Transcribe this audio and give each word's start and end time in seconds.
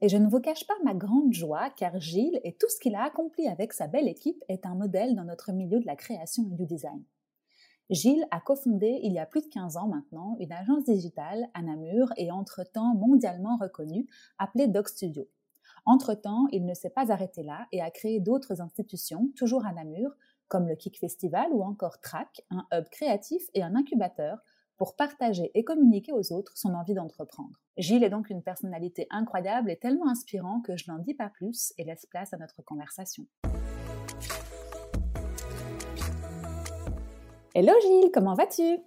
et 0.00 0.08
je 0.08 0.16
ne 0.16 0.28
vous 0.28 0.40
cache 0.40 0.66
pas 0.66 0.74
ma 0.84 0.94
grande 0.94 1.32
joie, 1.32 1.70
car 1.76 2.00
Gilles 2.00 2.40
et 2.44 2.54
tout 2.54 2.68
ce 2.68 2.78
qu'il 2.80 2.94
a 2.94 3.04
accompli 3.04 3.46
avec 3.48 3.72
sa 3.72 3.86
belle 3.86 4.08
équipe 4.08 4.42
est 4.48 4.66
un 4.66 4.74
modèle 4.74 5.14
dans 5.14 5.24
notre 5.24 5.52
milieu 5.52 5.78
de 5.78 5.86
la 5.86 5.96
création 5.96 6.44
et 6.50 6.54
du 6.54 6.66
design. 6.66 7.02
Gilles 7.90 8.26
a 8.30 8.40
cofondé 8.40 9.00
il 9.02 9.12
y 9.12 9.18
a 9.18 9.26
plus 9.26 9.42
de 9.42 9.48
15 9.48 9.76
ans 9.76 9.88
maintenant 9.88 10.36
une 10.38 10.52
agence 10.52 10.84
digitale 10.84 11.48
à 11.54 11.62
Namur 11.62 12.12
et 12.16 12.30
entre-temps 12.30 12.94
mondialement 12.94 13.56
reconnue 13.56 14.06
appelée 14.38 14.68
Doc 14.68 14.88
Studio. 14.88 15.28
Entre-temps, 15.86 16.46
il 16.52 16.66
ne 16.66 16.74
s'est 16.74 16.90
pas 16.90 17.10
arrêté 17.10 17.42
là 17.42 17.66
et 17.72 17.80
a 17.80 17.90
créé 17.90 18.20
d'autres 18.20 18.60
institutions, 18.60 19.30
toujours 19.36 19.66
à 19.66 19.72
Namur, 19.72 20.12
comme 20.46 20.68
le 20.68 20.76
Kick 20.76 20.98
Festival 20.98 21.48
ou 21.52 21.62
encore 21.62 22.00
TRAC, 22.00 22.42
un 22.50 22.64
hub 22.72 22.88
créatif 22.90 23.42
et 23.54 23.62
un 23.62 23.74
incubateur 23.74 24.38
pour 24.80 24.96
partager 24.96 25.50
et 25.52 25.62
communiquer 25.62 26.10
aux 26.10 26.32
autres 26.32 26.56
son 26.56 26.72
envie 26.72 26.94
d'entreprendre. 26.94 27.60
Gilles 27.76 28.02
est 28.02 28.08
donc 28.08 28.30
une 28.30 28.42
personnalité 28.42 29.06
incroyable 29.10 29.70
et 29.70 29.76
tellement 29.76 30.08
inspirant 30.08 30.62
que 30.62 30.74
je 30.74 30.90
n'en 30.90 30.96
dis 30.96 31.12
pas 31.12 31.28
plus 31.28 31.74
et 31.76 31.84
laisse 31.84 32.06
place 32.06 32.32
à 32.32 32.38
notre 32.38 32.62
conversation. 32.62 33.26
Hello 37.54 37.74
Gilles, 37.82 38.10
comment 38.10 38.32
vas-tu? 38.32 38.78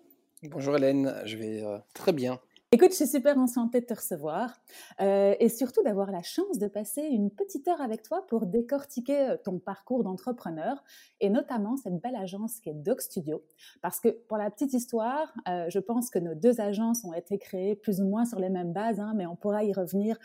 Bonjour 0.49 0.75
Hélène, 0.75 1.13
je 1.25 1.37
vais 1.37 1.63
euh, 1.63 1.77
très 1.93 2.11
bien. 2.11 2.39
Écoute, 2.73 2.89
je 2.89 2.95
suis 2.95 3.07
super 3.07 3.37
enchantée 3.37 3.81
de 3.81 3.85
te 3.85 3.93
recevoir 3.93 4.59
euh, 4.99 5.35
et 5.39 5.47
surtout 5.47 5.83
d'avoir 5.83 6.09
la 6.09 6.23
chance 6.23 6.57
de 6.57 6.65
passer 6.65 7.03
une 7.03 7.29
petite 7.29 7.67
heure 7.67 7.81
avec 7.81 8.01
toi 8.01 8.25
pour 8.25 8.47
décortiquer 8.47 9.29
euh, 9.29 9.37
ton 9.37 9.59
parcours 9.59 10.03
d'entrepreneur 10.03 10.83
et 11.21 11.29
notamment 11.29 11.77
cette 11.77 12.01
belle 12.01 12.15
agence 12.15 12.59
qui 12.59 12.69
est 12.69 12.73
Doc 12.73 13.01
Studio. 13.01 13.43
Parce 13.83 13.99
que 13.99 14.09
pour 14.09 14.37
la 14.37 14.49
petite 14.49 14.73
histoire, 14.73 15.31
euh, 15.47 15.69
je 15.69 15.77
pense 15.77 16.09
que 16.09 16.17
nos 16.17 16.33
deux 16.33 16.61
agences 16.61 17.05
ont 17.05 17.13
été 17.13 17.37
créées 17.37 17.75
plus 17.75 18.01
ou 18.01 18.07
moins 18.07 18.25
sur 18.25 18.39
les 18.39 18.49
mêmes 18.49 18.73
bases, 18.73 18.99
hein, 18.99 19.13
mais 19.15 19.27
on 19.27 19.35
pourra 19.35 19.63
y 19.63 19.71
revenir, 19.71 20.17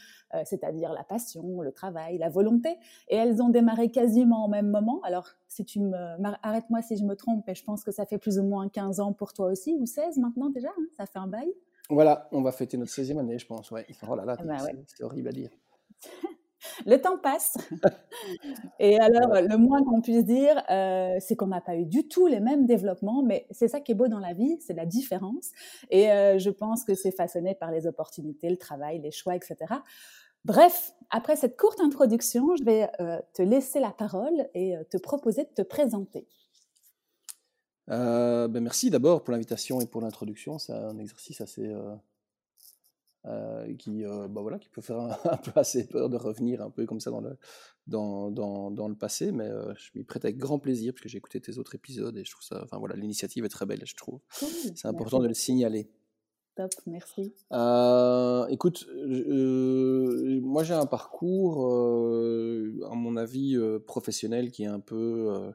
c'est-à-dire 0.44 0.94
la 0.94 1.04
passion, 1.04 1.60
le 1.60 1.72
travail, 1.72 2.16
la 2.16 2.30
volonté. 2.30 2.78
Et 3.08 3.16
elles 3.16 3.42
ont 3.42 3.50
démarré 3.50 3.90
quasiment 3.90 4.46
au 4.46 4.48
même 4.48 4.70
moment. 4.70 5.02
Alors, 5.02 5.28
si 5.48 5.66
tu 5.66 5.80
me 5.80 5.96
arrête-moi 6.42 6.80
si 6.80 6.96
je 6.96 7.04
me 7.04 7.14
trompe, 7.14 7.44
mais 7.46 7.54
je 7.54 7.64
pense 7.64 7.84
que 7.84 7.90
ça 7.90 8.06
fait 8.06 8.18
plus 8.18 8.38
ou 8.38 8.42
moins 8.42 8.70
15 8.70 9.00
ans 9.00 9.12
pour 9.12 9.34
toi 9.34 9.50
aussi, 9.50 9.76
ou 9.78 9.84
16 9.84 10.16
maintenant 10.16 10.48
déjà, 10.48 10.68
hein, 10.68 10.86
ça 10.96 11.04
fait 11.04 11.18
un 11.18 11.26
bail. 11.26 11.52
Voilà, 11.90 12.28
on 12.32 12.42
va 12.42 12.52
fêter 12.52 12.76
notre 12.76 12.92
16e 12.92 13.18
année, 13.18 13.38
je 13.38 13.46
pense. 13.46 13.70
Ouais. 13.70 13.86
Oh 14.08 14.14
là 14.14 14.24
là, 14.24 14.36
eh 14.40 14.44
ben 14.44 14.58
c'est 14.86 15.04
horrible 15.04 15.28
à 15.28 15.32
dire. 15.32 15.50
le 16.86 17.00
temps 17.00 17.18
passe. 17.18 17.56
Et 18.78 18.98
alors, 18.98 19.40
le 19.40 19.56
moins 19.56 19.82
qu'on 19.84 20.00
puisse 20.00 20.24
dire, 20.24 20.62
euh, 20.70 21.16
c'est 21.20 21.36
qu'on 21.36 21.46
n'a 21.46 21.60
pas 21.60 21.76
eu 21.76 21.86
du 21.86 22.08
tout 22.08 22.26
les 22.26 22.40
mêmes 22.40 22.66
développements, 22.66 23.22
mais 23.22 23.46
c'est 23.50 23.68
ça 23.68 23.80
qui 23.80 23.92
est 23.92 23.94
beau 23.94 24.08
dans 24.08 24.18
la 24.18 24.32
vie, 24.32 24.58
c'est 24.60 24.74
la 24.74 24.86
différence. 24.86 25.50
Et 25.90 26.10
euh, 26.10 26.38
je 26.38 26.50
pense 26.50 26.84
que 26.84 26.94
c'est 26.94 27.12
façonné 27.12 27.54
par 27.54 27.70
les 27.70 27.86
opportunités, 27.86 28.50
le 28.50 28.58
travail, 28.58 29.00
les 29.00 29.10
choix, 29.10 29.34
etc. 29.34 29.56
Bref, 30.44 30.92
après 31.10 31.36
cette 31.36 31.56
courte 31.56 31.80
introduction, 31.80 32.54
je 32.56 32.64
vais 32.64 32.88
euh, 33.00 33.18
te 33.34 33.42
laisser 33.42 33.80
la 33.80 33.90
parole 33.90 34.48
et 34.54 34.74
te 34.90 34.96
proposer 34.96 35.44
de 35.44 35.50
te 35.50 35.62
présenter. 35.62 36.26
Euh, 37.90 38.48
ben 38.48 38.62
merci 38.62 38.90
d'abord 38.90 39.24
pour 39.24 39.32
l'invitation 39.32 39.80
et 39.80 39.86
pour 39.86 40.00
l'introduction. 40.00 40.58
C'est 40.58 40.72
un 40.72 40.98
exercice 40.98 41.40
assez 41.40 41.66
euh, 41.66 41.94
euh, 43.26 43.74
qui, 43.76 44.04
bah 44.04 44.40
voilà, 44.42 44.58
qui 44.58 44.68
peut 44.68 44.82
faire 44.82 44.98
un, 45.24 45.36
peu 45.36 45.52
assez 45.56 45.86
peur 45.86 46.08
de 46.08 46.16
revenir 46.16 46.62
un 46.62 46.70
peu 46.70 46.86
comme 46.86 47.00
ça 47.00 47.10
dans 47.10 47.20
le, 47.20 47.38
dans, 47.86 48.30
dans, 48.30 48.70
dans 48.70 48.88
le 48.88 48.94
passé, 48.94 49.32
mais 49.32 49.48
je 49.76 49.90
m'y 49.94 50.04
prête 50.04 50.24
avec 50.24 50.36
grand 50.36 50.58
plaisir 50.58 50.92
parce 50.92 51.02
que 51.02 51.08
j'ai 51.08 51.18
écouté 51.18 51.40
tes 51.40 51.58
autres 51.58 51.74
épisodes 51.74 52.16
et 52.16 52.24
je 52.24 52.30
trouve 52.30 52.44
ça, 52.44 52.60
enfin 52.62 52.78
voilà, 52.78 52.96
l'initiative 52.96 53.44
est 53.44 53.50
très 53.50 53.66
belle, 53.66 53.82
je 53.84 53.96
trouve. 53.96 54.20
C'est 54.30 54.86
important 54.86 55.20
de 55.20 55.28
le 55.28 55.34
signaler. 55.34 55.90
Top, 56.54 56.72
merci. 56.86 57.32
écoute, 58.50 58.86
moi 60.42 60.64
j'ai 60.64 60.74
un 60.74 60.86
parcours, 60.86 61.64
à 61.64 62.94
mon 62.94 63.16
avis, 63.16 63.56
professionnel 63.86 64.50
qui 64.50 64.64
est 64.64 64.66
un 64.66 64.80
peu 64.80 65.52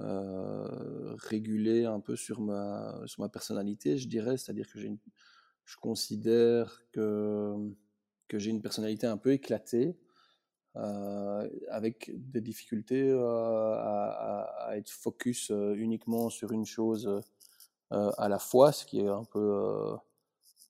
euh, 0.00 1.14
réguler 1.18 1.84
un 1.84 2.00
peu 2.00 2.16
sur 2.16 2.40
ma, 2.40 2.98
sur 3.06 3.20
ma 3.20 3.28
personnalité, 3.28 3.98
je 3.98 4.08
dirais. 4.08 4.36
C'est-à-dire 4.36 4.66
que 4.68 4.78
je 4.78 5.76
considère 5.76 6.82
que, 6.92 7.54
que 8.28 8.38
j'ai 8.38 8.50
une 8.50 8.62
personnalité 8.62 9.06
un 9.06 9.18
peu 9.18 9.32
éclatée, 9.32 9.98
euh, 10.76 11.48
avec 11.68 12.12
des 12.14 12.40
difficultés 12.40 13.10
euh, 13.10 13.74
à, 13.74 14.70
être 14.76 14.90
focus 14.90 15.50
uniquement 15.50 16.30
sur 16.30 16.52
une 16.52 16.64
chose 16.64 17.20
à 17.90 18.28
la 18.28 18.38
fois, 18.38 18.70
ce 18.70 18.86
qui 18.86 19.00
est 19.00 19.08
un 19.08 19.24
peu 19.24 19.96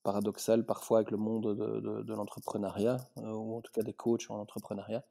paradoxal 0.03 0.65
parfois 0.65 0.99
avec 0.99 1.11
le 1.11 1.19
monde 1.19 1.55
de, 1.55 1.81
de, 1.81 2.03
de 2.03 2.15
l'entrepreneuriat, 2.15 2.97
ou 3.17 3.57
en 3.57 3.61
tout 3.61 3.73
cas 3.73 3.83
des 3.83 3.93
coachs 3.93 4.31
en 4.31 4.39
entrepreneuriat. 4.41 5.05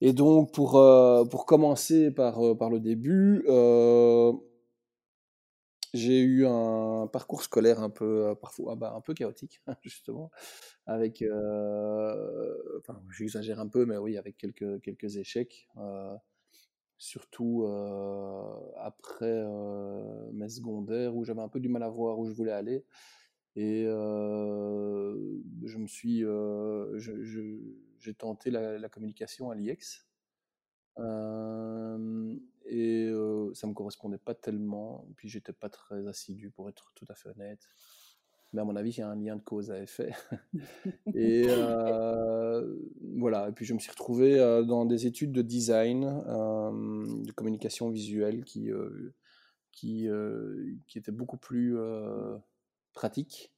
Et 0.00 0.12
donc, 0.12 0.52
pour, 0.52 0.76
euh, 0.78 1.24
pour 1.24 1.44
commencer 1.46 2.10
par, 2.10 2.40
euh, 2.44 2.54
par 2.56 2.70
le 2.70 2.80
début, 2.80 3.44
euh, 3.48 4.32
j'ai 5.92 6.20
eu 6.20 6.46
un 6.46 7.06
parcours 7.12 7.42
scolaire 7.42 7.80
un 7.82 7.90
peu, 7.90 8.34
parfois, 8.40 8.76
bah, 8.76 8.94
un 8.96 9.00
peu 9.00 9.12
chaotique, 9.12 9.60
justement, 9.82 10.30
avec, 10.86 11.24
j'exagère 13.10 13.60
un 13.60 13.68
peu, 13.68 13.84
mais 13.86 13.96
oui, 13.96 14.16
avec 14.16 14.36
quelques, 14.36 14.80
quelques 14.82 15.16
échecs, 15.16 15.68
surtout 16.96 17.66
après 18.76 19.44
mes 20.32 20.48
secondaires, 20.48 21.16
où 21.16 21.24
j'avais 21.24 21.42
un 21.42 21.48
peu 21.48 21.58
du 21.60 21.68
mal 21.68 21.82
à 21.82 21.88
voir 21.88 22.18
où 22.18 22.26
je 22.26 22.32
voulais 22.32 22.52
aller. 22.52 22.84
Et 23.56 23.84
je 23.84 25.76
me 25.76 25.86
suis, 25.88 26.24
j'ai 28.00 28.14
tenté 28.14 28.50
la, 28.50 28.88
communication 28.88 29.50
à 29.50 29.54
l'IEX. 29.54 30.06
Euh, 30.98 32.36
et 32.66 33.06
euh, 33.06 33.52
ça 33.54 33.66
me 33.66 33.74
correspondait 33.74 34.18
pas 34.18 34.34
tellement. 34.34 35.06
Puis 35.16 35.28
j'étais 35.28 35.52
pas 35.52 35.68
très 35.68 36.06
assidu 36.06 36.50
pour 36.50 36.68
être 36.68 36.92
tout 36.94 37.06
à 37.08 37.14
fait 37.14 37.28
honnête. 37.30 37.68
Mais 38.52 38.62
à 38.62 38.64
mon 38.64 38.74
avis, 38.74 38.90
il 38.90 38.98
y 38.98 39.02
a 39.02 39.08
un 39.08 39.16
lien 39.16 39.36
de 39.36 39.42
cause 39.42 39.70
à 39.70 39.80
effet. 39.80 40.12
et 41.14 41.44
euh, 41.48 42.76
voilà. 43.16 43.48
Et 43.48 43.52
puis 43.52 43.64
je 43.64 43.74
me 43.74 43.78
suis 43.78 43.90
retrouvé 43.90 44.38
euh, 44.38 44.62
dans 44.62 44.84
des 44.84 45.06
études 45.06 45.32
de 45.32 45.42
design, 45.42 46.04
de 46.04 47.32
communication 47.32 47.90
visuelle 47.90 48.44
qui, 48.44 48.70
qui, 49.72 50.08
qui 50.86 50.98
étaient 50.98 51.12
beaucoup 51.12 51.36
plus 51.38 51.76
pratiques 52.92 53.52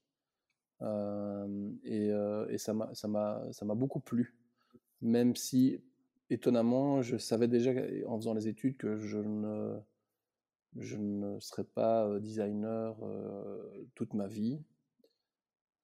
et, 1.84 2.08
et, 2.50 2.58
ça 2.58 2.72
m'a 2.72 3.74
beaucoup 3.74 4.00
plu. 4.00 4.34
Même 5.00 5.36
si, 5.36 5.80
étonnamment, 6.30 7.02
je 7.02 7.16
savais 7.16 7.48
déjà 7.48 7.72
en 8.06 8.16
faisant 8.18 8.34
les 8.34 8.48
études 8.48 8.76
que 8.76 8.96
je 8.96 9.18
ne, 9.18 9.76
je 10.78 10.96
ne 10.96 11.38
serais 11.40 11.64
pas 11.64 12.18
designer 12.20 12.96
toute 13.94 14.14
ma 14.14 14.26
vie. 14.26 14.60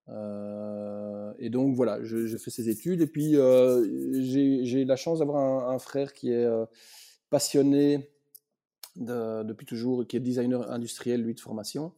et 0.08 1.50
donc 1.50 1.74
voilà, 1.74 2.02
je, 2.02 2.36
fais 2.36 2.50
ces 2.50 2.68
études 2.68 3.00
et 3.02 3.06
puis 3.06 3.34
j'ai 3.34 4.84
la 4.84 4.96
chance 4.96 5.18
d'avoir 5.18 5.70
un, 5.70 5.78
frère 5.78 6.12
qui 6.12 6.30
est 6.30 6.48
passionné 7.30 8.10
depuis 8.96 9.66
toujours, 9.66 10.06
qui 10.06 10.16
est 10.16 10.20
designer 10.20 10.70
industriel 10.70 11.22
lui 11.22 11.34
de 11.34 11.40
formation. 11.40 11.92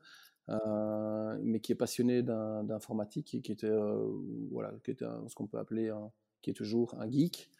Euh, 0.48 1.38
mais 1.42 1.60
qui 1.60 1.72
est 1.72 1.76
passionné 1.76 2.22
d'informatique 2.22 3.34
et 3.34 3.40
qui 3.40 3.52
était, 3.52 3.68
euh, 3.68 4.08
voilà, 4.50 4.72
qui 4.84 4.90
était 4.90 5.04
ce 5.28 5.34
qu'on 5.34 5.46
peut 5.46 5.58
appeler, 5.58 5.92
qui 6.42 6.50
est 6.50 6.54
toujours 6.54 6.94
un 6.98 7.08
geek. 7.10 7.50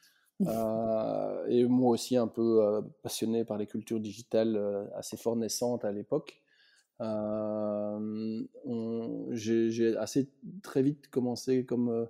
Euh, 0.46 1.46
et 1.48 1.66
moi 1.66 1.90
aussi 1.90 2.16
un 2.16 2.26
peu 2.26 2.82
passionné 3.02 3.44
par 3.44 3.58
les 3.58 3.66
cultures 3.66 4.00
digitales 4.00 4.58
assez 4.94 5.16
fort 5.16 5.36
naissantes 5.36 5.84
à 5.84 5.92
l'époque. 5.92 6.42
J'ai 9.32 9.96
assez 9.96 10.30
très 10.62 10.82
vite 10.82 11.08
commencé 11.10 11.64
comme 11.64 12.08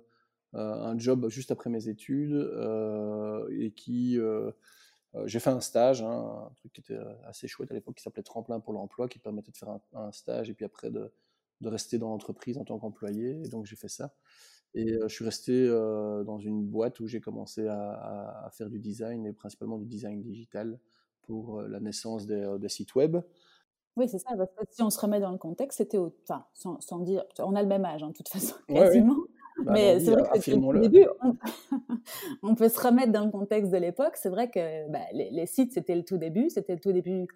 un 0.53 0.97
job 0.97 1.29
juste 1.29 1.51
après 1.51 1.69
mes 1.69 1.89
études 1.89 2.49
et 3.51 3.71
qui 3.71 4.17
j'ai 5.25 5.39
fait 5.39 5.49
un 5.49 5.59
stage, 5.59 6.01
hein, 6.01 6.47
un 6.49 6.53
truc 6.55 6.73
qui 6.73 6.81
était 6.81 6.95
euh, 6.95 7.13
assez 7.25 7.47
chouette 7.47 7.71
à 7.71 7.73
l'époque, 7.73 7.95
qui 7.95 8.03
s'appelait 8.03 8.23
Tremplin 8.23 8.59
pour 8.59 8.73
l'emploi, 8.73 9.07
qui 9.07 9.19
permettait 9.19 9.51
de 9.51 9.57
faire 9.57 9.79
un, 9.93 10.11
stage 10.11 10.49
et 10.49 10.53
puis 10.53 10.65
après 10.65 10.89
de, 10.89 11.11
de 11.61 11.69
rester 11.69 11.97
dans 11.97 12.09
l'entreprise 12.09 12.57
en 12.57 12.63
tant 12.63 12.79
qu'employé. 12.79 13.41
Et 13.43 13.49
donc 13.49 13.65
j'ai 13.65 13.75
fait 13.75 13.89
ça. 13.89 14.13
Et 14.73 14.97
je 15.01 15.07
suis 15.09 15.25
resté 15.25 15.67
dans 15.67 16.39
une 16.39 16.65
boîte 16.65 17.01
où 17.01 17.07
j'ai 17.07 17.19
commencé 17.19 17.67
à, 17.67 18.49
faire 18.53 18.69
du 18.69 18.79
design 18.79 19.25
et 19.25 19.33
principalement 19.33 19.77
du 19.77 19.85
design 19.85 20.21
digital 20.21 20.79
pour 21.23 21.61
la 21.61 21.81
naissance 21.81 22.25
des, 22.25 22.69
sites 22.69 22.95
web. 22.95 23.17
Oui, 23.97 24.07
c'est 24.07 24.19
ça, 24.19 24.29
parce 24.37 24.49
que 24.55 24.63
si 24.69 24.81
on 24.81 24.89
se 24.89 24.97
remet 24.97 25.19
dans 25.19 25.33
le 25.33 25.37
contexte, 25.37 25.79
c'était, 25.79 25.97
enfin, 25.97 26.45
sans, 26.53 26.99
dire, 26.99 27.25
on 27.39 27.53
a 27.55 27.61
le 27.61 27.67
même 27.67 27.83
âge, 27.83 28.01
en 28.01 28.07
hein, 28.07 28.09
de 28.11 28.15
toute 28.15 28.29
façon, 28.29 28.55
quasiment. 28.69 29.17
Bah, 29.65 29.71
Mais 29.73 29.99
c'est 29.99 30.11
vrai 30.11 30.39
que 30.39 30.51
au 30.51 30.77
début, 30.79 31.05
on... 32.43 32.55
peut 32.55 32.69
se 32.69 32.79
remettre 32.79 33.11
dans 33.11 33.25
le 33.25 33.31
contexte 33.31 33.71
de 33.71 33.77
l'époque. 33.77 34.13
C'est 34.15 34.29
vrai 34.29 34.49
que 34.49 34.89
bah, 34.89 34.99
les, 35.13 35.29
les, 35.29 35.45
sites, 35.45 35.73
c'était 35.73 35.95
le 35.95 36.03
tout 36.03 36.17
début, 36.17 36.49
c'était 36.49 36.73
le 36.73 36.79
tout 36.79 36.91
début 36.91 37.27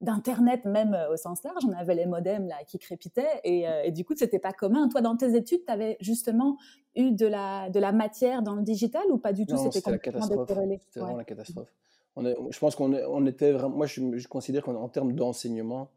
d'internet 0.00 0.64
même 0.64 0.94
euh, 0.94 1.12
au 1.12 1.16
sens 1.16 1.42
large. 1.44 1.64
On 1.66 1.72
avait 1.72 1.94
les 1.94 2.06
modems 2.06 2.48
là 2.48 2.56
qui 2.66 2.78
crépitaient 2.78 3.40
et, 3.44 3.68
euh, 3.68 3.82
et 3.84 3.92
du 3.92 4.04
coup 4.04 4.14
c'était 4.16 4.40
pas 4.40 4.52
commun. 4.52 4.88
Toi 4.88 5.00
dans 5.00 5.16
tes 5.16 5.36
études, 5.36 5.64
tu 5.64 5.72
avais 5.72 5.96
justement 6.00 6.58
eu 6.96 7.12
de 7.12 7.26
la 7.26 7.70
de 7.70 7.78
la 7.78 7.92
matière 7.92 8.42
dans 8.42 8.56
le 8.56 8.62
digital 8.62 9.02
ou 9.10 9.18
pas 9.18 9.32
du 9.32 9.46
tout? 9.46 9.56
C'était 9.56 9.80
complètement 9.80 10.26
décorrélé. 10.26 10.80
C'était 10.82 11.00
vraiment 11.00 11.16
la 11.16 11.24
catastrophe. 11.24 11.72
On 12.16 12.26
est, 12.26 12.36
je 12.50 12.58
pense 12.58 12.76
qu'on 12.76 12.92
on 12.92 13.26
était 13.26 13.52
vraiment. 13.52 13.76
Moi, 13.76 13.86
je, 13.86 14.18
je 14.18 14.28
considère 14.28 14.62
qu'en 14.62 14.88
termes 14.88 15.14
d'enseignement, 15.14 15.90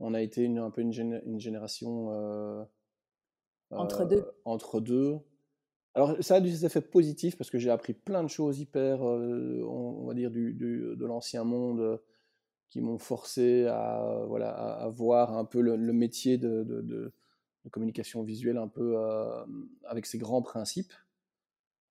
on 0.00 0.14
a 0.14 0.20
été 0.20 0.42
une, 0.42 0.58
un 0.58 0.70
peu 0.70 0.80
une, 0.80 1.22
une 1.24 1.38
génération 1.38 2.08
euh, 2.10 2.64
entre 3.76 4.04
deux. 4.04 4.24
Entre 4.44 4.80
deux. 4.80 5.18
Alors, 5.94 6.16
ça 6.20 6.36
a 6.36 6.40
des 6.40 6.66
effets 6.66 6.80
positifs 6.80 7.36
parce 7.36 7.50
que 7.50 7.58
j'ai 7.58 7.70
appris 7.70 7.94
plein 7.94 8.22
de 8.22 8.28
choses 8.28 8.58
hyper, 8.58 9.00
on, 9.02 10.06
va 10.06 10.14
dire, 10.14 10.30
du, 10.30 10.52
du 10.54 10.96
de 10.96 11.06
l'ancien 11.06 11.44
monde 11.44 12.00
qui 12.74 12.80
m'ont 12.80 12.98
forcé 12.98 13.66
à, 13.66 14.24
voilà, 14.26 14.50
à, 14.50 14.88
voir 14.88 15.38
un 15.38 15.44
peu 15.44 15.60
le, 15.60 15.92
métier 15.92 16.38
de, 16.38 16.64
de, 16.64 17.12
communication 17.70 18.24
visuelle 18.24 18.58
un 18.58 18.66
peu 18.66 18.98
euh, 18.98 19.44
avec 19.84 20.06
ses 20.06 20.18
grands 20.18 20.42
principes. 20.42 20.92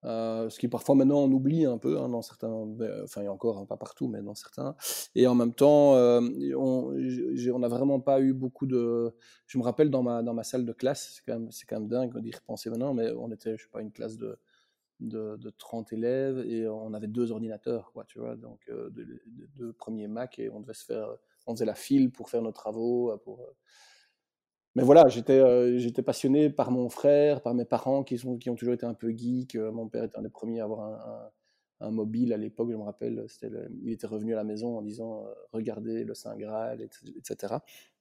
Euh, 0.05 0.49
ce 0.49 0.59
qui 0.59 0.67
parfois 0.67 0.95
maintenant 0.95 1.19
on 1.19 1.31
oublie 1.31 1.65
un 1.65 1.77
peu 1.77 1.97
hein, 1.97 2.09
dans 2.09 2.21
certains, 2.21 2.65
ben, 2.65 3.03
enfin 3.03 3.21
il 3.21 3.25
y 3.25 3.27
a 3.27 3.31
encore 3.31 3.57
hein, 3.57 3.65
pas 3.65 3.77
partout, 3.77 4.07
mais 4.07 4.21
dans 4.21 4.35
certains. 4.35 4.75
Et 5.15 5.27
en 5.27 5.35
même 5.35 5.53
temps, 5.53 5.95
euh, 5.95 6.21
on 6.57 7.59
n'a 7.59 7.67
vraiment 7.67 7.99
pas 7.99 8.19
eu 8.19 8.33
beaucoup 8.33 8.65
de. 8.65 9.15
Je 9.47 9.57
me 9.57 9.63
rappelle 9.63 9.89
dans 9.89 10.03
ma 10.03 10.21
dans 10.21 10.33
ma 10.33 10.43
salle 10.43 10.65
de 10.65 10.73
classe, 10.73 11.13
c'est 11.15 11.23
quand 11.25 11.39
même 11.39 11.51
c'est 11.51 11.65
quand 11.65 11.79
même 11.79 11.87
dingue 11.87 12.17
d'y 12.19 12.31
repenser 12.31 12.69
maintenant, 12.69 12.93
mais 12.93 13.11
on 13.11 13.31
était 13.31 13.57
je 13.57 13.63
sais 13.63 13.69
pas 13.71 13.81
une 13.81 13.91
classe 13.91 14.17
de 14.17 14.37
de, 14.99 15.49
30 15.57 15.93
élèves 15.93 16.39
et 16.47 16.67
on 16.67 16.93
avait 16.93 17.07
deux 17.07 17.31
ordinateurs, 17.31 17.91
quoi, 17.91 18.05
tu 18.05 18.19
vois, 18.19 18.35
donc 18.35 18.59
euh, 18.69 18.89
deux, 19.55 19.73
premiers 19.73 20.07
Mac 20.07 20.39
et 20.39 20.49
on 20.49 20.61
devait 20.61 20.73
se 20.73 20.85
faire, 20.85 21.07
on 21.45 21.55
faisait 21.55 21.65
la 21.65 21.75
file 21.75 22.11
pour 22.11 22.29
faire 22.29 22.41
nos 22.41 22.51
travaux. 22.51 23.11
Mais 24.75 24.83
voilà, 24.83 25.07
j'étais 25.07 25.77
j'étais 25.79 26.01
passionné 26.01 26.49
par 26.49 26.71
mon 26.71 26.89
frère, 26.89 27.41
par 27.41 27.53
mes 27.53 27.65
parents 27.65 28.03
qui, 28.03 28.17
sont, 28.17 28.37
qui 28.37 28.49
ont 28.49 28.55
toujours 28.55 28.73
été 28.73 28.85
un 28.85 28.93
peu 28.95 29.11
geeks. 29.11 29.55
Mon 29.55 29.87
père 29.87 30.03
était 30.05 30.17
un 30.17 30.23
des 30.23 30.29
premiers 30.29 30.61
à 30.61 30.63
avoir 30.63 30.81
un, 30.81 31.31
un, 31.87 31.91
mobile 31.91 32.33
à 32.33 32.37
l'époque, 32.37 32.71
je 32.71 32.75
me 32.75 32.81
rappelle. 32.81 33.25
il 33.83 33.91
était 33.91 34.07
revenu 34.07 34.33
à 34.33 34.37
la 34.37 34.43
maison 34.43 34.77
en 34.77 34.81
disant 34.81 35.25
Regardez 35.51 36.03
le 36.03 36.15
Saint 36.15 36.35
Graal, 36.35 36.81
etc. 36.81 37.57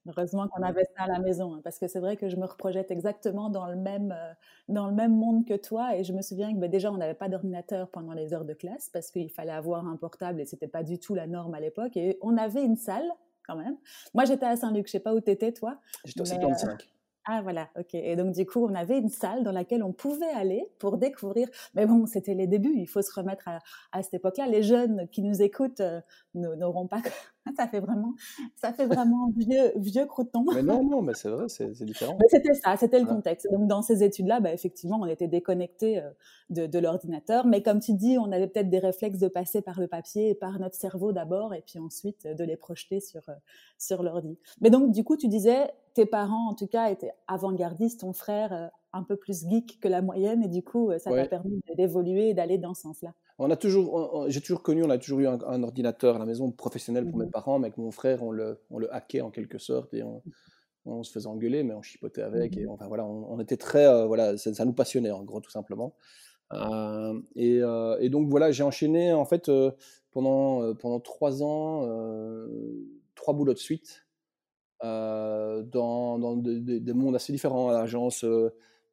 Heureusement 0.09 0.49
qu'on 0.49 0.63
avait 0.63 0.85
ça 0.97 1.05
à 1.05 1.07
la 1.07 1.21
maison, 1.21 1.55
hein, 1.55 1.61
parce 1.63 1.79
que 1.79 1.87
c'est 1.87 2.01
vrai 2.01 2.17
que 2.17 2.29
je 2.29 2.35
me 2.37 2.45
reprojette 2.45 2.91
exactement 2.91 3.51
dans 3.51 3.67
le 3.67 3.77
même, 3.77 4.11
euh, 4.11 4.33
dans 4.69 4.89
le 4.89 4.93
même 4.93 5.15
monde 5.15 5.47
que 5.47 5.55
toi. 5.55 5.97
Et 5.97 6.03
je 6.03 6.13
me 6.13 6.23
souviens 6.23 6.53
que 6.53 6.59
bah, 6.59 6.67
déjà, 6.67 6.91
on 6.91 6.97
n'avait 6.97 7.15
pas 7.15 7.29
d'ordinateur 7.29 7.89
pendant 7.89 8.13
les 8.13 8.35
heures 8.35 8.45
de 8.45 8.53
classe, 8.53 8.91
parce 8.93 9.13
qu'il 9.13 9.31
fallait 9.31 9.53
avoir 9.53 9.87
un 9.87 9.97
portable 9.97 10.41
et 10.41 10.45
c'était 10.45 10.67
pas 10.67 10.83
du 10.83 10.99
tout 10.99 11.15
la 11.15 11.29
norme 11.29 11.55
à 11.55 11.61
l'époque. 11.61 11.97
Et 11.97 12.19
on 12.21 12.37
avait 12.37 12.65
une 12.65 12.77
salle, 12.77 13.09
quand 13.47 13.57
même. 13.57 13.77
Moi, 14.15 14.25
j'étais 14.25 14.47
à 14.47 14.57
Saint-Luc, 14.57 14.87
je 14.87 14.93
sais 14.93 15.01
pas 15.01 15.15
où 15.15 15.21
tu 15.21 15.31
étais, 15.31 15.53
toi. 15.53 15.81
J'étais 16.05 16.21
au 16.21 16.25
75. 16.25 16.77
Ah 17.25 17.41
voilà, 17.41 17.69
ok. 17.79 17.95
Et 17.95 18.17
donc 18.17 18.35
du 18.35 18.45
coup, 18.45 18.67
on 18.67 18.75
avait 18.75 18.99
une 18.99 19.09
salle 19.09 19.45
dans 19.45 19.53
laquelle 19.53 19.85
on 19.85 19.93
pouvait 19.93 20.31
aller 20.31 20.67
pour 20.81 20.99
découvrir. 20.99 21.49
Mais 21.75 21.87
bon, 21.87 22.05
c'était 22.07 22.35
les 22.35 22.49
débuts. 22.49 22.75
Il 22.77 22.89
faut 22.89 23.03
se 23.03 23.13
remettre 23.13 23.47
à, 23.47 23.61
à 23.93 24.03
cette 24.03 24.15
époque-là. 24.15 24.49
Les 24.49 24.65
jeunes 24.65 25.07
qui 25.09 25.23
nous 25.23 25.41
écoutent 25.41 25.81
euh, 25.81 26.01
n'auront 26.35 26.89
pas. 26.89 27.01
ça 27.57 27.67
fait 27.67 27.81
vraiment, 27.81 28.15
ça 28.57 28.73
fait 28.73 28.87
vraiment 28.87 29.31
vieux, 29.37 29.73
vieux 29.77 30.07
crouton. 30.07 30.45
Mais 30.55 30.63
non, 30.63 30.85
non, 30.85 31.03
mais 31.03 31.15
c'est 31.15 31.29
vrai, 31.29 31.49
c'est 31.49 31.85
différent. 31.85 32.17
C'était 32.29 32.55
ça, 32.55 32.77
c'était 32.77 33.01
le 33.01 33.07
contexte. 33.07 33.51
Donc 33.51 33.67
dans 33.67 33.83
ces 33.83 34.03
études-là, 34.03 34.41
bah, 34.41 34.53
effectivement, 34.53 34.99
on 35.01 35.07
était 35.07 35.29
déconnecté 35.29 35.99
euh, 35.99 36.11
de, 36.51 36.67
de 36.67 36.79
l'ordinateur. 36.79 37.47
Mais 37.47 37.63
comme 37.63 37.81
tu 37.81 37.95
dis, 37.95 38.17
on 38.19 38.31
avait 38.33 38.47
peut-être 38.47 38.71
des 38.71 38.79
réflexes 38.79 39.19
de 39.19 39.29
passer 39.29 39.63
par 39.63 39.81
le 39.81 39.89
papier 39.89 40.31
et 40.31 40.35
par 40.35 40.59
notre 40.59 40.77
cerveau 40.77 41.13
d'abord, 41.13 41.55
et 41.55 41.63
puis 41.67 41.79
ensuite 41.79 42.27
de 42.27 42.45
les 42.45 42.57
projeter 42.57 43.01
sur 43.01 43.29
euh, 43.29 43.35
sur 43.79 44.03
l'ordi. 44.03 44.39
Mais 44.61 44.71
donc 44.71 44.93
du 44.93 45.05
coup, 45.05 45.17
tu 45.17 45.29
disais 45.29 45.71
tes 45.95 46.07
parents, 46.07 46.49
en 46.49 46.55
tout 46.55 46.67
cas, 46.67 46.91
étaient 46.91 47.13
avant-gardistes, 47.27 48.01
ton 48.01 48.13
frère 48.13 48.53
euh, 48.53 48.69
un 48.93 49.03
peu 49.03 49.17
plus 49.17 49.47
geek 49.49 49.79
que 49.81 49.89
la 49.89 50.03
moyenne, 50.03 50.43
et 50.43 50.49
du 50.49 50.63
coup, 50.63 50.91
euh, 50.91 50.99
ça 50.99 51.11
t'a 51.11 51.27
permis 51.27 51.61
d'évoluer 51.77 52.31
et 52.31 52.35
d'aller 52.35 52.59
dans 52.59 52.75
ce 52.75 52.83
sens-là. 52.83 53.15
On 53.43 53.51
a 53.51 53.57
toujours, 53.57 54.27
j'ai 54.29 54.41
toujours 54.41 54.63
connu, 54.63 54.85
on 54.85 54.91
a 54.91 54.99
toujours 54.99 55.21
eu 55.21 55.27
un, 55.27 55.63
ordinateur 55.63 56.17
à 56.17 56.19
la 56.19 56.27
maison 56.27 56.51
professionnel 56.51 57.09
pour 57.09 57.19
mes 57.19 57.27
mmh 57.27 57.31
parents, 57.31 57.59
mais 57.59 57.67
avec 57.67 57.79
mon 57.79 57.91
frère, 57.91 58.23
on 58.23 58.31
le, 58.31 58.61
on 58.71 58.79
le 58.79 58.93
hackait 58.95 59.21
en 59.21 59.31
quelque 59.31 59.59
sorte 59.59 59.93
et 59.95 60.03
on, 60.85 61.03
se 61.03 61.13
faisait 61.13 61.27
engueuler, 61.27 61.63
mais 61.63 61.75
on 61.75 61.83
chipotait 61.83 62.23
avec. 62.23 62.57
Et 62.57 62.67
mmh 62.67 62.71
enfin 62.71 62.87
voilà, 62.87 63.05
on, 63.05 63.39
était 63.41 63.57
très, 63.57 63.87
euh, 63.87 64.07
voilà, 64.07 64.37
ça, 64.37 64.65
nous 64.65 64.73
passionnait 64.73 65.11
en 65.11 65.25
gros 65.25 65.41
tout 65.41 65.51
simplement. 65.51 65.95
et, 67.35 67.61
et, 68.01 68.09
donc 68.11 68.29
voilà, 68.29 68.53
j'ai 68.53 68.63
enchaîné 68.63 69.13
en 69.13 69.25
fait 69.25 69.51
pendant 70.13 70.75
pendant 70.75 71.01
trois 71.01 71.43
ans, 71.43 71.89
trois 73.15 73.35
boulots 73.35 73.55
de 73.55 73.59
suite. 73.59 74.07
Euh, 74.85 75.63
dans, 75.63 76.19
dans 76.19 76.37
des 76.37 76.93
mondes 76.93 77.15
assez 77.15 77.33
différents, 77.33 77.69
à 77.69 77.73
l'agence 77.73 78.25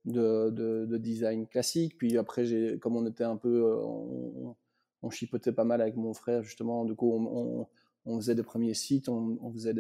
euh, 0.07 0.51
de, 0.51 0.85
de, 0.85 0.97
design 0.97 1.47
classique. 1.47 1.97
Puis 1.97 2.17
après, 2.17 2.45
comme 2.79 2.95
on 2.95 3.05
était 3.05 3.23
un 3.23 3.37
peu, 3.37 3.65
euh, 3.65 4.55
on, 5.01 5.09
chipotait 5.09 5.51
pas 5.51 5.63
mal 5.63 5.81
avec 5.81 5.95
mon 5.95 6.13
frère, 6.13 6.43
justement, 6.43 6.85
du 6.85 6.95
coup, 6.95 7.11
on, 7.13 7.67
on, 8.05 8.17
faisait 8.17 8.35
des 8.35 8.43
premiers 8.43 8.73
sites, 8.73 9.09
on, 9.09 9.51
faisait 9.51 9.73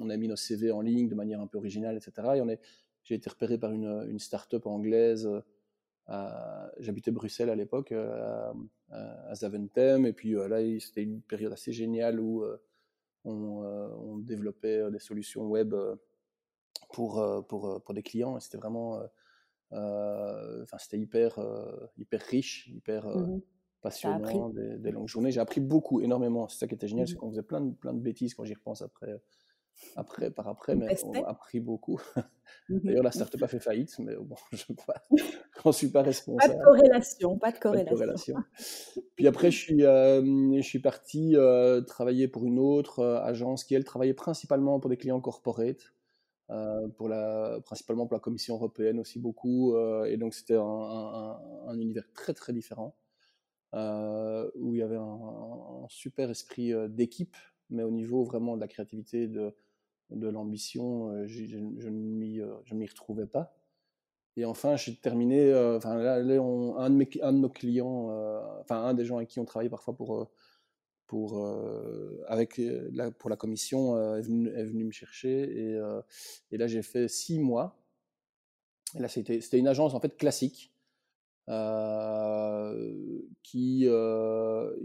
on 0.00 0.10
a 0.10 0.16
mis 0.16 0.28
nos 0.28 0.36
CV 0.36 0.70
en 0.70 0.80
ligne 0.80 1.08
de 1.08 1.14
manière 1.14 1.40
un 1.40 1.46
peu 1.46 1.58
originale, 1.58 1.96
etc. 1.96 2.28
Et 2.36 2.58
j'ai 3.04 3.14
été 3.14 3.28
repéré 3.28 3.58
par 3.58 3.72
une, 3.72 4.06
une 4.08 4.18
start-up 4.18 4.66
anglaise. 4.66 5.28
J'habitais 6.78 7.10
Bruxelles 7.10 7.50
à 7.50 7.56
l'époque, 7.56 7.92
à, 7.92 9.34
Zaventem, 9.34 10.06
et 10.06 10.12
puis 10.12 10.32
là, 10.32 10.58
c'était 10.80 11.02
une 11.02 11.22
période 11.22 11.52
assez 11.52 11.72
géniale 11.72 12.20
où 12.20 12.44
euh, 13.26 13.88
on, 13.98 14.18
développait 14.18 14.78
euh, 14.78 14.90
des 14.90 14.98
solutions 14.98 15.46
web 15.46 15.74
euh, 15.74 15.94
pour, 16.92 17.24
pour, 17.48 17.82
pour 17.82 17.94
des 17.94 18.02
clients. 18.02 18.38
C'était 18.40 18.58
vraiment, 18.58 19.00
enfin, 19.72 20.78
c'était 20.78 20.98
hyper, 20.98 21.38
hyper 21.98 22.20
riche, 22.20 22.68
hyper 22.68 23.06
mmh 23.06 23.40
passionnant, 23.82 24.50
des, 24.50 24.92
longues 24.92 25.08
journées. 25.08 25.32
J'ai 25.32 25.40
appris 25.40 25.60
beaucoup, 25.60 26.00
énormément. 26.00 26.48
C'est 26.48 26.60
ça 26.60 26.68
qui 26.68 26.74
était 26.76 26.86
génial, 26.86 27.08
c'est 27.08 27.14
mmh 27.14 27.18
qu'on 27.18 27.30
faisait 27.30 27.42
plein 27.42 27.60
de, 27.60 27.74
plein 27.74 27.92
de 27.92 27.98
bêtises 27.98 28.32
quand 28.32 28.44
j'y 28.44 28.54
repense 28.54 28.80
après, 28.80 29.20
après, 29.96 30.30
par 30.30 30.48
après, 30.48 30.74
mais 30.74 30.86
on 31.04 31.12
a 31.12 31.28
appris 31.28 31.60
beaucoup. 31.60 32.00
Mmh 32.68 32.78
D'ailleurs, 32.84 33.02
la 33.02 33.10
startup 33.10 33.42
a 33.42 33.48
fait 33.48 33.58
faillite, 33.58 33.98
mais 33.98 34.14
bon, 34.14 34.36
je 34.52 34.64
n'en 35.64 35.72
suis 35.72 35.88
pas 35.88 36.02
responsable. 36.02 36.54
Pas 36.54 36.58
de 36.58 36.64
corrélation, 36.64 37.38
pas 37.38 37.52
de 37.52 37.58
corrélation. 37.58 38.36
Puis 39.16 39.26
après, 39.26 39.50
je 39.50 39.58
suis, 39.58 39.84
euh, 39.84 40.22
je 40.56 40.62
suis 40.62 40.78
parti 40.78 41.36
euh, 41.36 41.80
travailler 41.80 42.28
pour 42.28 42.46
une 42.46 42.58
autre 42.58 43.00
euh, 43.00 43.20
agence 43.22 43.64
qui, 43.64 43.74
elle, 43.74 43.84
travaillait 43.84 44.14
principalement 44.14 44.78
pour 44.80 44.90
des 44.90 44.96
clients 44.96 45.20
corporate, 45.20 45.92
pour 46.96 47.08
la, 47.08 47.60
principalement 47.64 48.06
pour 48.06 48.14
la 48.14 48.20
Commission 48.20 48.56
européenne 48.56 49.00
aussi 49.00 49.18
beaucoup. 49.18 49.76
et 50.06 50.16
donc, 50.16 50.34
c'était 50.34 50.56
un, 50.56 51.38
un, 51.66 51.78
univers 51.78 52.04
très, 52.14 52.34
très 52.34 52.52
différent, 52.52 52.96
où 53.74 54.74
il 54.74 54.78
y 54.78 54.82
avait 54.82 54.96
un, 54.96 55.86
super 55.88 56.30
esprit 56.30 56.72
d'équipe, 56.88 57.36
mais 57.70 57.82
au 57.82 57.90
niveau 57.90 58.24
vraiment 58.24 58.56
de 58.56 58.60
la 58.60 58.68
créativité, 58.68 59.28
de 59.28 59.54
de 60.16 60.28
l'ambition, 60.28 61.10
euh, 61.10 61.26
je, 61.26 61.44
je, 61.44 61.58
je 61.78 61.88
ne 61.88 62.74
m'y 62.74 62.86
retrouvais 62.86 63.26
pas. 63.26 63.56
Et 64.36 64.44
enfin, 64.44 64.76
j'ai 64.76 64.96
terminé. 64.96 65.52
Euh, 65.52 65.76
enfin, 65.76 65.96
là, 65.96 66.14
un, 66.14 66.90
de 66.90 66.94
mes, 66.94 67.08
un, 67.22 67.32
de 67.32 67.38
nos 67.38 67.50
clients, 67.50 68.08
euh, 68.10 68.40
enfin 68.60 68.82
un 68.84 68.94
des 68.94 69.04
gens 69.04 69.16
avec 69.16 69.28
qui 69.28 69.40
on 69.40 69.44
travaille 69.44 69.68
parfois 69.68 69.94
pour 69.94 70.30
pour 71.12 71.46
avec 72.26 72.58
la, 72.58 73.10
pour 73.10 73.28
la 73.28 73.36
commission 73.36 74.16
est 74.16 74.22
venu, 74.22 74.48
est, 74.48 74.64
venu, 74.64 74.84
me 74.84 74.92
chercher 74.92 75.74
et, 76.50 76.56
là 76.56 76.66
j'ai 76.66 76.80
fait 76.80 77.06
six 77.06 77.38
mois. 77.38 77.76
Et 78.96 78.98
là 78.98 79.08
c'était 79.08 79.58
une 79.58 79.68
agence 79.68 79.92
en 79.92 80.00
fait 80.00 80.16
classique 80.16 80.72
qui, 83.42 83.86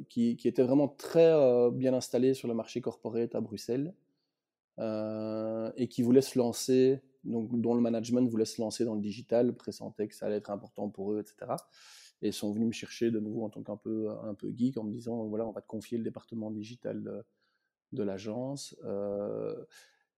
qui, 0.09 0.47
était 0.47 0.63
vraiment 0.63 0.89
très 0.89 1.71
bien 1.71 1.93
installée 1.93 2.33
sur 2.33 2.49
le 2.49 2.53
marché 2.53 2.81
corporate 2.81 3.33
à 3.33 3.39
Bruxelles 3.39 3.93
euh, 4.79 5.71
et 5.75 5.87
qui 5.87 6.03
voulaient 6.03 6.21
se 6.21 6.37
lancer, 6.37 7.01
donc 7.23 7.49
dont 7.59 7.73
le 7.73 7.81
management 7.81 8.29
voulait 8.29 8.45
se 8.45 8.61
lancer 8.61 8.85
dans 8.85 8.93
le 8.93 9.01
digital, 9.01 9.55
pressentait 9.55 10.07
que 10.07 10.13
ça 10.13 10.27
allait 10.27 10.35
être 10.35 10.51
important 10.51 10.87
pour 10.87 11.13
eux, 11.13 11.19
etc. 11.19 11.53
Et 12.21 12.31
sont 12.31 12.51
venus 12.51 12.67
me 12.67 12.71
chercher 12.71 13.11
de 13.11 13.19
nouveau 13.19 13.43
en 13.43 13.49
tant 13.49 13.61
qu'un 13.61 13.77
peu, 13.77 14.09
un 14.23 14.33
peu 14.33 14.51
geek 14.55 14.77
en 14.77 14.83
me 14.83 14.91
disant 14.91 15.25
voilà, 15.25 15.45
on 15.45 15.51
va 15.51 15.61
te 15.61 15.67
confier 15.67 15.97
le 15.97 16.03
département 16.03 16.49
digital 16.49 17.03
de, 17.03 17.23
de 17.93 18.03
l'agence. 18.03 18.75
Euh, 18.85 19.65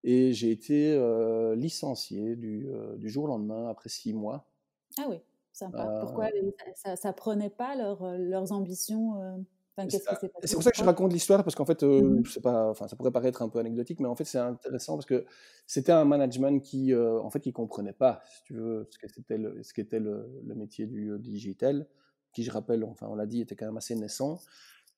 et 0.03 0.31
j'ai 0.31 0.51
été 0.51 0.93
euh, 0.93 1.55
licencié 1.55 2.37
du, 2.37 2.69
du, 2.97 3.09
jour 3.09 3.25
au 3.25 3.27
lendemain 3.27 3.67
après 3.67 3.89
six 3.89 4.13
mois. 4.13 4.49
Ah 4.97 5.07
oui. 5.09 5.17
sympa. 5.51 5.99
Pourquoi 6.01 6.29
ça, 6.75 6.95
ça, 6.95 7.11
prenait 7.11 7.49
pas 7.49 7.75
leurs 7.75 8.51
ambitions 8.53 9.45
c'est 9.89 10.53
pour 10.53 10.63
ça 10.63 10.71
que 10.71 10.77
je 10.77 10.83
raconte 10.83 11.13
l'histoire, 11.13 11.43
parce 11.43 11.55
qu'en 11.55 11.65
fait, 11.65 11.83
euh, 11.83 12.01
mmh 12.01 12.23
pas, 12.41 12.69
enfin, 12.69 12.87
ça 12.87 12.95
pourrait 12.95 13.11
paraître 13.11 13.41
un 13.41 13.49
peu 13.49 13.59
anecdotique, 13.59 13.99
mais 13.99 14.07
en 14.07 14.15
fait, 14.15 14.25
c'est 14.25 14.37
intéressant 14.37 14.95
parce 14.95 15.05
que 15.05 15.25
c'était 15.67 15.91
un 15.91 16.05
management 16.05 16.61
qui, 16.61 16.93
euh, 16.93 17.19
en 17.21 17.29
fait, 17.29 17.39
qui 17.39 17.51
comprenait 17.51 17.93
pas, 17.93 18.21
si 18.25 18.43
tu 18.43 18.53
veux, 18.53 18.87
ce 18.89 18.97
qu'était 18.97 19.37
le, 19.37 19.61
ce 19.63 19.73
qu'était 19.73 19.99
le, 19.99 20.29
le, 20.45 20.55
métier 20.55 20.85
du, 20.87 21.11
euh, 21.11 21.19
digital, 21.19 21.87
qui, 22.33 22.43
je 22.43 22.51
rappelle, 22.51 22.83
enfin, 22.83 23.07
on 23.09 23.15
l'a 23.15 23.25
dit, 23.25 23.41
était 23.41 23.55
quand 23.55 23.65
même 23.65 23.77
assez 23.77 23.95
naissant, 23.95 24.39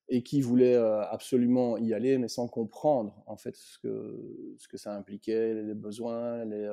et 0.10 0.24
qui 0.24 0.42
voulait 0.42 0.76
absolument 0.76 1.78
y 1.78 1.94
aller, 1.94 2.18
mais 2.18 2.28
sans 2.28 2.50
comprendre, 2.50 3.24
en 3.28 3.38
fait, 3.38 3.56
ce 3.56 3.80
que, 3.80 4.56
ce 4.58 4.68
que 4.68 4.76
ça 4.76 4.94
impliquait, 4.94 5.54
les 5.54 5.74
besoins, 5.74 6.44
les, 6.44 6.70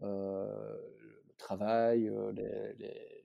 le 0.00 1.34
travail, 1.38 2.10
les, 2.34 2.74
les, 2.80 3.24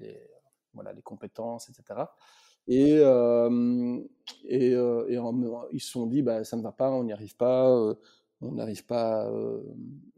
les, 0.00 0.30
voilà, 0.74 0.92
les 0.92 1.02
compétences, 1.02 1.68
etc. 1.68 2.00
Et, 2.68 2.98
et, 4.44 4.72
et 4.72 5.18
ils 5.72 5.80
se 5.80 5.90
sont 5.90 6.06
dit, 6.06 6.22
bah, 6.22 6.44
ça 6.44 6.56
ne 6.56 6.62
va 6.62 6.72
pas, 6.72 6.90
on 6.90 7.04
n'y 7.04 7.12
arrive 7.12 7.36
pas, 7.36 7.70
on 8.40 8.52
n'arrive 8.52 8.84
pas 8.84 9.30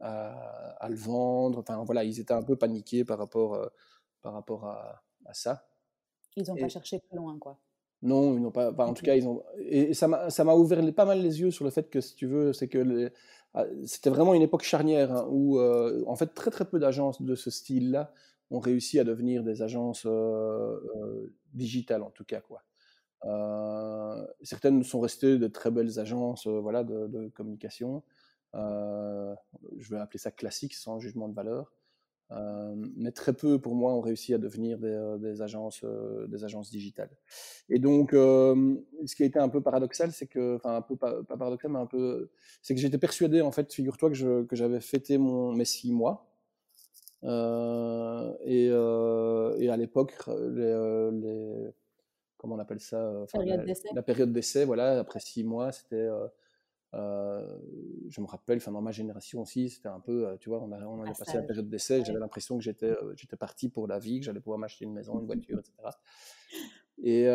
à, 0.01 0.77
à, 0.81 0.89
le 0.89 0.97
vendre. 0.97 1.59
Enfin 1.59 1.83
voilà, 1.85 2.05
ils 2.05 2.21
étaient 2.21 2.35
un 2.35 2.43
peu 2.43 2.57
paniqués 2.57 3.05
par 3.05 3.19
rapport, 3.19 3.71
par 4.23 4.33
rapport 4.33 4.67
à, 4.67 5.03
à 5.27 5.35
ça. 5.35 5.69
Ils 6.37 6.49
n'ont 6.49 6.57
pas 6.57 6.69
cherché 6.69 6.99
plus 6.99 7.17
loin, 7.17 7.39
quoi. 7.39 7.59
Non, 8.01 8.37
ils 8.37 8.41
n'ont 8.41 8.53
pas. 8.53 8.73
en 8.79 8.95
tout 8.95 9.05
cas, 9.05 9.17
ils 9.17 9.27
ont. 9.27 9.43
Et 9.59 9.93
ça 9.95 10.07
m'a 10.09 10.55
ouvert 10.55 10.81
pas 10.95 11.05
mal 11.05 11.21
les 11.21 11.41
yeux 11.41 11.51
sur 11.51 11.65
le 11.65 11.71
fait 11.71 11.91
que, 11.91 12.01
si 12.01 12.15
tu 12.15 12.27
veux, 12.27 12.53
c'est 12.53 12.69
que 12.69 13.11
ah, 13.55 13.65
c'était 13.87 14.11
vraiment 14.11 14.35
une 14.35 14.43
époque 14.43 14.63
charnière 14.63 15.13
hein, 15.13 15.27
où, 15.31 15.61
en 15.61 16.17
fait, 16.17 16.33
très 16.35 16.51
très 16.51 16.65
peu 16.65 16.79
d'agences 16.79 17.21
de 17.23 17.35
ce 17.35 17.51
style-là 17.51 18.13
ont 18.51 18.61
réussi 18.61 18.99
à 18.99 19.05
devenir 19.05 19.43
des 19.43 19.63
agences 19.63 20.07
digitales 21.53 22.03
en 22.03 22.11
tout 22.11 22.25
cas 22.25 22.41
quoi. 22.41 22.65
certaines 24.43 24.83
sont 24.83 25.01
restées 25.01 25.39
de 25.39 25.47
très 25.49 25.71
belles 25.71 25.99
agences 25.99 26.47
voilà 26.47 26.85
de, 26.85 27.29
communication. 27.35 28.03
je 28.55 29.91
vais 29.91 29.99
appeler 29.99 30.19
ça 30.19 30.31
classique 30.31 30.75
sans 30.75 30.99
jugement 30.99 31.29
de 31.29 31.35
valeur. 31.35 31.73
mais 32.97 33.13
très 33.13 33.35
peu 33.35 33.61
pour 33.61 33.75
moi 33.75 33.93
ont 33.93 34.01
réussi 34.01 34.33
à 34.35 34.39
devenir 34.39 34.79
des, 34.79 35.43
agences 35.43 35.85
des 36.29 36.45
agences 36.45 36.71
digitales. 36.71 37.11
Et 37.69 37.79
donc 37.79 38.13
ce 38.13 39.15
qui 39.15 39.25
a 39.25 39.27
été 39.27 39.39
un 39.39 39.49
peu 39.49 39.61
paradoxal, 39.61 40.13
c'est 40.13 40.27
que 40.27 40.57
enfin 40.57 40.77
un 40.77 40.83
peu 40.83 40.97
pas, 40.97 41.23
paradoxal 41.25 41.71
mais 41.71 41.81
un 41.81 41.87
peu 41.87 42.31
c'est 42.63 42.75
que 42.75 42.81
j'étais 42.81 42.99
persuadé 42.99 43.43
en 43.43 43.53
fait 43.53 43.73
figure-toi 43.73 44.11
que 44.11 44.45
que 44.45 44.57
j'avais 44.57 44.81
fêté 44.81 45.19
mon 45.19 45.53
mes 45.53 45.67
six 45.67 45.93
mois 45.93 46.29
euh, 47.25 48.33
et, 48.45 48.69
euh, 48.71 49.57
et, 49.59 49.69
à 49.69 49.77
l'époque, 49.77 50.15
les, 50.27 50.63
euh, 50.63 51.11
les, 51.11 51.71
comment 52.37 52.55
on 52.55 52.59
appelle 52.59 52.81
ça 52.81 53.27
la, 53.35 54.03
période 54.03 54.33
d'essai, 54.33 54.65
voilà, 54.65 55.01
après 55.01 55.21
six 55.21 55.43
mois, 55.45 55.73
c'était. 55.73 56.09
je 56.93 58.21
me 58.21 58.27
rappelle, 58.27 58.59
enfin 58.59 58.73
dans 58.73 58.81
ma 58.81 58.93
génération 58.93 59.43
aussi, 59.43 59.69
c'était 59.71 59.89
un 59.89 60.01
peu, 60.01 60.37
tu 60.41 60.49
vois, 60.49 60.63
on, 60.63 60.71
a, 60.73 60.81
on 60.85 61.03
avait 61.03 61.13
passé 61.19 61.37
la 61.37 61.43
période 61.43 61.69
d'essai. 61.69 62.05
J'avais 62.05 62.21
l'impression 62.21 62.57
que 62.57 62.63
j'étais, 62.63 62.95
j'étais 63.17 63.37
parti 63.37 63.69
pour 63.69 63.87
la 63.89 63.99
vie, 63.99 64.21
que 64.21 64.27
j'allais 64.27 64.41
pouvoir 64.41 64.59
m'acheter 64.59 64.85
une 64.85 64.95
maison, 64.95 65.19
une 65.19 65.27
voiture, 65.27 65.59
etc. 65.59 65.73
Et, 67.03 67.27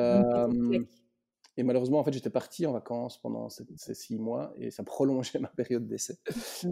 et 1.55 1.63
malheureusement, 1.63 1.99
en 1.99 2.03
fait, 2.03 2.13
j'étais 2.13 2.31
parti 2.31 2.65
en 2.65 2.71
vacances 2.71 3.19
pendant 3.19 3.47
ces, 3.49 3.65
six 3.93 4.17
mois 4.17 4.53
et 4.57 4.71
ça 4.71 4.83
prolongeait 4.83 5.39
ma 5.39 5.49
période 5.49 5.87
d'essai. 5.87 6.17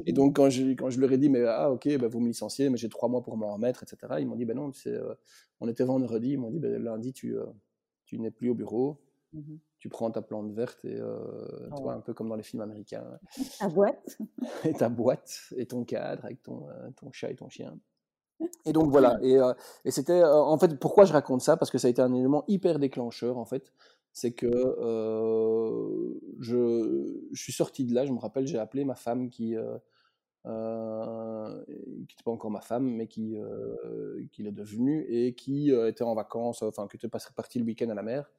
Et 0.05 0.13
donc, 0.13 0.35
quand 0.35 0.50
je, 0.50 0.63
quand 0.71 0.89
je 0.89 1.00
leur 1.00 1.11
ai 1.11 1.17
dit, 1.17 1.29
mais 1.29 1.43
ah, 1.45 1.71
ok, 1.71 1.97
bah, 1.97 2.07
vous 2.07 2.19
me 2.19 2.27
licenciez, 2.27 2.69
mais 2.69 2.77
j'ai 2.77 2.89
trois 2.89 3.09
mois 3.09 3.21
pour 3.21 3.38
m'en 3.38 3.53
remettre, 3.53 3.83
etc., 3.83 4.15
ils 4.19 4.27
m'ont 4.27 4.35
dit, 4.35 4.45
ben 4.45 4.55
non, 4.55 4.71
euh, 4.88 5.15
on 5.59 5.67
était 5.67 5.83
vendredi, 5.83 6.31
ils 6.31 6.39
m'ont 6.39 6.50
dit, 6.50 6.59
ben, 6.59 6.81
lundi, 6.81 7.13
tu, 7.13 7.38
euh, 7.38 7.45
tu 8.05 8.19
n'es 8.19 8.31
plus 8.31 8.50
au 8.50 8.55
bureau, 8.55 9.01
mmh 9.33 9.55
tu 9.81 9.89
prends 9.89 10.11
ta 10.11 10.21
plante 10.21 10.51
verte 10.51 10.85
et 10.85 10.95
euh, 10.95 11.17
vois, 11.71 11.95
un 11.95 12.01
peu 12.01 12.13
comme 12.13 12.29
dans 12.29 12.35
les 12.35 12.43
films 12.43 12.61
américains. 12.61 13.03
Ta 13.59 13.67
boîte. 13.67 14.15
et 14.63 14.73
ta 14.73 14.89
boîte 14.89 15.39
et 15.57 15.65
ton 15.65 15.85
cadre 15.85 16.23
avec 16.23 16.43
ton, 16.43 16.67
ton 16.95 17.11
chat 17.11 17.31
et 17.31 17.35
ton 17.35 17.50
chien. 17.50 17.75
Et 18.65 18.73
donc 18.73 18.91
voilà, 18.91 19.17
et, 19.23 19.39
et 19.83 19.89
c'était 19.89 20.21
en 20.23 20.55
fait 20.59 20.79
pourquoi 20.79 21.05
je 21.05 21.13
raconte 21.13 21.41
ça? 21.41 21.57
Parce 21.57 21.71
que 21.71 21.79
ça 21.79 21.88
a 21.88 21.89
été 21.89 22.00
un 22.00 22.13
élément 22.13 22.43
hyper 22.47 22.77
déclencheur 22.77 23.39
en 23.39 23.45
fait 23.45 23.73
c'est 24.13 24.33
que 24.33 24.47
euh, 24.47 26.19
je, 26.39 27.21
je, 27.31 27.41
suis 27.41 27.53
sorti 27.53 27.85
de 27.85 27.93
là, 27.93 28.05
je 28.05 28.11
me 28.11 28.19
rappelle, 28.19 28.45
j'ai 28.45 28.57
appelé 28.57 28.83
ma 28.83 28.95
femme 28.95 29.29
qui 29.29 29.55
euh, 29.55 29.77
euh, 30.47 31.63
qui 31.67 32.15
n'était 32.15 32.23
pas 32.25 32.31
encore 32.31 32.51
ma 32.51 32.61
femme, 32.61 32.89
mais 32.89 33.07
qui, 33.07 33.37
qui 34.31 34.43
l'est 34.43 34.51
devenue 34.51 35.05
et 35.07 35.33
qui 35.33 35.71
était 35.71 36.03
en 36.03 36.15
vacances, 36.15 36.63
enfin 36.63 36.87
qui 36.87 36.97
était 36.97 37.09
partie 37.09 37.59
le 37.59 37.65
week-end 37.65 37.89
à 37.89 37.93
la 37.93 38.03
mer. 38.03 38.31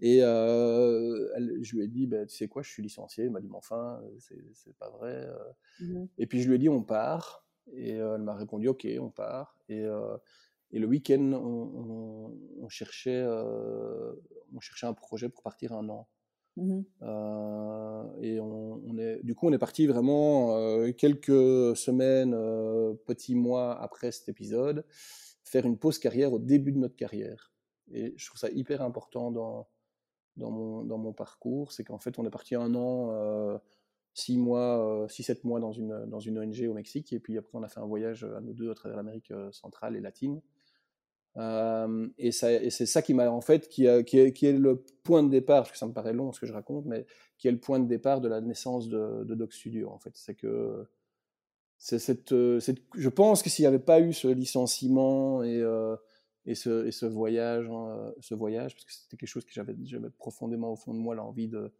Et 0.00 0.18
elle, 0.18 1.58
je 1.60 1.76
lui 1.76 1.84
ai 1.84 1.88
dit, 1.88 2.06
bah, 2.06 2.26
tu 2.26 2.34
sais 2.34 2.48
quoi, 2.48 2.62
je 2.62 2.70
suis 2.70 2.82
licencié. 2.82 3.24
Elle 3.24 3.30
m'a 3.30 3.40
dit, 3.40 3.48
mais 3.48 3.56
enfin, 3.56 4.00
c'est 4.18 4.76
pas 4.78 4.90
vrai. 4.90 5.28
Mmh 5.80 6.06
et 6.18 6.26
puis 6.26 6.40
je 6.40 6.48
lui 6.48 6.56
ai 6.56 6.58
dit, 6.58 6.68
on 6.70 6.82
part. 6.82 7.44
Et 7.74 7.92
elle 7.92 8.22
m'a 8.22 8.34
répondu, 8.34 8.68
ok, 8.68 8.88
on 8.98 9.10
part. 9.10 9.58
Et 9.68 9.86
et 10.72 10.78
le 10.78 10.86
week-end, 10.86 11.32
on, 11.32 12.68
cherchait, 12.68 13.22
euh, 13.22 14.12
on 14.54 14.60
cherchait 14.60 14.86
un 14.86 14.94
projet 14.94 15.28
pour 15.28 15.42
partir 15.42 15.72
un 15.72 15.88
an. 15.88 16.08
Mmh 16.56 16.82
euh, 17.00 18.04
et 18.20 18.38
on, 18.38 18.98
est, 18.98 19.22
du 19.22 19.34
coup, 19.34 19.48
on 19.48 19.52
est 19.52 19.58
parti 19.58 19.86
vraiment 19.86 20.56
euh, 20.56 20.92
quelques 20.92 21.76
semaines, 21.76 22.32
petits 23.06 23.34
mois 23.34 23.80
après 23.80 24.12
cet 24.12 24.28
épisode, 24.28 24.84
faire 25.44 25.66
une 25.66 25.78
pause 25.78 25.98
carrière 25.98 26.32
au 26.32 26.38
début 26.38 26.72
de 26.72 26.78
notre 26.78 26.96
carrière. 26.96 27.52
Et 27.90 28.14
je 28.16 28.26
trouve 28.26 28.38
ça 28.38 28.50
hyper 28.50 28.80
important 28.80 29.30
dans, 29.30 29.68
dans, 30.36 30.50
mon, 30.50 30.84
dans 30.84 30.98
mon 30.98 31.12
parcours, 31.12 31.72
c'est 31.72 31.84
qu'en 31.84 31.98
fait, 31.98 32.18
on 32.18 32.24
est 32.24 32.30
parti 32.30 32.54
un 32.54 32.74
an, 32.74 33.60
six 34.14 34.38
mois, 34.38 35.06
six, 35.10 35.22
sept 35.22 35.44
mois 35.44 35.60
dans 35.60 35.72
une, 35.72 36.06
dans 36.06 36.20
une 36.20 36.38
ONG 36.38 36.66
au 36.68 36.74
Mexique, 36.74 37.12
et 37.12 37.20
puis 37.20 37.36
après, 37.36 37.58
on 37.58 37.62
a 37.62 37.68
fait 37.68 37.80
un 37.80 37.86
voyage 37.86 38.24
à 38.24 38.40
nous 38.40 38.54
deux 38.54 38.70
à 38.70 38.74
travers 38.74 38.96
l'Amérique 38.96 39.32
centrale 39.50 39.96
et 39.96 40.00
latine 40.00 40.40
et, 41.36 42.32
c'est 42.32 42.86
ça 42.86 43.02
qui 43.02 43.14
m'a 43.14 43.30
en 43.30 43.40
fait 43.40 43.68
qui, 43.68 43.86
qui, 44.06 44.18
est, 44.18 44.32
qui, 44.32 44.46
est, 44.46 44.52
le 44.52 44.84
point 45.02 45.22
de 45.22 45.30
départ, 45.30 45.62
parce 45.62 45.72
que 45.72 45.78
ça 45.78 45.86
me 45.86 45.92
paraît 45.92 46.12
long 46.12 46.32
ce 46.32 46.40
que 46.40 46.46
je 46.46 46.52
raconte, 46.52 46.84
mais 46.86 47.06
qui 47.38 47.48
est 47.48 47.52
le 47.52 47.60
point 47.60 47.80
de 47.80 47.86
départ 47.86 48.20
de 48.20 48.28
la 48.28 48.40
naissance 48.40 48.88
de, 48.88 49.24
Doc 49.34 49.52
Studio 49.52 49.90
en 49.90 49.98
fait. 49.98 50.12
C'est 50.14 50.34
que 50.34 50.86
c'est 51.78 51.98
cette, 51.98 52.34
cette, 52.60 52.78
je 52.94 53.08
pense 53.08 53.42
que 53.42 53.50
s'il 53.50 53.64
n'y 53.64 53.66
avait 53.66 53.78
pas 53.78 54.00
eu 54.00 54.12
ce 54.12 54.28
licenciement 54.28 55.42
et, 55.42 55.64
et, 56.46 56.54
ce, 56.54 56.86
et 56.86 56.92
ce, 56.92 57.06
voyage, 57.06 57.68
hein, 57.70 58.12
ce 58.20 58.34
voyage, 58.34 58.74
parce 58.74 58.84
que 58.84 58.92
c'était 58.92 59.16
quelque 59.16 59.28
chose 59.30 59.44
que 59.44 59.52
j'avais 59.52 60.10
profondément 60.18 60.72
au 60.72 60.76
fond 60.76 60.92
de 60.94 60.98
moi 60.98 61.14
l'envie 61.14 61.48
de, 61.48 61.72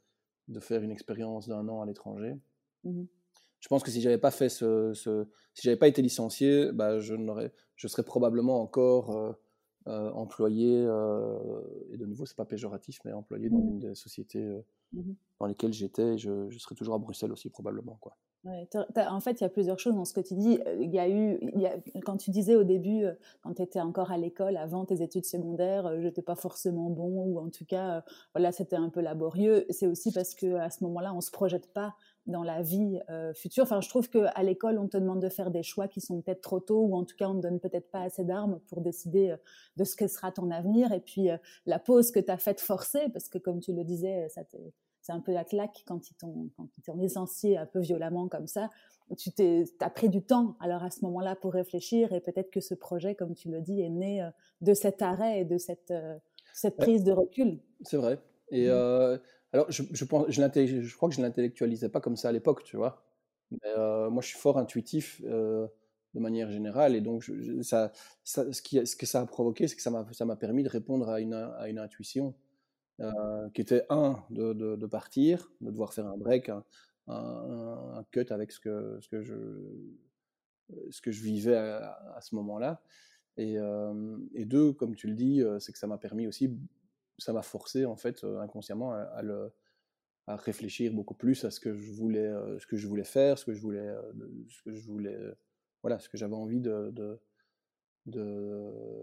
de 0.49 0.61
faire 0.61 0.83
une 0.83 0.91
expérience 0.91 1.49
d'un 1.49 1.69
an 1.69 1.83
à 1.83 1.87
l'étranger. 1.87 2.35
Mmh 2.85 3.05
je 3.63 3.69
pense 3.69 3.85
que 3.85 3.93
si 3.93 4.01
j'avais 4.01 4.19
pas 4.19 4.33
fait 4.33 4.49
ce, 4.49 4.93
ce 4.93 5.25
si 5.55 5.63
j'avais 5.63 5.77
pas 5.77 5.87
été 5.87 6.03
licencié, 6.03 6.73
bah, 6.73 6.99
je 6.99 7.15
n'aurais, 7.15 7.53
je 7.77 7.87
serais 7.87 8.03
probablement 8.03 8.61
encore 8.61 9.17
euh, 9.17 9.33
employé, 9.87 10.85
euh, 10.87 11.61
et 11.93 11.97
de 11.97 12.07
nouveau, 12.07 12.27
c'est 12.27 12.37
pas 12.37 12.45
péjoratif, 12.45 13.01
mais 13.05 13.13
employé 13.13 13.51
dans 13.51 13.59
mmh. 13.59 13.69
une 13.69 13.79
des 13.79 13.95
sociétés 13.95 14.43
euh, 14.45 14.63
mmh 14.93 15.13
dans 15.41 15.49
lesquelles 15.49 15.73
j'étais, 15.73 16.19
je, 16.19 16.49
je 16.51 16.59
serais 16.61 16.77
toujours 16.77 16.95
à 16.95 16.99
Bruxelles 16.99 17.33
aussi, 17.33 17.51
probablement. 17.51 17.99
Quoi. 18.01 18.17
en 18.45 19.21
fait, 19.21 19.41
il 19.41 19.41
y 19.41 19.45
a 19.45 19.49
plusieurs 19.49 19.81
choses 19.81 19.97
dans 19.97 20.05
ce 20.05 20.15
que 20.15 20.21
tu 20.21 20.35
dis. 20.35 20.61
Il 20.79 20.95
y 20.95 21.01
a 21.01 21.09
eu, 21.09 21.37
il 21.43 21.61
y 21.61 21.67
a, 21.67 21.75
quand 22.05 22.17
tu 22.17 22.31
disais 22.31 22.55
au 22.55 22.63
début, 22.63 23.07
quand 23.43 23.55
tu 23.55 23.63
étais 23.63 23.81
encore 23.81 24.13
à 24.13 24.19
l'école, 24.19 24.57
avant 24.57 24.85
tes 24.85 25.03
études 25.03 25.25
secondaires, 25.25 26.01
je 26.01 26.07
n'étais 26.07 26.23
pas 26.23 26.37
forcément 26.37 26.91
bon, 26.91 27.25
ou 27.27 27.41
en 27.41 27.51
tout 27.51 27.65
cas, 27.65 28.05
voilà, 28.37 28.53
c'était 28.53 28.77
un 28.77 28.89
peu 28.89 29.01
laborieux. 29.01 29.67
C'est 29.71 29.89
aussi 29.89 30.13
parce 30.13 30.37
que 30.37 30.55
à 30.55 30.71
ce 30.71 30.85
moment-là, 30.85 31.13
on 31.13 31.21
se 31.21 31.33
projette 31.33 31.73
pas 31.73 31.97
dans 32.27 32.43
la 32.43 32.63
vie 32.63 33.01
euh, 33.11 33.35
future. 33.35 33.65
Enfin, 33.65 33.81
je 33.81 33.89
trouve 33.89 34.09
qu'à 34.09 34.43
l'école, 34.43 34.79
on 34.79 34.89
te 34.89 34.97
demande 34.97 35.21
de 35.21 35.29
faire 35.29 35.51
des 35.51 35.63
choix 35.63 35.89
qui 35.89 36.01
sont 36.01 36.21
peut-être 36.21 36.41
trop 36.41 36.61
tôt, 36.61 36.83
ou 36.83 36.95
en 36.95 37.05
tout 37.05 37.17
cas, 37.17 37.29
on 37.29 37.35
ne 37.35 37.41
donne 37.41 37.59
peut-être 37.59 37.91
pas 37.91 38.03
assez 38.03 38.25
d'armes 38.25 38.61
pour 38.69 38.81
décider 38.81 39.31
euh, 39.31 39.37
de 39.77 39.85
ce 39.85 39.97
que 39.97 40.07
sera 40.07 40.31
ton 40.31 40.51
avenir. 40.51 40.93
Et 40.93 41.01
puis, 41.01 41.31
euh, 41.31 41.37
la 41.67 41.79
pause 41.79 42.13
que 42.13 42.21
tu 42.21 42.31
as 42.31 42.39
faite 42.39 42.61
forcée, 42.61 43.09
parce 43.13 43.29
que 43.29 43.39
comme 43.39 43.61
tu 43.61 43.73
le 43.73 43.85
disais, 43.85 44.29
ça 44.29 44.43
c'est 45.01 45.13
un 45.13 45.19
peu 45.19 45.33
la 45.33 45.45
claque 45.45 45.83
quand 45.85 46.11
ils 46.11 46.15
t'ont 46.15 46.95
licencié 46.95 47.59
un 47.59 47.67
peu 47.67 47.81
violemment 47.81 48.29
comme 48.29 48.47
ça. 48.47 48.71
Tu 49.19 49.33
as 49.81 49.91
pris 49.91 50.09
du 50.09 50.23
temps 50.23 50.55
alors 50.61 50.85
à 50.85 50.91
ce 50.91 51.05
moment-là 51.05 51.35
pour 51.35 51.53
réfléchir 51.53 52.13
et 52.13 52.21
peut-être 52.21 52.51
que 52.51 52.61
ce 52.61 52.75
projet, 52.75 53.17
comme 53.17 53.35
tu 53.35 53.51
le 53.51 53.61
dis, 53.61 53.81
est 53.83 53.91
né 53.91 54.31
de 54.61 54.75
cet 54.75 55.03
arrêt 55.03 55.41
et 55.41 55.45
de 55.45 55.59
cette, 55.59 55.93
cette 56.55 56.77
prise 56.77 57.03
de 57.03 57.11
recul. 57.11 57.59
C'est 57.81 57.97
vrai. 57.97 58.21
Et 58.53 58.69
mmh. 58.69 59.19
Alors, 59.53 59.71
je, 59.71 60.05
crois 60.05 60.25
que 60.25 60.33
je 61.15 61.21
ne 61.21 61.27
l'intellectualisais 61.27 61.91
pas 61.91 62.01
comme 62.01 62.17
ça 62.17 62.31
à 62.31 62.33
l'époque, 62.33 62.65
tu 62.65 62.77
vois. 62.77 63.05
Euh, 63.65 64.09
moi, 64.09 64.23
je 64.23 64.29
suis 64.29 64.39
fort 64.39 64.57
intuitif 64.59 65.21
euh, 65.25 65.67
de 66.15 66.21
manière 66.21 66.51
générale. 66.51 66.97
Et 66.97 67.03
donc, 67.03 67.25
ce, 67.25 68.97
que 68.97 69.07
ça 69.07 69.21
a 69.21 69.27
provoqué, 69.27 69.69
c'est 69.69 69.77
que 69.77 69.83
ça 69.83 70.25
m'a 70.25 70.37
permis 70.37 70.63
de 70.63 70.71
répondre 70.71 71.11
à 71.11 71.21
une, 71.21 71.35
intuition 71.79 72.35
euh, 73.01 73.49
qui 73.51 73.61
était, 73.61 73.85
un, 73.91 74.25
de, 74.31 74.87
partir, 74.87 75.51
de 75.61 75.71
devoir 75.71 75.93
faire 75.93 76.07
un 76.07 76.17
break, 76.17 76.51
un, 77.09 78.05
cut 78.11 78.27
avec 78.31 78.53
ce 78.53 78.61
que, 78.61 79.01
je, 79.21 81.11
vivais 81.11 81.57
à, 81.57 82.19
ce 82.23 82.35
moment-là. 82.37 82.81
Et 83.37 83.59
deux, 84.47 84.73
comme 84.73 84.95
tu 84.95 85.09
le 85.09 85.15
dis, 85.15 85.43
c'est 85.59 85.73
que 85.73 85.79
ça 85.79 85.87
m'a 85.87 85.99
permis 85.99 86.27
aussi, 86.27 86.57
ça 87.19 87.33
m'a 87.33 87.43
forcé 87.43 87.85
en 87.85 87.97
fait 87.97 88.25
inconsciemment 88.25 88.93
à, 88.93 89.23
le, 89.23 89.53
à, 90.27 90.37
réfléchir 90.37 90.93
beaucoup 90.93 91.15
plus 91.15 91.45
à 91.45 91.51
ce 91.51 91.61
que 91.61 91.75
je 91.75 91.93
voulais, 91.93 92.33
ce 92.59 92.67
que 92.67 92.77
je 92.77 92.87
voulais 92.87 93.05
faire, 93.05 93.39
ce 93.39 93.45
que 93.45 93.53
je 93.53 93.61
voulais, 93.61 93.95
ce 94.49 94.63
que 94.63 94.73
je 94.73 94.83
voulais, 94.87 95.19
voilà, 95.83 95.99
ce 95.99 96.09
que 96.09 96.17
j'avais 96.17 96.35
envie 96.35 96.61
de, 96.61 97.19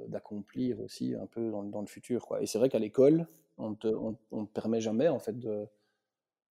d'accomplir 0.08 0.80
aussi 0.82 1.16
un 1.16 1.28
peu 1.28 1.51
dans, 1.51 1.63
dans, 1.63 1.82
le 1.82 1.88
futur. 1.88 2.25
Quoi. 2.25 2.42
Et 2.42 2.46
c'est 2.46 2.58
vrai 2.58 2.70
qu'à 2.70 2.80
l'école, 2.80 3.28
on 3.58 3.72
ne 3.72 3.75
te, 3.75 3.88
on, 3.88 4.18
on 4.32 4.46
te, 4.46 4.51
permet 4.51 4.82
jamais 4.82 5.08
en 5.08 5.20
fait 5.20 5.38
de, 5.38 5.68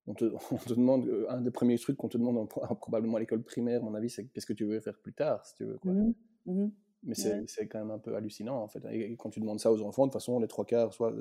on 0.09 0.15
te, 0.15 0.25
on 0.50 0.57
te, 0.57 0.75
demande, 0.75 1.27
un 1.29 1.41
des 1.41 1.50
premiers 1.50 1.79
trucs 1.79 1.97
qu'on 1.97 2.09
te 2.09 2.19
demande 2.19 2.49
probablement 2.49 3.19
à 3.19 3.21
l'école 3.21 3.43
primaire, 3.43 3.81
à 3.81 3.85
mon 3.85 3.95
avis, 3.95 4.11
c'est 4.11 4.27
qu'est-ce 4.27 4.47
que 4.47 4.53
tu 4.53 4.65
veux 4.65 4.81
faire 4.81 4.99
plus 4.99 5.12
tard, 5.12 5.45
si 5.47 5.55
tu 5.57 5.65
veux. 5.65 5.79
Quoi. 5.79 5.93
Mmh 5.93 6.15
mmh 6.47 6.69
Mais 7.05 7.15
c'est 7.15 7.69
quand 7.69 7.79
même 7.79 7.91
un 7.91 7.99
peu 7.99 8.17
hallucinant, 8.17 8.61
en 8.62 8.69
fait. 8.69 8.83
Et 8.91 9.15
quand 9.17 9.31
tu 9.31 9.41
demandes 9.41 9.61
ça 9.61 9.71
aux 9.71 9.83
enfants, 9.83 10.07
de 10.07 10.09
toute 10.11 10.21
façon, 10.21 10.41
les 10.41 10.49
trois 10.49 10.65
quarts 10.65 10.93
soit 10.93 11.15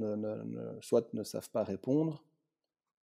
euh, 0.00 0.16
ne, 0.16 0.42
ne, 0.44 0.80
soit 0.80 1.12
ne 1.14 1.22
savent 1.22 1.50
pas 1.50 1.64
répondre, 1.64 2.24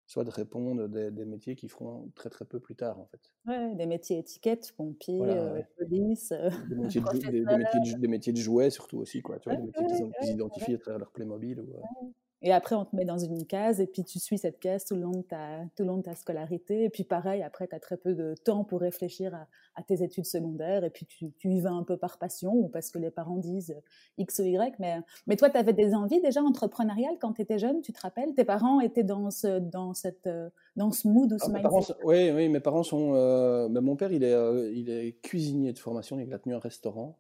soit 0.05 0.24
de 0.24 0.31
répondre 0.31 0.88
des, 0.88 1.12
des, 1.12 1.25
métiers 1.25 1.55
qui 1.55 1.67
feront 1.67 2.12
très 2.15 2.29
très 2.29 2.46
peu 2.46 2.60
plus 2.60 2.75
tard, 2.75 3.00
en 3.00 3.05
fait. 3.05 3.31
Ouais, 3.46 3.75
des 3.75 3.86
métiers 3.86 4.17
étiquettes, 4.17 4.74
pompiers, 4.75 5.22
euh, 5.22 5.62
police, 5.77 6.31
euh, 6.31 6.50
des, 6.67 6.75
métiers 6.75 7.01
de, 7.01 7.05
des, 7.05 7.58
métiers 7.58 7.79
de, 7.79 8.00
des, 8.00 8.08
métiers 8.08 8.34
de, 8.34 8.39
jouets 8.39 8.72
surtout 8.72 8.98
aussi, 8.98 9.22
quoi. 9.22 9.39
Tu 9.39 9.50
vois, 9.50 9.58
des 9.58 9.65
métiers 9.65 9.86
qu'ils 10.22 10.31
identifient 10.31 10.75
à 10.75 10.77
travers 10.79 11.00
leur 11.00 11.12
Playmobil. 11.12 11.60
Ou, 11.60 12.13
et 12.41 12.53
après, 12.53 12.75
on 12.75 12.86
te 12.86 12.96
met 12.96 13.03
dans 13.03 13.17
une 13.17 13.46
case 13.46 13.81
et 13.81 13.88
puis 13.88 14.05
tu 14.05 14.17
suis 14.17 14.38
cette 14.38 14.60
case 14.60 14.86
tout 14.86 14.96
le 14.96 15.01
long 15.01 15.12
de 15.12 15.22
ta, 15.24 15.60
tout 15.75 15.84
le 15.84 15.89
long 15.89 15.98
de 15.98 16.03
ta 16.03 16.15
scolarité. 16.15 16.86
Et 16.86 16.89
puis 16.89 17.03
pareil, 17.03 17.43
après, 17.43 17.67
tu 17.67 17.75
as 17.75 17.79
très 17.79 17.98
peu 17.98 18.13
de 18.13 18.34
temps 18.46 18.63
pour 18.63 18.79
réfléchir 18.79 19.36
à, 19.36 19.84
tes 19.84 20.03
études 20.03 20.25
secondaires. 20.25 20.86
Et 20.86 20.89
puis 20.89 21.05
tu, 21.05 21.31
tu, 21.38 21.50
y 21.50 21.60
vas 21.60 21.72
un 21.72 21.84
peu 21.84 21.98
par 21.98 22.17
passion 22.17 22.53
ou 22.53 22.69
parce 22.69 22.91
que 22.91 23.00
les 23.00 23.12
parents 23.12 23.38
disent 23.38 23.75
X 24.17 24.39
ou 24.39 24.43
Y. 24.43 24.75
Mais, 24.79 25.00
mais 25.27 25.36
toi, 25.36 25.50
tu 25.50 25.58
avais 25.58 25.74
des 25.74 25.93
envies 25.93 26.22
déjà 26.22 26.41
entrepreneuriales 26.41 27.17
quand 27.19 27.34
tu 27.34 27.41
étais 27.41 27.60
jeune, 27.60 27.81
tu 27.81 27.91
te 27.91 28.00
rappelles? 28.00 28.34
Tes 28.36 28.46
parents 28.46 28.79
étaient 28.79 29.03
dans 29.03 29.31
ce, 29.31 29.60
dans 29.60 29.93
cette, 29.93 30.29
dans 30.77 30.91
ce 30.91 31.08
mood 31.10 31.34
ou 31.34 31.39
ce 31.39 31.46
ah, 31.53 31.60
mindset? 31.60 31.93
Oui, 32.03 32.31
oui, 32.31 32.48
mes 32.48 32.62
parents 32.62 32.84
sont. 32.84 33.15
Euh, 33.15 33.67
ben, 33.69 33.81
mon 33.81 33.98
père, 33.98 34.13
il 34.13 34.24
est, 34.24 34.34
euh, 34.34 34.72
il 34.74 34.89
est 34.89 35.22
cuisinier 35.22 35.74
de 35.74 35.79
formation, 35.79 36.19
il 36.19 36.34
a 36.34 36.39
tenu 36.39 36.55
un 36.55 36.60
restaurant. 36.60 37.17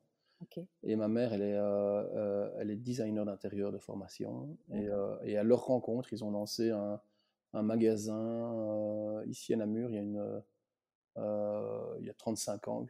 Et 0.83 0.95
ma 0.95 1.07
mère, 1.07 1.33
elle 1.33 1.41
est, 1.41 1.55
euh, 1.55 2.03
euh, 2.15 2.51
elle 2.59 2.71
est 2.71 2.75
designer 2.75 3.25
d'intérieur 3.25 3.71
de 3.71 3.77
formation. 3.77 4.57
Et, 4.73 4.87
euh, 4.87 5.15
et, 5.23 5.37
à 5.37 5.43
leur 5.43 5.65
rencontre, 5.65 6.13
ils 6.13 6.23
ont 6.23 6.31
lancé 6.31 6.71
un, 6.71 6.99
un 7.53 7.61
magasin 7.61 9.23
ici 9.27 9.53
à 9.53 9.57
Namur, 9.57 9.89
il 9.89 9.95
y 9.95 9.99
a, 9.99 10.01
une, 10.01 10.43
il 11.99 12.05
y 12.05 12.09
a 12.09 12.13
35 12.13 12.67
ans, 12.67 12.85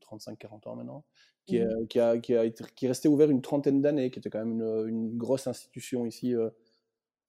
35-40 0.00 0.68
ans 0.68 0.76
maintenant, 0.76 1.04
qui, 1.46 1.56
est, 1.56 1.64
mmh. 1.64 1.86
qui, 1.88 2.00
a, 2.00 2.18
qui, 2.18 2.36
a 2.36 2.44
été, 2.44 2.64
qui 2.74 2.84
est 2.86 2.88
resté 2.88 3.08
ouvert 3.08 3.30
une 3.30 3.42
trentaine 3.42 3.80
d'années, 3.80 4.10
qui 4.10 4.18
était 4.18 4.30
quand 4.30 4.44
même 4.44 4.60
une, 4.60 4.88
une 4.88 5.16
grosse 5.16 5.46
institution 5.46 6.04
ici, 6.04 6.34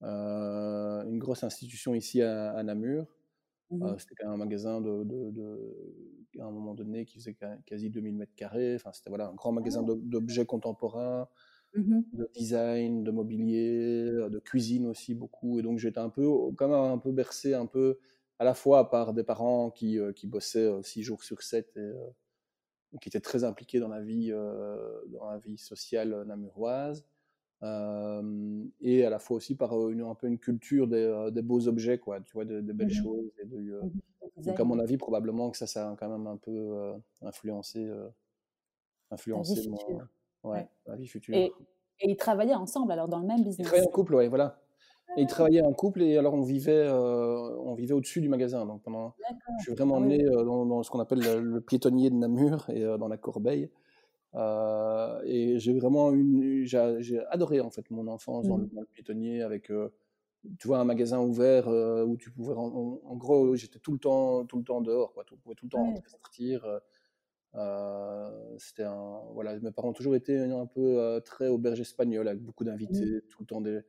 une 0.01 1.19
grosse 1.19 1.43
institution 1.43 1.95
ici 1.95 2.21
à, 2.21 2.51
à 2.51 2.63
Namur. 2.63 3.07
Mmh 3.71 3.95
c'était 3.97 4.15
quand 4.15 4.25
même 4.25 4.33
un 4.35 4.37
magasin 4.37 4.81
de, 4.81 5.03
de, 5.05 5.31
de, 5.31 5.75
à 6.39 6.43
un 6.45 6.51
moment 6.51 6.73
donné 6.73 7.05
qui 7.05 7.19
faisait 7.19 7.37
quasi 7.65 7.89
2000 7.89 8.15
mètres 8.15 8.35
carrés. 8.35 8.75
Enfin, 8.75 8.91
c'était 8.93 9.09
voilà, 9.09 9.29
un 9.29 9.33
grand 9.33 9.51
magasin 9.53 9.85
ah. 9.87 9.93
d'objets 9.97 10.45
contemporains, 10.45 11.27
mmh 11.75 12.01
de 12.13 12.29
design, 12.35 13.03
de 13.03 13.11
mobilier, 13.11 14.05
de 14.29 14.39
cuisine 14.39 14.87
aussi 14.87 15.15
beaucoup. 15.15 15.59
Et 15.59 15.61
donc 15.61 15.79
j'étais 15.79 15.99
un 15.99 16.09
peu, 16.09 16.27
quand 16.57 16.67
même 16.67 16.91
un 16.91 16.97
peu 16.97 17.11
bercé, 17.11 17.53
un 17.53 17.65
peu 17.65 17.99
à 18.39 18.43
la 18.43 18.53
fois 18.53 18.89
par 18.89 19.13
des 19.13 19.23
parents 19.23 19.71
qui, 19.71 19.99
qui 20.15 20.27
bossaient 20.27 20.69
6 20.83 21.03
jours 21.03 21.23
sur 21.23 21.41
7 21.43 21.77
et 21.77 22.99
qui 22.99 23.09
étaient 23.09 23.21
très 23.21 23.43
impliqués 23.43 23.79
dans 23.79 23.87
la 23.87 24.01
vie, 24.01 24.31
dans 24.31 25.29
la 25.29 25.37
vie 25.39 25.57
sociale 25.57 26.23
namuroise. 26.27 27.05
Euh, 27.63 28.63
et 28.81 29.05
à 29.05 29.09
la 29.09 29.19
fois 29.19 29.37
aussi 29.37 29.55
par 29.55 29.89
une, 29.89 30.01
un 30.01 30.15
peu 30.15 30.27
une 30.27 30.39
culture 30.39 30.87
des, 30.87 31.03
euh, 31.03 31.29
des 31.29 31.43
beaux 31.43 31.67
objets, 31.67 31.99
quoi, 31.99 32.19
tu 32.21 32.33
vois, 32.33 32.45
des, 32.45 32.61
belles 32.61 32.87
mmh 32.87 32.91
choses. 32.91 33.31
Et 33.39 33.45
de, 33.45 33.73
euh, 33.73 33.83
mmh 33.83 33.91
donc, 34.43 34.59
à 34.59 34.63
mon 34.63 34.79
avis, 34.79 34.97
probablement 34.97 35.51
que 35.51 35.57
ça, 35.57 35.67
ça 35.67 35.91
a 35.91 35.95
quand 35.95 36.09
même 36.09 36.25
un 36.25 36.37
peu 36.37 36.93
influencé, 37.21 37.87
influencé 39.11 39.69
ouais, 40.43 40.67
la 40.87 40.95
vie 40.95 41.07
future. 41.07 41.35
Et, 41.35 41.51
et, 41.99 42.09
ils 42.09 42.15
travaillaient 42.15 42.55
ensemble, 42.55 42.91
alors, 42.91 43.07
dans 43.07 43.19
le 43.19 43.27
même 43.27 43.43
business 43.43 43.59
Ils 43.59 43.65
travaillaient 43.65 43.87
en 43.87 43.91
couple, 43.91 44.15
ouais, 44.15 44.27
voilà. 44.29 44.59
Et 45.17 45.21
ils 45.21 45.25
ah. 45.25 45.27
travaillaient 45.27 45.61
en 45.61 45.73
couple 45.73 46.01
et 46.01 46.17
alors 46.17 46.33
on 46.33 46.41
vivait, 46.41 46.89
on 46.89 47.75
vivait 47.75 47.93
au-dessus 47.93 48.21
du 48.21 48.29
magasin. 48.29 48.65
Donc 48.65 48.81
pendant, 48.81 49.13
je 49.59 49.63
suis 49.63 49.73
vraiment 49.73 49.95
ah 49.95 49.97
emmené 49.99 50.23
dans, 50.23 50.65
dans, 50.65 50.81
ce 50.81 50.89
qu'on 50.89 51.01
appelle 51.01 51.19
le, 51.19 51.39
le, 51.39 51.61
piétonnier 51.61 52.09
de 52.09 52.15
Namur 52.15 52.67
et 52.69 52.81
dans 52.81 53.09
la 53.09 53.17
Corbeille. 53.17 53.69
Euh, 54.35 55.21
et 55.25 55.59
j'ai 55.59 55.73
vraiment 55.73 56.11
une, 56.11 56.63
j'ai 56.65 57.19
adoré 57.29 57.59
en 57.59 57.69
fait 57.69 57.89
mon 57.91 58.07
enfance 58.07 58.47
dans, 58.47 58.57
le, 58.57 58.65
mmh. 58.65 58.85
piétonnier 58.93 59.41
avec, 59.41 59.69
euh, 59.71 59.93
tu 60.57 60.67
vois, 60.67 60.79
un 60.79 60.85
magasin 60.85 61.19
ouvert 61.19 61.67
euh, 61.67 62.05
où 62.05 62.17
tu 62.17 62.31
pouvais, 62.31 62.53
en, 62.55 63.15
gros, 63.15 63.55
j'étais 63.55 63.79
tout 63.79 63.91
le 63.91 63.99
temps, 63.99 64.45
tout 64.45 64.57
le 64.57 64.63
temps 64.63 64.81
dehors, 64.81 65.13
quoi. 65.13 65.23
Tu 65.25 65.35
pouvais 65.35 65.55
tout 65.55 65.65
le 65.65 65.69
temps 65.71 65.83
rentrer, 65.83 66.09
sortir. 66.09 66.65
c'était 68.57 68.83
un, 68.83 69.21
voilà, 69.33 69.59
mes 69.59 69.71
parents 69.71 69.89
ont 69.89 69.93
toujours 69.93 70.15
été 70.15 70.37
un 70.37 70.65
peu 70.65 71.21
très 71.25 71.47
auberge 71.47 71.81
espagnole 71.81 72.27
avec 72.27 72.41
beaucoup 72.41 72.63
d'invités, 72.63 73.05
mmh. 73.05 73.21
tout 73.29 73.41
le 73.41 73.47
temps 73.47 73.61
des. 73.61 73.81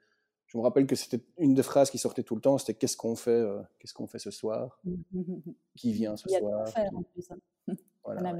Je 0.46 0.58
me 0.58 0.62
rappelle 0.62 0.86
que 0.86 0.96
c'était 0.96 1.24
une 1.38 1.54
des 1.54 1.62
phrases 1.62 1.90
qui 1.90 1.96
sortait 1.96 2.24
tout 2.24 2.34
le 2.34 2.42
temps, 2.42 2.58
c'était 2.58 2.74
qu'est-ce 2.74 2.96
qu'on 2.96 3.16
fait, 3.16 3.42
qu'est-ce 3.78 3.94
qu'on 3.94 4.06
fait 4.06 4.18
ce 4.18 4.30
soir, 4.30 4.80
mmh, 4.84 5.22
qui 5.76 5.92
vient 5.92 6.16
ce 6.16 6.28
soir? 6.28 6.68
Faire, 6.68 6.90
en 6.94 7.02
plus, 7.02 7.30
hein. 7.30 7.74
voilà, 8.04 8.34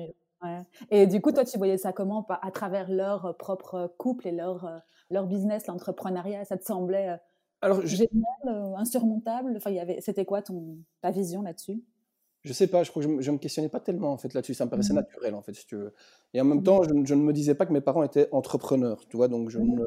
et 0.90 1.06
du 1.06 1.20
coup, 1.20 1.32
toi, 1.32 1.44
tu 1.44 1.58
voyais 1.58 1.78
ça 1.78 1.92
comment 1.92 2.26
À 2.28 2.50
travers 2.50 2.90
leur 2.90 3.26
euh, 3.26 3.32
propre 3.32 3.92
couple 3.98 4.28
et 4.28 4.32
leur, 4.32 4.64
euh, 4.64 4.78
leur 5.10 5.26
business, 5.26 5.66
l'entrepreneuriat, 5.66 6.44
ça 6.44 6.56
te 6.56 6.64
semblait 6.64 7.10
euh, 7.10 7.16
Alors, 7.60 7.84
génial, 7.86 8.74
insurmontable? 8.76 9.54
Enfin, 9.56 9.72
C'était 10.00 10.24
quoi 10.24 10.42
ton, 10.42 10.78
ta 11.00 11.10
vision 11.10 11.42
là-dessus? 11.42 11.82
Je 12.44 12.52
sais 12.52 12.66
pas, 12.66 12.82
je 12.82 12.90
crois 12.90 13.04
que 13.04 13.20
je, 13.20 13.30
ne 13.30 13.36
me 13.36 13.38
questionnais 13.38 13.68
pas 13.68 13.78
tellement 13.78 14.12
en 14.12 14.16
fait 14.16 14.34
là-dessus, 14.34 14.54
ça 14.54 14.64
me 14.64 14.70
paraissait 14.70 14.92
mmh 14.92 14.96
naturel 14.96 15.34
en 15.36 15.42
fait, 15.42 15.54
si 15.54 15.64
tu 15.64 15.76
veux. 15.76 15.94
Et 16.34 16.40
en 16.40 16.44
même 16.44 16.58
mmh 16.58 16.64
temps, 16.64 16.82
je, 16.82 17.14
ne 17.14 17.22
me 17.22 17.32
disais 17.32 17.54
pas 17.54 17.66
que 17.66 17.72
mes 17.72 17.80
parents 17.80 18.02
étaient 18.02 18.28
entrepreneurs, 18.32 19.06
tu 19.08 19.16
vois, 19.16 19.28
donc 19.28 19.48
je 19.48 19.60
mmh 19.60 19.84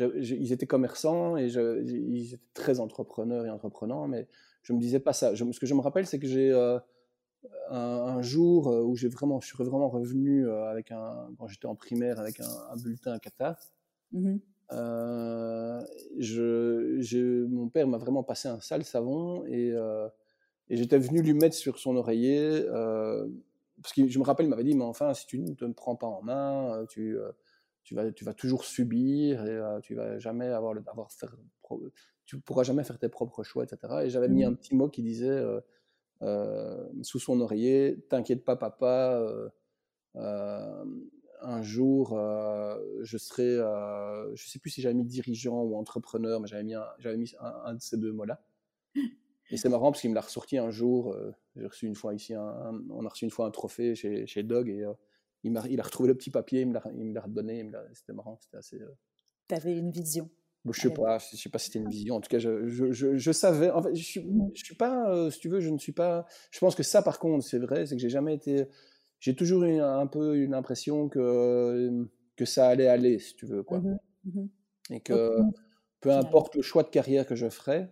ils 0.00 0.52
étaient 0.52 0.66
commerçants 0.66 1.36
et 1.36 1.46
ils 1.48 2.34
étaient 2.34 2.42
très 2.54 2.78
entrepreneurs 2.78 3.46
et 3.46 3.50
entreprenants, 3.50 4.06
mais 4.06 4.28
je 4.62 4.72
me 4.72 4.78
disais 4.78 5.00
pas 5.00 5.12
ça. 5.12 5.34
ce 5.34 5.58
que 5.58 5.66
je 5.66 5.74
me 5.74 5.80
rappelle, 5.80 6.06
c'est 6.06 6.20
que 6.20 6.28
j'ai 6.28 6.52
un, 7.70 8.22
jour 8.22 8.68
euh, 8.68 8.82
où 8.82 8.96
j'ai 8.96 9.08
vraiment, 9.08 9.40
je 9.40 9.46
suis 9.46 9.56
vraiment 9.64 9.88
revenu 9.88 10.46
euh, 10.46 10.64
avec 10.64 10.90
un, 10.90 11.28
quand 11.38 11.48
j'étais 11.48 11.66
en 11.66 11.74
primaire 11.74 12.18
avec 12.18 12.40
un, 12.40 12.76
bulletin 12.76 13.12
à 13.12 13.18
Cata. 13.18 13.58
Mmh 14.12 14.36
euh, 14.70 15.82
je, 16.18 17.46
mon 17.46 17.70
père 17.70 17.88
m'a 17.88 17.96
vraiment 17.96 18.22
passé 18.22 18.48
un 18.48 18.60
sale 18.60 18.84
savon 18.84 19.46
et, 19.46 19.72
et 20.68 20.76
j'étais 20.76 20.98
venu 20.98 21.22
lui 21.22 21.32
mettre 21.32 21.56
sur 21.56 21.78
son 21.78 21.96
oreiller 21.96 22.66
parce 23.80 23.94
que 23.94 24.06
je 24.06 24.18
me 24.18 24.24
rappelle, 24.24 24.44
il 24.44 24.50
m'avait 24.50 24.64
dit, 24.64 24.74
mais 24.74 24.84
enfin, 24.84 25.14
si 25.14 25.26
tu 25.26 25.38
ne 25.38 25.54
te 25.54 25.64
prends 25.72 25.96
pas 25.96 26.06
en 26.06 26.20
main, 26.20 26.84
tu, 26.90 27.16
tu, 27.82 27.94
vas, 27.94 28.12
tu 28.12 28.26
vas 28.26 28.34
toujours 28.34 28.62
subir 28.64 29.46
et 29.46 29.80
tu 29.82 29.94
vas 29.94 30.18
jamais 30.18 30.48
avoir 30.48 30.74
le, 30.74 30.82
avoir 30.86 31.10
faire, 31.12 31.34
tu 32.28 32.38
pourras 32.38 32.62
jamais 32.62 32.84
faire 32.84 32.98
tes 32.98 33.08
propres 33.08 33.42
choix, 33.42 33.64
etc. 33.64 34.02
Et 34.04 34.10
j'avais 34.10 34.28
mis 34.28 34.44
mmh 34.44 34.48
un 34.48 34.54
petit 34.54 34.74
mot 34.74 34.88
qui 34.90 35.02
disait, 35.02 35.28
euh, 35.28 35.60
sous 36.20 37.18
son 37.18 37.40
oreiller, 37.40 37.98
t'inquiète 38.08 38.44
pas 38.44 38.56
papa, 38.56 39.20
euh, 39.20 39.48
euh, 40.16 40.84
un 41.40 41.62
jour 41.62 42.18
je 43.00 43.16
serai, 43.16 43.56
je 44.34 44.48
sais 44.48 44.58
plus 44.58 44.70
si 44.70 44.82
j'avais 44.82 44.94
mis 44.94 45.04
dirigeant 45.04 45.62
ou 45.62 45.76
entrepreneur, 45.76 46.40
mais 46.40 46.48
j'avais 46.48 46.64
mis, 46.64 46.74
un, 46.74 46.86
j'avais 46.98 47.16
mis 47.16 47.32
un, 47.40 47.74
de 47.74 47.80
ces 47.80 47.96
deux 47.96 48.12
mots-là. 48.12 48.42
Et 49.50 49.56
c'est 49.56 49.70
marrant 49.70 49.92
parce 49.92 50.02
qu'il 50.02 50.10
me 50.10 50.14
l'a 50.14 50.20
ressorti 50.20 50.58
un 50.58 50.70
jour. 50.70 51.16
j'ai 51.56 51.66
reçu 51.66 51.86
une 51.86 51.94
fois 51.94 52.12
ici, 52.12 52.34
un, 52.34 52.82
on 52.90 53.06
a 53.06 53.08
reçu 53.08 53.24
une 53.24 53.30
fois 53.30 53.46
un 53.46 53.50
trophée 53.50 53.94
chez, 53.94 54.26
chez 54.26 54.42
Dog 54.42 54.68
et 54.68 54.84
il, 55.44 55.56
a 55.56 55.82
retrouvé 55.82 56.08
le 56.08 56.16
petit 56.16 56.30
papier, 56.30 56.62
il 56.62 56.68
me 56.68 56.74
l'a, 57.14 57.20
redonné. 57.20 57.70
c'était 57.94 58.12
marrant, 58.12 58.38
c'était 58.42 58.58
assez. 58.58 58.78
Tu 59.48 59.54
avais 59.54 59.78
une 59.78 59.90
vision 59.90 60.28
je 60.70 60.80
sais 60.80 60.90
pas, 60.90 61.18
je 61.18 61.36
sais 61.36 61.48
pas 61.48 61.58
si 61.58 61.66
c'était 61.66 61.78
une 61.78 61.88
vision. 61.88 62.16
En 62.16 62.20
tout 62.20 62.28
cas, 62.28 62.38
je, 62.38 62.68
je, 62.68 63.16
je, 63.16 63.32
savais. 63.32 63.70
En 63.70 63.82
fait, 63.82 63.94
je 63.94 64.02
suis, 64.02 64.26
je 64.54 64.64
suis 64.64 64.74
pas, 64.74 65.10
euh, 65.10 65.30
si 65.30 65.40
tu 65.40 65.48
veux, 65.48 65.60
je 65.60 65.70
ne 65.70 65.78
suis 65.78 65.92
pas. 65.92 66.26
Je 66.50 66.58
pense 66.58 66.74
que 66.74 66.82
ça, 66.82 67.02
par 67.02 67.18
contre, 67.18 67.44
c'est 67.44 67.58
vrai, 67.58 67.86
c'est 67.86 67.96
que 67.96 68.00
j'ai 68.00 68.08
jamais 68.08 68.34
été. 68.34 68.66
J'ai 69.20 69.34
toujours 69.34 69.64
eu 69.64 69.80
un 69.80 70.06
peu 70.06 70.36
une 70.36 70.54
impression 70.54 71.08
que 71.08 72.06
que 72.36 72.44
ça 72.44 72.68
allait 72.68 72.88
aller, 72.88 73.18
si 73.18 73.34
tu 73.34 73.46
veux, 73.46 73.62
quoi. 73.62 73.80
Mmh 73.80 73.98
mmh 74.24 74.46
Et 74.90 75.00
que 75.00 75.30
peu 76.00 76.10
importe 76.12 76.54
le 76.54 76.62
choix 76.62 76.82
de 76.82 76.88
carrière 76.88 77.26
que 77.26 77.34
je 77.34 77.48
ferais, 77.48 77.90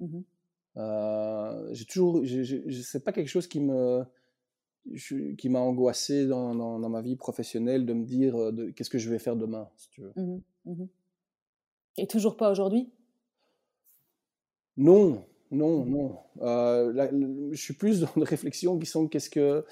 mmh 0.00 0.20
euh, 0.76 1.68
j'ai 1.72 1.86
toujours, 1.86 2.22
c'est 2.84 3.02
pas 3.02 3.12
quelque 3.12 3.28
chose 3.28 3.48
qui 3.48 3.58
me 3.60 4.04
qui 5.36 5.48
m'a 5.48 5.58
angoissé 5.58 6.26
dans, 6.26 6.54
dans, 6.54 6.78
dans, 6.78 6.88
ma 6.88 7.02
vie 7.02 7.16
professionnelle 7.16 7.84
de 7.84 7.92
me 7.92 8.04
dire 8.04 8.52
de, 8.52 8.70
qu'est-ce 8.70 8.88
que 8.88 8.98
je 8.98 9.10
vais 9.10 9.18
faire 9.18 9.34
demain, 9.34 9.68
si 9.76 9.90
tu 9.90 10.02
veux. 10.02 10.12
Et 11.98 12.06
toujours 12.06 12.36
pas 12.36 12.50
aujourd'hui? 12.50 12.90
Non, 14.76 15.24
non, 15.50 15.84
non. 15.84 16.16
Euh, 16.40 17.50
je 17.50 17.60
suis 17.60 17.74
plus 17.74 18.00
dans 18.00 18.12
des 18.16 18.24
réflexions 18.24 18.78
qui 18.78 18.86
sont 18.86 19.08
qu'est-ce 19.08 19.28
que 19.30 19.64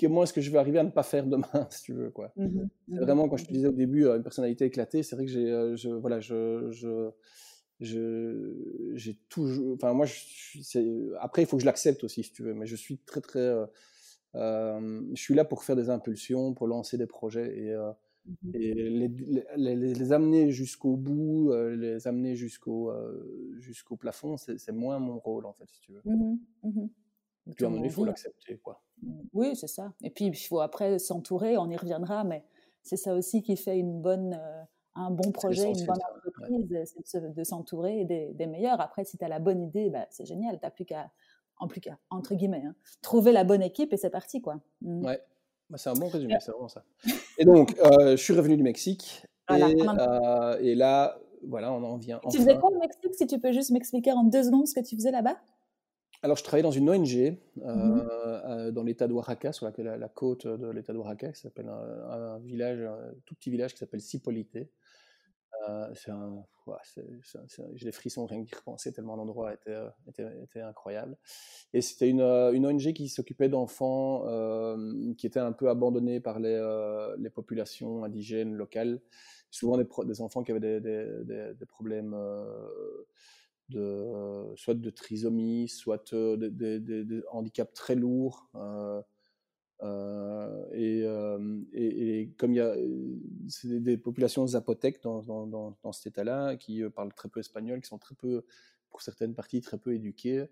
comment 0.00 0.22
est-ce 0.22 0.32
que 0.32 0.40
je 0.40 0.50
vais 0.50 0.58
arriver 0.58 0.78
à 0.78 0.82
ne 0.82 0.90
pas 0.90 1.02
faire 1.02 1.26
demain, 1.26 1.46
si 1.70 1.82
tu 1.84 1.92
veux, 1.92 2.10
quoi. 2.10 2.32
C'est 2.36 2.42
mmh 2.42 2.68
vraiment, 2.88 3.28
quand 3.28 3.36
je 3.36 3.44
te 3.44 3.52
disais 3.52 3.68
au 3.68 3.72
début, 3.72 4.06
une 4.06 4.22
personnalité 4.22 4.64
éclatée, 4.64 5.02
c'est 5.02 5.14
vrai 5.14 5.26
que 5.26 5.30
j'ai, 5.30 5.76
je, 5.76 5.90
voilà, 5.90 6.20
je, 6.20 6.70
je, 7.80 8.54
j'ai 8.94 9.18
toujours, 9.28 9.74
enfin, 9.74 9.92
moi, 9.92 10.06
je, 10.06 11.14
après, 11.20 11.42
il 11.42 11.46
faut 11.46 11.56
que 11.56 11.62
je 11.62 11.66
l'accepte 11.66 12.02
aussi, 12.02 12.22
si 12.22 12.32
tu 12.32 12.42
veux, 12.42 12.54
mais 12.54 12.66
je 12.66 12.76
suis 12.76 12.98
très, 12.98 13.20
très, 13.20 13.54
je 14.34 15.00
suis 15.14 15.34
là 15.34 15.44
pour 15.44 15.64
faire 15.64 15.76
des 15.76 15.90
impulsions, 15.90 16.54
pour 16.54 16.66
lancer 16.66 16.96
des 16.96 17.06
projets 17.06 17.56
et, 17.56 17.76
et 18.54 18.74
les, 18.74 19.08
les, 19.56 19.76
les, 19.76 20.12
amener 20.12 20.50
jusqu'au 20.50 20.96
bout, 20.96 21.52
les 21.52 22.06
amener 22.06 22.36
jusqu'au 22.36 22.92
jusqu'au 23.58 23.96
plafond, 23.96 24.36
c'est 24.36 24.72
moins 24.72 24.98
mon 24.98 25.18
rôle, 25.18 25.46
en 25.46 25.52
fait, 25.52 25.68
si 25.68 25.80
tu 25.80 25.92
veux. 25.92 26.02
Puis 27.54 27.64
à 27.64 27.68
un 27.68 27.70
moment 27.70 27.84
il 27.84 27.90
faut 27.90 28.04
l'accepter, 28.04 28.58
quoi. 28.58 28.82
Oui, 29.32 29.54
c'est 29.54 29.68
ça. 29.68 29.92
Et 30.02 30.10
puis, 30.10 30.26
il 30.26 30.34
faut 30.34 30.60
après 30.60 30.98
s'entourer, 30.98 31.58
on 31.58 31.68
y 31.68 31.76
reviendra, 31.76 32.24
mais 32.24 32.44
c'est 32.82 32.96
ça 32.96 33.14
aussi 33.14 33.42
qui 33.42 33.56
fait 33.56 33.78
une 33.78 34.00
bonne, 34.00 34.34
euh, 34.34 34.62
un 34.94 35.10
bon 35.10 35.30
projet, 35.30 35.70
une 35.70 35.86
bonne 35.86 35.98
entreprise, 36.16 36.94
c'est 37.04 37.34
de 37.34 37.44
s'entourer 37.44 38.04
des, 38.04 38.32
des, 38.32 38.46
meilleurs. 38.46 38.80
Après, 38.80 39.04
si 39.04 39.18
tu 39.18 39.24
as 39.24 39.28
la 39.28 39.40
bonne 39.40 39.62
idée, 39.62 39.90
bah, 39.90 40.06
c'est 40.10 40.24
génial, 40.24 40.58
tu 40.58 40.64
n'as 40.64 40.70
plus 40.70 40.84
qu'à, 40.84 41.10
en 41.58 41.68
plus 41.68 41.80
qu'à, 41.80 41.98
entre 42.10 42.34
guillemets, 42.34 42.64
hein, 42.64 42.74
trouver 43.02 43.32
la 43.32 43.44
bonne 43.44 43.62
équipe 43.62 43.92
et 43.92 43.96
c'est 43.96 44.10
parti, 44.10 44.40
quoi. 44.40 44.60
Mmh. 44.82 45.04
Ouais, 45.04 45.20
bah, 45.70 45.78
c'est 45.78 45.90
un 45.90 45.94
bon 45.94 46.08
résumé, 46.08 46.36
c'est 46.40 46.52
vraiment 46.52 46.68
ça. 46.68 46.84
Et 47.38 47.44
donc, 47.44 47.74
euh, 47.78 48.12
je 48.12 48.22
suis 48.22 48.34
revenu 48.34 48.56
du 48.56 48.62
Mexique, 48.62 49.24
et, 49.50 49.62
euh, 49.62 50.58
et, 50.60 50.74
là, 50.74 51.18
voilà, 51.46 51.72
on 51.72 51.82
en 51.82 51.96
vient. 51.96 52.20
Tu 52.30 52.38
faisais 52.38 52.58
quoi 52.58 52.70
au 52.70 52.78
Mexique, 52.78 53.14
si 53.14 53.26
tu 53.26 53.38
peux 53.38 53.52
juste 53.52 53.70
m'expliquer 53.70 54.12
en 54.12 54.24
deux 54.24 54.44
secondes 54.44 54.66
ce 54.66 54.74
que 54.74 54.84
tu 54.84 54.96
faisais 54.96 55.10
là-bas? 55.10 55.36
Alors, 56.22 56.36
je 56.36 56.42
travaillais 56.42 56.62
dans 56.62 56.70
une 56.70 56.88
ONG 56.88 57.36
mmh 57.56 57.62
euh, 58.46 58.70
dans 58.70 58.82
l'état 58.82 59.06
d'Oaxaca, 59.06 59.52
sur 59.52 59.70
la, 59.70 59.96
la, 59.96 60.08
côte 60.08 60.46
de 60.46 60.68
l'état 60.68 60.92
d'Oaxaca, 60.92 61.32
qui 61.32 61.40
s'appelle 61.40 61.68
un, 61.68 62.38
village, 62.38 62.80
un 62.80 63.12
tout 63.26 63.34
petit 63.34 63.50
village 63.50 63.72
qui 63.72 63.78
s'appelle 63.78 64.00
Cipolite. 64.00 64.58
Euh, 65.68 65.92
j'ai 67.74 67.84
des 67.84 67.92
frissons 67.92 68.26
rien 68.26 68.40
d'y 68.40 68.54
repenser, 68.54 68.92
tellement 68.92 69.16
l'endroit 69.16 69.54
était, 69.54 69.70
euh, 69.70 69.88
était, 70.08 70.26
était, 70.42 70.60
incroyable. 70.60 71.16
Et 71.72 71.80
c'était 71.80 72.08
une, 72.08 72.20
une, 72.20 72.66
ONG 72.66 72.92
qui 72.92 73.08
s'occupait 73.08 73.48
d'enfants 73.48 74.24
qui 75.16 75.26
étaient 75.26 75.40
un 75.40 75.52
peu 75.52 75.68
abandonnés 75.68 76.20
par 76.20 76.38
les, 76.38 76.58
les 77.18 77.30
populations 77.30 78.04
indigènes 78.04 78.54
locales, 78.54 79.00
souvent 79.50 79.76
des, 79.76 79.86
des 80.04 80.20
enfants 80.20 80.42
qui 80.42 80.52
avaient 80.52 80.60
des, 80.60 80.80
des, 80.80 81.54
des 81.54 81.66
problèmes 81.66 82.14
de, 83.68 84.52
soit 84.56 84.74
de 84.74 84.90
trisomie, 84.90 85.68
soit 85.68 86.12
euh, 86.12 86.36
de, 86.36 87.24
handicaps 87.30 87.72
très 87.74 87.94
lourds. 87.94 88.48
Euh, 88.54 89.00
euh, 89.82 90.64
et, 90.72 91.02
et, 91.72 92.30
comme 92.38 92.52
il 92.52 92.56
y 92.56 92.60
a 92.60 92.74
des, 93.80 93.96
populations 93.96 94.46
zapotèques 94.46 95.02
dans, 95.02 95.92
cet 95.92 96.06
état-là, 96.06 96.56
qui 96.56 96.82
parlent 96.90 97.12
très 97.12 97.28
peu 97.28 97.40
espagnol, 97.40 97.80
qui 97.80 97.88
sont 97.88 97.98
très 97.98 98.14
peu, 98.14 98.44
pour 98.90 99.02
certaines 99.02 99.34
parties, 99.34 99.60
très 99.60 99.78
peu 99.78 99.94
éduquées, 99.94 100.46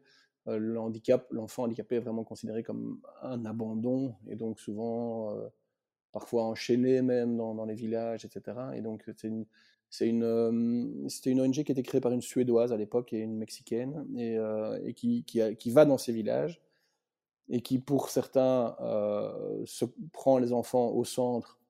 le 0.47 0.79
handicap, 0.79 1.27
l'enfant 1.31 1.65
handicapé 1.65 1.97
est 1.97 2.01
vraiment 2.01 2.25
considéré 2.25 2.63
comme 2.63 3.01
un 3.23 3.45
abandon, 3.45 4.17
et 4.29 4.35
donc 4.35 4.59
souvent, 4.59 5.37
parfois 6.13 6.45
enchaîné 6.45 7.01
même 7.01 7.37
dans, 7.37 7.65
les 7.65 7.75
villages, 7.75 8.25
etc. 8.25 8.59
Et 8.75 8.83
donc 8.83 9.05
c'est 9.07 9.29
une, 9.29 9.47
c'était 11.09 11.31
une 11.31 11.41
ONG 11.41 11.53
qui 11.53 11.71
a 11.71 11.73
été 11.73 11.83
créée 11.83 12.01
par 12.01 12.13
une 12.13 12.23
Suédoise 12.23 12.73
à 12.73 12.77
l'époque 12.77 13.13
et 13.13 13.21
une 13.21 13.37
Mexicaine, 13.37 14.05
et, 14.17 14.95
qui, 14.95 15.71
va 15.71 15.85
dans 15.85 15.99
ces 15.99 16.13
villages, 16.13 16.61
et 17.53 17.63
qui, 17.63 17.79
pour 17.79 18.09
certains, 18.09 18.75
se 19.65 19.85
prend 20.13 20.39
les 20.39 20.53
enfants 20.53 20.89
au 20.89 21.05
centre 21.05 21.61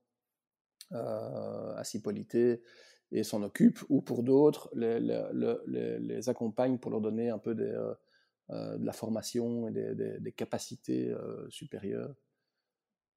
à 0.93 1.83
Cipolité 1.85 2.63
et 3.11 3.25
s'en 3.25 3.43
occupe, 3.43 3.81
ou 3.91 4.01
pour 4.01 4.23
d'autres, 4.23 4.71
les, 4.75 4.99
les, 4.99 5.99
les, 5.99 6.29
accompagne 6.31 6.79
pour 6.79 6.91
leur 6.91 7.03
donner 7.03 7.29
un 7.29 7.39
peu 7.39 7.55
des, 7.55 7.77
de 8.49 8.85
la 8.85 8.93
formation 8.93 9.69
et 9.69 9.73
des, 9.73 9.95
des, 9.95 10.21
des 10.21 10.33
capacités 10.33 11.15
supérieures. 11.51 12.15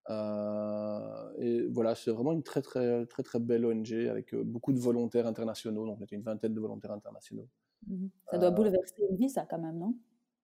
Euh, 0.10 1.34
et 1.39 1.67
voilà, 1.67 1.95
c'est 1.95 2.12
vraiment 2.12 2.34
une 2.34 2.43
très 2.43 2.62
très 2.62 3.06
très 3.08 3.23
très 3.23 3.39
belle 3.39 3.65
ONG 3.65 3.91
avec 4.08 4.34
euh, 4.34 4.43
beaucoup 4.43 4.71
de 4.71 4.80
volontaires 4.80 5.25
internationaux. 5.25 5.86
Donc, 5.86 5.97
on 5.99 6.04
était 6.04 6.15
une 6.15 6.21
vingtaine 6.21 6.54
de 6.54 6.60
volontaires 6.60 6.91
internationaux. 6.91 7.47
Mmh 7.88 8.08
ça 8.32 8.38
doit 8.38 8.49
euh, 8.49 8.51
bouleverser 8.51 8.95
une 9.10 9.15
vie, 9.15 9.30
ça, 9.30 9.45
quand 9.49 9.60
même, 9.60 9.78
non? 9.78 9.95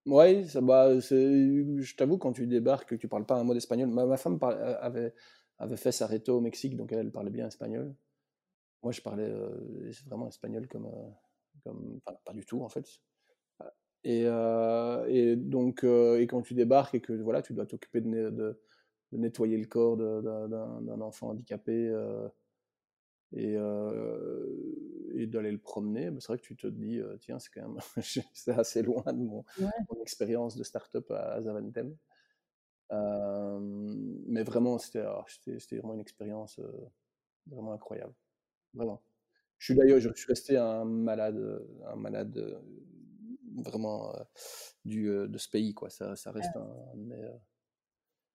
Oui, 0.05 0.45
bah, 0.61 0.99
je 0.99 1.95
t'avoue, 1.95 2.17
quand 2.17 2.33
tu 2.33 2.47
débarques, 2.47 2.89
que 2.89 2.95
tu 2.95 3.07
parles 3.07 3.25
pas 3.25 3.35
un 3.35 3.43
mot 3.43 3.53
d'espagnol. 3.53 3.89
Ma, 3.89 4.17
femme 4.17 4.39
avait, 4.41 5.13
avait 5.59 5.77
fait 5.77 5.91
sa 5.91 6.07
réto 6.07 6.37
au 6.37 6.41
Mexique, 6.41 6.75
donc 6.75 6.91
elle, 6.91 7.11
parlait 7.11 7.29
bien 7.29 7.47
espagnol. 7.47 7.93
Moi, 8.83 8.91
je 8.91 9.01
parlais 9.01 9.31
vraiment 10.07 10.27
espagnol 10.27 10.67
comme, 10.67 10.89
comme 11.63 11.99
pas 12.25 12.33
du 12.33 12.45
tout, 12.45 12.63
en 12.63 12.69
fait. 12.69 12.87
Et, 14.03 14.23
et 15.07 15.35
donc, 15.35 15.83
et 15.83 16.27
quand 16.27 16.41
tu 16.41 16.55
débarques 16.55 16.95
et 16.95 17.01
que 17.01 17.13
voilà, 17.13 17.41
tu 17.43 17.53
dois 17.53 17.67
t'occuper 17.67 18.01
de, 18.01 18.59
de 19.11 19.17
nettoyer 19.17 19.57
le 19.57 19.65
corps 19.65 19.97
d'un 19.97 21.01
enfant 21.01 21.29
handicapé 21.29 21.89
euh, 21.89 22.27
et, 23.33 23.55
euh, 23.57 24.45
et 25.15 25.27
d'aller 25.27 25.51
le 25.51 25.57
promener, 25.59 26.09
c'est 26.19 26.27
vrai 26.27 26.37
que 26.37 26.43
tu 26.43 26.55
te 26.55 26.67
dis, 26.67 26.99
euh, 26.99 27.17
tiens, 27.17 27.39
c'est 27.39 27.51
quand 27.51 27.67
même 27.67 27.79
c'est 28.33 28.51
assez 28.51 28.81
loin 28.81 29.03
de 29.05 29.23
mon, 29.23 29.43
expérience 30.01 30.55
de 30.55 30.63
start-up 30.63 31.09
à, 31.11 31.41
Zaventem. 31.41 31.95
mais 32.89 34.43
vraiment, 34.43 34.77
ah, 34.77 35.25
c'était 35.27 35.77
vraiment 35.77 35.93
une 35.93 36.01
expérience 36.01 36.59
vraiment 37.47 37.73
incroyable. 37.73 38.13
Vraiment. 38.73 39.01
Je 39.57 39.65
suis 39.65 39.75
d'ailleurs, 39.75 39.99
je 39.99 40.09
suis 40.13 40.27
resté 40.27 40.57
un 40.57 40.85
malade, 40.85 41.39
un 41.85 41.95
malade 41.95 42.59
vraiment 43.57 44.13
du, 44.85 45.05
de 45.05 45.37
ce 45.37 45.49
pays, 45.49 45.73
quoi. 45.73 45.89
Ça, 45.89 46.15
ça 46.15 46.31
reste 46.31 46.55
un, 46.55 46.67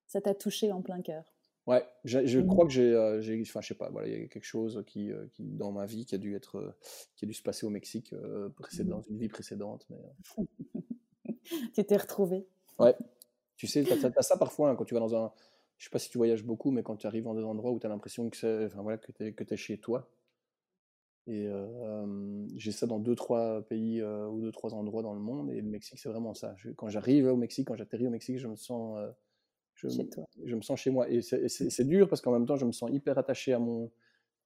ça 0.07 0.21
t'a 0.21 0.35
touché 0.35 0.73
en 0.73 0.83
plein 0.83 1.03
cœur. 1.03 1.36
Ouais, 1.67 1.85
je 2.05 2.39
mmh. 2.39 2.47
crois 2.47 2.67
que 2.69 2.79
euh, 2.79 3.21
j'ai, 3.21 3.41
enfin, 3.43 3.61
je 3.61 3.67
sais 3.67 3.75
pas, 3.75 3.91
voilà, 3.91 4.07
il 4.07 4.13
y 4.13 4.25
a 4.25 4.29
quelque 4.29 4.45
chose 4.45 4.85
qui, 4.87 5.11
euh, 5.11 5.27
qui, 5.33 5.43
dans 5.43 5.73
ma 5.73 5.85
vie, 5.85 6.07
qui 6.07 6.15
a 6.15 6.19
dû 6.19 6.37
être, 6.37 6.59
euh, 6.59 6.73
qui 7.17 7.25
a 7.25 7.29
dû 7.29 7.35
se 7.35 7.43
passer 7.43 7.67
au 7.67 7.71
Mexique 7.71 8.15
dans 8.15 8.99
mmh. 8.99 9.05
une 9.11 9.19
vie 9.19 9.29
précédente. 9.29 9.85
Mais, 9.91 10.47
tu 11.75 11.85
t'es 11.85 11.97
retrouvé. 11.97 12.47
Ouais, 12.79 12.95
tu 13.57 13.67
sais, 13.67 13.83
tu 13.83 13.93
as, 13.93 14.23
ça 14.23 14.37
parfois 14.37 14.71
hein, 14.71 14.77
quand 14.77 14.85
tu 14.85 14.95
vas 14.95 15.01
dans 15.01 15.17
un, 15.17 15.33
je 15.79 15.85
sais 15.85 15.91
pas 15.91 15.99
si 15.99 16.09
tu 16.09 16.19
voyages 16.19 16.45
beaucoup, 16.45 16.71
mais 16.71 16.85
quand 16.85 16.97
tu 16.97 17.09
arrives 17.09 17.25
dans 17.25 17.35
des 17.35 17.43
endroits 17.43 17.73
où 17.73 17.81
tu 17.81 17.87
as 17.87 17.89
l'impression 17.89 18.31
que 18.31 18.37
c'est, 18.37 18.67
enfin 18.67 18.83
voilà, 18.83 18.99
que 18.99 19.11
tu 19.11 19.27
es, 19.27 19.33
que 19.33 19.43
es 19.53 19.57
chez 19.57 19.79
toi. 19.79 20.09
Et 21.27 21.51
j'ai 22.55 22.71
ça 22.71 22.87
dans 22.87 23.01
deux, 23.01 23.17
trois 23.17 23.63
pays 23.63 24.01
ou 24.01 24.41
deux, 24.41 24.53
trois 24.53 24.75
endroits 24.75 25.03
dans 25.03 25.15
le 25.15 25.19
monde. 25.19 25.51
Et 25.51 25.61
le 25.61 25.69
Mexique, 25.69 25.99
c'est 25.99 26.09
vraiment 26.09 26.35
ça. 26.35 26.55
quand 26.77 26.89
j'arrive 26.89 27.27
au 27.27 27.37
Mexique, 27.37 27.67
quand 27.67 27.75
j'atterris 27.75 28.07
au 28.07 28.11
Mexique, 28.11 28.39
je 28.39 28.47
me 28.47 28.55
sens 28.55 28.97
je, 29.77 29.89
je 30.45 30.57
me 30.57 30.63
sens 30.63 30.81
chez 30.81 30.91
moi. 30.91 31.09
Et 31.11 31.23
c'est 31.23 31.85
dur 31.85 32.09
parce 32.09 32.21
qu'en 32.23 32.33
même 32.33 32.47
temps, 32.47 32.57
je 32.57 32.67
me 32.67 32.73
sens 32.73 32.91
hyper 32.93 33.19
attaché 33.19 33.53
à 33.53 33.59
mon, 33.59 33.91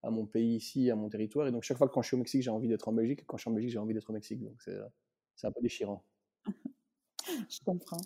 à 0.03 0.11
mon 0.11 0.27
pays 0.27 0.57
ici, 0.57 0.91
à 0.91 0.97
mon 0.97 1.09
territoire. 1.09 1.49
Et 1.49 1.53
donc, 1.53 1.65
chaque 1.65 1.79
fois 1.79 1.89
que 1.89 1.95
quand 1.95 2.03
je 2.03 2.09
suis 2.09 2.17
au 2.17 2.19
Mexique, 2.19 2.43
j'ai 2.43 2.51
envie 2.51 2.69
d'être 2.69 2.89
en 2.89 2.93
Belgique. 2.93 3.21
Et 3.23 3.25
quand 3.27 3.37
je 3.39 3.43
suis 3.43 3.51
en 3.51 3.55
Belgique, 3.55 3.73
j'ai 3.73 3.79
envie 3.79 3.95
d'être 3.95 4.11
au 4.11 4.15
Mexique. 4.15 4.43
Donc, 4.43 4.61
c'est 4.63 5.47
un 5.47 5.53
peu 5.53 5.63
déchirant. 5.63 6.05
je 7.49 7.59
comprends. 7.65 8.01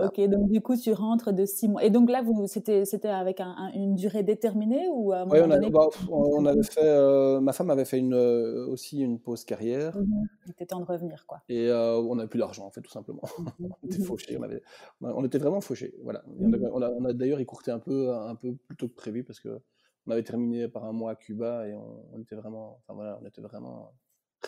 Ok, 0.00 0.20
donc 0.28 0.50
du 0.50 0.60
coup, 0.60 0.76
tu 0.76 0.92
rentres 0.92 1.32
de 1.32 1.44
six 1.44 1.68
mois. 1.68 1.84
Et 1.84 1.90
donc 1.90 2.10
là, 2.10 2.22
c'était 2.46 3.08
avec 3.08 3.40
une 3.74 3.94
durée 3.94 4.22
déterminée 4.22 4.88
ou 4.92 5.12
à 5.12 5.24
Oui, 5.26 5.38
bah, 5.70 5.88
on, 6.10 6.44
avait 6.46 6.62
fait. 6.62 6.84
Euh, 6.84 7.40
ma 7.40 7.52
femme 7.52 7.70
avait 7.70 7.84
fait 7.84 7.98
une, 7.98 8.14
euh, 8.14 8.66
aussi 8.66 9.00
une 9.00 9.18
pause 9.18 9.44
carrière. 9.44 9.96
Mmh 9.96 10.26
Il 10.46 10.50
était 10.52 10.66
temps 10.66 10.80
de 10.80 10.84
revenir, 10.84 11.26
quoi. 11.26 11.42
Et 11.48 11.68
euh, 11.68 11.96
on 11.98 12.16
n'avait 12.16 12.28
plus 12.28 12.38
d'argent, 12.38 12.66
en 12.66 12.70
fait, 12.70 12.82
tout 12.82 12.90
simplement. 12.90 13.22
Mmh 13.38 13.68
on 13.82 13.86
était 13.86 14.02
fauchés. 14.02 14.36
On, 14.38 14.42
avait, 14.42 14.62
on 15.00 15.24
était 15.24 15.38
vraiment 15.38 15.60
fauchés. 15.60 15.94
Voilà. 16.02 16.24
Mmh 16.26 16.68
on 16.72 16.82
a, 16.82 16.90
on 16.90 17.04
a, 17.04 17.12
d'ailleurs 17.12 17.40
écourté 17.40 17.70
un 17.70 17.78
peu, 17.78 18.12
un 18.12 18.34
peu 18.34 18.54
plus 18.54 18.76
tôt 18.76 18.88
que 18.88 18.94
prévu 18.94 19.24
parce 19.24 19.40
que 19.40 19.60
on 20.06 20.10
avait 20.10 20.22
terminé 20.22 20.68
par 20.68 20.84
un 20.84 20.92
mois 20.92 21.12
à 21.12 21.14
Cuba 21.14 21.66
et 21.66 21.74
on, 21.74 22.20
était 22.20 22.36
vraiment, 22.36 22.78
enfin 22.82 22.94
voilà, 22.94 23.18
on 23.22 23.26
était 23.26 23.40
vraiment 23.40 23.94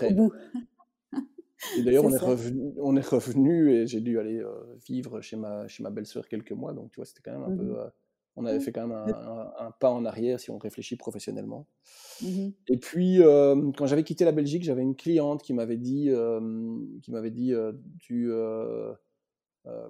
Au 0.02 0.10
bout. 0.10 0.32
Et 1.76 1.82
d'ailleurs, 1.82 2.04
on, 2.04 2.12
est 2.12 2.18
revenu, 2.18 2.72
on 2.78 2.96
est 2.96 3.06
revenu 3.06 3.72
et 3.72 3.86
j'ai 3.86 4.00
dû 4.00 4.18
aller 4.18 4.38
euh, 4.38 4.52
vivre 4.86 5.20
chez 5.20 5.36
ma, 5.36 5.66
chez 5.68 5.82
ma 5.82 5.90
belle-sœur 5.90 6.28
quelques 6.28 6.52
mois. 6.52 6.72
Donc, 6.72 6.90
tu 6.92 6.96
vois, 6.96 7.06
c'était 7.06 7.22
quand 7.22 7.32
même 7.32 7.44
un 7.44 7.54
mmh 7.54 7.56
peu. 7.56 7.78
Euh, 7.78 7.88
on 8.38 8.44
avait 8.44 8.58
mmh. 8.58 8.60
fait 8.60 8.72
quand 8.72 8.86
même 8.86 9.14
un, 9.58 9.70
pas 9.80 9.90
en 9.90 10.04
arrière 10.04 10.38
si 10.38 10.50
on 10.50 10.58
réfléchit 10.58 10.96
professionnellement. 10.96 11.66
Mmh 12.20 12.48
et 12.68 12.76
puis, 12.76 13.22
euh, 13.22 13.72
quand 13.76 13.86
j'avais 13.86 14.04
quitté 14.04 14.26
la 14.26 14.32
Belgique, 14.32 14.64
j'avais 14.64 14.82
une 14.82 14.96
cliente 14.96 15.42
qui 15.42 15.54
m'avait 15.54 15.78
dit, 15.78 16.10
qui 17.02 17.10
m'avait 17.10 17.30
dit 17.30 17.54
tu, 17.98 18.30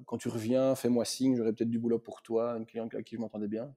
quand 0.05 0.19
tu 0.19 0.29
reviens, 0.29 0.77
fais-moi 0.77 1.05
signe, 1.05 1.35
j'aurai 1.35 1.53
peut-être 1.53 1.71
du 1.71 1.81
boulot 1.81 1.99
pour 1.99 2.23
toi. 2.23 2.57
Une 2.57 2.67
cliente 2.67 2.95
avec 2.95 3.07
qui 3.07 3.17
je 3.17 3.21
m'entendais 3.21 3.49
bien. 3.49 3.75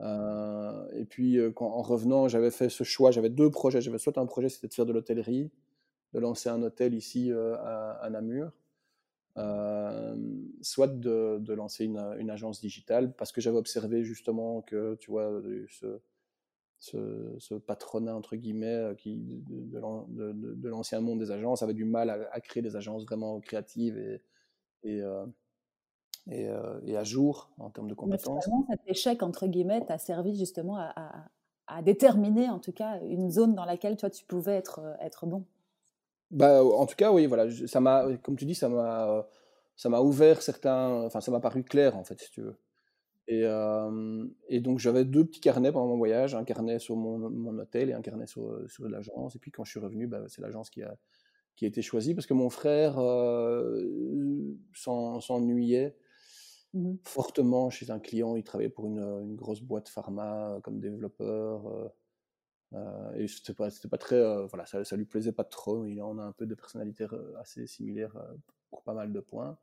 et 0.00 1.04
puis, 1.04 1.38
quand, 1.54 1.66
en 1.66 1.82
revenant, 1.82 2.28
j'avais 2.28 2.50
fait 2.50 2.70
ce 2.70 2.84
choix. 2.84 3.10
J'avais 3.10 3.30
deux 3.30 3.50
projets. 3.50 3.82
J'avais 3.82 3.98
soit 3.98 4.16
un 4.16 4.24
projet, 4.24 4.48
c'était 4.48 4.68
de 4.68 4.74
faire 4.74 4.86
de 4.86 4.94
l'hôtellerie 4.94 5.50
de 6.12 6.20
lancer 6.20 6.48
un 6.48 6.62
hôtel 6.62 6.94
ici 6.94 7.32
euh, 7.32 7.56
à, 7.56 8.08
Namur. 8.10 8.52
soit 10.60 10.88
de, 10.88 11.38
de 11.38 11.52
lancer 11.54 11.84
une, 11.84 11.98
une, 12.18 12.30
agence 12.30 12.60
digitale, 12.60 13.14
parce 13.14 13.32
que 13.32 13.40
j'avais 13.40 13.56
observé 13.56 14.04
justement 14.04 14.62
que, 14.62 14.94
tu 14.96 15.10
vois, 15.10 15.42
ce, 15.68 16.00
ce, 16.78 17.36
ce 17.38 17.54
patronat, 17.54 18.14
entre 18.14 18.36
guillemets, 18.36 18.94
qui, 18.98 19.42
de, 19.48 20.32
de 20.32 20.68
l'ancien 20.68 21.00
monde 21.00 21.20
des 21.20 21.30
agences 21.30 21.62
avait 21.62 21.74
du 21.74 21.84
mal 21.84 22.10
à, 22.10 22.40
créer 22.40 22.62
des 22.62 22.76
agences 22.76 23.04
vraiment 23.04 23.40
créatives 23.40 23.96
et, 23.96 24.22
et, 24.82 25.00
et, 26.30 26.48
et, 26.84 26.96
à 26.96 27.04
jour 27.04 27.50
en 27.58 27.70
termes 27.70 27.88
de 27.88 27.94
compétences. 27.94 28.46
Mais 28.48 28.76
cet 28.76 28.88
échec, 28.88 29.22
entre 29.22 29.46
guillemets, 29.46 29.84
t'a 29.86 29.96
servi 29.96 30.36
justement 30.36 30.76
à, 30.76 30.92
à, 31.68 31.82
déterminer, 31.82 32.50
en 32.50 32.58
tout 32.58 32.72
cas, 32.72 33.00
une 33.02 33.30
zone 33.30 33.54
dans 33.54 33.64
laquelle 33.64 33.96
toi, 33.96 34.10
tu 34.10 34.26
pouvais 34.26 34.56
être, 34.56 34.96
être 35.00 35.24
bon. 35.24 35.46
Bah, 36.32 36.64
en 36.64 36.86
tout 36.86 36.96
cas, 36.96 37.12
oui, 37.12 37.26
voilà, 37.26 37.50
ça 37.66 37.80
m'a, 37.80 38.06
comme 38.22 38.36
tu 38.36 38.46
dis, 38.46 38.54
ça 38.54 38.68
m'a, 38.68 39.28
ça 39.76 39.88
m'a 39.90 40.00
ouvert 40.00 40.42
certains, 40.42 41.04
enfin, 41.04 41.20
ça 41.20 41.30
m'a 41.30 41.40
paru 41.40 41.62
clair, 41.64 41.96
en 41.96 42.04
fait, 42.04 42.20
si 42.20 42.30
tu 42.30 42.40
veux. 42.42 42.56
Et, 43.28 43.44
et 44.48 44.60
donc, 44.60 44.78
j'avais 44.80 45.04
deux 45.04 45.24
petits 45.26 45.40
carnets 45.40 45.72
pendant 45.72 45.88
mon 45.88 45.96
voyage, 45.98 46.34
un 46.34 46.44
carnet 46.44 46.78
sur 46.78 46.96
mon, 46.96 47.18
mon 47.30 47.58
hôtel 47.58 47.90
et 47.90 47.92
un 47.94 48.02
carnet 48.02 48.26
sur, 48.26 48.60
sur 48.68 48.88
l'agence. 48.88 49.36
Et 49.36 49.38
puis, 49.38 49.50
quand 49.50 49.64
je 49.64 49.70
suis 49.72 49.80
revenu, 49.80 50.06
bah, 50.06 50.22
c'est 50.28 50.42
l'agence 50.42 50.70
qui 50.70 50.82
a, 50.82 50.96
qui 51.56 51.66
a 51.66 51.68
été 51.68 51.82
choisie 51.82 52.14
parce 52.14 52.26
que 52.26 52.34
mon 52.34 52.50
frère 52.50 52.98
s'ennuyait 54.74 55.96
mmh 56.74 56.94
fortement 57.04 57.70
chez 57.70 57.90
un 57.90 57.98
client. 58.00 58.36
Il 58.36 58.44
travaillait 58.44 58.70
pour 58.70 58.86
une, 58.86 58.98
une 59.00 59.36
grosse 59.36 59.60
boîte 59.62 59.88
pharma 59.88 60.58
comme 60.62 60.80
développeur. 60.80 61.92
Euh, 63.12 63.18
et 63.18 63.28
c'était 63.28 63.54
pas, 63.54 63.70
c'était 63.70 63.88
pas 63.88 63.98
très, 63.98 64.16
euh, 64.16 64.46
voilà, 64.46 64.66
ça, 64.66 64.84
ça 64.84 64.96
lui 64.96 65.04
plaisait 65.04 65.32
pas 65.32 65.44
trop. 65.44 65.84
Il 65.86 66.00
en 66.02 66.18
a 66.18 66.22
un 66.22 66.32
peu 66.32 66.46
de 66.46 66.54
personnalité 66.54 67.06
euh, 67.12 67.34
assez 67.38 67.66
similaire 67.66 68.12
pour 68.70 68.82
pas 68.82 68.94
mal 68.94 69.12
de 69.12 69.20
points. 69.20 69.58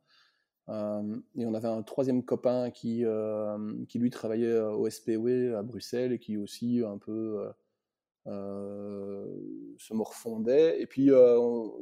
et 0.68 1.46
on 1.46 1.54
avait 1.54 1.68
un 1.68 1.82
troisième 1.82 2.24
copain 2.24 2.70
qui, 2.70 3.04
qui 3.88 3.98
lui 3.98 4.10
travaillait 4.10 4.58
au 4.60 4.88
SPW 4.88 5.54
à 5.56 5.62
Bruxelles 5.62 6.12
et 6.12 6.18
qui 6.18 6.36
aussi 6.36 6.82
un 6.86 6.98
peu 6.98 7.50
se 8.26 9.94
morfondait. 9.94 10.80
Et 10.80 10.86
puis 10.86 11.10
on, 11.12 11.74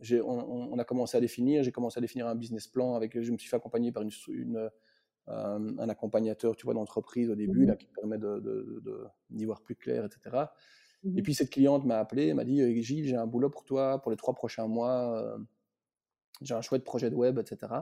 on, 0.00 0.78
a 0.78 0.84
commencé 0.84 1.18
à 1.18 1.20
définir, 1.20 1.62
j'ai 1.62 1.72
commencé 1.72 1.98
à 1.98 2.00
définir 2.00 2.26
un 2.26 2.34
business 2.34 2.66
plan 2.66 2.94
avec, 2.94 3.20
je 3.20 3.30
me 3.30 3.36
suis 3.36 3.50
fait 3.50 3.56
accompagner 3.56 3.92
par 3.92 4.02
une, 4.02 4.10
une 4.28 4.70
un, 5.26 5.88
accompagnateur, 5.88 6.56
tu 6.56 6.64
vois, 6.64 6.74
d'entreprise 6.74 7.30
au 7.30 7.34
début, 7.34 7.64
mmh 7.64 7.68
là, 7.68 7.76
qui 7.76 7.86
permet 7.86 8.18
d'y 8.18 8.24
de, 8.24 8.82
de, 9.30 9.46
voir 9.46 9.62
plus 9.62 9.76
clair, 9.76 10.04
etc. 10.04 10.46
Et 11.04 11.08
mmh 11.08 11.22
puis 11.22 11.34
cette 11.34 11.50
cliente 11.50 11.84
m'a 11.84 11.98
appelé, 11.98 12.32
m'a 12.34 12.44
dit 12.44 12.60
«Euh, 12.60 12.80
Gilles, 12.80 13.06
j'ai 13.06 13.16
un 13.16 13.26
boulot 13.26 13.50
pour 13.50 13.64
toi 13.64 14.00
pour 14.00 14.10
les 14.10 14.16
trois 14.16 14.34
prochains 14.34 14.66
mois, 14.66 15.16
euh, 15.18 15.38
j'ai 16.40 16.54
un 16.54 16.62
chouette 16.62 16.84
projet 16.84 17.10
de 17.10 17.14
web, 17.14 17.38
etc. 17.38 17.72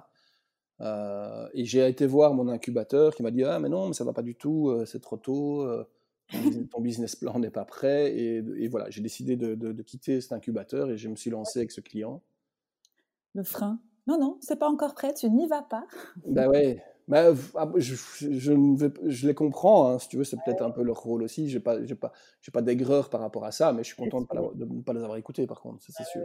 Euh, 0.81 1.49
et 1.55 1.65
j'ai 1.65 1.87
été 1.87 2.07
voir 2.07 2.35
mon 2.35 2.49
incubateur 2.49 3.15
qui 3.15 3.23
m'a 3.23 3.31
dit 3.31 3.45
Ah, 3.45 3.59
mais 3.61 3.69
non, 3.69 3.89
mais 3.89 3.95
ça 3.95 4.05
va 4.05 4.13
pas 4.13 4.23
du 4.23 4.35
tout, 4.35 4.75
c'est 4.87 5.01
trop 5.01 5.17
tôt, 5.17 5.67
ton, 6.71 6.81
business 6.81 7.15
plan 7.15 7.39
n'est 7.39 7.51
pas 7.51 7.65
prêt. 7.65 8.17
Et, 8.17 8.69
voilà, 8.69 8.91
j'ai 8.91 9.01
décidé 9.01 9.37
de, 9.37 9.55
de, 9.55 9.83
quitter 9.83 10.21
cet 10.21 10.33
incubateur 10.33 10.91
et 10.91 10.97
je 10.97 11.09
me 11.09 11.17
suis 11.17 11.31
lancé 11.31 11.61
avec 11.61 11.71
ce 11.71 11.81
client. 11.81 12.23
Le 13.35 13.45
frein 13.45 13.81
Non, 14.07 14.19
non, 14.19 14.39
c'est 14.41 14.59
pas 14.59 14.69
encore 14.69 14.95
prêt, 14.95 15.15
tu 15.15 15.31
n'y 15.31 15.47
vas 15.47 15.63
pas. 15.63 15.87
Bah 16.27 16.49
ouais, 16.49 16.83
bah, 17.09 17.33
ah, 17.57 17.69
je, 17.77 17.95
je, 17.95 18.31
je, 19.07 19.27
les 19.27 19.35
comprends, 19.35 19.89
hein, 19.89 19.99
si 19.99 20.09
tu 20.09 20.17
veux, 20.17 20.25
c'est 20.25 20.37
peut-être 20.45 20.63
un 20.63 20.71
peu 20.71 20.83
leur 20.83 21.01
rôle 21.01 21.23
aussi. 21.23 21.49
Je 21.49 21.59
n'ai 21.59 21.63
pas, 21.63 21.77
pas, 22.01 22.13
pas 22.53 22.63
d'aigreur 22.63 23.11
par 23.11 23.21
rapport 23.21 23.45
à 23.45 23.53
ça, 23.53 23.73
mais 23.73 23.83
je 23.83 23.89
suis 23.89 23.97
content 23.97 24.21
de 24.21 24.65
ne 24.65 24.83
pas, 24.83 24.93
les 24.93 25.03
avoir 25.03 25.17
écoutés, 25.17 25.47
par 25.47 25.61
contre, 25.61 25.83
c'est 25.83 26.05
sûr. 26.05 26.23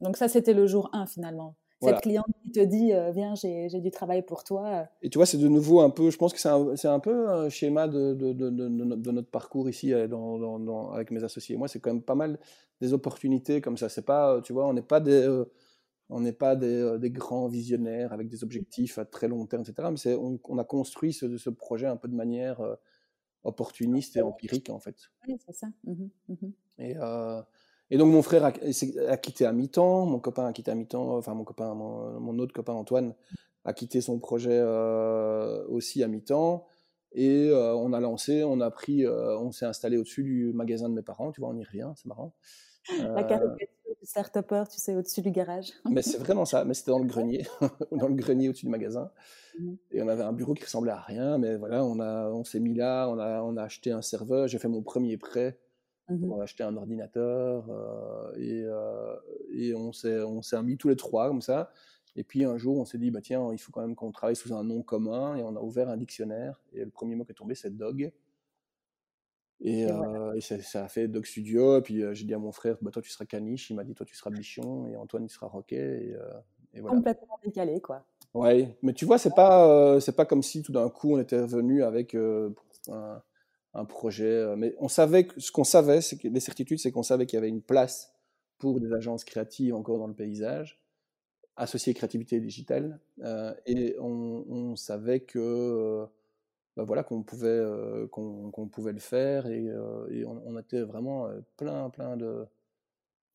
Donc 0.00 0.16
ça, 0.16 0.28
c'était 0.28 0.54
le 0.54 0.66
jour 0.66 0.90
1, 0.92 1.06
finalement. 1.06 1.54
Cette 1.80 2.00
cliente 2.00 2.26
qui 2.42 2.50
te 2.50 2.60
dit, 2.60 2.92
euh, 2.92 3.12
viens, 3.12 3.34
j'ai 3.36 3.80
du 3.80 3.92
travail 3.92 4.22
pour 4.22 4.42
toi. 4.42 4.66
Euh. 4.66 4.82
Et 5.02 5.10
tu 5.10 5.18
vois, 5.18 5.26
c'est 5.26 5.38
de 5.38 5.46
nouveau 5.46 5.80
un 5.80 5.90
peu, 5.90 6.10
je 6.10 6.16
pense 6.16 6.32
que 6.32 6.40
c'est 6.40 6.48
un, 6.48 6.92
un, 6.92 6.98
peu 6.98 7.28
un 7.28 7.48
schéma 7.48 7.86
de, 7.86 8.14
de, 8.14 8.32
de, 8.32 8.50
de 8.50 9.10
notre 9.12 9.30
parcours 9.30 9.68
ici 9.68 9.94
euh, 9.94 10.08
dans, 10.08 10.58
dans, 10.58 10.90
avec 10.90 11.12
mes 11.12 11.22
associés. 11.22 11.56
Moi, 11.56 11.68
c'est 11.68 11.78
quand 11.78 11.92
même 11.92 12.02
pas 12.02 12.16
mal 12.16 12.38
des 12.80 12.92
opportunités 12.92 13.60
comme 13.60 13.76
ça. 13.76 13.88
C'est 13.88 14.04
pas, 14.04 14.40
tu 14.42 14.52
vois, 14.52 14.66
on 14.66 14.72
n'est 14.72 14.82
pas 14.82 14.98
des 14.98 15.44
on 16.10 16.20
n'est 16.20 16.32
pas 16.32 16.56
euh, 16.56 16.98
des, 16.98 17.10
grands 17.10 17.48
visionnaires 17.48 18.12
avec 18.12 18.28
des 18.28 18.42
objectifs 18.42 18.98
à 18.98 19.04
très 19.04 19.28
long 19.28 19.46
terme, 19.46 19.62
etc. 19.62 19.88
Mais 19.90 20.14
on, 20.14 20.38
on, 20.44 20.58
a 20.58 20.64
construit 20.64 21.12
ce, 21.12 21.50
projet 21.50 21.86
un 21.86 21.96
peu 21.96 22.08
de 22.08 22.14
manière 22.14 22.60
euh, 22.60 22.74
opportuniste 23.44 24.16
et 24.16 24.22
empirique, 24.22 24.70
en 24.70 24.78
fait. 24.78 24.96
Oui, 25.26 25.36
c'est 25.44 25.54
ça. 25.54 25.68
Mmh 25.84 26.06
mmh 26.28 26.34
euh, 26.80 27.42
et, 27.90 27.98
donc, 27.98 28.12
mon 28.12 28.22
frère 28.22 28.44
a, 28.44 28.52
quitté 28.52 29.44
à 29.44 29.52
mi-temps, 29.52 30.06
mon 30.06 30.20
copain 30.20 30.46
a 30.46 30.52
quitté 30.52 30.70
à 30.70 30.74
mi-temps, 30.74 31.16
enfin, 31.16 31.34
mon 31.34 31.44
copain, 31.44 31.74
mon, 31.74 32.38
autre 32.38 32.52
copain 32.52 32.74
Antoine 32.74 33.14
a 33.64 33.72
quitté 33.72 34.00
son 34.00 34.18
projet 34.18 34.62
aussi 35.68 36.02
à 36.02 36.08
mi-temps. 36.08 36.66
Et 37.12 37.50
on 37.52 37.92
a 37.92 38.00
lancé, 38.00 38.44
on 38.44 38.60
a 38.60 38.70
pris, 38.70 39.06
on 39.08 39.50
s'est 39.50 39.66
installé 39.66 39.96
au-dessus 39.96 40.22
du 40.22 40.52
magasin 40.52 40.88
de 40.88 40.94
mes 40.94 41.02
parents, 41.02 41.32
tu 41.32 41.40
vois, 41.40 41.50
on 41.50 41.56
y 41.56 41.64
revient, 41.64 41.90
c'est 41.96 42.06
marrant. 42.06 42.34
La 42.98 43.24
caricature 43.24 43.77
start-upper, 44.02 44.64
tu 44.70 44.78
sais, 44.78 44.94
au-dessus 44.94 45.22
du 45.22 45.30
garage. 45.30 45.72
Mais 45.90 46.02
c'est 46.02 46.18
vraiment 46.18 46.44
ça, 46.44 46.64
mais 46.64 46.74
c'était 46.74 46.90
dans 46.90 46.98
le 46.98 47.06
grenier, 47.06 47.46
dans 47.92 48.08
le 48.08 48.14
grenier 48.14 48.48
au-dessus 48.48 48.66
du 48.66 48.70
magasin. 48.70 49.10
Mmh. 49.58 49.74
Et 49.92 50.02
on 50.02 50.08
avait 50.08 50.22
un 50.22 50.32
bureau 50.32 50.54
qui 50.54 50.64
ressemblait 50.64 50.92
à 50.92 51.00
rien, 51.00 51.38
mais 51.38 51.56
voilà, 51.56 51.84
on, 51.84 51.98
a, 52.00 52.28
on 52.30 52.44
s'est 52.44 52.60
mis 52.60 52.74
là, 52.74 53.08
on 53.08 53.18
a, 53.18 53.42
on 53.42 53.56
a 53.56 53.62
acheté 53.62 53.90
un 53.90 54.02
serveur, 54.02 54.48
j'ai 54.48 54.58
fait 54.58 54.68
mon 54.68 54.82
premier 54.82 55.16
prêt 55.16 55.58
mmh 56.08 56.26
pour 56.26 56.40
acheter 56.40 56.64
un 56.64 56.74
ordinateur, 56.76 57.66
euh, 57.68 58.32
et, 58.36 58.62
euh, 58.64 59.14
et 59.52 59.74
on, 59.74 59.92
s'est, 59.92 60.22
on 60.22 60.40
s'est 60.40 60.62
mis 60.62 60.78
tous 60.78 60.88
les 60.88 60.96
trois 60.96 61.28
comme 61.28 61.42
ça. 61.42 61.70
Et 62.16 62.24
puis 62.24 62.44
un 62.44 62.56
jour, 62.56 62.78
on 62.78 62.84
s'est 62.84 62.98
dit, 62.98 63.10
bah, 63.10 63.20
tiens, 63.22 63.52
il 63.52 63.58
faut 63.58 63.70
quand 63.72 63.82
même 63.82 63.94
qu'on 63.94 64.10
travaille 64.10 64.36
sous 64.36 64.54
un 64.54 64.64
nom 64.64 64.82
commun, 64.82 65.36
et 65.36 65.42
on 65.42 65.54
a 65.54 65.60
ouvert 65.60 65.88
un 65.88 65.96
dictionnaire, 65.96 66.60
et 66.72 66.84
le 66.84 66.90
premier 66.90 67.14
mot 67.14 67.24
qui 67.24 67.32
est 67.32 67.34
tombé, 67.34 67.54
c'est 67.54 67.76
dog. 67.76 68.10
Et, 69.60 69.86
euh, 69.86 70.40
ça, 70.40 70.84
a 70.84 70.88
fait 70.88 71.08
Dog 71.08 71.24
Studio. 71.24 71.78
Et 71.78 71.82
puis 71.82 72.02
j'ai 72.12 72.24
dit 72.24 72.34
à 72.34 72.38
mon 72.38 72.52
frère, 72.52 72.76
bah, 72.80 72.90
toi 72.90 73.02
tu 73.02 73.10
seras 73.10 73.24
caniche. 73.24 73.70
Il 73.70 73.76
m'a 73.76 73.84
dit, 73.84 73.94
toi 73.94 74.06
tu 74.06 74.14
seras 74.14 74.30
bichon. 74.30 74.86
Et 74.88 74.96
Antoine, 74.96 75.24
il 75.24 75.30
sera 75.30 75.46
roquet. 75.46 75.76
Et, 75.76 76.16
et 76.74 76.80
voilà. 76.80 76.96
Complètement 76.96 77.38
décalé, 77.44 77.80
quoi. 77.80 78.04
Ouais, 78.34 78.76
mais 78.82 78.92
tu 78.92 79.04
vois, 79.04 79.18
c'est 79.18 79.34
pas, 79.34 80.00
c'est 80.00 80.14
pas 80.14 80.26
comme 80.26 80.42
si 80.42 80.62
tout 80.62 80.72
d'un 80.72 80.88
coup 80.90 81.14
on 81.14 81.18
était 81.18 81.40
revenu 81.40 81.82
avec 81.82 82.14
un, 82.14 82.52
un, 83.74 83.84
projet. 83.84 84.54
Mais 84.56 84.74
on 84.78 84.88
savait 84.88 85.26
que, 85.26 85.40
ce 85.40 85.50
qu'on 85.50 85.64
savait, 85.64 86.02
c'est 86.02 86.18
que 86.18 86.28
les 86.28 86.40
certitudes, 86.40 86.78
c'est 86.78 86.92
qu'on 86.92 87.02
savait 87.02 87.26
qu'il 87.26 87.38
y 87.38 87.38
avait 87.38 87.48
une 87.48 87.62
place 87.62 88.14
pour 88.58 88.80
des 88.80 88.92
agences 88.92 89.24
créatives 89.24 89.74
encore 89.74 89.98
dans 89.98 90.08
le 90.08 90.14
paysage, 90.14 90.80
associées 91.56 91.94
créativité 91.94 92.38
digitale. 92.38 93.00
et 93.66 93.96
on, 93.98 94.44
on, 94.48 94.76
savait 94.76 95.20
que 95.20 96.06
bah, 96.78 96.84
voilà 96.84 97.02
qu'on 97.02 97.24
pouvait 97.24 97.48
euh, 97.48 98.06
qu'on 98.06 98.68
pouvait 98.68 98.92
le 98.92 99.00
faire 99.00 99.48
et, 99.48 99.68
euh, 99.68 100.06
et 100.12 100.24
on, 100.24 100.56
était 100.60 100.82
vraiment 100.82 101.26
euh, 101.26 101.40
plein 101.56 101.90
plein 101.90 102.16
de 102.16 102.46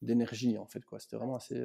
d'énergie 0.01 0.57
en 0.57 0.65
fait 0.65 0.85
quoi. 0.85 0.97
C'était 1.01 1.17
vraiment 1.17 1.35
assez 1.35 1.61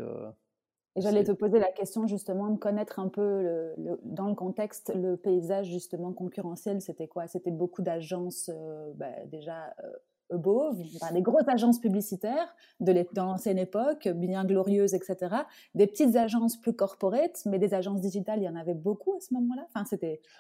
et 0.97 1.01
j'allais 1.01 1.23
te 1.23 1.31
poser 1.31 1.61
la 1.61 1.71
question 1.71 2.09
justement 2.09 2.51
de 2.51 2.59
connaître 2.59 2.99
un 2.99 3.07
peu 3.07 3.43
le, 3.77 4.01
dans 4.03 4.27
le 4.27 4.35
contexte 4.35 4.93
le 4.93 5.17
paysage 5.17 5.69
justement 5.69 6.13
concurrentiel 6.13 6.81
c'était 6.81 7.07
quoi? 7.07 7.29
C'était 7.29 7.53
beaucoup 7.53 7.83
d'agences 7.83 8.51
bah, 8.97 9.25
déjà 9.27 9.73
beaux, 10.33 10.73
des 11.13 11.23
grosses 11.23 11.49
agences 11.49 11.81
publicitaires 11.81 12.55
de 12.81 12.93
l'ancienne 13.17 13.59
époque, 13.59 14.09
bien 14.09 14.45
glorieuses, 14.45 14.95
etc. 14.95 15.35
Des 15.75 15.87
petites 15.87 16.17
agences 16.17 16.57
plus 16.57 16.73
corporate, 16.75 17.43
mais 17.47 17.59
des 17.59 17.75
agences 17.75 18.01
digitales, 18.01 18.41
il 18.41 18.45
y 18.45 18.49
en 18.49 18.57
avait 18.57 18.75
beaucoup 18.75 19.15
à 19.17 19.21
ce 19.21 19.35
moment-là? 19.35 19.67
Enfin. 19.75 19.85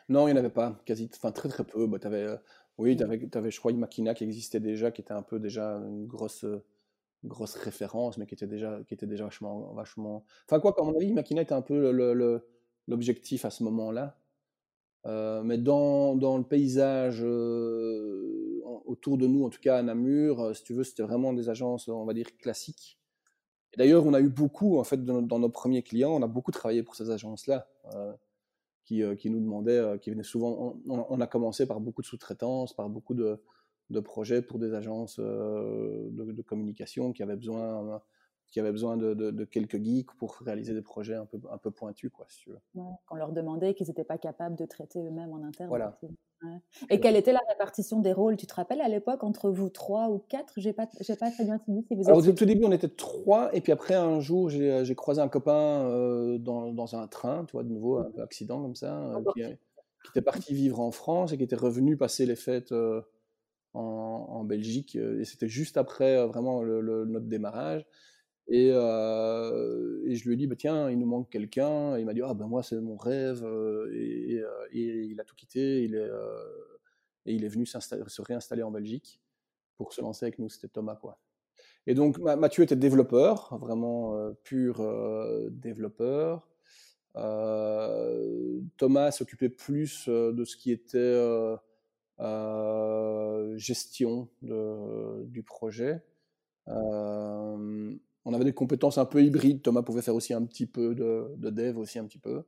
Non, 0.09 0.29
il 0.29 0.33
n'y 0.33 0.37
en 0.37 0.41
avait 0.41 0.51
pas, 0.51 0.81
quasi, 0.85 1.11
enfin 1.15 1.33
très 1.33 1.49
très 1.49 1.65
peu. 1.65 1.87
Bah, 1.87 1.99
avais, 2.05 2.25
euh, 2.25 2.37
oui, 2.79 2.97
tu 2.97 3.03
avais, 3.03 3.51
je 3.51 3.59
crois, 3.59 3.73
Makina 3.73 4.15
qui 4.15 4.25
existait 4.25 4.61
déjà, 4.61 4.91
qui 4.91 5.01
était 5.01 5.13
un 5.13 5.23
peu 5.23 5.39
déjà 5.39 5.77
une 5.77 6.07
grosse 6.07 6.45
grosse 7.25 7.55
référence, 7.55 8.17
mais 8.19 8.27
qui 8.27 8.35
était 8.35 8.47
déjà, 8.47 8.79
qui 8.87 8.95
était 8.95 9.07
déjà 9.07 9.25
vachement, 9.25 9.73
vachement. 9.75 10.25
Enfin 10.47 10.61
quoi, 10.61 10.75
à 10.79 10.85
mon 10.85 10.95
avis, 10.95 11.13
Makina 11.13 11.43
était 11.43 11.53
un 11.53 11.63
peu 11.63 11.91
l'objectif 12.87 13.45
à 13.45 13.51
ce 13.51 13.65
moment-là. 13.65 14.17
Euh, 15.07 15.43
mais 15.43 15.59
dans, 15.59 16.17
dans, 16.17 16.37
le 16.37 16.45
paysage 16.45 17.21
euh, 17.23 18.58
autour 18.87 19.19
de 19.19 19.27
nous, 19.27 19.45
en 19.45 19.51
tout 19.51 19.61
cas 19.61 19.79
à 19.79 19.83
Namur, 19.83 20.41
euh, 20.41 20.55
si 20.55 20.63
tu 20.63 20.75
veux, 20.75 20.85
c'était 20.85 21.03
vraiment 21.03 21.33
des 21.33 21.49
agences, 21.49 21.89
on 21.89 22.05
va 22.05 22.15
dire, 22.15 22.37
classiques. 22.37 22.99
Et 23.73 23.77
d'ailleurs, 23.77 24.07
on 24.07 24.15
a 24.15 24.21
eu 24.21 24.29
beaucoup, 24.29 24.79
en 24.79 24.85
fait, 24.85 25.05
dans, 25.05 25.39
nos 25.39 25.49
premiers 25.51 25.83
clients, 25.83 26.13
on 26.13 26.23
a 26.23 26.27
beaucoup 26.27 26.51
travaillé 26.51 26.83
pour 26.83 26.97
ces 26.97 27.11
agences-là, 27.11 27.69
qui, 28.85 29.03
qui, 29.19 29.29
nous 29.29 29.41
demandaient, 29.41 29.99
qui 30.01 30.11
venaient 30.11 30.23
souvent. 30.23 30.75
On, 30.87 31.21
a 31.21 31.27
commencé 31.27 31.67
par 31.67 31.79
beaucoup 31.79 32.01
de 32.01 32.07
sous-traitance, 32.07 32.73
par 32.73 32.89
beaucoup 32.89 33.13
de, 33.13 33.43
de, 33.91 34.01
projets 34.01 34.41
pour 34.41 34.59
des 34.59 34.73
agences 34.73 35.21
de, 35.21 36.33
de, 36.33 36.43
communication 36.43 37.13
qui 37.13 37.23
avaient 37.23 37.37
besoin 37.37 38.01
qui 38.51 38.61
avaient 38.61 38.73
besoin 38.73 38.97
de, 38.97 39.45
quelques 39.45 39.83
geeks 39.83 40.13
pour 40.17 40.37
réaliser 40.37 40.75
des 40.75 40.83
projets 40.83 41.15
un 41.15 41.27
peu, 41.27 41.39
un 41.51 41.59
peu 41.59 41.71
pointus, 41.71 42.11
quoi, 42.11 42.27
si 42.29 42.41
tu 42.41 42.51
veux. 42.51 42.61
qu'on 43.07 43.17
leur 43.17 43.33
demandait 43.33 43.75
qu'ils 43.75 43.89
n'étaient 43.89 44.05
pas 44.05 44.19
capables 44.19 44.57
de 44.57 44.65
traiter 44.65 45.01
eux-mêmes 45.01 45.33
en 45.33 45.43
interne. 45.43 45.69
Voilà. 45.69 45.99
Et 46.91 47.01
quelle 47.01 47.17
était 47.17 47.33
la 47.33 47.41
répartition 47.49 48.01
des 48.01 48.13
rôles? 48.13 48.37
Tu 48.37 48.47
te 48.47 48.55
rappelles 48.55 48.81
à 48.81 48.89
l'époque 48.89 49.25
entre 49.25 49.51
vous 49.51 49.69
trois 49.69 50.09
ou 50.09 50.19
quatre? 50.19 50.53
J'ai 50.57 50.73
pas, 50.73 50.89
j'ai 51.01 51.17
pas 51.17 51.31
très 51.31 51.45
bien 51.45 51.59
suivi. 51.59 51.85
Si 51.89 51.95
vous 51.95 52.29
au 52.29 52.33
tout 52.33 52.45
début, 52.45 52.65
on 52.65 52.73
était 52.73 52.89
trois, 52.89 53.55
et 53.55 53.61
puis 53.61 53.73
après 53.73 53.95
un 53.95 54.21
jour, 54.21 54.49
j'ai, 54.49 54.85
j'ai 54.85 54.95
croisé 54.95 55.21
un 55.21 55.29
copain 55.29 55.85
euh, 55.85 56.39
dans, 56.39 56.73
dans, 56.73 56.95
un 56.95 57.07
train, 57.09 57.45
tu 57.45 57.53
vois, 57.53 57.65
de 57.65 57.71
nouveau 57.71 57.99
un 57.99 58.13
accident 58.23 58.63
comme 58.63 58.77
ça, 58.77 58.99
euh, 58.99 59.23
qui, 59.35 59.43
qui, 59.43 60.11
était 60.11 60.23
parti 60.23 60.55
vivre 60.55 60.81
en 60.81 60.91
France 60.91 61.33
et 61.33 61.37
qui 61.37 61.45
était 61.45 61.57
revenu 61.57 61.97
passer 61.97 62.27
les 62.27 62.37
fêtes. 62.37 62.73
Euh, 62.73 63.03
en, 63.75 64.27
en, 64.31 64.45
Belgique, 64.45 64.97
et 64.97 65.25
c'était 65.25 65.47
juste 65.47 65.77
après 65.77 66.27
vraiment 66.27 66.63
le, 66.63 67.05
notre 67.05 67.27
démarrage. 67.27 67.85
Et, 68.49 68.71
euh, 68.73 70.01
et, 70.07 70.17
je 70.17 70.27
lui 70.27 70.35
ai 70.35 70.37
dit, 70.37 70.47
bah, 70.47 70.57
tiens, 70.57 70.91
il 70.91 70.99
nous 70.99 71.07
manque 71.07 71.29
quelqu'un. 71.29 71.99
Il 71.99 72.07
m'a 72.07 72.15
dit, 72.15 72.23
ah 72.25 72.33
ben 72.33 72.47
moi, 72.47 72.63
c'est 72.63 72.81
mon 72.81 72.97
rêve. 72.97 73.45
Euh, 73.45 73.91
et, 73.93 74.39
euh, 74.41 74.49
et, 74.73 75.05
il 75.05 75.21
a 75.21 75.25
tout 75.25 75.37
quitté. 75.37 75.83
Et 75.83 75.85
il 77.27 77.45
est 77.45 77.49
venu 77.49 77.67
se 77.67 78.23
réinstaller 78.23 78.63
en 78.63 78.71
Belgique 78.71 79.21
pour 79.77 79.93
se 79.93 80.01
lancer 80.01 80.25
avec 80.25 80.39
nous. 80.39 80.49
C'était 80.49 80.69
Thomas, 80.69 80.97
quoi. 80.97 81.19
Et 81.87 81.95
donc, 81.95 82.19
Mathieu 82.19 82.65
était 82.65 82.77
développeur, 82.77 83.57
vraiment 83.59 84.33
pur 84.45 84.83
développeur. 85.51 86.49
Thomas 88.77 89.11
s'occupait 89.11 89.49
plus 89.49 90.07
de 90.09 90.45
ce 90.45 90.57
qui 90.57 90.71
était 90.71 91.15
gestion 93.57 94.29
du 94.43 95.43
projet. 95.43 96.03
On 98.25 98.35
avait 98.35 98.45
des 98.45 98.53
compétences 98.53 98.99
un 98.99 99.05
peu 99.05 99.23
hybrides. 99.23 99.63
Thomas 99.63 99.83
pouvait 99.83 100.03
faire 100.03 100.15
aussi 100.15 100.35
un 100.35 100.45
petit 100.45 100.67
peu 100.67 100.95
de, 100.95 101.51
dev, 101.51 101.79
aussi 101.79 101.99
un 101.99 102.05
petit 102.05 102.19
peu. 102.19 102.45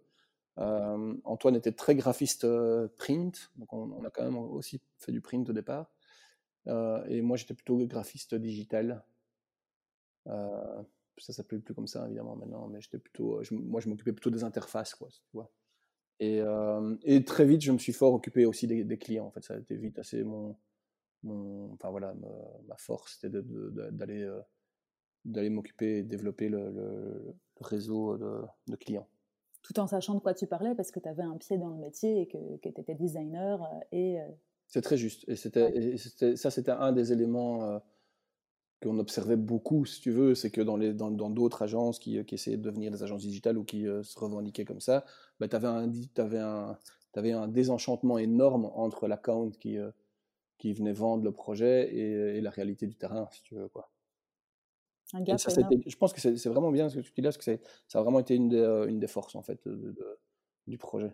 Euh, 0.58 1.14
Antoine 1.24 1.56
était 1.56 1.72
très 1.72 1.94
graphiste 1.94 2.44
euh, 2.44 2.88
print, 2.98 3.50
donc 3.56 3.72
on, 3.72 4.04
a 4.04 4.10
quand 4.10 4.24
même 4.24 4.36
aussi 4.36 4.80
fait 4.98 5.12
du 5.12 5.20
print 5.20 5.48
au 5.48 5.52
départ. 5.52 5.90
Euh, 6.66 7.02
et 7.06 7.22
moi, 7.22 7.36
j'étais 7.36 7.54
plutôt 7.54 7.78
graphiste 7.86 8.34
digital. 8.34 9.02
ça 10.26 11.32
s'appelait 11.32 11.60
plus 11.60 11.74
comme 11.74 11.86
ça, 11.86 12.06
évidemment, 12.06 12.36
maintenant, 12.36 12.68
mais 12.68 12.80
j'étais 12.80 12.98
plutôt, 12.98 13.40
moi, 13.52 13.80
je 13.80 13.88
m'occupais 13.88 14.12
plutôt 14.12 14.30
des 14.30 14.44
interfaces, 14.44 14.94
quoi. 14.94 15.50
Et, 16.18 16.42
très 17.24 17.46
vite, 17.46 17.62
je 17.62 17.72
me 17.72 17.78
suis 17.78 17.94
fort 17.94 18.12
occupé 18.12 18.44
aussi 18.44 18.66
des, 18.66 18.98
clients. 18.98 19.26
En 19.26 19.30
fait, 19.30 19.44
ça 19.44 19.54
a 19.54 19.58
été 19.58 19.76
vite 19.76 19.98
assez 19.98 20.22
mon, 20.24 20.56
enfin 21.72 21.90
voilà, 21.90 22.14
ma, 22.66 22.76
force, 22.76 23.18
c'était 23.20 23.40
d'aller 23.92 24.28
d'aller 25.24 25.50
m'occuper 25.50 25.98
et 25.98 26.02
développer 26.02 26.48
le, 26.48 27.34
réseau 27.60 28.16
de, 28.16 28.76
clients. 28.76 29.06
Tout 29.62 29.78
en 29.78 29.86
sachant 29.86 30.14
de 30.14 30.20
quoi 30.20 30.34
tu 30.34 30.46
parlais, 30.46 30.74
parce 30.74 30.90
que 30.90 31.00
tu 31.00 31.08
avais 31.08 31.22
un 31.22 31.36
pied 31.36 31.58
dans 31.58 31.68
le 31.68 31.76
métier 31.76 32.22
et 32.22 32.26
que, 32.26 32.56
que 32.62 32.68
tu 32.68 32.80
étais 32.80 32.94
designer. 32.94 33.62
Euh, 33.62 33.80
et, 33.92 34.20
euh, 34.20 34.24
C'est 34.66 34.80
très 34.80 34.96
juste. 34.96 35.28
Et, 35.28 35.36
c'était, 35.36 36.36
ça, 36.36 36.50
c'était 36.50 36.70
un 36.70 36.92
des 36.92 37.12
éléments 37.12 37.64
euh, 37.64 37.78
qu'on 38.82 38.98
observait 38.98 39.36
beaucoup, 39.36 39.84
si 39.84 40.00
tu 40.00 40.10
veux, 40.10 40.34
c'est 40.34 40.50
que 40.50 40.62
dans, 40.62 40.78
les, 40.78 40.94
dans, 40.94 41.10
d'autres 41.10 41.60
agences 41.60 41.98
qui, 41.98 42.24
qui, 42.24 42.36
essayaient 42.36 42.56
de 42.56 42.62
devenir 42.62 42.90
des 42.90 43.02
agences 43.02 43.22
digitales 43.22 43.58
ou 43.58 43.64
qui 43.64 43.84
se 43.84 44.18
revendiquaient 44.18 44.64
comme 44.64 44.80
ça, 44.80 45.04
bah, 45.38 45.48
tu 45.48 45.56
avais, 45.56 45.68
un, 45.68 45.92
avais, 46.16 46.38
un, 46.38 46.78
avais 47.14 47.32
un 47.32 47.46
désenchantement 47.46 48.16
énorme 48.16 48.70
entre 48.74 49.06
l'account 49.06 49.50
qui, 49.50 49.76
qui 50.56 50.72
venait 50.72 50.94
vendre 50.94 51.24
le 51.24 51.32
projet 51.32 51.94
et, 51.94 52.38
et, 52.38 52.40
la 52.40 52.48
réalité 52.48 52.86
du 52.86 52.94
terrain, 52.94 53.28
si 53.32 53.42
tu 53.42 53.54
veux. 53.54 53.68
Quoi 53.68 53.90
je 55.12 55.96
pense 55.96 56.12
que 56.12 56.20
c'est 56.20 56.48
vraiment 56.48 56.70
bien 56.70 56.88
ce 56.88 56.96
que 56.96 57.00
tu 57.00 57.12
dis 57.12 57.20
là, 57.20 57.30
parce 57.30 57.38
que 57.38 57.58
ça 57.88 57.98
a 57.98 58.02
vraiment 58.02 58.20
été 58.20 58.34
une 58.34 58.48
des, 58.48 58.58
euh, 58.58 58.86
une 58.86 58.98
des 58.98 59.06
forces 59.06 59.34
en 59.34 59.42
fait 59.42 59.60
du 60.66 60.78
projet. 60.78 61.12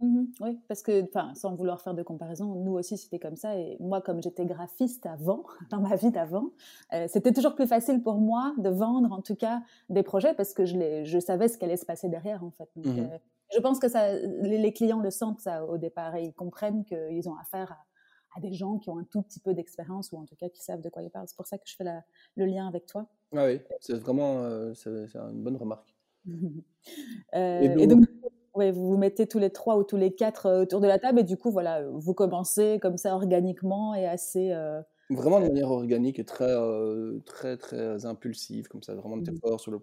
Mmh 0.00 0.24
oui, 0.40 0.58
parce 0.66 0.82
que, 0.82 1.08
sans 1.34 1.54
vouloir 1.54 1.80
faire 1.80 1.94
de 1.94 2.02
comparaison, 2.02 2.46
nous 2.56 2.72
aussi 2.72 2.98
c'était 2.98 3.20
comme 3.20 3.36
ça. 3.36 3.56
Et 3.56 3.76
moi, 3.78 4.00
comme 4.00 4.22
j'étais 4.22 4.44
graphiste 4.44 5.06
avant, 5.06 5.44
dans 5.70 5.80
ma 5.80 5.96
vie 5.96 6.10
d'avant, 6.10 6.50
euh, 6.92 7.06
c'était 7.08 7.32
toujours 7.32 7.54
plus 7.54 7.66
facile 7.66 8.02
pour 8.02 8.16
moi 8.16 8.54
de 8.58 8.68
vendre, 8.70 9.12
en 9.12 9.22
tout 9.22 9.36
cas, 9.36 9.62
des 9.88 10.02
projets 10.02 10.34
parce 10.34 10.52
que 10.52 10.64
je, 10.64 11.04
je 11.04 11.18
savais 11.18 11.48
ce 11.48 11.58
qui 11.58 11.64
allait 11.64 11.76
se 11.76 11.86
passer 11.86 12.08
derrière, 12.08 12.42
en 12.44 12.50
fait. 12.50 12.68
Mmh 12.76 12.98
euh, 12.98 13.18
je 13.54 13.60
pense 13.60 13.78
que 13.78 13.88
ça, 13.88 14.12
les, 14.12 14.58
les, 14.58 14.72
clients 14.72 15.00
le 15.00 15.10
sentent 15.10 15.40
ça 15.40 15.64
au 15.64 15.78
départ 15.78 16.16
et 16.16 16.24
ils 16.24 16.34
comprennent 16.34 16.84
qu'ils 16.84 17.28
ont 17.28 17.36
affaire 17.36 17.70
à, 17.70 17.78
à 18.36 18.40
des 18.40 18.52
gens 18.52 18.78
qui 18.78 18.90
ont 18.90 18.98
un 18.98 19.04
tout 19.04 19.22
petit 19.22 19.38
peu 19.38 19.54
d'expérience 19.54 20.10
ou 20.12 20.18
en 20.18 20.24
tout 20.24 20.34
cas 20.34 20.48
qui 20.48 20.62
savent 20.62 20.80
de 20.80 20.88
quoi 20.88 21.02
ils 21.02 21.10
parlent. 21.10 21.28
C'est 21.28 21.36
pour 21.36 21.46
ça 21.46 21.58
que 21.58 21.64
je 21.66 21.76
fais 21.76 21.84
le 22.36 22.44
lien 22.46 22.66
avec 22.66 22.86
toi. 22.86 23.06
Ah 23.36 23.46
oui, 23.46 23.60
c'est 23.80 23.94
vraiment 23.94 24.42
euh, 24.42 24.72
c'est, 24.74 24.90
une 25.16 25.42
bonne 25.42 25.56
remarque. 25.56 25.94
Euh, 27.34 27.60
et 27.78 27.86
donc, 27.86 28.04
ouais, 28.52 28.70
vous 28.70 28.90
vous 28.90 28.98
mettez 28.98 29.26
tous 29.26 29.38
les 29.38 29.48
trois 29.48 29.78
ou 29.78 29.84
tous 29.84 29.96
les 29.96 30.14
quatre 30.14 30.44
euh, 30.44 30.62
autour 30.62 30.82
de 30.82 30.86
la 30.86 30.98
table 30.98 31.20
et 31.20 31.24
du 31.24 31.38
coup, 31.38 31.50
voilà, 31.50 31.82
vous 31.88 32.12
commencez 32.12 32.78
comme 32.78 32.98
ça 32.98 33.14
organiquement 33.14 33.94
et 33.94 34.06
assez. 34.06 34.54
vraiment 35.08 35.40
de 35.40 35.46
manière 35.46 35.70
organique 35.70 36.18
et 36.18 36.26
très, 36.26 36.54
très, 37.24 37.56
très 37.56 38.04
impulsive, 38.04 38.68
comme 38.68 38.82
ça, 38.82 38.94
vraiment 38.94 39.16
de 39.16 39.30
mmh. 39.30 39.38
fort 39.38 39.58
sur 39.58 39.72
le, 39.72 39.80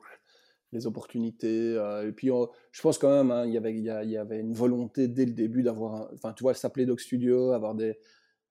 les 0.74 0.86
opportunités. 0.86 1.74
et 2.06 2.12
puis, 2.12 2.30
je 2.72 2.82
pense 2.84 3.00
quand 3.00 3.10
même, 3.10 3.32
hein, 3.32 3.46
il, 3.48 3.52
y 3.54 3.58
avait, 3.58 3.74
il 3.74 4.12
y 4.12 4.18
avait 4.18 4.40
une 4.40 4.54
volonté 4.54 5.08
dès 5.08 5.26
le 5.26 5.34
début 5.34 5.64
d'avoir, 5.64 6.12
enfin, 6.14 6.34
tu 6.34 6.44
vois, 6.44 6.54
s'appeler 6.54 6.86
Doc 6.86 7.02
Studio, 7.02 7.54
avoir 7.54 7.74
des, 7.74 7.98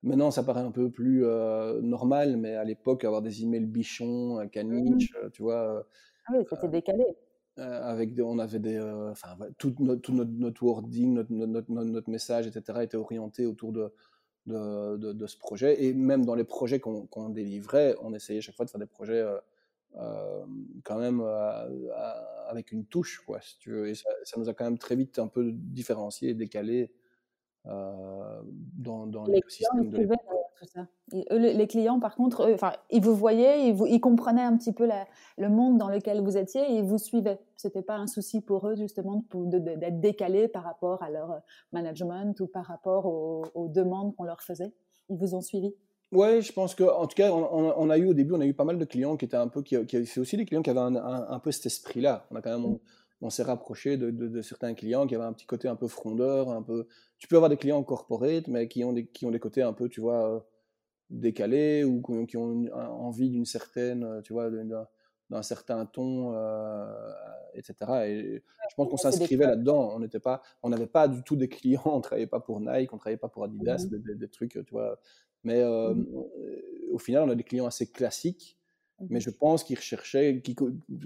Maintenant, 0.03 0.31
ça 0.31 0.43
paraît 0.43 0.63
un 0.63 0.71
peu 0.71 0.91
plus 0.91 1.27
euh, 1.27 1.81
normal, 1.83 2.37
mais 2.37 2.55
à 2.55 2.65
l'époque, 2.65 3.05
avoir 3.05 3.21
des 3.21 3.43
emails 3.43 3.67
bichons, 3.67 4.49
caniche, 4.51 5.13
mmh. 5.13 5.31
tu 5.33 5.43
vois. 5.43 5.87
Ah 6.27 6.33
oui, 6.35 6.45
c'était 6.49 6.69
décalé. 6.69 7.05
avec 7.57 8.19
on 8.19 8.39
avait 8.39 8.61
des, 8.61 8.81
enfin, 9.11 9.37
tout, 9.59 9.75
notre, 9.79 10.01
tout 10.01 10.15
notre, 10.15 10.31
notre, 10.31 10.63
wording, 10.63 11.13
notre, 11.13 11.33
notre, 11.33 11.71
notre, 11.71 12.11
message, 12.11 12.47
etc., 12.47 12.81
était 12.83 12.97
orienté 12.97 13.45
autour 13.45 13.73
de, 13.73 13.93
de, 14.47 14.97
de, 14.97 15.27
ce 15.27 15.37
projet. 15.37 15.85
Et 15.85 15.93
même 15.93 16.25
dans 16.25 16.35
les 16.35 16.45
projets 16.45 16.81
qu'on 16.81 17.29
délivrait, 17.29 17.95
on 18.01 18.15
essayait 18.15 18.41
chaque 18.41 18.57
fois 18.57 18.65
de 18.65 18.71
faire 18.71 18.81
des 18.81 18.87
projets 18.87 19.23
euh, 19.97 20.45
quand 20.83 20.99
même 20.99 21.21
avec 22.49 22.73
une 22.73 22.87
touche, 22.87 23.23
quoi, 23.27 23.43
si 23.43 23.59
tu 23.59 23.71
veux. 23.71 23.89
Et 23.89 23.95
ça, 23.95 24.09
ça, 24.25 24.41
nous 24.41 24.49
a 24.49 24.55
quand 24.55 24.65
même 24.65 24.79
très 24.79 24.97
vite 24.97 25.19
un 25.19 25.29
peu 25.29 25.53
différencié, 25.53 26.33
décalé 26.33 26.91
euh, 27.67 28.41
dans, 28.79 29.07
dans 29.07 29.25
l'écosystème 29.27 29.91
de 29.91 30.07
tout 30.07 30.67
ça. 30.67 30.87
les 31.13 31.67
clients, 31.67 32.01
par 32.01 32.15
contre, 32.15 32.51
enfin, 32.53 32.73
ils 32.91 33.03
vous 33.03 33.15
voyaient, 33.15 33.69
ils, 33.69 33.75
vous, 33.75 33.87
ils 33.87 34.01
comprenaient 34.01 34.43
un 34.43 34.57
petit 34.57 34.73
peu 34.73 34.87
la, 34.87 35.07
le 35.39 35.49
monde 35.49 35.79
dans 35.79 35.89
lequel 35.89 36.23
vous 36.23 36.37
étiez 36.37 36.63
et 36.63 36.79
ils 36.79 36.85
vous 36.85 36.99
suivaient. 36.99 37.39
C'était 37.57 37.83
pas 37.83 37.97
un 37.97 38.07
souci 38.07 38.41
pour 38.41 38.67
eux 38.67 38.77
justement 38.77 39.25
d'être 39.35 40.01
décalés 40.01 40.49
par 40.49 40.65
rapport 40.65 41.03
à 41.03 41.11
leur 41.11 41.31
euh, 41.33 41.39
management 41.73 42.39
ou 42.41 42.47
par 42.47 42.65
rapport 42.65 43.07
aux, 43.07 43.69
demandes 43.69 44.15
qu'on 44.17 44.25
leur 44.25 44.43
faisait. 44.43 44.73
Ils 45.09 45.19
vous 45.19 45.35
ont 45.35 45.43
suivi. 45.43 45.75
Ouais, 46.13 46.43
je 46.43 46.53
pense 46.53 46.75
que, 46.75 46.85
en 46.85 47.07
tout 47.07 47.15
cas, 47.15 47.31
on, 47.31 47.91
a 47.91 47.99
eu 47.99 48.07
au 48.07 48.15
début, 48.15 48.35
on 48.35 48.41
a 48.41 48.47
eu 48.47 48.55
pas 48.55 48.65
mal 48.65 48.79
de 48.79 48.85
clients 48.85 49.17
qui 49.17 49.27
étaient 49.27 49.37
un 49.37 49.49
peu, 49.49 49.63
qui, 49.63 49.77
qui 49.87 50.07
c'est 50.07 50.21
aussi 50.21 50.37
des 50.37 50.45
clients 50.45 50.63
qui 50.63 50.71
avaient 50.71 50.81
un, 50.81 50.97
un, 50.97 51.39
peu 51.39 51.53
cet 51.53 51.67
esprit-là. 51.67 52.27
On 52.31 52.37
a 52.37 52.43
quand 52.43 52.59
même, 52.59 52.73
mmh 52.73 52.79
on 53.23 53.31
s'est 53.31 53.43
rapproché 53.43 53.97
de, 53.97 54.43
certains 54.43 54.75
clients 54.75 55.07
qui 55.07 55.15
avaient 55.15 55.25
un 55.25 55.33
petit 55.33 55.47
côté 55.47 55.69
un 55.69 55.77
peu 55.77 55.89
frondeur, 55.89 56.51
un 56.51 56.63
peu. 56.63 56.87
Tu 57.21 57.29
peux 57.29 57.37
avoir 57.37 57.49
des 57.49 57.57
clients 57.57 57.83
corporate, 57.85 58.49
mais 58.49 58.67
qui 58.67 58.83
ont 58.83 58.93
des, 58.93 59.07
qui 59.07 59.25
ont 59.27 59.31
des 59.31 59.39
côtés 59.39 59.63
un 59.63 59.73
peu, 59.73 59.89
tu 59.89 60.01
vois, 60.01 60.35
euh, 60.35 60.41
décalés 61.11 61.85
ou 61.85 62.03
qui 62.27 62.37
ont 62.37 62.67
envie 62.75 63.31
d'une 63.31 63.45
certaine, 63.45 64.03
euh, 64.03 64.21
tu 64.23 64.33
vois, 64.33 64.51
d'un 64.51 65.43
certain 65.43 65.87
ton, 65.87 66.35
euh, 66.35 66.87
etc. 67.55 67.75
Et 68.09 68.43
je 68.71 68.75
pense 68.75 68.89
qu'on 68.89 68.97
s'inscrivait 68.97 69.47
là-dedans. 69.47 69.93
On 69.95 70.01
n'était 70.01 70.19
pas, 70.19 70.43
on 70.63 70.71
n'avait 70.71 70.89
pas 70.89 71.07
du 71.07 71.23
tout 71.23 71.37
des 71.37 71.49
clients. 71.49 71.83
On 71.85 72.01
travaillait 72.01 72.27
pas 72.27 72.41
pour 72.41 72.61
Nike, 72.61 72.93
on 72.93 72.99
travaillait 72.99 73.17
pas 73.17 73.29
pour 73.29 73.45
Adidas, 73.45 73.87
mmh 73.87 74.15
des, 74.17 74.29
trucs, 74.29 74.53
tu 74.53 74.73
vois. 74.73 74.99
Mais 75.45 75.63
mmh 75.63 76.07
au 76.91 76.99
final, 76.99 77.23
on 77.23 77.31
a 77.31 77.37
des 77.37 77.45
clients 77.45 77.67
assez 77.67 77.87
classiques 77.87 78.59
mais 79.09 79.19
mmh 79.19 79.23
je 79.23 79.31
pense 79.31 79.65
qu'ils 79.65 79.77
recherchaient, 79.77 80.43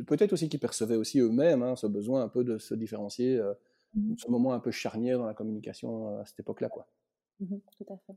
peut-être 0.06 0.32
aussi 0.32 0.48
qu'ils 0.48 0.60
percevaient 0.60 0.96
aussi 0.96 1.20
eux-mêmes 1.20 1.62
hein, 1.62 1.76
ce 1.76 1.86
besoin 1.86 2.22
un 2.22 2.28
peu 2.28 2.42
de 2.42 2.58
se 2.58 2.74
différencier, 2.74 3.38
euh, 3.38 3.54
mmh 3.94 4.14
ce 4.18 4.30
moment 4.30 4.52
un 4.52 4.60
peu 4.60 4.70
charnière 4.70 5.18
dans 5.18 5.26
la 5.26 5.34
communication 5.34 6.08
euh, 6.08 6.22
à 6.22 6.26
cette 6.26 6.40
époque-là. 6.40 6.68
quoi. 6.68 6.86
Mmh 7.40 7.56
tout 7.78 7.92
à 7.92 7.96
fait. 8.06 8.16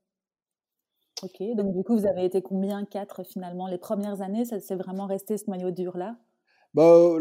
Ok, 1.24 1.56
donc 1.56 1.74
du 1.76 1.84
coup, 1.84 1.98
vous 1.98 2.06
avez 2.06 2.26
été 2.26 2.42
combien? 2.44 2.86
Quatre 2.86 3.24
finalement 3.24 3.68
Les 3.68 3.80
premières 3.80 4.22
années, 4.22 4.46
ça 4.46 4.60
c'est 4.60 4.76
vraiment 4.76 5.08
resté 5.08 5.38
ce 5.38 5.50
noyau 5.50 5.72
dur-là? 5.72 6.18
Bah, 6.74 7.18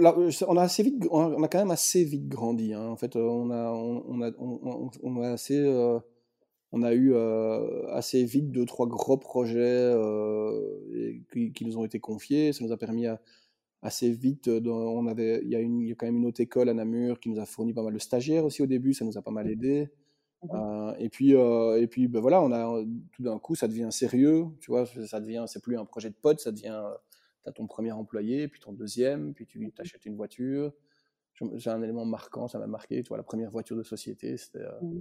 on 0.49 0.57
a 0.57 0.63
assez 0.63 0.83
vite, 0.83 1.07
on 1.11 1.43
a 1.43 1.49
quand 1.49 1.59
même 1.59 1.71
assez 1.71 2.05
vite 2.05 2.29
grandi. 2.29 2.75
Hein. 2.75 2.89
En 2.89 2.97
fait, 2.97 3.17
on 3.17 3.51
a, 3.51 3.71
on, 3.73 4.21
a, 4.21 4.31
on, 4.39 5.23
a 5.23 5.31
assez, 5.31 5.59
euh, 5.59 5.99
on 6.73 6.83
a 6.83 6.93
eu 6.93 7.15
euh, 7.15 7.89
assez 7.95 8.25
vite 8.25 8.51
deux, 8.51 8.67
trois 8.67 8.87
gros 8.87 9.17
projets 9.17 9.61
euh, 9.61 11.19
qui, 11.33 11.65
nous 11.65 11.79
ont 11.79 11.87
été 11.87 12.01
confiés. 12.01 12.53
Ça 12.53 12.65
nous 12.65 12.73
a 12.73 12.77
permis 12.77 13.07
assez 13.87 14.11
vite, 14.11 14.49
on 14.49 15.07
avait, 15.07 15.41
il 15.43 15.49
y, 15.49 15.57
a 15.57 15.61
une, 15.61 15.81
il 15.81 15.89
y 15.89 15.93
a 15.93 15.95
quand 15.95 16.07
même 16.07 16.17
une 16.17 16.27
autre 16.27 16.41
école 16.41 16.69
à 16.69 16.75
Namur 16.75 17.21
qui 17.21 17.31
nous 17.31 17.39
a 17.39 17.47
fourni 17.47 17.73
pas 17.73 17.83
mal 17.83 17.95
de 17.95 17.99
stagiaires 17.99 18.45
aussi 18.45 18.63
au 18.63 18.67
début, 18.67 18.93
ça 18.93 19.05
nous 19.05 19.17
a 19.17 19.23
pas 19.23 19.31
mal 19.31 19.49
aidé. 19.51 19.85
Mmh 20.43 20.49
euh, 20.53 20.95
et 20.99 21.09
puis, 21.09 21.31
et 21.33 21.87
puis 21.89 22.09
ben 22.09 22.21
voilà, 22.21 22.43
on 22.43 22.53
a, 22.53 22.85
tout 23.13 23.23
d'un 23.23 23.39
coup, 23.39 23.55
ça 23.55 23.69
devient 23.69 23.89
sérieux, 23.91 24.45
tu 24.61 24.71
vois, 24.71 24.85
ça 24.87 25.19
devient, 25.19 25.45
c'est 25.49 25.63
plus 25.63 25.79
un 25.79 25.85
projet 25.85 26.11
de 26.11 26.15
pote, 26.15 26.41
ça 26.41 26.53
devient, 26.53 26.83
as 27.47 27.53
ton 27.53 27.67
premier 27.67 27.93
employé, 27.93 28.49
puis 28.49 28.61
ton 28.61 28.73
deuxième, 28.73 29.35
puis 29.35 29.47
tu 29.47 29.73
achètes 29.79 30.05
une 30.05 30.17
voiture. 30.17 30.73
J'ai 31.55 31.71
un 31.71 31.83
élément 31.83 32.05
marquant, 32.05 32.49
ça 32.49 32.59
m'a 32.59 32.67
marqué. 32.67 33.03
Tu 33.03 33.09
vois, 33.09 33.19
la 33.19 33.23
première 33.23 33.51
voiture 33.51 33.77
de 33.77 33.83
société, 33.83 34.37
c'était. 34.37 34.65
Mmh. 34.83 35.01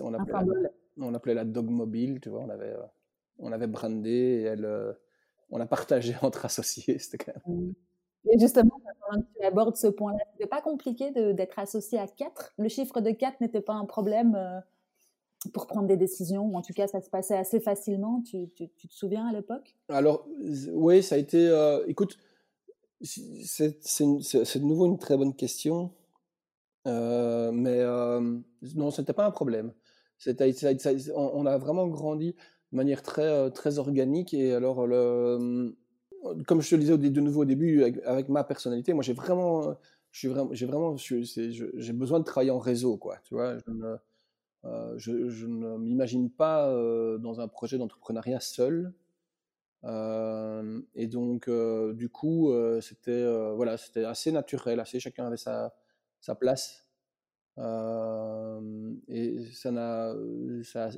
on, 0.00 0.14
appelait 0.14 0.32
la, 0.32 0.70
on 0.98 1.14
appelait 1.14 1.34
la 1.34 1.44
Dog 1.44 1.68
Mobile, 1.70 2.20
tu 2.20 2.30
vois. 2.30 2.40
On 2.40 2.48
avait, 2.48 2.74
on 3.38 3.52
avait 3.52 3.68
brandé 3.68 4.10
et 4.10 4.42
elle, 4.42 4.96
on 5.50 5.58
l'a 5.58 5.66
partagé 5.66 6.14
entre 6.22 6.44
associés. 6.44 6.98
C'était 6.98 7.18
quand 7.18 7.32
même. 7.46 7.74
Et 8.30 8.38
justement, 8.38 8.80
tu 9.38 9.44
abordes 9.44 9.76
ce 9.76 9.86
point-là, 9.86 10.18
c'était 10.32 10.48
pas 10.48 10.60
compliqué 10.60 11.10
d'être 11.10 11.58
associé 11.58 11.98
à 11.98 12.06
4 12.06 12.54
Le 12.58 12.68
chiffre 12.68 13.00
de 13.00 13.10
4 13.10 13.40
n'était 13.40 13.60
pas 13.60 13.74
un 13.74 13.84
problème 13.84 14.34
euh, 14.34 14.60
pour 15.52 15.66
prendre 15.66 15.86
des 15.86 15.96
décisions, 15.96 16.44
ou 16.46 16.56
en 16.56 16.62
tout 16.62 16.72
cas, 16.72 16.88
ça 16.88 17.00
se 17.00 17.08
passait 17.08 17.36
assez 17.36 17.60
facilement. 17.60 18.22
Tu, 18.22 18.48
tu, 18.54 18.68
te 18.68 18.94
souviens 18.94 19.26
à 19.28 19.32
l'époque? 19.32 19.76
Alors, 19.88 20.26
oui, 20.72 21.02
ça 21.02 21.14
a 21.14 21.18
été. 21.18 21.46
Euh, 21.48 21.84
écoute, 21.86 22.18
c'est 23.02 23.68
de 23.70 24.64
nouveau 24.64 24.86
une 24.86 24.98
très 24.98 25.16
bonne 25.16 25.34
question. 25.34 25.92
Euh, 26.88 27.52
mais 27.52 27.82
non, 28.74 28.90
ce 28.90 29.00
n'était 29.00 29.12
pas 29.12 29.26
un 29.26 29.30
problème. 29.30 29.72
on, 31.14 31.46
a 31.46 31.58
vraiment 31.58 31.86
grandi 31.86 32.34
de 32.72 32.76
manière 32.76 33.02
très, 33.02 33.50
très 33.52 33.78
organique. 33.78 34.34
Et 34.34 34.52
alors, 34.52 34.86
le, 34.86 35.76
comme 36.46 36.62
je 36.62 36.70
te 36.70 36.74
le 36.74 36.80
disais 36.80 36.98
de 36.98 37.20
nouveau 37.20 37.42
au 37.42 37.44
début, 37.44 37.82
avec, 38.04 38.28
ma 38.28 38.44
personnalité, 38.44 38.92
moi 38.92 39.02
j'ai 39.02 39.12
vraiment, 39.12 39.76
j'ai 40.12 40.28
vraiment, 40.28 40.96
j'ai 40.96 41.92
besoin 41.92 42.20
de 42.20 42.24
travailler 42.24 42.50
en 42.50 42.58
réseau, 42.58 42.96
quoi. 42.96 43.18
Tu 43.24 43.34
vois, 43.34 43.58
je 44.96 45.10
ne, 45.46 45.66
euh, 45.66 45.78
m'imagine 45.78 46.30
pas 46.30 46.68
euh, 46.68 47.18
dans 47.18 47.40
un 47.40 47.48
projet 47.48 47.78
d'entrepreneuriat 47.78 48.40
seul. 48.40 48.92
Euh, 49.84 50.80
et 50.94 51.06
donc, 51.06 51.48
du 51.94 52.08
coup, 52.08 52.52
c'était 52.80 53.24
voilà, 53.54 53.76
c'était 53.76 54.04
assez 54.04 54.32
naturel, 54.32 54.80
assez 54.80 55.00
chacun 55.00 55.26
avait 55.26 55.36
sa, 55.36 55.72
place. 56.40 56.86
et 59.08 59.44
ça 59.52 60.14
ça 60.64 60.90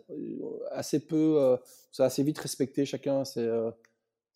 assez 0.71 1.07
peu, 1.07 1.59
ça 1.93 2.05
a 2.05 2.07
assez 2.07 2.23
vite 2.23 2.39
respecté 2.39 2.87
chacun 2.87 3.25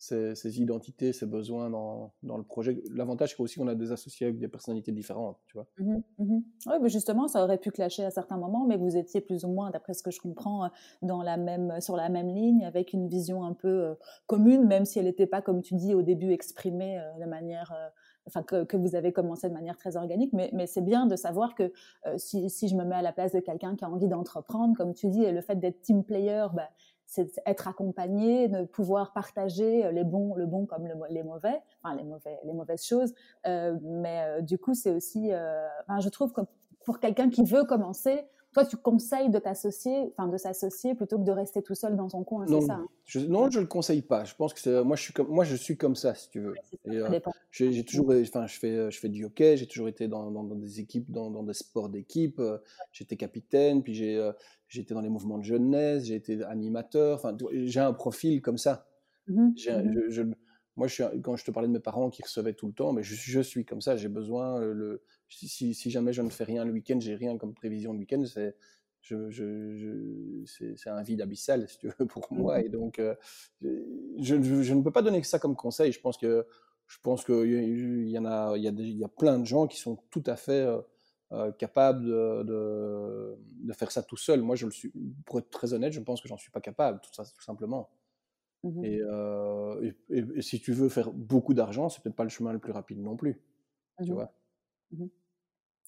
ses, 0.03 0.59
identités, 0.59 1.13
ses 1.13 1.25
besoins 1.25 1.69
dans, 1.69 2.11
dans 2.23 2.37
le 2.37 2.43
projet. 2.43 2.81
L'avantage, 2.91 3.35
c'est 3.35 3.41
aussi 3.41 3.57
qu'on 3.57 3.67
a 3.67 3.75
des 3.75 3.91
associés 3.91 4.27
avec 4.27 4.37
des 4.37 4.49
personnalités 4.49 4.91
différentes, 4.91 5.37
tu 5.45 5.53
vois. 5.53 5.67
Mmh 5.77 5.95
mmh 6.19 6.39
oui, 6.67 6.75
mais 6.81 6.89
justement, 6.89 7.27
ça 7.27 7.43
aurait 7.43 7.57
pu 7.57 7.71
clasher 7.71 8.03
à 8.03 8.11
certains 8.11 8.37
moments, 8.37 8.65
mais 8.65 8.75
vous 8.75 8.97
étiez 8.97 9.21
plus 9.21 9.45
ou 9.45 9.49
moins, 9.49 9.71
d'après 9.71 9.93
ce 9.93 10.03
que 10.03 10.11
je 10.11 10.19
comprends, 10.19 10.65
euh, 10.65 10.67
dans 11.01 11.21
la 11.21 11.37
même, 11.37 11.79
sur 11.79 11.95
la 11.95 12.09
même 12.09 12.27
ligne, 12.27 12.65
avec 12.65 12.91
une 12.91 13.07
vision 13.07 13.43
un 13.43 13.53
peu 13.53 13.67
euh, 13.67 13.95
commune, 14.27 14.65
même 14.65 14.83
si 14.83 14.99
elle 14.99 15.05
n'était 15.05 15.27
pas, 15.27 15.41
comme 15.41 15.61
tu 15.61 15.75
dis, 15.75 15.93
au 15.93 16.01
début 16.01 16.31
exprimée 16.31 16.99
euh, 16.99 17.19
de 17.23 17.29
manière... 17.29 17.73
Enfin, 18.25 18.41
que, 18.41 18.77
vous 18.77 18.95
avez 18.95 19.11
commencé 19.11 19.49
de 19.49 19.53
manière 19.53 19.75
très 19.75 19.97
organique, 19.97 20.31
mais, 20.31 20.65
c'est 20.65 20.81
bien 20.81 21.07
de 21.07 21.17
savoir 21.17 21.55
que 21.55 21.73
si, 22.15 22.49
si, 22.49 22.69
je 22.69 22.75
me 22.77 22.85
mets 22.85 22.95
à 22.95 23.01
la 23.01 23.11
place 23.11 23.33
de 23.33 23.41
quelqu'un 23.41 23.75
qui 23.75 23.83
a 23.83 23.89
envie 23.89 24.07
d'entreprendre, 24.07 24.77
comme 24.77 24.93
tu 24.93 25.09
dis, 25.09 25.29
le 25.29 25.41
fait 25.41 25.59
d'être 25.59 25.81
team 25.81 26.05
player, 26.05 26.45
bah, 26.53 26.69
c'est 27.13 27.39
être 27.45 27.67
accompagné, 27.67 28.47
de 28.47 28.65
pouvoir 28.65 29.13
partager 29.13 29.85
euh, 29.85 29.91
les 29.91 30.03
bons, 30.03 30.33
le 30.33 30.47
bon 30.47 30.65
comme 30.65 30.87
les 31.09 31.21
mauvais, 31.21 31.61
enfin 31.83 31.95
les 31.95 32.03
mauvais, 32.03 32.39
les 32.43 32.53
mauvaises 32.53 32.83
choses. 32.83 33.13
Euh, 33.45 33.77
mais 33.83 34.23
euh, 34.23 34.41
du 34.41 34.57
coup, 34.57 34.73
c'est 34.73 34.89
aussi, 34.89 35.29
je 35.29 36.09
trouve 36.09 36.33
que 36.33 36.41
pour 36.85 36.99
quelqu'un 36.99 37.29
qui 37.29 37.43
veut 37.43 37.65
commencer, 37.65 38.25
toi, 38.53 38.65
tu 38.65 38.77
conseilles 38.77 39.29
de 39.29 39.39
t'associer, 39.39 40.11
enfin 40.11 40.27
de 40.27 40.37
s'associer 40.37 40.93
plutôt 40.93 41.17
que 41.17 41.23
de 41.23 41.31
rester 41.31 41.63
tout 41.63 41.73
seul 41.73 41.95
dans 41.95 42.07
son 42.07 42.23
coin, 42.23 42.45
c'est 42.45 42.61
ça 42.61 42.73
hein? 42.73 42.87
je, 43.05 43.19
Non, 43.19 43.49
je 43.49 43.59
le 43.59 43.65
conseille 43.65 44.03
pas. 44.03 44.23
Je 44.23 44.35
pense 44.35 44.53
que 44.53 44.81
moi, 44.83 44.95
je 44.95 45.01
suis 45.01 45.13
comme 45.13 45.27
moi, 45.27 45.43
je 45.43 45.55
suis 45.55 45.75
comme 45.75 45.95
ça, 45.95 46.13
si 46.13 46.29
tu 46.29 46.39
veux. 46.39 46.53
j'ai 47.51 47.83
toujours, 47.83 48.13
enfin, 48.21 48.45
je 48.45 48.59
fais, 48.59 48.91
je 48.91 48.99
fais 48.99 49.09
du 49.09 49.25
hockey. 49.25 49.57
J'ai 49.57 49.67
toujours 49.67 49.87
été 49.87 50.07
dans, 50.07 50.29
dans, 50.29 50.43
des 50.43 50.79
équipes, 50.79 51.09
dans, 51.11 51.31
dans 51.31 51.43
des 51.43 51.53
sports 51.53 51.89
d'équipe. 51.89 52.41
J'étais 52.91 53.15
capitaine, 53.15 53.81
puis 53.81 53.95
j'ai, 53.95 54.31
j'étais 54.67 54.93
dans 54.93 55.01
les 55.01 55.09
mouvements 55.09 55.39
de 55.39 55.43
jeunesse, 55.43 56.05
j'ai 56.05 56.15
été 56.15 56.43
animateur. 56.43 57.15
Enfin, 57.15 57.35
j'ai 57.51 57.79
un 57.79 57.93
profil 57.93 58.41
comme 58.41 58.57
ça. 58.57 58.87
Je, 59.27 60.21
moi, 60.75 60.87
je 60.87 60.93
suis, 60.93 61.03
quand 61.21 61.35
je 61.35 61.45
te 61.45 61.51
parlais 61.51 61.67
de 61.67 61.73
mes 61.73 61.79
parents 61.79 62.09
qui 62.09 62.23
recevaient 62.23 62.53
tout 62.53 62.67
le 62.67 62.73
temps, 62.73 62.93
mais 62.93 63.03
je, 63.03 63.15
je 63.15 63.39
suis 63.39 63.65
comme 63.65 63.81
ça. 63.81 63.95
J'ai 63.95 64.09
besoin. 64.09 64.59
Le, 64.59 65.01
si, 65.33 65.73
si, 65.73 65.91
jamais 65.91 66.13
je 66.13 66.21
ne 66.21 66.29
fais 66.29 66.43
rien 66.43 66.65
le 66.65 66.71
week-end, 66.71 66.99
j'ai 66.99 67.15
rien 67.15 67.37
comme 67.37 67.53
prévision 67.53 67.93
de 67.93 67.99
week-end, 67.99 68.23
c'est 68.25 68.55
je, 69.01 69.29
je, 69.29 70.45
c'est 70.45 70.89
un 70.89 71.03
vide 71.03 71.21
abyssal, 71.21 71.67
si 71.67 71.77
tu 71.77 71.87
veux, 71.87 72.05
pour 72.07 72.27
moi. 72.31 72.61
Et 72.61 72.69
donc, 72.69 73.01
je, 73.61 74.15
je, 74.17 74.73
ne 74.73 74.81
peux 74.81 74.91
pas 74.91 75.01
donner 75.01 75.21
ça 75.23 75.39
comme 75.39 75.55
conseil. 75.55 75.91
Je 75.91 75.99
pense 75.99 76.17
que 76.17 76.47
je 76.87 76.97
pense 77.01 77.25
qu'il 77.25 78.09
y 78.09 78.17
en 78.17 78.25
a, 78.25 78.55
il 78.55 78.63
y, 78.63 78.67
a 78.67 78.71
il 78.71 78.97
y 78.97 79.03
a 79.03 79.09
plein 79.09 79.39
de 79.39 79.45
gens 79.45 79.67
qui 79.67 79.77
sont 79.77 79.97
tout 80.09 80.23
à 80.25 80.35
fait 80.35 80.65
euh, 81.33 81.51
capable 81.53 82.05
de, 82.05 83.35
de, 83.63 83.73
faire 83.73 83.91
ça 83.91 84.03
tout 84.03 84.17
seul. 84.17 84.43
Moi, 84.43 84.55
je 84.55 84.67
le 84.67 84.71
suis, 84.71 84.93
pour 85.25 85.39
être 85.39 85.49
très 85.49 85.73
honnête, 85.73 85.91
je 85.91 85.99
pense 85.99 86.21
que 86.21 86.27
j'en 86.27 86.37
suis 86.37 86.51
pas 86.51 86.61
capable, 86.61 87.01
tout, 87.01 87.11
ça, 87.11 87.23
tout 87.25 87.41
simplement. 87.41 87.89
Mmh 88.63 88.83
euh, 88.85 89.91
et, 90.09 90.23
et, 90.35 90.41
si 90.43 90.61
tu 90.61 90.73
veux 90.73 90.89
faire 90.89 91.11
beaucoup 91.11 91.55
d'argent, 91.55 91.89
c'est 91.89 92.03
peut-être 92.03 92.15
pas 92.15 92.23
le 92.23 92.29
chemin 92.29 92.53
le 92.53 92.59
plus 92.59 92.71
rapide 92.71 92.99
non 92.99 93.17
plus. 93.17 93.41
Tu 94.03 94.11
mmh 94.11 95.07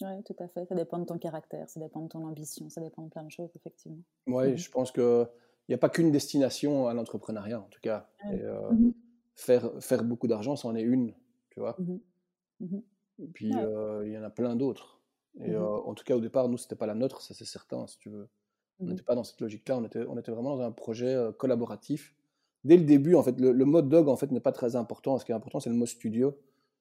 Oui, 0.02 0.24
tout 0.24 0.36
à 0.40 0.48
fait. 0.48 0.66
Ça 0.66 0.76
dépend 0.76 1.00
de 1.00 1.06
ton 1.06 1.18
caractère, 1.18 1.70
ça 1.70 1.80
dépend 1.80 2.02
de 2.02 2.10
ton 2.10 2.26
ambition, 2.26 2.70
ça 2.70 2.82
dépend 2.82 3.04
de 3.04 3.10
plein 3.10 3.24
de 3.24 3.32
choses, 3.32 3.50
effectivement. 3.56 4.04
Oui, 4.28 4.58
je 4.58 4.70
pense 4.70 4.92
qu'il 4.92 5.28
n'y 5.70 5.76
a 5.76 5.78
pas 5.78 5.90
qu'une 5.90 6.12
destination 6.12 6.88
à 6.88 6.94
l'entrepreneuriat, 6.94 7.60
en 7.60 7.68
tout 7.70 7.80
cas. 7.82 8.08
Et, 8.32 8.42
euh, 8.42 8.72
faire, 9.36 9.72
faire 9.80 10.04
beaucoup 10.04 10.28
d'argent, 10.28 10.56
c'en 10.56 10.76
est 10.76 10.82
une, 10.82 11.14
tu 11.50 11.60
vois. 11.60 11.78
Et 13.20 13.28
puis, 13.28 13.50
il 13.50 14.12
y 14.12 14.18
en 14.18 14.24
a 14.24 14.30
plein 14.30 14.56
d'autres. 14.56 15.00
Et 15.42 15.52
mmh 15.52 15.64
en 15.86 15.94
tout 15.94 16.06
cas, 16.06 16.16
au 16.16 16.22
départ, 16.22 16.48
nous, 16.48 16.58
c'était 16.58 16.76
pas 16.76 16.86
la 16.86 16.96
nôtre, 16.96 17.22
ça 17.22 17.34
c'est 17.34 17.46
certain, 17.46 17.88
si 17.88 17.98
tu 18.00 18.10
veux. 18.10 18.28
On 18.80 18.86
n'était 18.86 19.04
pas 19.04 19.16
dans 19.16 19.24
cette 19.24 19.40
logique-là, 19.40 19.78
on 19.78 19.86
était, 19.86 20.06
on 20.08 20.18
était 20.18 20.32
vraiment 20.32 20.58
dans 20.58 20.64
un 20.64 20.72
projet 20.72 21.18
collaboratif. 21.38 22.14
Dès 22.66 22.78
le 22.78 22.84
début, 22.84 23.16
en 23.16 23.22
fait, 23.22 23.40
le, 23.40 23.54
mode 23.66 23.90
dog, 23.90 24.10
en 24.10 24.18
fait, 24.18 24.32
n'est 24.32 24.40
pas 24.40 24.52
très 24.52 24.76
important. 24.76 25.20
Ce 25.20 25.24
qui 25.24 25.32
est 25.32 25.36
important, 25.36 25.60
c'est 25.60 25.70
le 25.70 25.76
mode 25.76 25.88
studio. 25.88 26.36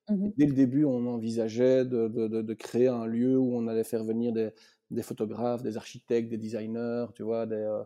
Mmh 0.09 0.29
dès 0.37 0.47
le 0.47 0.53
début, 0.53 0.85
on 0.85 1.07
envisageait 1.07 1.85
de, 1.85 2.09
de, 2.09 2.43
de, 2.43 2.55
créer 2.55 2.89
un 2.89 3.07
lieu 3.07 3.39
où 3.39 3.57
on 3.57 3.67
allait 3.69 3.85
faire 3.85 4.05
venir 4.05 4.33
des, 4.33 4.51
des 4.91 5.03
photographes, 5.03 5.63
des 5.63 5.79
architectes, 5.79 6.29
des 6.29 6.37
designers, 6.37 7.07
tu 7.15 7.23
vois, 7.23 7.47
des, 7.47 7.83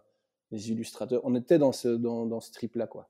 des 0.51 0.73
illustrateurs. 0.73 1.21
On 1.25 1.35
était 1.37 1.59
dans 1.59 1.73
ce, 1.73 1.89
dans, 1.89 2.27
dans 2.27 2.41
ce 2.41 2.51
trip-là, 2.53 2.87
quoi. 2.87 3.09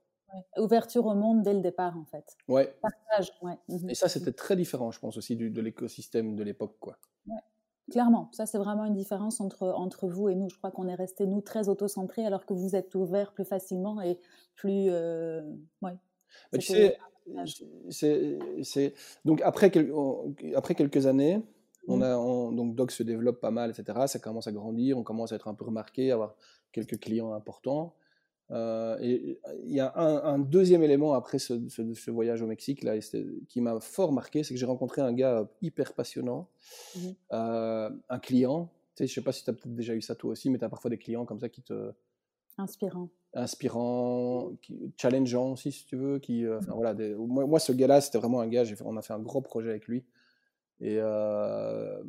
Ouverture 0.59 1.07
au 1.07 1.15
monde 1.15 1.43
dès 1.43 1.55
le 1.55 1.61
départ, 1.61 1.97
en 1.97 2.05
fait. 2.05 2.37
Ouais. 2.49 2.75
Partage, 2.83 3.33
ouais. 3.41 3.59
Et 3.89 3.95
ça, 3.95 4.09
c'était 4.09 4.33
très 4.33 4.57
différent, 4.57 4.91
je 4.91 4.99
pense, 4.99 5.17
aussi 5.17 5.37
du, 5.37 5.51
de 5.51 5.61
l'écosystème 5.63 6.37
de 6.37 6.43
l'époque, 6.43 6.77
quoi. 6.79 6.99
Clairement, 7.91 8.29
ça 8.33 8.45
c'est 8.45 8.59
vraiment 8.59 8.85
une 8.85 8.95
différence 8.95 9.41
entre, 9.41 9.67
entre 9.69 10.09
vous 10.09 10.29
et 10.29 10.35
nous. 10.35 10.51
Je 10.51 10.59
crois 10.59 10.71
qu'on 10.71 10.89
est 10.89 10.95
resté 10.95 11.27
nous 11.27 11.41
très 11.41 11.71
auto-centrés 11.71 12.27
alors 12.27 12.45
que 12.45 12.53
vous 12.53 12.77
êtes 12.77 12.95
ouvert 12.95 13.33
plus 13.33 13.47
facilement 13.47 14.03
et 14.03 14.19
plus. 14.57 14.89
Euh, 14.91 15.41
ouais. 15.81 15.97
tu 16.53 16.61
sais, 16.61 16.99
c'est, 17.91 18.95
donc 19.25 19.41
après, 19.43 19.71
après 20.55 20.75
quelques 20.75 21.07
années, 21.07 21.43
on 21.89 21.97
mmh. 21.97 22.57
donc 22.57 22.75
Doc 22.75 22.91
se 22.91 23.03
développe 23.03 23.41
pas 23.41 23.51
mal, 23.51 23.71
etc. 23.71 23.99
Ça 24.07 24.19
commence 24.19 24.47
à 24.47 24.53
grandir, 24.53 24.99
on 24.99 25.03
commence 25.03 25.33
à 25.33 25.37
être 25.37 25.49
un 25.49 25.55
peu 25.55 25.65
remarqué, 25.65 26.13
avoir 26.13 26.35
quelques 26.73 27.01
clients 27.01 27.33
importants. 27.33 27.95
Euh, 28.51 28.97
et 29.03 29.39
il 29.65 29.75
y 29.75 29.81
a 29.81 29.93
un, 29.97 30.39
deuxième 30.39 30.83
élément 30.83 31.13
après 31.13 31.39
ce, 31.39 32.11
voyage 32.11 32.41
au 32.41 32.47
Mexique 32.47 32.83
là, 32.83 32.95
qui 33.49 33.61
m'a 33.61 33.79
fort 33.81 34.13
marqué, 34.13 34.43
c'est 34.43 34.55
que 34.55 34.61
j'ai 34.61 34.67
rencontré 34.67 35.03
un 35.03 35.13
gars 35.13 35.49
hyper 35.61 35.93
passionnant, 35.95 36.49
mmh 36.97 37.01
euh, 37.33 37.91
un 38.09 38.19
client. 38.19 38.71
Tu 38.95 39.05
sais, 39.05 39.07
je 39.07 39.15
sais 39.15 39.23
pas 39.23 39.33
si 39.33 39.45
tu 39.45 39.51
as 39.51 39.53
peut-être 39.53 39.75
déjà 39.75 39.95
eu 39.95 40.03
ça 40.03 40.15
toi 40.15 40.33
aussi, 40.33 40.51
mais 40.51 40.59
tu 40.59 40.65
as 40.65 40.69
parfois 40.69 40.91
des 40.91 40.99
clients 40.99 41.25
comme 41.25 41.41
ça 41.41 41.49
qui 41.49 41.63
te. 41.63 41.93
Inspirant. 42.59 43.09
Inspirant, 43.35 44.53
qui, 44.63 44.93
challengeant 44.97 45.53
aussi, 45.53 45.71
si 45.71 45.87
tu 45.87 45.97
veux. 45.97 46.19
Qui, 46.19 46.45
euh, 46.45 46.61
mmh 46.61 46.73
voilà, 46.75 46.95
moi, 47.17 47.47
moi, 47.47 47.61
ce 47.61 47.73
gars-là, 47.73 48.01
c'était 48.01 48.19
vraiment 48.19 48.41
un 48.41 48.49
gars, 48.49 48.65
on 48.85 48.97
a 48.97 49.03
fait 49.03 49.13
un 49.13 49.21
gros 49.21 49.41
projet 49.41 49.71
avec 49.71 49.87
lui. 49.87 50.05
Et, 50.81 50.99
euh, 50.99 52.03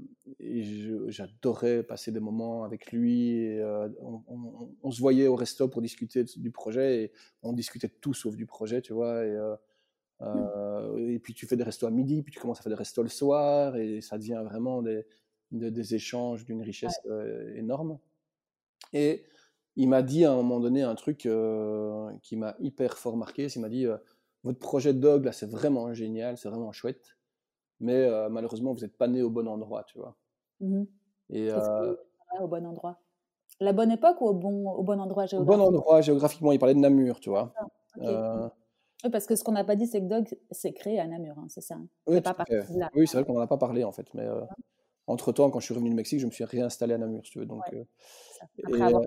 j'adorais 1.08 1.84
passer 1.84 2.12
des 2.12 2.20
moments 2.20 2.64
avec 2.64 2.92
lui. 2.92 3.32
Et, 3.32 3.60
euh, 3.60 3.90
on, 4.82 4.92
se 4.92 5.00
voyait 5.00 5.28
au 5.28 5.36
resto 5.36 5.68
pour 5.68 5.82
discuter 5.82 6.24
du 6.24 6.52
projet 6.52 7.04
et 7.04 7.12
on 7.42 7.54
discutait 7.54 7.90
tout 7.90 8.14
sauf 8.14 8.36
du 8.36 8.46
projet, 8.46 8.82
tu 8.82 8.94
vois. 8.94 9.26
Et, 9.26 9.36
euh, 9.36 9.56
mmh. 10.22 11.10
et 11.10 11.20
puis 11.20 11.34
tu 11.34 11.48
fais 11.48 11.56
des 11.56 11.64
restos 11.64 11.88
à 11.88 11.92
midi, 11.92 12.22
puis 12.22 12.32
tu 12.32 12.40
commences 12.40 12.60
à 12.60 12.64
faire 12.64 12.72
des 12.72 12.78
restos 12.78 13.04
le 13.04 13.10
soir 13.10 13.76
et 13.78 14.02
ça 14.02 14.18
devient 14.18 14.42
vraiment 14.44 14.82
des, 14.82 15.06
des, 15.52 15.96
échanges 15.96 16.46
d'une 16.46 16.62
richesse 16.62 17.00
énorme. 17.56 17.98
Et 18.94 19.24
il 19.80 19.90
m'a 19.90 20.04
dit 20.04 20.26
à 20.26 20.32
un 20.32 20.36
moment 20.36 20.60
donné 20.60 20.84
un 20.84 20.96
truc 20.96 21.28
qui 22.22 22.36
m'a 22.38 22.56
hyper 22.60 22.98
fort 22.98 23.18
marqué. 23.18 23.48
Il 23.48 23.62
m'a 23.62 23.70
dit 23.70 23.88
Votre 24.44 24.60
projet 24.60 24.94
de 24.94 25.00
dog, 25.00 25.26
là, 25.26 25.32
c'est 25.32 25.50
vraiment 25.50 25.94
génial, 25.94 26.38
c'est 26.38 26.50
vraiment 26.50 26.72
chouette 26.72 27.16
mais 27.80 27.96
euh, 27.96 28.30
malheureusement, 28.30 28.74
vous 28.74 28.82
n'êtes 28.82 28.98
pas 28.98 29.08
né 29.08 29.22
au 29.22 29.30
bon 29.30 29.48
endroit, 29.48 29.84
tu 29.86 29.98
vois. 29.98 30.16
Mmh 30.60 30.84
et 31.32 31.52
euh, 31.52 31.96
au 32.42 32.48
bon 32.48 32.66
endroit? 32.66 33.00
La 33.60 33.72
bonne 33.72 33.92
époque 33.92 34.20
ou 34.20 34.26
au 34.26 34.34
bon, 34.34 34.68
au 34.72 34.82
bon 34.82 35.00
endroit 35.00 35.28
géographiquement 35.28 35.66
Au 35.66 35.70
bon 35.70 35.78
endroit 35.78 36.02
géographiquement, 36.02 36.52
il 36.54 36.58
parlait 36.58 36.74
de 36.74 36.80
Namur, 36.80 37.20
tu 37.20 37.30
vois. 37.30 37.54
Ah, 37.56 37.68
euh, 38.02 38.50
Oui, 39.04 39.12
parce 39.12 39.28
que 39.28 39.36
ce 39.36 39.44
qu'on 39.44 39.52
n'a 39.52 39.64
pas 39.64 39.76
dit, 39.76 39.86
c'est 39.86 40.02
que 40.02 40.08
Dog 40.08 40.28
s'est 40.50 40.74
créé 40.74 41.00
à 41.00 41.06
Namur, 41.06 41.38
hein, 41.38 41.46
c'est 41.50 41.62
ça 41.62 41.76
hein. 41.76 41.88
Oui, 42.08 42.20
oui 42.96 43.08
c'est 43.08 43.18
vrai 43.18 43.26
qu'on 43.26 43.34
n'en 43.34 43.42
a 43.42 43.48
pas 43.48 43.58
parlé 43.58 43.84
en 43.84 43.92
fait. 43.92 44.12
Mais 44.16 44.28
entre-temps, 45.06 45.52
quand 45.52 45.60
je 45.60 45.66
suis 45.66 45.74
revenu 45.76 45.92
du 45.92 45.96
Mexique, 45.96 46.20
je 46.20 46.26
me 46.26 46.32
suis 46.32 46.46
réinstallé 46.46 46.96
à 46.96 46.98
Namur, 46.98 47.24
si 47.24 47.34
tu 47.34 47.40
veux. 47.40 47.46
Donc, 47.46 47.62
Après 48.64 48.82
avoir 48.82 49.04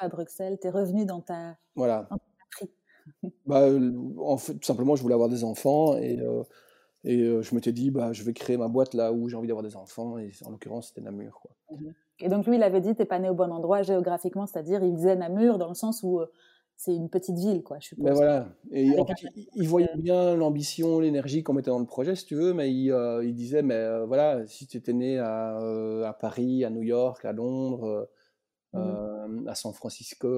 à 0.00 0.08
Bruxelles, 0.08 0.58
tu 0.60 0.66
es 0.66 0.70
revenu 0.70 1.04
dans 1.04 1.20
ta, 1.20 1.56
voilà. 1.74 2.08
bah, 3.46 3.68
en 4.18 4.36
fait, 4.36 4.54
tout 4.54 4.64
simplement, 4.64 4.96
je 4.96 5.02
voulais 5.02 5.14
avoir 5.14 5.28
des 5.28 5.44
enfants 5.44 5.96
et, 5.96 6.18
et 7.04 7.42
je 7.42 7.54
m'étais 7.54 7.72
dit, 7.72 7.90
bah, 7.90 8.12
je 8.12 8.22
vais 8.22 8.32
créer 8.32 8.56
ma 8.56 8.68
boîte 8.68 8.94
là 8.94 9.12
où 9.12 9.28
j'ai 9.28 9.36
envie 9.36 9.48
d'avoir 9.48 9.64
des 9.64 9.76
enfants. 9.76 10.18
Et 10.18 10.32
en 10.44 10.50
l'occurrence, 10.50 10.88
c'était 10.88 11.00
Namur. 11.00 11.40
Quoi. 11.40 11.50
Mmh 11.70 11.90
et 12.22 12.28
donc, 12.28 12.46
lui, 12.46 12.56
il 12.56 12.62
avait 12.62 12.82
dit, 12.82 12.94
tu 12.94 13.00
n'es 13.00 13.06
pas 13.06 13.18
né 13.18 13.30
au 13.30 13.34
bon 13.34 13.50
endroit 13.50 13.80
géographiquement, 13.80 14.44
c'est-à-dire, 14.44 14.82
il 14.82 14.94
disait 14.94 15.16
Namur 15.16 15.56
dans 15.56 15.68
le 15.68 15.74
sens 15.74 16.02
où 16.02 16.20
c'est 16.76 16.94
une 16.94 17.08
petite 17.08 17.38
ville, 17.38 17.62
quoi, 17.62 17.78
je 17.80 17.88
suppose. 17.88 18.04
Mais 18.04 18.12
voilà. 18.12 18.46
Et 18.70 18.98
en 18.98 19.06
fait, 19.06 19.14
il, 19.54 19.66
voyait 19.66 19.88
bien 19.96 20.34
l'ambition, 20.34 21.00
l'énergie 21.00 21.42
qu'on 21.42 21.54
mettait 21.54 21.70
dans 21.70 21.78
le 21.78 21.86
projet, 21.86 22.14
si 22.16 22.26
tu 22.26 22.34
veux, 22.34 22.52
mais 22.52 22.70
il, 22.70 22.94
il 23.22 23.34
disait, 23.34 23.62
mais 23.62 24.04
voilà, 24.04 24.46
si 24.46 24.66
tu 24.66 24.76
étais 24.76 24.92
né 24.92 25.18
à, 25.18 25.56
à, 26.06 26.12
Paris, 26.12 26.62
à 26.62 26.68
New 26.68 26.82
York, 26.82 27.24
à 27.24 27.32
Londres, 27.32 28.10
Mmh. 28.72 29.48
à 29.48 29.54
San 29.56 29.72
Francisco, 29.72 30.28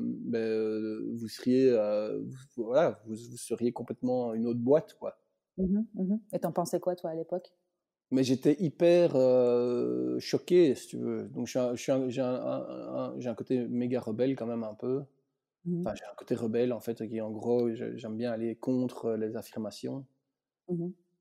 ben, 0.00 1.16
vous 1.16 1.28
seriez, 1.28 1.70
voilà, 2.56 3.00
vous, 3.06 3.16
seriez 3.36 3.72
complètement 3.72 4.32
une 4.32 4.46
autre 4.46 4.60
boîte, 4.60 4.94
quoi. 4.98 5.18
Mmh 5.58 5.80
mmh 5.94 6.16
Et 6.32 6.38
t'en 6.38 6.52
pensais 6.52 6.80
quoi, 6.80 6.96
toi, 6.96 7.10
à 7.10 7.14
l'époque? 7.14 7.52
Mais 8.10 8.24
j'étais 8.24 8.56
hyper 8.58 9.12
choqué, 10.18 10.74
si 10.74 10.88
tu 10.88 10.98
veux. 10.98 11.28
Donc, 11.28 11.46
j'ai 11.46 12.22
un, 12.22 13.16
un, 13.26 13.34
côté 13.34 13.66
méga 13.68 14.00
rebelle, 14.00 14.34
quand 14.34 14.46
même, 14.46 14.64
un 14.64 14.74
peu. 14.74 15.02
Enfin, 15.80 15.94
j'ai 15.94 16.04
un 16.04 16.14
côté 16.16 16.34
rebelle, 16.34 16.72
en 16.72 16.80
fait, 16.80 17.06
qui, 17.08 17.20
en 17.20 17.30
gros, 17.30 17.70
j'aime 17.74 18.16
bien 18.16 18.32
aller 18.32 18.56
contre 18.56 19.12
les 19.12 19.36
affirmations. 19.36 20.06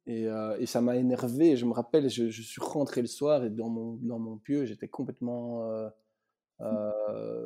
Et, 0.08 0.28
et, 0.60 0.66
ça 0.66 0.82
m'a 0.82 0.96
énervé. 0.96 1.56
Je 1.56 1.66
me 1.66 1.74
rappelle, 1.74 2.10
je, 2.10 2.30
je, 2.30 2.42
suis 2.42 2.62
rentré 2.62 3.02
le 3.02 3.08
soir 3.08 3.44
et 3.44 3.50
dans 3.50 3.70
mon, 3.70 3.94
dans 4.02 4.20
mon 4.20 4.38
pieu, 4.38 4.66
j'étais 4.66 4.88
complètement 4.88 5.64
euh, 5.70 5.90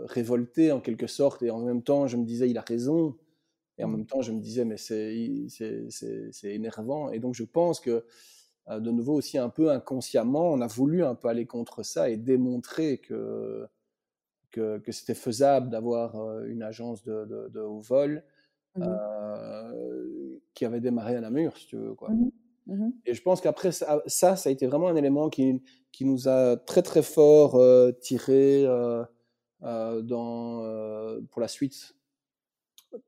révolté 0.08 0.72
en 0.72 0.82
quelque 0.82 1.08
sorte, 1.08 1.42
et 1.44 1.52
en 1.52 1.60
même 1.60 1.84
temps 1.84 2.08
je 2.08 2.18
me 2.18 2.26
disais 2.26 2.50
il 2.50 2.58
a 2.58 2.62
raison, 2.62 3.16
et 3.78 3.84
en 3.84 3.88
mmh. 3.88 3.92
même 3.92 4.06
temps 4.06 4.22
je 4.22 4.32
me 4.32 4.40
disais 4.40 4.66
mais 4.66 4.78
c'est 4.78 5.48
énervant, 6.44 7.12
et 7.12 7.20
donc 7.20 7.36
je 7.36 7.44
pense 7.44 7.80
que 7.80 8.06
euh, 8.70 8.80
de 8.80 8.92
nouveau 8.92 9.14
aussi 9.14 9.38
un 9.38 9.50
peu 9.50 9.70
inconsciemment 9.72 10.52
on 10.52 10.62
a 10.62 10.68
voulu 10.68 11.04
un 11.04 11.14
peu 11.14 11.28
aller 11.28 11.46
contre 11.46 11.84
ça 11.84 12.10
et 12.10 12.18
démontrer 12.18 12.98
que 12.98 13.68
que, 14.50 14.80
que 14.80 14.92
c'était 14.92 15.14
faisable 15.14 15.70
d'avoir 15.70 16.16
euh, 16.16 16.46
une 16.46 16.64
agence 16.64 17.04
de, 17.04 17.26
de, 17.26 17.60
haut 17.60 17.82
vol 17.82 18.24
mmh 18.76 18.86
qui 20.54 20.64
avait 20.64 20.80
démarré 20.80 21.18
à 21.18 21.22
Namur, 21.22 21.58
si 21.58 21.68
tu 21.68 21.76
veux. 21.76 21.94
Quoi. 21.94 22.10
Mmh 22.10 22.32
et 23.06 23.14
je 23.14 23.22
pense 23.22 23.42
qu'après 23.42 23.72
ça, 23.72 24.02
ça, 24.08 24.36
ça, 24.36 24.50
a 24.50 24.52
été 24.52 24.66
vraiment 24.66 24.88
un 24.88 24.96
élément 24.96 25.30
qui, 25.30 25.62
qui 25.92 26.06
nous 26.06 26.28
a 26.28 26.58
très 26.58 26.82
très 26.82 27.04
fort 27.04 27.56
euh, 27.56 27.92
tiré 27.92 28.66
euh, 28.66 29.04
euh, 29.64 30.02
dans, 30.02 30.62
pour 31.30 31.42
la 31.42 31.48
suite. 31.48 31.96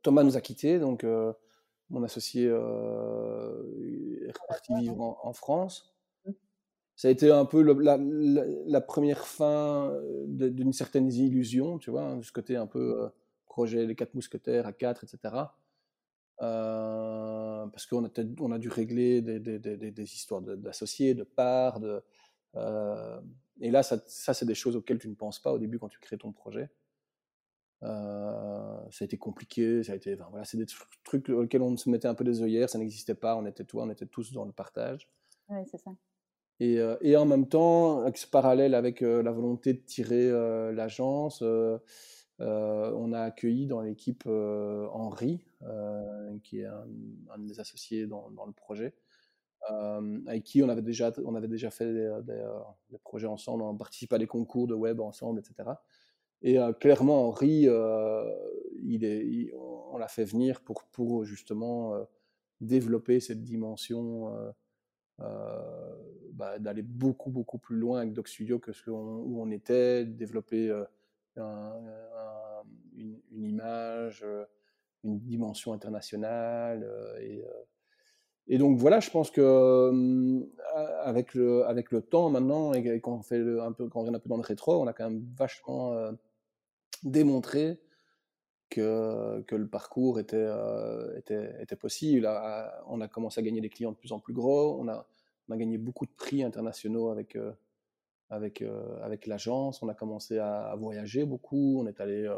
Thomas 0.03 0.23
nous 0.23 0.37
a 0.37 0.41
quittés, 0.41 0.79
donc 0.79 1.05
mon 1.89 2.03
associé 2.03 2.43
est 2.45 2.51
reparti 4.41 4.73
vivre 4.79 5.17
en, 5.23 5.33
France. 5.33 5.95
Ça 6.95 7.07
a 7.07 7.11
été 7.11 7.31
un 7.31 7.45
peu 7.45 7.61
la, 7.61 7.97
la, 7.99 8.81
première 8.81 9.27
fin 9.27 9.93
d'une 10.25 10.73
certaine 10.73 11.11
illusion, 11.11 11.77
tu 11.77 11.91
vois, 11.91 12.03
hein, 12.03 12.17
de 12.17 12.23
ce 12.23 12.31
côté 12.31 12.57
un 12.57 12.67
peu 12.67 13.09
projet 13.45 13.85
Les 13.85 13.95
Quatre 13.95 14.13
Mousquetaires 14.13 14.67
à 14.67 14.73
4, 14.73 15.03
etc. 15.05 15.35
parce 17.71 17.85
qu'on 17.85 18.05
a, 18.05 18.09
on 18.39 18.51
a 18.51 18.59
dû 18.59 18.69
régler 18.69 19.21
des, 19.21 19.39
des, 19.39 19.59
des, 19.59 19.91
des 19.91 20.13
histoires 20.15 20.41
d'associés, 20.41 21.13
de 21.13 21.23
parts, 21.23 21.79
de, 21.79 22.01
euh, 22.57 23.19
et 23.59 23.71
là, 23.71 23.83
ça, 23.83 24.01
ça 24.07 24.33
c'est 24.33 24.45
des 24.45 24.55
choses 24.55 24.75
auxquelles 24.75 24.99
tu 24.99 25.09
ne 25.09 25.15
penses 25.15 25.39
pas 25.39 25.51
au 25.51 25.59
début 25.59 25.79
quand 25.79 25.89
tu 25.89 25.99
crées 25.99 26.17
ton 26.17 26.31
projet. 26.31 26.69
Euh, 27.83 28.79
ça 28.89 29.03
a 29.03 29.05
été 29.05 29.17
compliqué, 29.17 29.83
ça 29.83 29.93
a 29.93 29.95
été, 29.95 30.15
voilà, 30.15 30.45
c'est 30.45 30.57
des 30.57 30.65
trucs 31.03 31.29
auxquels 31.29 31.61
on 31.61 31.77
se 31.77 31.89
mettait 31.89 32.07
un 32.07 32.15
peu 32.15 32.23
des 32.23 32.41
œillères, 32.41 32.69
ça 32.69 32.79
n'existait 32.79 33.15
pas, 33.15 33.35
on 33.35 33.45
était 33.45 33.65
toi, 33.65 33.83
on 33.83 33.89
était 33.91 34.07
tous 34.07 34.31
dans 34.31 34.45
le 34.45 34.51
partage. 34.51 35.07
Oui, 35.49 35.59
c'est 35.69 35.77
ça. 35.77 35.91
Et, 36.59 36.79
euh, 36.79 36.97
et, 37.01 37.15
en 37.15 37.25
même 37.25 37.47
temps, 37.47 38.03
parallèle 38.31 38.73
avec 38.73 39.01
la 39.01 39.31
volonté 39.31 39.73
de 39.73 39.79
tirer 39.79 40.31
l'agence, 40.73 41.43
on 42.39 43.13
a 43.13 43.21
accueilli 43.21 43.67
dans 43.67 43.81
l'équipe 43.81 44.25
Henri, 44.25 45.46
qui 46.43 46.59
est 46.59 46.65
un, 46.65 46.87
un, 47.33 47.37
de 47.37 47.43
mes 47.43 47.59
associés 47.59 48.07
dans, 48.07 48.45
le 48.45 48.53
projet, 48.53 48.93
euh, 49.71 50.19
avec 50.27 50.43
qui 50.43 50.63
on 50.63 50.69
avait 50.69 50.81
déjà, 50.81 51.11
on 51.25 51.35
avait 51.35 51.47
déjà 51.47 51.69
fait 51.69 51.91
des, 51.91 52.09
euh, 52.29 52.97
projets 53.03 53.27
ensemble, 53.27 53.63
on 53.63 53.75
participé 53.75 54.15
à 54.15 54.17
des 54.17 54.27
concours 54.27 54.67
de 54.67 54.73
web 54.73 54.99
ensemble, 54.99 55.39
etc. 55.39 55.69
Et 56.41 56.59
euh, 56.59 56.73
clairement, 56.73 57.27
Henri, 57.27 57.67
on 57.69 59.97
l'a 59.97 60.07
fait 60.07 60.25
venir 60.25 60.61
pour, 60.61 61.25
justement 61.25 61.93
développer 62.61 63.19
cette 63.19 63.43
dimension, 63.43 64.33
bah, 65.17 66.59
d'aller 66.59 66.83
beaucoup, 66.83 67.31
beaucoup 67.31 67.57
plus 67.57 67.77
loin 67.77 68.01
avec 68.01 68.13
Doc 68.13 68.27
Studio 68.27 68.59
que 68.59 68.71
ce 68.71 68.89
où 68.89 69.41
on 69.41 69.51
était, 69.51 70.05
développer 70.05 70.71
une, 71.35 73.19
image, 73.31 74.25
une 75.03 75.19
dimension 75.19 75.73
internationale 75.73 76.87
et 77.21 77.43
et 78.49 78.57
donc 78.57 78.77
voilà, 78.77 79.01
je 79.01 79.09
pense 79.09 79.29
que 79.29 80.47
avec 81.03 81.33
le 81.33 81.65
avec 81.65 81.91
le 81.91 82.01
temps 82.01 82.29
maintenant 82.29 82.73
et 82.73 83.01
quand 83.01 83.13
on 83.13 83.21
fait 83.21 83.41
un 83.59 83.73
peu 83.73 83.89
quand 83.89 83.99
on 83.99 84.03
vient 84.03 84.13
un 84.13 84.19
peu 84.19 84.29
dans 84.29 84.37
le 84.37 84.41
rétro, 84.41 84.81
on 84.81 84.87
a 84.87 84.93
quand 84.93 85.09
même 85.09 85.25
vachement 85.35 85.93
démontré 87.03 87.81
que, 88.69 89.41
que 89.47 89.55
le 89.55 89.67
parcours 89.67 90.19
était, 90.19 90.47
était, 91.17 91.55
était 91.61 91.75
possible. 91.75 92.27
On 92.87 93.01
a 93.01 93.07
commencé 93.07 93.39
à 93.39 93.43
gagner 93.43 93.61
des 93.61 93.69
clients 93.69 93.91
de 93.91 93.97
plus 93.97 94.11
en 94.11 94.19
plus 94.19 94.33
gros. 94.33 94.77
On 94.79 94.87
a, 94.87 95.05
on 95.47 95.53
a 95.53 95.57
gagné 95.57 95.77
beaucoup 95.77 96.05
de 96.05 96.11
prix 96.11 96.43
internationaux 96.43 97.09
avec, 97.09 97.37
avec, 98.29 98.63
avec 99.01 99.27
l'agence. 99.27 99.81
On 99.83 99.89
a 99.89 99.93
commencé 99.93 100.37
à, 100.37 100.75
voyager 100.77 101.25
beaucoup. 101.25 101.79
On 101.81 101.87
est 101.87 101.99
allé, 102.01 102.29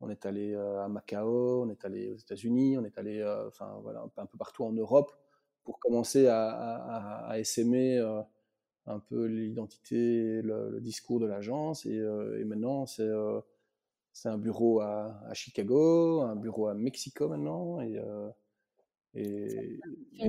on 0.00 0.08
est 0.10 0.26
allé 0.26 0.54
à 0.54 0.88
Macao, 0.88 1.64
on 1.64 1.70
est 1.70 1.84
allé 1.84 2.10
aux 2.10 2.16
États-Unis, 2.16 2.78
on 2.78 2.84
est 2.84 2.98
allé 2.98 3.22
enfin, 3.48 3.78
voilà, 3.82 4.02
un 4.16 4.26
peu 4.26 4.38
partout 4.38 4.64
en 4.64 4.72
Europe 4.72 5.12
pour 5.64 5.78
commencer 5.78 6.26
à, 6.26 6.48
à, 6.48 7.30
à 7.30 7.38
essaimer 7.38 7.98
euh, 7.98 8.22
un 8.86 8.98
peu 8.98 9.26
l'identité, 9.26 10.42
le, 10.42 10.70
le, 10.70 10.80
discours 10.80 11.20
de 11.20 11.26
l'agence. 11.26 11.86
Et, 11.86 11.98
euh, 11.98 12.40
et, 12.40 12.44
maintenant, 12.44 12.86
c'est 12.86 13.02
euh, 13.02 13.40
un 14.24 14.38
bureau 14.38 14.80
à, 14.80 15.20
à, 15.26 15.34
Chicago, 15.34 16.22
un 16.22 16.36
bureau 16.36 16.66
à 16.66 16.74
Mexico 16.74 17.28
maintenant. 17.28 17.80
Et, 17.80 18.00
et, 19.14 19.80
et. 20.18 20.28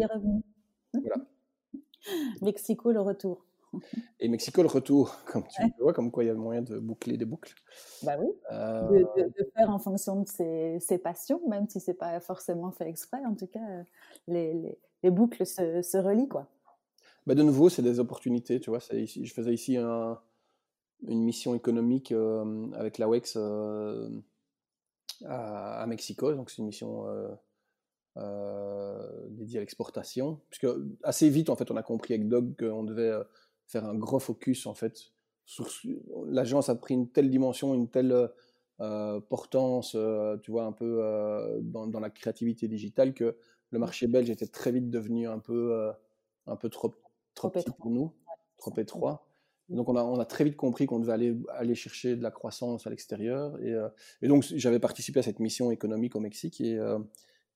Voilà. 0.94 1.26
Mexico, 2.42 2.92
le 2.92 3.02
retour. 3.02 3.46
Et 4.20 4.28
Mexico, 4.28 4.62
le 4.62 4.68
retour, 4.68 5.16
comme 5.26 5.44
tu 5.48 5.62
vois, 5.80 5.94
comme 5.94 6.12
quoi 6.12 6.24
il 6.24 6.28
y 6.28 6.30
a 6.30 6.34
moyen 6.34 6.62
de 6.62 6.78
boucler 6.80 7.18
des 7.18 7.26
boucles. 7.26 7.56
Bah 8.04 8.18
oui, 8.20 8.28
de, 8.52 9.24
de, 9.24 9.52
faire 9.56 9.70
en 9.70 9.80
fonction 9.80 10.22
de 10.22 10.28
ses, 10.28 10.80
ses 10.80 10.98
passions, 10.98 11.42
même 11.48 11.68
si 11.70 11.80
c'est 11.80 11.94
pas 11.94 12.20
forcément 12.20 12.72
fait 12.72 12.88
exprès, 12.88 13.26
en 13.26 13.36
tout 13.36 13.48
cas, 13.48 13.84
les, 14.28 14.54
les, 14.54 14.78
les 15.04 15.12
boucles 15.12 15.46
se, 15.46 15.82
se 15.82 15.98
relient, 15.98 16.28
quoi. 16.28 16.48
Bah 17.28 17.36
de 17.36 17.44
nouveau, 17.44 17.70
c'est 17.70 17.84
des 17.84 18.00
opportunités, 18.00 18.60
tu 18.60 18.72
vois. 18.72 18.80
Ici, 18.94 19.26
je 19.26 19.34
faisais 19.34 19.54
ici 19.54 19.78
un, 19.78 20.20
une 21.08 21.24
mission 21.24 21.56
économique 21.56 22.12
euh, 22.12 22.72
avec 22.74 22.98
la 22.98 23.08
WEX 23.08 23.36
euh, 23.38 24.10
à, 25.26 25.82
à, 25.82 25.86
Mexico, 25.88 26.34
donc 26.34 26.50
c'est 26.50 26.58
une 26.58 26.66
mission 26.66 27.06
euh, 28.18 29.28
dédiée 29.30 29.58
à 29.58 29.62
l'exportation. 29.62 30.42
Puisque 30.50 30.68
assez 31.04 31.30
vite, 31.30 31.50
en 31.50 31.56
fait, 31.56 31.70
on 31.72 31.78
a 31.78 31.84
compris 31.84 32.14
avec 32.14 32.28
Doug 32.28 32.56
qu'on 32.58 32.84
devait 32.84 33.14
faire 33.72 33.86
un 33.86 33.96
gros 33.96 34.20
focus, 34.20 34.66
en 34.66 34.74
fait. 34.74 35.12
L'agence 36.28 36.70
a 36.70 36.76
pris 36.76 36.94
une 36.94 37.10
telle 37.10 37.30
dimension, 37.30 37.74
une 37.74 37.90
telle 37.90 38.30
portance, 39.30 39.98
tu 40.42 40.52
vois, 40.52 40.64
un 40.64 40.72
peu 40.72 41.60
dans, 41.62 41.88
dans, 41.88 42.00
la 42.00 42.10
créativité 42.10 42.68
digitale 42.68 43.14
que 43.14 43.36
le 43.72 43.80
marché 43.80 44.08
belge 44.08 44.30
était 44.30 44.48
très 44.48 44.72
vite 44.72 44.90
devenu 44.90 45.28
un 45.28 45.40
peu, 45.40 45.74
euh, 45.74 45.92
un 46.46 46.56
peu 46.56 46.70
trop, 46.70 46.94
trop, 47.34 47.50
petit 47.50 47.72
pour 47.72 47.90
nous, 47.90 48.14
trop 48.58 48.74
étroit. 48.78 49.26
Donc 49.70 49.88
on 49.88 49.96
a, 49.96 50.04
on 50.04 50.20
a 50.20 50.26
très 50.26 50.44
vite 50.44 50.58
compris 50.58 50.86
qu'on 50.86 51.00
devait 51.00 51.14
aller, 51.14 51.38
aller 51.50 51.76
chercher 51.76 52.18
de 52.18 52.24
la 52.24 52.32
croissance 52.32 52.86
à 52.86 52.90
l'extérieur. 52.90 53.58
Et, 53.62 53.72
euh, 53.72 53.88
et, 54.22 54.28
donc 54.28 54.44
j'avais 54.44 54.80
participé 54.80 55.20
à 55.20 55.24
cette 55.24 55.40
mission 55.40 55.72
économique 55.72 56.16
au 56.16 56.20
Mexique. 56.20 56.60
Et, 56.60 56.78
euh, 56.78 57.00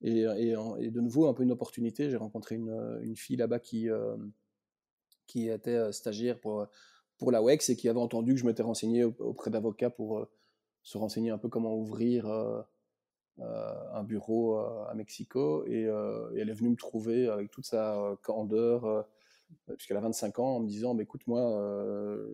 et, 0.01 0.21
et, 0.21 0.91
de 0.91 1.01
nouveau, 1.01 1.27
un 1.27 1.33
peu 1.33 1.43
une 1.43 1.51
opportunité. 1.51 2.09
J'ai 2.09 2.17
rencontré 2.17 2.55
une, 2.55 2.99
une 3.01 3.15
fille 3.15 3.37
là-bas 3.37 3.59
qui, 3.59 3.89
qui 5.27 5.49
était 5.49 5.91
stagiaire 5.91 6.39
pour, 6.39 6.67
pour 7.17 7.31
la 7.31 7.41
WEX 7.41 7.69
et 7.69 7.75
qui 7.75 7.89
avait 7.89 7.99
entendu 7.99 8.33
que 8.33 8.39
je 8.39 8.45
m'étais 8.45 8.63
renseigné 8.63 9.03
auprès 9.03 9.51
d'avocats 9.51 9.89
pour 9.89 10.27
se 10.83 10.97
renseigner 10.97 11.31
un 11.31 11.37
peu 11.37 11.49
comment 11.49 11.75
ouvrir 11.75 12.27
un 13.37 14.03
bureau 14.03 14.57
à 14.57 14.93
Mexico 14.95 15.65
et, 15.65 15.83
elle 15.83 16.49
est 16.49 16.53
venue 16.53 16.69
me 16.69 16.75
trouver 16.75 17.27
avec 17.27 17.51
toute 17.51 17.65
sa 17.65 18.17
candeur, 18.21 19.07
puisqu'elle 19.77 19.97
a 19.97 20.01
25 20.01 20.39
ans, 20.39 20.55
en 20.57 20.59
me 20.59 20.67
disant, 20.67 20.95
bah, 20.95 21.03
écoute, 21.03 21.25
moi, 21.27 21.39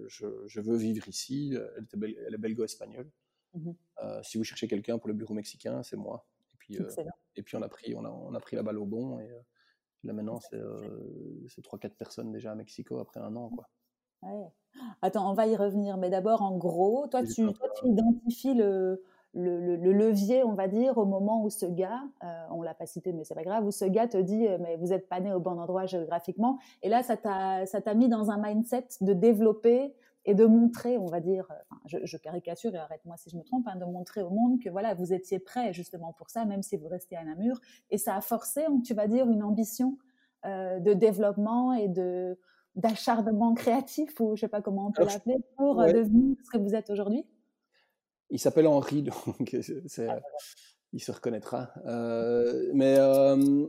je, 0.08 0.60
veux 0.60 0.78
vivre 0.78 1.08
ici. 1.08 1.56
Elle, 1.78 1.84
était 1.84 1.98
elle 2.28 2.34
est 2.34 2.38
belgo-espagnole. 2.38 3.10
Mmh 3.54 3.72
si 4.24 4.40
vous 4.40 4.44
cherchez 4.44 4.68
quelqu'un 4.68 4.98
pour 4.98 5.10
le 5.10 5.14
bureau 5.14 5.36
mexicain, 5.36 5.84
c'est 5.84 5.96
moi. 5.96 6.26
Et 6.54 6.58
puis, 6.58 6.78
et 7.36 7.44
puis 7.44 7.56
on, 7.56 7.62
a 7.62 7.70
pris, 7.70 7.94
on, 7.94 8.04
a, 8.04 8.10
on 8.10 8.34
a 8.34 8.40
pris 8.40 8.56
la 8.56 8.64
balle 8.64 8.80
au 8.80 8.86
bon. 8.86 9.20
Et 9.20 9.30
là 10.04 10.14
maintenant, 10.14 10.40
c'est 10.40 10.58
3-4 11.62 11.90
personnes 11.92 12.32
déjà 12.32 12.52
à 12.52 12.56
Mexico 12.56 13.00
après 13.00 13.20
un 13.20 13.36
an. 13.36 13.50
Quoi. 13.50 13.68
Attends, 15.02 15.30
on 15.30 15.34
va 15.34 15.48
y 15.48 15.56
revenir. 15.56 15.98
Mais 15.98 16.10
d'abord, 16.10 16.42
en 16.42 16.58
gros, 16.58 17.08
toi, 17.08 17.24
tu, 17.24 17.46
tu 17.46 17.88
identifies 17.88 18.54
le, 18.54 19.04
le, 19.34 19.76
levier, 19.92 20.44
on 20.44 20.54
va 20.54 20.68
dire, 20.68 20.98
au 20.98 21.06
moment 21.06 21.44
où 21.44 21.50
ce 21.50 21.66
gars, 21.66 22.02
euh, 22.24 22.46
on 22.52 22.62
l'a 22.62 22.74
pas 22.74 22.86
cité, 22.86 23.14
mais 23.14 23.24
c'est 23.24 23.36
pas 23.36 23.44
grave, 23.44 23.66
où 23.66 23.72
ce 23.72 23.86
gars 23.86 24.08
te 24.08 24.18
dit, 24.18 24.48
euh, 24.48 24.58
mais 24.60 24.78
vous 24.78 24.88
n'êtes 24.88 25.08
pas 25.08 25.20
né 25.20 25.34
au 25.34 25.40
bon 25.40 25.60
endroit 25.60 25.86
géographiquement. 25.86 26.60
Et 26.82 26.90
là, 26.90 27.04
ça 27.04 27.18
t'a 27.18 27.94
mis 27.94 28.10
dans 28.10 28.32
un 28.32 28.38
mindset 28.38 28.88
de 29.02 29.14
développer 29.14 29.94
et 30.26 30.36
de 30.36 30.46
montrer, 30.46 30.98
on 30.98 31.08
va 31.08 31.20
dire, 31.20 31.48
euh, 31.52 32.00
je, 32.04 32.18
caricature 32.18 32.74
et 32.76 32.78
arrête-moi 32.78 33.18
si 33.18 33.30
je 33.30 33.38
me 33.38 33.44
trompe, 33.44 33.68
hein, 33.68 33.76
de 33.76 33.86
montrer 33.86 34.22
au 34.22 34.30
monde 34.30 34.62
que 34.62 34.70
voilà, 34.70 34.94
vous 34.94 35.14
étiez 35.14 35.40
prêt 35.40 35.74
justement 35.74 36.14
pour 36.14 36.30
ça, 36.30 36.46
même 36.46 36.62
si 36.62 36.78
vous 36.78 36.88
restez 36.88 37.16
à 37.16 37.24
Namur. 37.24 37.60
Et 37.90 37.98
ça 37.98 38.16
a 38.16 38.22
forcé, 38.22 38.66
tu 38.86 38.94
vas 38.94 39.08
dire, 39.08 39.30
une 39.30 39.44
ambition 39.44 39.98
de 40.44 40.94
développement 40.94 41.74
et 41.74 41.88
de 41.88 42.40
d'acharnement 42.76 43.54
créatif, 43.54 44.20
ou 44.20 44.36
je 44.36 44.42
sais 44.42 44.48
pas 44.48 44.62
comment 44.62 44.88
on 44.88 44.92
peut 44.92 45.06
l'appeler, 45.06 45.38
pour 45.58 45.76
devenir 45.76 46.38
ce 46.44 46.50
que 46.50 46.58
vous 46.58 46.74
êtes 46.74 46.90
aujourd'hui 46.90 47.26
il 48.32 48.40
s'appelle 48.40 48.68
Henri, 48.68 49.04
donc 49.04 49.56
ah, 50.00 50.20
il 50.94 51.00
se 51.00 51.12
reconnaîtra. 51.12 51.72
Euh, 51.86 52.72
mais 52.74 52.96
euh, 52.98 53.68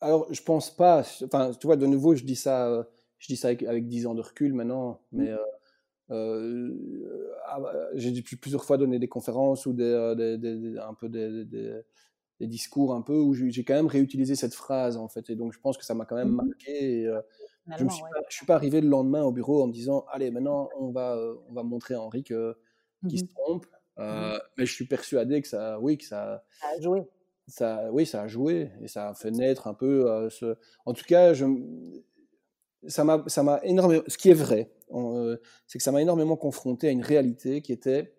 alors, 0.00 0.32
je 0.32 0.42
pense 0.42 0.74
pas. 0.74 1.02
Enfin, 1.24 1.52
tu 1.58 1.66
vois, 1.66 1.76
de 1.76 1.86
nouveau, 1.86 2.14
je 2.14 2.24
dis 2.24 2.36
ça, 2.36 2.68
euh, 2.68 2.84
je 3.18 3.28
dis 3.28 3.36
ça 3.36 3.48
avec, 3.48 3.62
avec 3.62 3.86
10 3.86 4.06
ans 4.06 4.14
de 4.14 4.20
recul 4.20 4.52
maintenant, 4.52 5.00
mmh. 5.12 5.22
mais 5.22 5.30
ah, 5.30 5.38
bah, 6.08 7.72
j'ai 7.94 8.22
plusieurs 8.40 8.64
fois 8.64 8.78
donné 8.78 8.98
des 8.98 9.08
conférences 9.08 9.66
ou 9.66 9.72
des, 9.72 10.36
des, 10.38 10.78
un 10.78 10.94
peu 10.94 11.08
des, 11.08 11.44
des, 11.44 11.82
discours 12.46 12.92
un 12.92 13.00
peu 13.00 13.16
où 13.16 13.32
j'ai 13.32 13.64
quand 13.64 13.74
même 13.74 13.86
réutilisé 13.86 14.34
cette 14.34 14.54
phrase 14.54 14.98
en 14.98 15.08
fait, 15.08 15.30
et 15.30 15.36
donc 15.36 15.54
je 15.54 15.60
pense 15.60 15.78
que 15.78 15.84
ça 15.84 15.94
m'a 15.94 16.04
quand 16.04 16.16
même 16.16 16.28
mmh 16.28 16.36
marqué. 16.36 17.10
je 17.78 17.84
ne 17.84 17.88
suis, 17.88 18.02
suis, 18.28 18.44
pas 18.44 18.54
arrivé 18.54 18.82
le 18.82 18.88
lendemain 18.88 19.22
au 19.22 19.32
bureau 19.32 19.62
en 19.62 19.66
me 19.66 19.72
disant 19.72 20.04
allez 20.12 20.30
maintenant 20.30 20.68
on 20.78 20.90
va 20.90 21.18
on 21.48 21.54
va 21.54 21.62
montrer 21.62 21.94
à 21.94 22.02
Henri 22.02 22.22
que 22.22 22.54
qui 23.08 23.18
se 23.18 23.24
mmh 23.24 23.28
trompe 23.28 23.66
Mmh 23.96 24.02
euh, 24.02 24.38
mais 24.58 24.66
je 24.66 24.72
suis 24.72 24.86
persuadé 24.86 25.40
que 25.40 25.48
ça, 25.48 25.78
oui, 25.80 25.98
que 25.98 26.04
ça, 26.04 26.44
ça 26.60 26.66
a 26.76 26.80
joué. 26.80 27.04
Ça, 27.46 27.88
oui, 27.92 28.06
ça 28.06 28.22
a 28.22 28.28
joué 28.28 28.72
et 28.80 28.88
ça 28.88 29.10
a 29.10 29.14
fait 29.14 29.30
naître 29.30 29.66
un 29.66 29.74
peu 29.74 30.10
euh, 30.10 30.30
ce. 30.30 30.56
En 30.84 30.94
tout 30.94 31.04
cas, 31.04 31.32
je, 31.32 31.44
ça 32.88 33.04
m'a, 33.04 33.22
ça 33.28 33.42
m'a 33.42 33.60
énormément. 33.62 34.02
Ce 34.08 34.18
qui 34.18 34.30
est 34.30 34.34
vrai, 34.34 34.72
euh, 34.90 35.36
c'est 35.66 35.78
que 35.78 35.84
ça 35.84 35.92
m'a 35.92 36.02
énormément 36.02 36.36
confronté 36.36 36.88
à 36.88 36.90
une 36.90 37.02
réalité 37.02 37.62
qui 37.62 37.72
était. 37.72 38.14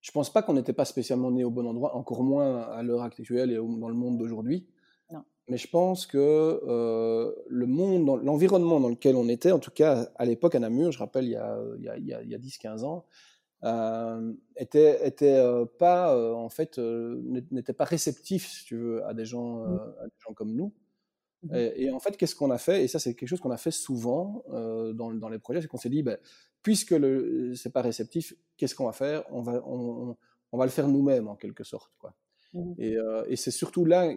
Je 0.00 0.10
pense 0.12 0.32
pas 0.32 0.42
qu'on 0.42 0.54
n'était 0.54 0.72
pas 0.72 0.84
spécialement 0.84 1.30
né 1.30 1.44
au 1.44 1.50
bon 1.50 1.66
endroit, 1.66 1.96
encore 1.96 2.22
moins 2.22 2.62
à 2.62 2.82
l'heure 2.82 3.02
actuelle 3.02 3.50
et 3.50 3.56
dans 3.56 3.88
le 3.88 3.94
monde 3.94 4.18
d'aujourd'hui. 4.18 4.66
Mais 5.50 5.56
je 5.56 5.66
pense 5.66 6.04
que 6.06 6.60
le 7.48 7.66
monde, 7.66 8.22
l'environnement 8.22 8.80
dans 8.80 8.90
lequel 8.90 9.16
on 9.16 9.28
était, 9.28 9.50
en 9.50 9.58
tout 9.58 9.70
cas 9.70 10.10
à 10.16 10.26
l'époque 10.26 10.54
à 10.54 10.58
Namur, 10.58 10.92
je 10.92 10.98
rappelle 10.98 11.24
il 11.24 11.30
y 11.30 11.36
a, 11.36 11.58
il 11.78 11.84
y 11.84 12.12
a, 12.12 12.22
il 12.22 12.28
y 12.28 12.34
a 12.34 12.38
10-15 12.38 12.84
ans, 12.84 13.06
euh, 13.64 14.34
était, 14.56 15.04
était 15.04 15.34
euh, 15.34 15.64
pas 15.64 16.14
euh, 16.14 16.32
en 16.32 16.48
fait 16.48 16.78
n'était 16.78 17.72
pas 17.72 17.84
réceptif 17.84 18.46
si 18.46 18.64
tu 18.64 18.76
veux 18.76 19.04
à 19.04 19.14
des 19.14 19.24
gens 19.24 19.66
mmh. 19.66 19.80
à 20.00 20.04
des 20.04 20.14
gens 20.20 20.32
comme 20.32 20.54
nous 20.54 20.72
mmh. 21.42 21.54
Et, 21.54 21.90
en 21.90 21.98
fait 22.00 22.16
qu'est-ce 22.16 22.34
qu'on 22.34 22.50
a 22.50 22.58
fait? 22.58 22.84
Et 22.84 22.88
ça 22.88 22.98
c'est 22.98 23.14
quelque 23.14 23.28
chose 23.28 23.40
qu'on 23.40 23.50
a 23.50 23.56
fait 23.56 23.70
souvent 23.70 24.44
dans, 24.48 25.12
dans, 25.12 25.28
les 25.28 25.38
projets 25.38 25.60
c'est 25.60 25.68
qu'on 25.68 25.78
s'est 25.78 25.88
dit 25.88 26.02
ben, 26.02 26.18
puisque 26.62 26.92
le 26.92 27.54
c'est 27.54 27.72
pas 27.72 27.82
réceptif 27.82 28.34
qu'est-ce 28.56 28.74
qu'on 28.74 28.86
va 28.86 28.92
faire? 28.92 29.24
On 29.30 29.42
va 29.42 29.62
on, 29.66 30.16
on, 30.52 30.58
va 30.58 30.64
le 30.64 30.70
faire 30.70 30.88
nous-mêmes 30.88 31.28
en 31.28 31.36
quelque 31.36 31.64
sorte 31.64 31.92
quoi. 31.98 32.14
Mmh. 32.54 32.72
Et, 32.78 32.96
et 33.28 33.36
c'est 33.36 33.50
surtout 33.50 33.84
là 33.84 34.12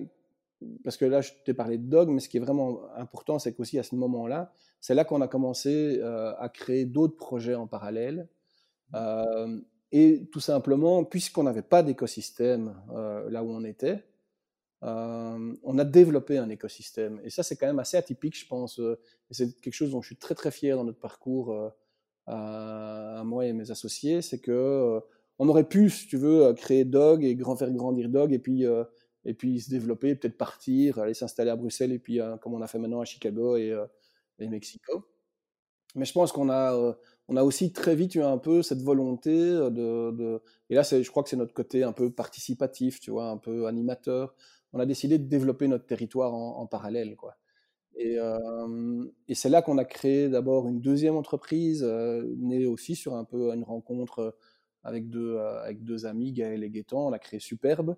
parce 0.83 0.97
que 0.97 1.05
là 1.05 1.21
je 1.21 1.31
t'ai 1.45 1.53
parlé 1.53 1.77
de 1.77 1.87
dog 1.87 2.09
mais 2.09 2.19
ce 2.19 2.29
qui 2.29 2.37
est 2.37 2.41
vraiment 2.41 2.81
important 2.95 3.39
c'est 3.39 3.53
qu'aussi 3.53 3.79
à 3.79 3.83
ce 3.83 3.95
moment 3.95 4.27
là 4.27 4.51
c'est 4.79 4.95
là 4.95 5.05
qu'on 5.05 5.21
a 5.21 5.27
commencé 5.27 6.01
à 6.01 6.49
créer 6.49 6.85
d'autres 6.85 7.17
projets 7.17 7.55
en 7.55 7.67
parallèle. 7.67 8.27
Euh, 8.95 9.59
et 9.91 10.27
tout 10.31 10.39
simplement, 10.39 11.03
puisqu'on 11.03 11.43
n'avait 11.43 11.61
pas 11.61 11.83
d'écosystème 11.83 12.75
euh, 12.93 13.29
là 13.29 13.43
où 13.43 13.51
on 13.51 13.63
était, 13.63 14.03
euh, 14.83 15.53
on 15.63 15.77
a 15.77 15.83
développé 15.85 16.37
un 16.37 16.49
écosystème. 16.49 17.21
Et 17.23 17.29
ça, 17.29 17.43
c'est 17.43 17.55
quand 17.55 17.67
même 17.67 17.79
assez 17.79 17.97
atypique, 17.97 18.37
je 18.37 18.47
pense. 18.47 18.79
et 18.79 19.33
c'est 19.33 19.59
quelque 19.61 19.73
chose 19.73 19.91
dont 19.91 20.01
je 20.01 20.07
suis 20.07 20.17
très 20.17 20.35
très 20.35 20.51
fier 20.51 20.75
dans 20.75 20.83
notre 20.83 20.99
parcours 20.99 21.55
à, 22.27 23.23
moi 23.25 23.45
et 23.45 23.53
mes 23.53 23.71
associés, 23.71 24.21
c'est 24.21 24.39
que 24.39 24.99
on 25.39 25.49
aurait 25.49 25.67
pu, 25.67 25.89
si 25.89 26.07
tu 26.07 26.17
veux, 26.17 26.53
créer 26.53 26.85
Dog 26.85 27.23
et 27.23 27.35
grand, 27.35 27.55
faire 27.55 27.71
grandir 27.71 28.09
Dog 28.09 28.33
et 28.33 28.39
puis 28.39 28.65
et 29.25 29.33
puis 29.35 29.61
se 29.61 29.69
développer, 29.69 30.15
peut-être 30.15 30.37
partir, 30.37 30.97
aller 30.99 31.13
s'installer 31.13 31.51
à 31.51 31.55
Bruxelles 31.55 31.91
et 31.91 31.99
puis 31.99 32.19
comme 32.41 32.53
on 32.53 32.61
a 32.61 32.67
fait 32.67 32.79
maintenant 32.79 33.01
à 33.01 33.05
Chicago 33.05 33.57
et, 33.57 33.75
et 34.39 34.47
Mexico. 34.47 35.05
Mais 35.95 36.05
je 36.05 36.13
pense 36.13 36.31
qu'on 36.31 36.49
a 36.49 36.95
on 37.31 37.37
a 37.37 37.43
aussi 37.43 37.71
très 37.71 37.95
vite 37.95 38.15
eu 38.15 38.21
un 38.21 38.37
peu 38.37 38.61
cette 38.61 38.81
volonté 38.81 39.31
de, 39.31 40.41
et 40.69 40.75
là 40.75 40.83
je 40.83 41.09
crois 41.09 41.23
que 41.23 41.29
c'est 41.29 41.37
notre 41.37 41.53
côté 41.53 41.83
un 41.83 41.93
peu 41.93 42.11
participatif, 42.11 42.99
tu 42.99 43.11
vois, 43.11 43.29
un 43.29 43.37
peu 43.37 43.67
animateur. 43.67 44.35
On 44.73 44.79
a 44.79 44.85
décidé 44.85 45.17
de 45.17 45.25
développer 45.25 45.67
notre 45.67 45.85
territoire 45.85 46.33
en, 46.33 46.65
parallèle, 46.67 47.15
quoi. 47.15 47.35
Et, 47.95 48.17
et 49.27 49.35
c'est 49.35 49.49
là 49.49 49.61
qu'on 49.61 49.77
a 49.77 49.85
créé 49.85 50.29
d'abord 50.29 50.67
une 50.67 50.79
deuxième 50.79 51.15
entreprise, 51.15 51.83
née 51.83 52.65
aussi 52.65 52.95
sur 52.95 53.15
un 53.15 53.25
peu 53.25 53.51
une 53.53 53.63
rencontre 53.63 54.37
avec 54.83 55.09
deux, 55.09 55.37
avec 55.37 55.83
deux 55.83 56.05
amis, 56.05 56.31
Gaël 56.31 56.63
et 56.63 56.69
Gaëtan. 56.69 57.07
On 57.09 57.11
a 57.11 57.19
créé 57.19 57.39
Superbe, 57.41 57.97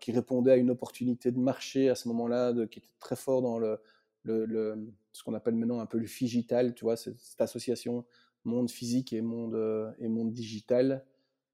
qui 0.00 0.12
répondait 0.12 0.52
à 0.52 0.56
une 0.56 0.70
opportunité 0.70 1.32
de 1.32 1.38
marché 1.38 1.88
à 1.88 1.94
ce 1.94 2.08
moment-là, 2.08 2.52
qui 2.66 2.80
était 2.80 2.92
très 3.00 3.16
fort 3.16 3.40
dans 3.40 3.58
le, 3.58 3.80
ce 4.24 5.22
qu'on 5.22 5.34
appelle 5.34 5.54
maintenant 5.54 5.80
un 5.80 5.86
peu 5.86 5.98
le 5.98 6.06
figital, 6.06 6.74
tu 6.74 6.84
vois, 6.84 6.96
cette, 6.96 7.18
association 7.38 8.04
monde 8.44 8.70
physique 8.70 9.12
et 9.12 9.22
monde, 9.22 9.54
euh, 9.54 9.90
et 9.98 10.08
monde 10.08 10.32
digital, 10.32 11.04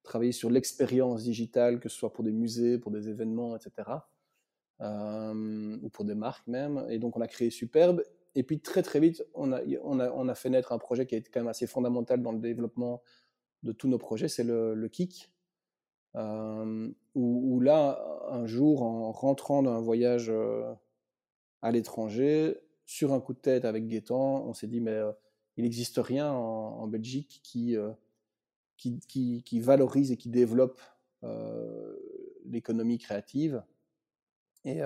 travailler 0.03 0.31
sur 0.31 0.49
l'expérience 0.49 1.23
digitale, 1.23 1.79
que 1.79 1.89
ce 1.89 1.97
soit 1.97 2.13
pour 2.13 2.23
des 2.23 2.31
musées, 2.31 2.77
pour 2.77 2.91
des 2.91 3.09
événements, 3.09 3.55
etc., 3.55 3.89
euh, 4.81 5.77
ou 5.81 5.89
pour 5.89 6.05
des 6.05 6.15
marques 6.15 6.47
même. 6.47 6.85
Et 6.89 6.99
donc 6.99 7.17
on 7.17 7.21
a 7.21 7.27
créé 7.27 7.49
Superbe. 7.49 8.03
Et 8.35 8.43
puis 8.43 8.59
très 8.59 8.81
très 8.81 8.99
vite, 8.99 9.23
on 9.33 9.51
a, 9.51 9.61
on 9.83 10.27
a, 10.27 10.35
fait 10.35 10.49
naître 10.49 10.71
un 10.71 10.77
projet 10.77 11.05
qui 11.05 11.15
a 11.15 11.17
été 11.17 11.29
quand 11.29 11.41
même 11.41 11.49
assez 11.49 11.67
fondamental 11.67 12.21
dans 12.21 12.31
le 12.31 12.39
développement 12.39 13.01
de 13.63 13.71
tous 13.71 13.87
nos 13.87 13.97
projets, 13.97 14.27
c'est 14.27 14.43
le, 14.43 14.73
le. 14.73 14.89
Euh, 16.15 16.89
où, 17.13 17.59
là, 17.59 18.03
un 18.29 18.45
jour, 18.45 18.81
en 18.83 19.11
rentrant 19.11 19.61
d'un 19.63 19.79
voyage 19.79 20.31
à 21.61 21.71
l'étranger, 21.71 22.57
sur 22.91 23.13
un 23.13 23.21
coup 23.21 23.33
de 23.33 23.39
tête 23.39 23.63
avec 23.63 23.87
Gaëtan, 23.87 24.43
on 24.45 24.53
s'est 24.53 24.67
dit, 24.67 24.81
mais 24.81 24.91
euh, 24.91 25.13
il 25.55 25.63
n'existe 25.63 25.97
rien 25.97 26.29
en, 26.29 26.87
Belgique 26.87 27.39
qui, 27.41 27.77
euh, 28.85 29.39
qui, 29.45 29.59
valorise 29.59 30.11
et 30.11 30.17
qui 30.17 30.29
développe 30.29 30.81
euh, 31.23 31.95
l'économie 32.45 32.97
créative. 32.97 33.63
Et, 34.65 34.81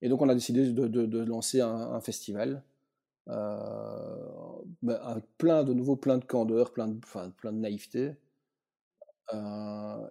et, 0.00 0.08
donc, 0.08 0.22
on 0.22 0.28
a 0.28 0.34
décidé 0.34 0.72
de, 0.72 1.18
lancer 1.18 1.60
un, 1.60 2.00
festival 2.00 2.62
ben, 3.26 4.94
avec 5.02 5.24
plein 5.36 5.64
de 5.64 5.74
nouveaux, 5.74 5.96
plein 5.96 6.18
de 6.18 6.24
candeur, 6.24 6.72
plein 6.72 6.88
de, 6.88 7.50
naïveté. 7.50 8.14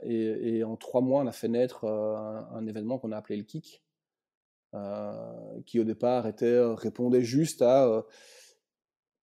Et, 0.04 0.64
en 0.64 0.76
trois 0.78 1.02
mois, 1.02 1.24
on 1.24 1.28
a 1.28 1.32
fait 1.32 1.48
naître 1.48 1.86
un, 1.86 2.68
événement 2.68 3.00
qu'on 3.00 3.12
a 3.12 3.18
appelé 3.18 3.38
le 3.38 3.44
Kick, 3.44 3.84
euh, 4.76 5.62
qui 5.66 5.80
au 5.80 5.84
départ 5.84 6.28
euh, 6.44 6.76
répondait 6.76 7.24
juste 7.24 7.64
à 7.64 7.88
euh, 7.88 8.04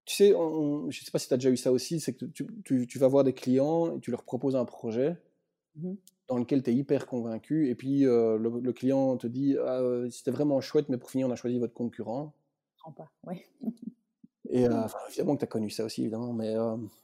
tu 0.06 0.14
sais, 0.14 0.30
je 0.30 0.86
ne 0.86 0.90
sais 0.90 1.10
pas 1.10 1.18
si 1.18 1.28
tu 1.28 1.34
as 1.34 1.36
déjà 1.36 1.50
eu 1.50 1.56
ça 1.56 1.72
aussi, 1.72 2.00
c'est 2.00 2.14
que 2.14 2.24
tu, 2.24 2.86
tu, 2.86 2.98
vas 2.98 3.08
voir 3.08 3.24
des 3.24 3.32
clients 3.34 3.96
et 3.96 4.00
tu 4.00 4.10
leur 4.10 4.22
proposes 4.22 4.56
un 4.56 4.64
projet 4.64 5.16
mmh 5.76 5.94
dans 6.28 6.38
lequel 6.38 6.60
tu 6.60 6.70
es 6.70 6.74
hyper 6.74 7.06
convaincu, 7.06 7.68
et 7.68 7.76
puis 7.76 8.00
le, 8.00 8.72
client 8.72 9.16
te 9.16 9.28
dit 9.28 9.56
ah, 9.64 9.80
c'était 10.10 10.32
vraiment 10.32 10.60
chouette, 10.60 10.88
mais 10.88 10.96
pour 10.96 11.08
finir, 11.08 11.28
on 11.28 11.30
a 11.30 11.36
choisi 11.36 11.60
votre 11.60 11.72
concurrent. 11.72 12.34
Pas, 12.96 13.08
oui. 13.28 13.42
et 14.50 14.64
évidemment 15.08 15.34
que 15.34 15.38
tu 15.38 15.44
as 15.44 15.46
connu 15.46 15.70
ça 15.70 15.84
aussi, 15.84 16.00
évidemment, 16.00 16.32
mais, 16.32 16.56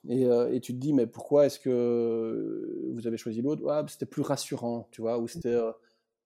et, 0.09 0.25
et, 0.25 0.61
tu 0.61 0.75
te 0.75 0.79
dis 0.79 0.93
mais 0.93 1.07
pourquoi 1.07 1.47
est-ce 1.47 1.61
que 1.61 2.91
vous 2.93 3.07
avez 3.07 3.17
choisi 3.17 3.43
l'autre? 3.43 3.63
Ah, 3.69 3.85
C'était 3.87 4.07
plus 4.07 4.23
rassurant, 4.23 4.89
tu 4.91 5.03
vois, 5.03 5.21
ou 5.21 5.29
c'était 5.29 5.57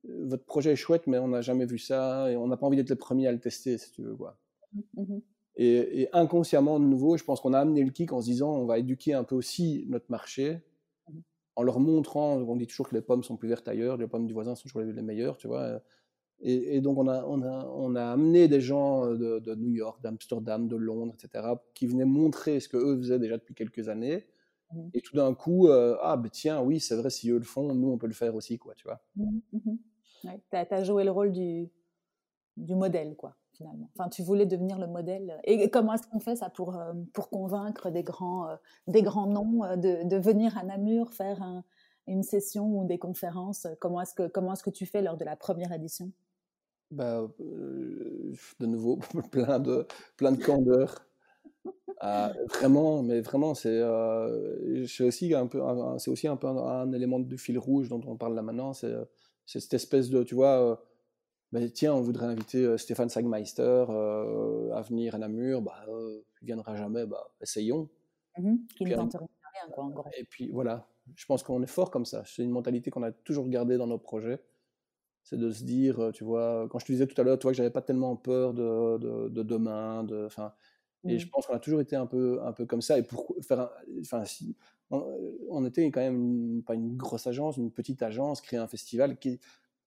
votre 0.08 0.44
projet 0.44 0.72
est 0.72 0.76
chouette, 0.76 1.06
mais 1.06 1.18
on 1.18 1.28
n'a 1.28 1.42
jamais 1.42 1.66
vu 1.66 1.78
ça 1.78 2.30
et 2.30 2.36
on 2.36 2.46
n'a 2.46 2.56
pas 2.56 2.66
envie 2.66 2.76
d'être 2.76 2.90
le 2.90 2.96
premier 2.96 3.26
à 3.26 3.32
le 3.32 3.40
tester, 3.40 3.78
si 3.78 3.90
tu 3.92 4.02
veux. 4.02 4.16
Quoi. 4.16 4.38
Mmh, 4.72 5.02
mmh 5.02 5.18
et, 5.56 6.08
inconsciemment, 6.12 6.78
de 6.78 6.84
nouveau, 6.84 7.16
je 7.16 7.24
pense 7.24 7.40
qu'on 7.40 7.54
a 7.54 7.58
amené 7.58 7.82
le 7.82 7.90
kick 7.90 8.12
en 8.12 8.20
se 8.20 8.26
disant 8.26 8.54
on 8.54 8.66
va 8.66 8.78
éduquer 8.78 9.14
un 9.14 9.24
peu 9.24 9.34
aussi 9.34 9.86
notre 9.88 10.10
marché. 10.10 10.60
Mmh 11.08 11.20
en 11.58 11.62
leur 11.62 11.80
montrant, 11.80 12.36
on 12.36 12.56
dit 12.56 12.66
toujours 12.66 12.86
que 12.90 12.94
les 12.94 13.00
pommes 13.00 13.22
sont 13.22 13.38
plus 13.38 13.48
vertes 13.48 13.66
ailleurs, 13.66 13.96
les 13.96 14.06
pommes 14.06 14.26
du 14.26 14.34
voisin 14.34 14.54
sont 14.54 14.68
toujours 14.68 14.82
les 14.82 15.02
meilleures, 15.02 15.38
tu 15.38 15.48
vois. 15.48 15.80
Et, 16.40 16.82
donc, 16.82 16.98
on 16.98 17.08
a, 17.08 17.24
on, 17.24 17.42
a, 17.42 17.66
on 17.66 17.94
a 17.94 18.04
amené 18.04 18.46
des 18.46 18.60
gens 18.60 19.06
de, 19.06 19.38
de 19.38 19.54
New 19.54 19.70
York, 19.70 20.02
d'Amsterdam, 20.02 20.68
de 20.68 20.76
Londres, 20.76 21.14
etc., 21.14 21.46
qui 21.72 21.86
venaient 21.86 22.04
montrer 22.04 22.60
ce 22.60 22.68
qu'eux 22.68 22.98
faisaient 22.98 23.18
déjà 23.18 23.38
depuis 23.38 23.54
quelques 23.54 23.88
années. 23.88 24.26
Mmh. 24.70 24.88
Et 24.92 25.00
tout 25.00 25.16
d'un 25.16 25.32
coup, 25.34 25.68
euh, 25.68 25.96
ah, 26.02 26.18
ben 26.18 26.28
tiens, 26.28 26.60
oui, 26.60 26.78
c'est 26.78 26.94
vrai, 26.96 27.08
si 27.08 27.30
eux 27.30 27.38
le 27.38 27.44
font, 27.44 27.72
nous, 27.72 27.90
on 27.90 27.96
peut 27.96 28.06
le 28.06 28.12
faire 28.12 28.34
aussi, 28.34 28.58
quoi, 28.58 28.74
tu 28.74 28.84
vois. 28.84 29.00
Mmh, 29.16 29.38
mmh. 29.52 29.78
Ouais, 30.24 30.40
tu 30.50 30.74
as, 30.74 30.84
joué 30.84 31.04
le 31.04 31.10
rôle 31.10 31.32
du, 31.32 31.70
du 32.58 32.74
modèle, 32.74 33.16
quoi, 33.16 33.34
Enfin, 33.94 34.08
tu 34.08 34.22
voulais 34.22 34.46
devenir 34.46 34.78
le 34.78 34.86
modèle. 34.86 35.40
Et 35.44 35.70
comment 35.70 35.94
est-ce 35.94 36.06
qu'on 36.06 36.20
fait 36.20 36.36
ça 36.36 36.50
pour, 36.50 36.76
euh, 36.76 36.92
pour 37.12 37.30
convaincre 37.30 37.90
des 37.90 38.02
grands, 38.02 38.48
euh, 38.48 38.56
des 38.86 39.02
grands 39.02 39.26
noms 39.26 39.76
de, 39.76 40.06
de, 40.06 40.16
venir 40.16 40.56
à 40.58 40.64
Namur 40.64 41.12
faire 41.12 41.42
un, 41.42 41.64
une 42.06 42.22
session 42.22 42.78
ou 42.78 42.84
des 42.84 42.98
conférences? 42.98 43.66
Comment 43.80 44.00
est-ce 44.00 44.14
que, 44.14 44.22
est-ce 44.22 44.62
que 44.62 44.70
tu 44.70 44.86
fais 44.86 45.02
lors 45.02 45.16
de 45.16 45.24
la 45.24 45.36
première 45.36 45.72
édition? 45.72 46.10
Bah, 46.90 47.26
de 47.38 48.66
nouveau, 48.66 48.98
plein 49.30 49.58
de, 49.58 49.86
plein 50.16 50.32
de 50.32 50.42
candeur. 50.42 51.06
Ah, 52.00 52.32
vraiment, 52.48 53.02
mais 53.02 53.20
vraiment, 53.20 53.54
c'est 53.54 53.82
aussi 55.02 55.34
un 55.34 55.46
peu, 55.46 55.60
c'est 55.98 56.10
aussi 56.10 56.28
un 56.28 56.36
peu 56.36 56.46
un, 56.46 56.92
élément 56.92 57.18
du 57.18 57.38
fil 57.38 57.58
rouge 57.58 57.88
dont 57.88 58.02
on 58.06 58.16
parle 58.16 58.34
là 58.34 58.42
maintenant. 58.42 58.72
C'est 58.72 58.94
cette 59.46 59.74
espèce 59.74 60.10
de, 60.10 60.22
tu 60.22 60.34
vois, 60.34 60.80
bah, 61.60 61.68
tiens, 61.72 61.94
on 61.94 62.00
voudrait 62.00 62.26
inviter 62.26 62.78
Stéphane 62.78 63.08
Sagmeister 63.08 63.84
à 63.88 64.82
venir 64.82 65.14
à 65.14 65.18
Namur, 65.18 65.62
bah, 65.62 65.84
il 66.42 66.46
viendra 66.46 66.76
jamais, 66.76 67.06
bah, 67.06 67.32
essayons. 67.40 67.88
Mmh 68.38 68.56
qui 68.76 68.84
ne 68.84 68.94
tente 68.94 69.16
rien, 69.16 69.72
quoi, 69.72 69.84
en 69.84 69.90
gros. 69.90 70.04
Et 70.18 70.24
puis 70.24 70.50
voilà, 70.50 70.86
je 71.14 71.24
pense 71.24 71.42
qu'on 71.42 71.62
est 71.62 71.68
fort 71.68 71.90
comme 71.90 72.04
ça. 72.04 72.22
C'est 72.26 72.42
une 72.42 72.50
mentalité 72.50 72.90
qu'on 72.90 73.02
a 73.02 73.12
toujours 73.12 73.48
gardée 73.48 73.78
dans 73.78 73.86
nos 73.86 73.98
projets 73.98 74.40
c'est 75.26 75.36
de 75.36 75.50
se 75.50 75.64
dire, 75.64 75.98
euh, 75.98 76.12
tu 76.12 76.22
vois, 76.22 76.68
quand 76.70 76.78
je 76.78 76.86
te 76.86 76.92
disais 76.92 77.06
tout 77.08 77.20
à 77.20 77.24
l'heure, 77.24 77.36
tu 77.36 77.42
vois, 77.42 77.50
que 77.50 77.56
j'avais 77.56 77.70
pas 77.70 77.82
tellement 77.82 78.14
peur 78.14 78.54
de, 78.54 78.96
de, 78.98 79.28
de 79.28 79.42
demain, 79.42 80.04
de, 80.04 80.28
et 81.08 81.18
je 81.18 81.26
mmh. 81.26 81.30
pense 81.30 81.46
qu'on 81.46 81.54
a 81.54 81.58
toujours 81.58 81.80
été 81.80 81.96
un 81.96 82.06
peu, 82.06 82.40
un 82.44 82.52
peu 82.52 82.64
comme 82.64 82.80
ça. 82.80 82.96
Et 82.96 83.02
pour 83.02 83.34
faire, 83.42 83.68
enfin, 84.00 84.24
si, 84.24 84.56
on, 84.90 85.64
était 85.64 85.90
quand 85.90 86.00
même 86.00 86.62
pas 86.64 86.74
une 86.74 86.96
grosse 86.96 87.26
agence, 87.26 87.56
une 87.56 87.72
petite 87.72 88.02
agence, 88.02 88.40
créer 88.40 88.58
un 88.58 88.68
festival. 88.68 89.18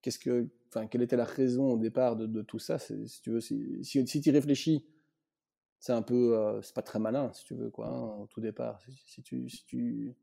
Qu'est-ce 0.01 0.19
que, 0.19 0.47
enfin, 0.69 0.87
quelle 0.87 1.01
était 1.01 1.17
la 1.17 1.25
raison 1.25 1.73
au 1.73 1.77
départ 1.77 2.15
de, 2.15 2.25
de 2.25 2.41
tout 2.41 2.59
ça? 2.59 2.79
Si 2.79 3.21
tu 3.21 3.31
veux, 3.31 3.41
si, 3.41 3.83
si, 3.83 4.07
si 4.07 4.21
tu 4.21 4.31
réfléchis, 4.31 4.85
c'est 5.79 5.93
un 5.93 6.01
peu, 6.01 6.37
euh, 6.37 6.61
c'est 6.61 6.75
pas 6.75 6.81
très 6.81 6.99
malin, 6.99 7.31
si 7.33 7.45
tu 7.45 7.55
veux, 7.55 7.69
quoi, 7.69 7.87
hein, 7.87 8.21
au 8.21 8.27
tout 8.27 8.41
départ. 8.41 8.79
Si, 9.05 9.21
tu, 9.21 9.49
si 9.49 9.65
tu 9.65 10.15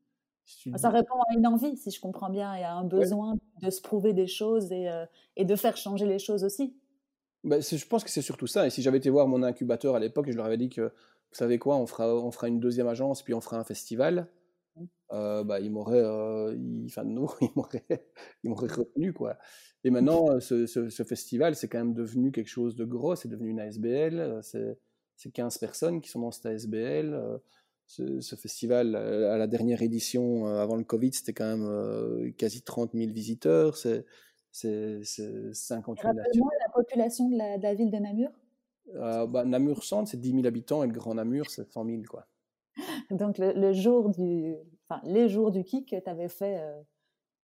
ça 0.77 0.91
répond 0.91 1.20
à 1.29 1.35
une 1.35 1.47
envie, 1.47 1.77
si 1.77 1.91
je 1.91 2.01
comprends 2.01 2.31
bien, 2.31 2.55
et 2.55 2.62
à 2.62 2.74
un 2.74 2.85
besoin 2.85 3.37
de 3.62 3.70
se 3.70 3.81
prouver 3.81 4.12
des 4.12 4.27
choses 4.27 4.70
et, 4.70 4.89
euh, 4.89 5.05
et, 5.37 5.45
de 5.45 5.57
faire 5.57 5.77
changer 5.77 6.07
les 6.07 6.18
choses 6.18 6.45
aussi. 6.45 6.77
Bah, 7.43 7.61
je 7.61 7.87
pense 7.87 8.05
que 8.05 8.11
c'est 8.11 8.22
surtout 8.22 8.47
ça. 8.47 8.66
Et 8.66 8.70
si 8.70 8.83
j'avais 8.83 8.99
été 8.99 9.11
voir 9.11 9.27
mon 9.29 9.43
incubateur 9.43 9.95
à 9.97 9.99
l'époque, 9.99 10.31
je 10.31 10.37
leur 10.37 10.47
avais 10.47 10.57
dit 10.57 10.68
que, 10.68 10.83
vous 10.83 11.35
savez 11.35 11.59
quoi, 11.59 11.77
on 11.77 11.87
fera, 11.87 12.14
on 12.14 12.31
fera 12.31 12.49
une 12.49 12.61
deuxième 12.61 12.87
agence, 12.87 13.22
puis 13.22 13.35
on 13.35 13.41
fera 13.41 13.59
un 13.59 13.64
festival. 13.64 14.29
Euh, 15.12 15.45
bah, 15.45 15.61
ils 15.61 15.70
m'auraient, 15.70 16.03
euh, 16.03 16.57
enfin, 16.87 17.05
nous, 17.05 17.29
ils 17.41 18.51
m'auraient 18.51 18.68
retenu, 18.68 19.12
quoi. 19.12 19.39
Et 19.85 19.91
maintenant, 19.91 20.31
euh, 20.31 20.41
ce, 20.41 20.66
ce, 20.66 21.05
festival, 21.05 21.55
c'est 21.55 21.68
quand 21.68 21.79
même 21.79 21.95
devenu 21.95 22.33
quelque 22.33 22.49
chose 22.49 22.77
de 22.77 22.85
gros, 22.85 23.14
c'est 23.14 23.29
devenu 23.29 23.51
une 23.51 23.61
ASBL, 23.61 24.41
c'est 24.43 25.33
15 25.33 25.59
personnes 25.59 26.01
qui 26.01 26.11
sont 26.11 26.20
dans 26.20 26.31
cette 26.31 26.47
ASBL 26.47 27.41
ce, 27.87 28.37
festival, 28.37 28.95
euh, 28.95 29.33
à 29.33 29.39
la 29.39 29.47
dernière 29.47 29.83
édition, 29.83 30.47
euh, 30.47 30.61
avant 30.61 30.77
le 30.77 30.85
Covid, 30.85 31.12
c'était 31.12 31.33
quand 31.33 31.47
même 31.47 31.66
euh, 31.66 32.31
quasi 32.37 32.62
30 32.62 32.93
000 32.95 33.12
visiteurs. 33.12 33.77
C'est 33.77 34.05
58 34.53 36.14
nations. 36.14 36.49
la 36.61 36.72
population 36.72 37.29
de 37.29 37.37
la, 37.62 37.74
ville 37.74 37.91
de 37.91 37.99
Namur 37.99 38.31
bah, 39.29 39.45
Namur 39.45 39.85
Centre, 39.85 40.09
c'est 40.11 40.20
10 40.20 40.31
000 40.33 40.47
habitants 40.47 40.83
et 40.83 40.87
le 40.87 40.93
Grand 40.93 41.14
Namur, 41.14 41.51
c'est 41.51 41.70
100 41.70 41.85
000. 41.85 42.03
Quoi. 42.09 42.27
Donc, 43.11 43.39
le, 43.39 43.73
jour 43.73 44.11
du, 44.11 44.55
enfin, 44.89 45.01
les 45.05 45.29
jours 45.29 45.51
du 45.51 45.65
kick, 45.65 45.89
tu 46.03 46.11
avais 46.11 46.29
fait 46.29 46.63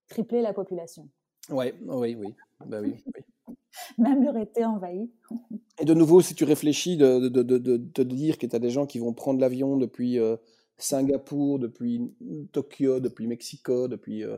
tripler 0.09 0.43
la 0.43 0.53
population. 0.53 1.09
Ouais, 1.51 1.75
oui, 1.87 2.15
oui. 2.15 2.35
Bah, 2.67 2.81
oui, 2.81 3.03
oui. 3.15 3.23
Namur 3.99 4.37
était 4.37 4.65
envahi. 4.65 5.11
Et 5.79 5.85
de 5.85 5.95
nouveau, 5.95 6.21
si 6.21 6.35
tu 6.35 6.45
réfléchis 6.45 6.97
de, 6.97 7.29
de, 7.29 7.43
de, 7.43 7.59
de 7.59 7.77
te 7.77 8.03
dire 8.03 8.39
que 8.39 8.47
tu 8.47 8.55
as 8.55 8.59
des 8.59 8.71
gens 8.71 8.87
qui 8.87 8.99
vont 8.99 9.13
prendre 9.13 9.41
l'avion 9.41 9.77
depuis 9.77 10.19
euh, 10.19 10.37
Singapour, 10.77 11.59
depuis 11.59 12.13
Tokyo, 12.53 13.01
depuis 13.01 13.27
Mexico, 13.27 13.89
depuis... 13.89 14.25
Euh, 14.25 14.37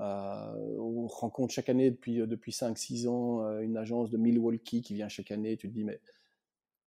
euh, 0.00 0.76
on 0.78 1.08
rencontre 1.08 1.52
chaque 1.52 1.68
année 1.68 1.90
depuis, 1.90 2.18
depuis 2.18 2.52
5-6 2.52 3.08
ans 3.08 3.58
une 3.58 3.76
agence 3.76 4.10
de 4.10 4.16
Milwaukee 4.16 4.80
qui 4.80 4.94
vient 4.94 5.08
chaque 5.08 5.32
année. 5.32 5.56
Tu 5.56 5.68
te 5.68 5.74
dis, 5.74 5.82
mais 5.82 6.00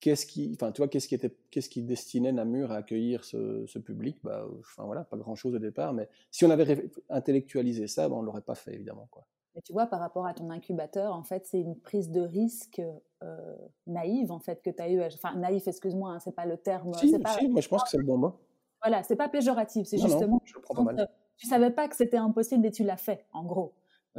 qu'est-ce 0.01 0.25
qui, 0.25 0.51
enfin, 0.55 0.71
tu 0.73 0.81
vois, 0.81 0.89
qu'est-ce 0.89 1.07
qui 1.07 1.15
était, 1.15 1.33
qu'est-ce 1.51 1.69
qui 1.69 1.83
destinait 1.83 2.33
Namur 2.33 2.71
à 2.71 2.77
accueillir 2.77 3.23
ce, 3.23 3.65
ce 3.67 3.79
public? 3.79 4.17
Bah, 4.23 4.45
enfin 4.59 4.83
voilà, 4.83 5.05
pas 5.05 5.15
grand-chose 5.15 5.55
au 5.55 5.59
départ, 5.59 5.93
mais 5.93 6.09
si 6.31 6.43
on 6.43 6.49
avait 6.49 6.89
intellectualisé 7.09 7.87
ça, 7.87 8.09
ben, 8.09 8.15
on 8.15 8.21
l'aurait 8.21 8.41
pas 8.41 8.55
fait 8.55 8.73
évidemment, 8.73 9.07
quoi. 9.09 9.25
Mais 9.55 9.61
tu 9.61 9.73
vois, 9.73 9.85
par 9.85 9.99
rapport 9.99 10.25
à 10.25 10.33
ton 10.33 10.49
incubateur, 10.49 11.13
en 11.13 11.23
fait, 11.23 11.45
c'est 11.45 11.59
une 11.59 11.77
prise 11.77 12.09
de 12.09 12.21
risque 12.21 12.81
euh, 13.21 13.55
naïve, 13.85 14.31
en 14.31 14.39
fait, 14.39 14.61
que 14.61 14.69
tu 14.69 14.81
as 14.81 14.89
eu. 14.89 15.03
Enfin, 15.03 15.35
naïf, 15.35 15.67
excuse-moi, 15.67 16.11
hein, 16.11 16.19
c'est 16.19 16.33
pas 16.33 16.45
le 16.45 16.57
terme. 16.57 16.93
Si, 16.93 17.17
pas... 17.19 17.37
si, 17.37 17.49
moi 17.49 17.59
je 17.59 17.67
pense 17.67 17.83
que 17.83 17.89
c'est 17.89 17.97
le 17.97 18.05
bon 18.05 18.17
mot. 18.17 18.39
Voilà, 18.81 19.03
c'est 19.03 19.17
pas 19.17 19.29
péjoratif, 19.29 19.87
c'est 19.87 19.97
justement. 19.97 20.35
Non, 20.35 20.41
je 20.45 20.55
le 20.55 20.61
prends 20.61 20.75
pas 20.75 20.93
mal. 20.93 21.09
Tu 21.35 21.47
savais 21.47 21.71
pas 21.71 21.87
que 21.87 21.95
c'était 21.95 22.17
impossible 22.17 22.65
et 22.65 22.71
tu 22.71 22.83
l'as 22.83 22.97
fait, 22.97 23.25
en 23.33 23.43
gros. 23.43 23.73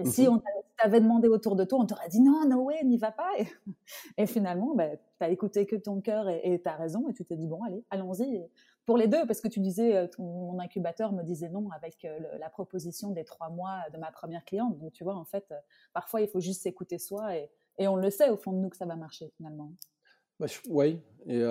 Si 0.04 0.22
mhm. 0.22 0.34
on 0.34 0.38
t'avait 0.38 0.61
demandé 0.88 1.28
autour 1.28 1.56
de 1.56 1.64
toi, 1.64 1.80
on 1.80 1.86
t'aurait 1.86 2.08
dit 2.08 2.20
non, 2.20 2.46
no 2.48 2.62
way, 2.62 2.82
n'y 2.84 2.98
va 2.98 3.12
pas. 3.12 3.30
Et, 4.16 4.26
finalement, 4.26 4.74
bah, 4.74 4.88
tu 4.96 5.24
as 5.24 5.30
écouté 5.30 5.66
que 5.66 5.76
ton 5.76 6.00
cœur 6.00 6.28
et 6.28 6.60
tu 6.62 6.68
as 6.68 6.76
raison 6.76 7.08
et 7.08 7.12
tu 7.12 7.24
t'es 7.24 7.36
dit 7.36 7.46
bon, 7.46 7.62
allez, 7.62 7.84
allons-y 7.90 8.42
pour 8.84 8.96
les 8.96 9.06
deux, 9.06 9.24
parce 9.26 9.40
que 9.40 9.48
tu 9.48 9.60
disais, 9.60 9.96
euh, 9.96 10.06
mon 10.18 10.58
incubateur 10.58 11.12
me 11.12 11.22
disait 11.22 11.48
non 11.48 11.70
avec 11.70 12.04
euh, 12.04 12.18
la 12.38 12.50
proposition 12.50 13.10
des 13.10 13.24
trois 13.24 13.48
mois 13.48 13.78
de 13.92 13.98
ma 13.98 14.10
première 14.10 14.44
cliente. 14.44 14.78
Donc, 14.78 14.92
tu 14.92 15.04
vois, 15.04 15.14
en 15.14 15.24
fait, 15.24 15.46
euh, 15.52 15.56
parfois, 15.92 16.20
il 16.20 16.28
faut 16.28 16.40
juste 16.40 16.62
s'écouter 16.62 16.98
soi 16.98 17.36
et, 17.36 17.48
on 17.78 17.96
le 17.96 18.10
sait 18.10 18.30
au 18.30 18.36
fond 18.36 18.52
de 18.52 18.58
nous 18.58 18.68
que 18.68 18.76
ça 18.76 18.86
va 18.86 18.96
marcher 18.96 19.32
finalement. 19.36 19.72
Bah, 20.38 20.46
oui. 20.68 21.00
Et, 21.26 21.44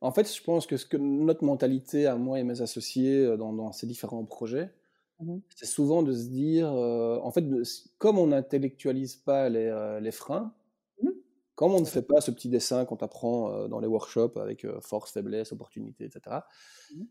en 0.00 0.12
fait, 0.12 0.32
je 0.32 0.42
pense 0.42 0.66
que 0.66 0.96
notre 0.96 1.44
mentalité, 1.44 2.06
à 2.06 2.16
moi 2.16 2.38
et 2.38 2.44
mes 2.44 2.62
associés, 2.62 3.36
dans, 3.36 3.72
ces 3.72 3.86
différents 3.86 4.24
projets, 4.24 4.70
mmh 5.20 5.38
c'est 5.54 5.66
souvent 5.66 6.02
de 6.02 6.12
se 6.12 6.28
dire, 6.28 6.70
en 6.72 7.30
fait, 7.30 7.44
comme 7.98 8.18
on 8.18 8.28
n'intellectualise 8.28 9.16
pas 9.16 9.48
les, 9.48 9.98
les 10.00 10.12
freins, 10.12 10.54
comme 11.58 11.74
on 11.74 11.80
ne 11.80 11.86
fait 11.86 12.02
pas 12.02 12.20
ce 12.20 12.30
petit 12.30 12.48
dessin 12.48 12.84
qu'on 12.84 12.94
t'apprend 12.94 13.52
euh, 13.52 13.66
dans 13.66 13.80
les 13.80 13.88
workshops 13.88 14.36
avec 14.36 14.64
force, 14.80 15.10
faiblesse, 15.10 15.50
opportunité, 15.50 16.04
etc., 16.04 16.36
mmh 16.94 17.02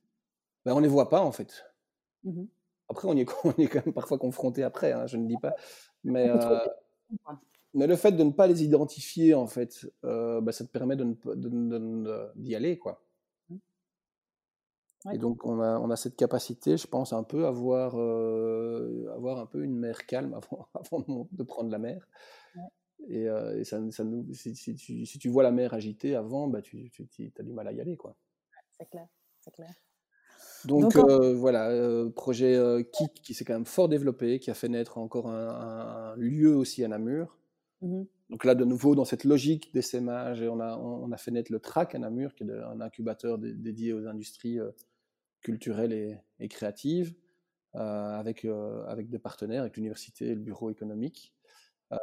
ben 0.66 0.74
on 0.74 0.78
ne 0.78 0.84
les 0.84 0.90
voit 0.90 1.10
pas 1.10 1.22
en 1.22 1.32
fait. 1.32 1.66
Mmh 2.24 2.46
après, 2.90 3.10
on 3.10 3.14
y, 3.14 3.22
est, 3.22 3.28
on 3.44 3.52
est, 3.58 3.68
quand 3.68 3.86
même 3.86 3.94
parfois 3.94 4.18
confronté 4.18 4.64
après, 4.64 4.94
hein, 4.94 5.06
je 5.08 5.18
ne 5.18 5.28
dis 5.28 5.36
pas. 5.42 5.56
Mais, 6.06 6.30
mais 7.74 7.88
le 7.88 7.96
fait 7.98 8.14
de 8.14 8.24
ne 8.24 8.32
pas 8.32 8.48
les 8.48 8.64
identifier, 8.64 9.34
en 9.34 9.48
fait, 9.48 9.86
ben, 10.04 10.52
ça 10.52 10.64
te 10.64 10.72
permet 10.72 10.96
d'y 10.96 11.04
de, 11.04 12.32
d'y 12.36 12.56
aller. 12.56 12.78
quoi. 12.78 13.04
Et 15.14 15.18
donc, 15.18 15.46
on 15.46 15.62
a, 15.62 15.80
on 15.80 15.90
a, 15.90 15.96
cette 15.96 16.16
capacité, 16.16 16.76
je 16.76 16.88
pense, 16.88 17.14
un 17.14 17.24
peu 17.24 17.46
à 17.46 17.50
avoir, 17.50 17.96
avoir 19.14 19.40
un 19.40 19.46
peu 19.46 19.64
une 19.64 19.78
mer 19.78 20.06
calme 20.06 20.34
avant, 20.34 20.68
avant 20.74 21.28
de 21.32 21.44
prendre 21.44 21.70
la 21.70 21.78
mer. 21.78 22.08
Et, 23.08 23.28
euh, 23.30 23.64
ça, 23.64 23.80
ça 23.92 24.04
nous, 24.04 24.26
si, 24.34 24.54
tu, 24.76 25.06
si, 25.06 25.20
tu, 25.20 25.30
vois 25.30 25.44
la 25.44 25.52
mer 25.52 25.74
agitée 25.74 26.16
avant, 26.16 26.48
bah, 26.48 26.62
tu, 26.62 26.90
tu 26.90 27.32
as 27.38 27.44
du 27.44 27.54
mal 27.54 27.68
à 27.68 27.72
y 27.72 27.80
aller. 27.80 27.96
quoi. 27.96 28.16
C'est 28.72 28.90
clair, 28.90 29.08
c'est 29.40 29.52
clair. 29.52 29.74
Donc, 30.66 30.96
euh, 30.96 31.34
voilà, 31.36 31.70
euh, 31.70 32.10
projet 32.10 32.60
KIK 32.92 33.14
qui 33.22 33.34
s'est 33.34 33.46
quand 33.46 33.54
même 33.54 33.66
fort 33.66 33.88
développé, 33.88 34.40
qui 34.40 34.52
a 34.52 34.54
fait 34.54 34.68
naître 34.68 34.98
encore 34.98 35.30
un, 35.30 36.16
lieu 36.18 36.56
aussi 36.56 36.84
à 36.84 36.88
Namur. 36.88 37.38
Mmh 37.82 38.04
Donc 38.30 38.44
là, 38.44 38.56
de 38.56 38.66
nouveau, 38.66 38.96
dans 38.96 39.06
cette 39.06 39.24
logique 39.24 39.74
d'essaimage, 39.74 40.42
on 40.42 40.60
a, 40.60 40.78
on 40.78 41.12
a 41.12 41.18
fait 41.18 41.32
naître 41.32 41.52
le 41.52 41.60
TRAC 41.60 41.96
à 41.96 42.00
Namur, 42.00 42.36
qui 42.36 42.44
est 42.44 42.52
un 42.52 42.82
incubateur 42.82 43.38
dédié 43.38 43.94
aux 43.94 44.06
industries 44.06 44.60
culturelles 45.42 46.22
et, 46.40 46.48
créatives, 46.50 47.16
avec, 47.74 48.46
avec 48.88 49.10
des 49.10 49.20
partenaires, 49.20 49.62
avec 49.62 49.78
l'université 49.78 50.28
et 50.28 50.36
le 50.36 50.42
bureau 50.42 50.70
économique. 50.70 51.34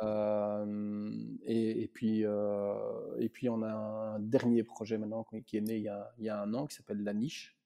Euh, 0.02 1.12
et, 1.44 1.88
puis, 1.92 2.24
on 2.26 3.62
a 3.62 3.72
un 4.16 4.18
dernier 4.18 4.62
projet 4.62 4.98
maintenant 4.98 5.24
qui 5.46 5.56
est 5.56 5.60
né 5.60 5.76
il 5.76 6.24
y 6.24 6.28
a, 6.28 6.40
un 6.40 6.54
an 6.54 6.66
qui 6.66 6.76
s'appelle 6.76 7.02
La 7.02 7.12
Niche, 7.12 7.56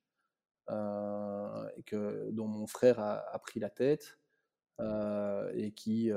dont 0.69 2.49
mon 2.49 2.67
frère 2.67 2.99
a, 3.01 3.39
pris 3.39 3.61
la 3.61 3.71
tête. 3.71 4.19
Et 4.81 5.73
qui, 5.73 6.11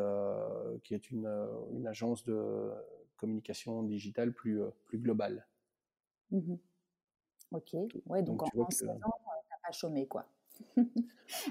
qui 0.83 0.93
est 0.93 1.11
une, 1.11 1.27
une, 1.71 1.87
agence 1.87 2.23
de 2.25 2.71
communication 3.17 3.83
digitale 3.83 4.33
plus, 4.33 4.61
plus 4.85 4.99
globale. 4.99 5.47
Mmh 6.31 6.55
ok, 7.51 7.75
ouais, 8.05 8.23
donc, 8.23 8.43
en, 8.43 8.45
tu 8.45 8.85
n'as 8.85 8.95
pas 8.95 9.71
chômé, 9.71 10.07
quoi. 10.07 10.25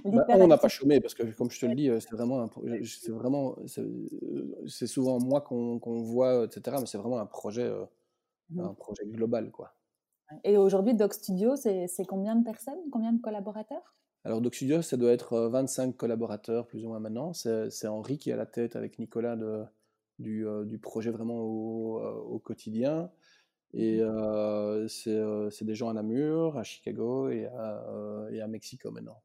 bah, 0.04 0.26
on 0.30 0.46
n'a 0.46 0.56
pas 0.56 0.68
chômé 0.68 1.00
parce 1.00 1.14
que, 1.14 1.22
comme 1.34 1.50
je 1.50 1.60
te 1.60 1.66
le 1.66 1.74
dis, 1.74 1.90
c'est 2.00 2.12
vraiment, 2.12 2.48
c'est 2.84 3.10
vraiment, 3.12 3.56
c'est 4.66 4.86
souvent 4.86 5.18
moi 5.20 5.42
qu'on 5.42 6.02
voit, 6.02 6.44
etc. 6.44 6.78
Mais 6.80 6.86
c'est 6.86 6.98
vraiment 6.98 7.18
un 7.18 7.26
projet, 7.26 7.70
mmh 8.50 8.60
un 8.60 8.74
projet 8.74 9.04
global, 9.06 9.50
quoi. 9.50 9.74
Et 10.44 10.56
aujourd'hui, 10.56 10.94
Doc 10.94 11.14
Studio, 11.14 11.56
c'est 11.56 12.04
combien 12.06 12.36
de 12.36 12.44
personnes, 12.44 12.78
combien 12.90 13.12
de 13.12 13.20
collaborateurs? 13.20 13.94
Alors 14.24 14.40
Doc 14.40 14.54
Studio, 14.54 14.82
ça 14.82 14.96
doit 14.96 15.12
être 15.12 15.38
25 15.38 15.96
collaborateurs 15.96 16.66
plus 16.66 16.84
ou 16.84 16.88
moins 16.88 17.00
maintenant. 17.00 17.32
C'est 17.32 17.86
Henri 17.86 18.18
qui 18.18 18.30
est 18.30 18.34
à 18.34 18.36
la 18.36 18.46
tête 18.46 18.76
avec 18.76 18.98
Nicolas 18.98 19.36
de, 19.36 19.64
du, 20.18 20.46
du, 20.66 20.78
projet 20.78 21.10
vraiment 21.10 21.40
au, 21.40 22.00
au 22.00 22.38
quotidien. 22.38 23.10
Et 23.72 24.02
mmh 24.02 24.88
c'est 24.88 25.64
des 25.64 25.74
gens 25.74 25.88
à 25.88 25.92
Namur, 25.94 26.58
à 26.58 26.64
Chicago 26.64 27.30
et 27.30 27.46
à, 27.46 28.28
et 28.30 28.40
à 28.40 28.46
Mexico 28.46 28.90
maintenant. 28.90 29.22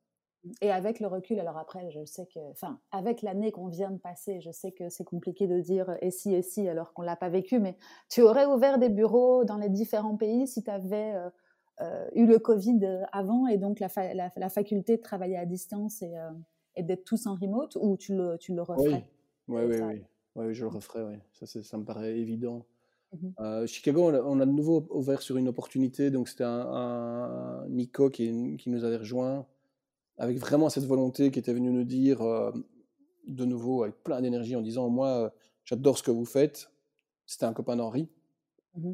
Et 0.61 0.71
avec 0.71 0.99
le 0.99 1.07
recul, 1.07 1.39
alors 1.39 1.57
après, 1.57 1.89
je 1.89 2.05
sais 2.05 2.27
que, 2.27 2.39
enfin, 2.51 2.79
avec 2.91 3.21
l'année 3.21 3.51
qu'on 3.51 3.67
vient 3.67 3.89
de 3.89 3.97
passer, 3.97 4.41
je 4.41 4.51
sais 4.51 4.71
que 4.71 4.89
c'est 4.89 5.03
compliqué 5.03 5.47
de 5.47 5.59
dire 5.59 5.97
et 6.01 6.11
si 6.11 6.33
et 6.35 6.43
si 6.43 6.67
alors 6.67 6.93
qu'on 6.93 7.01
l'a 7.01 7.15
pas 7.15 7.29
vécu, 7.29 7.59
mais 7.59 7.77
tu 8.09 8.21
aurais 8.21 8.45
ouvert 8.45 8.77
des 8.77 8.89
bureaux 8.89 9.43
dans 9.43 9.57
les 9.57 9.69
différents 9.69 10.17
pays 10.17 10.47
si 10.47 10.63
tu 10.63 10.69
avais 10.69 11.15
eu 12.13 12.25
le 12.25 12.39
Covid 12.39 13.05
avant 13.11 13.47
et 13.47 13.57
donc 13.57 13.79
la, 13.79 13.89
la, 14.13 14.49
faculté 14.49 14.97
de 14.97 15.01
travailler 15.01 15.37
à 15.37 15.45
distance 15.45 16.01
et, 16.01 16.13
et 16.75 16.83
d'être 16.83 17.03
tous 17.03 17.27
en 17.27 17.35
remote 17.35 17.77
ou 17.81 17.97
tu 17.97 18.15
le, 18.15 18.37
tu 18.37 18.53
le 18.53 18.61
referais? 18.61 19.05
Oui, 19.47 19.61
oui, 19.65 19.75
oui, 19.81 20.01
oui, 20.35 20.53
je 20.53 20.63
le 20.63 20.69
referais, 20.69 21.03
oui. 21.03 21.15
Ça, 21.33 21.45
ça 21.45 21.77
me 21.77 21.83
paraît 21.83 22.17
évident. 22.17 22.65
Mmh 23.13 23.65
Chicago, 23.65 24.11
on 24.11 24.39
a, 24.39 24.45
de 24.45 24.51
nouveau 24.51 24.87
ouvert 24.89 25.21
sur 25.21 25.37
une 25.37 25.47
opportunité. 25.47 26.11
Donc, 26.11 26.27
c'était 26.27 26.43
un, 26.45 27.65
Nico 27.69 28.09
qui, 28.09 28.57
qui, 28.57 28.69
nous 28.69 28.83
avait 28.83 28.97
rejoint 28.97 29.45
avec 30.17 30.37
vraiment 30.37 30.69
cette 30.69 30.85
volonté 30.85 31.31
qui 31.31 31.39
était 31.39 31.53
venu 31.53 31.71
nous 31.71 31.83
dire 31.83 32.21
de 33.27 33.45
nouveau 33.45 33.83
avec 33.83 34.03
plein 34.03 34.21
d'énergie 34.21 34.55
en 34.55 34.61
disant 34.61 34.89
Moi, 34.89 35.33
j'adore 35.63 35.97
ce 35.97 36.03
que 36.03 36.11
vous 36.11 36.25
faites. 36.25 36.71
C'était 37.25 37.45
un 37.45 37.53
copain 37.53 37.75
d'Henri. 37.75 38.09
Mmh 38.75 38.93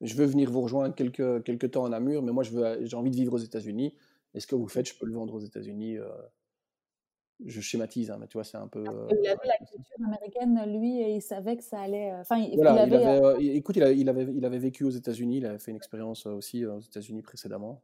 je 0.00 0.14
veux 0.14 0.26
venir 0.26 0.50
vous 0.50 0.62
rejoindre 0.62 0.94
quelques, 0.94 1.42
quelques 1.44 1.72
temps 1.72 1.84
en 1.84 1.90
Namur, 1.90 2.22
mais 2.22 2.32
moi, 2.32 2.42
j'ai 2.44 2.96
envie 2.96 3.10
de 3.10 3.16
vivre 3.16 3.34
aux 3.34 3.38
États-Unis. 3.38 3.94
est 4.34 4.40
ce 4.40 4.46
que 4.46 4.54
vous 4.54 4.68
faites, 4.68 4.88
je 4.88 4.94
peux 4.98 5.06
le 5.06 5.14
vendre 5.14 5.34
aux 5.34 5.40
États-Unis 5.40 5.98
je 7.46 7.60
schématise, 7.60 8.10
hein, 8.10 8.18
mais 8.20 8.26
tu 8.26 8.34
vois, 8.34 8.44
c'est 8.44 8.56
un 8.56 8.68
peu. 8.68 8.84
il 8.84 9.28
avait 9.28 9.46
la 9.46 9.66
culture 9.66 9.96
américaine, 10.04 10.78
lui, 10.78 11.00
et 11.00 11.16
il 11.16 11.22
savait 11.22 11.56
que 11.56 11.62
ça 11.62 11.80
allait. 11.80 12.12
Enfin, 12.14 12.38
il, 12.38 12.64
avait, 12.66 13.44
écoute, 13.56 13.76
il, 13.76 13.82
il, 13.98 14.08
avait, 14.08 14.26
il 14.34 14.44
avait 14.44 14.58
vécu 14.58 14.84
aux 14.84 14.90
États-Unis, 14.90 15.38
il 15.38 15.46
avait 15.46 15.58
fait 15.58 15.70
une 15.70 15.76
expérience 15.76 16.26
aussi 16.26 16.66
aux 16.66 16.80
États-Unis 16.80 17.22
précédemment. 17.22 17.82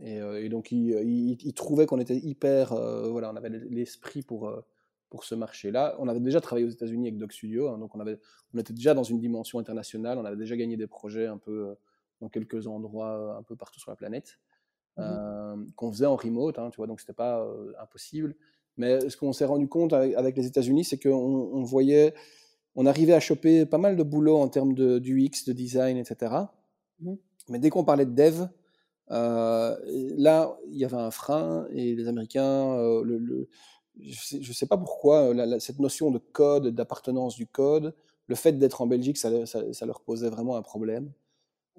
et, 0.00 0.48
donc, 0.48 0.72
il, 0.72 1.54
trouvait 1.54 1.86
qu'on 1.86 2.00
était 2.00 2.16
hyper. 2.16 2.74
voilà, 3.10 3.30
on 3.32 3.36
avait 3.36 3.50
l'esprit 3.50 4.22
pour, 4.22 4.52
pour 5.12 5.24
ce 5.24 5.34
marché-là. 5.34 5.94
On 5.98 6.08
avait 6.08 6.20
déjà 6.20 6.40
travaillé 6.40 6.66
aux 6.66 6.70
États-Unis 6.70 7.08
avec 7.08 7.18
Doc 7.18 7.34
Studio, 7.34 7.68
hein, 7.68 7.76
donc 7.76 7.94
on, 7.94 8.00
avait, 8.00 8.18
on 8.54 8.58
était 8.58 8.72
déjà 8.72 8.94
dans 8.94 9.02
une 9.02 9.20
dimension 9.20 9.58
internationale, 9.58 10.16
on 10.16 10.24
avait 10.24 10.38
déjà 10.38 10.56
gagné 10.56 10.78
des 10.78 10.86
projets 10.86 11.26
un 11.26 11.36
peu 11.36 11.76
dans 12.22 12.30
quelques 12.30 12.66
endroits 12.66 13.36
un 13.38 13.42
peu 13.42 13.54
partout 13.54 13.78
sur 13.78 13.90
la 13.90 13.96
planète. 13.96 14.40
Mmh 14.96 15.66
qu'on 15.76 15.90
faisait 15.92 16.06
en 16.06 16.16
remote, 16.16 16.58
hein, 16.58 16.70
tu 16.70 16.76
vois, 16.76 16.86
donc 16.86 17.00
c'était 17.00 17.12
pas 17.12 17.46
impossible. 17.80 18.34
Mais 18.78 19.08
ce 19.10 19.16
qu'on 19.18 19.32
s'est 19.32 19.44
rendu 19.44 19.68
compte 19.68 19.92
avec, 19.92 20.36
les 20.36 20.46
États-Unis, 20.46 20.84
c'est 20.84 20.98
qu'on 20.98 21.10
on 21.10 21.62
voyait, 21.62 22.14
on 22.74 22.86
arrivait 22.86 23.12
à 23.12 23.20
choper 23.20 23.66
pas 23.66 23.78
mal 23.78 23.96
de 23.96 24.02
boulot 24.02 24.38
en 24.38 24.48
termes 24.48 24.74
de, 24.74 24.98
d'UX, 24.98 25.44
de 25.46 25.52
design, 25.52 25.98
etc. 25.98 26.34
Mmh 27.00 27.14
Mais 27.50 27.58
dès 27.58 27.68
qu'on 27.68 27.84
parlait 27.84 28.06
de 28.06 28.14
dev, 28.14 28.46
là, 29.08 30.58
il 30.70 30.78
y 30.78 30.84
avait 30.86 30.96
un 30.96 31.10
frein 31.10 31.66
et 31.70 31.94
les 31.94 32.08
Américains, 32.08 32.76
le, 33.02 33.48
je 34.00 34.36
ne 34.36 34.54
sais, 34.54 34.66
pas 34.66 34.78
pourquoi, 34.78 35.32
cette 35.60 35.78
notion 35.78 36.10
de 36.10 36.18
code, 36.18 36.68
d'appartenance 36.68 37.36
du 37.36 37.46
code, 37.46 37.94
le 38.26 38.34
fait 38.34 38.52
d'être 38.52 38.80
en 38.80 38.86
Belgique, 38.86 39.18
ça, 39.18 39.46
ça, 39.46 39.86
leur 39.86 40.00
posait 40.00 40.30
vraiment 40.30 40.56
un 40.56 40.62
problème. 40.62 41.12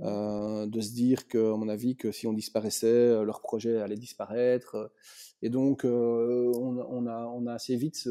Euh, 0.02 0.66
de 0.66 0.82
se 0.82 0.92
dire 0.92 1.28
que, 1.28 1.54
à 1.54 1.56
mon 1.56 1.70
avis, 1.70 1.96
que 1.96 2.12
si 2.12 2.26
on 2.26 2.34
disparaissait, 2.34 2.88
euh, 2.88 3.24
leur 3.24 3.42
projet 3.42 3.80
allait 3.80 3.96
disparaître. 3.96 4.92
Et 5.44 5.50
donc, 5.50 5.86
euh, 5.86 6.52
on, 6.56 7.06
a, 7.08 7.26
on 7.28 7.46
a 7.46 7.54
assez 7.54 7.76
vite 7.76 8.08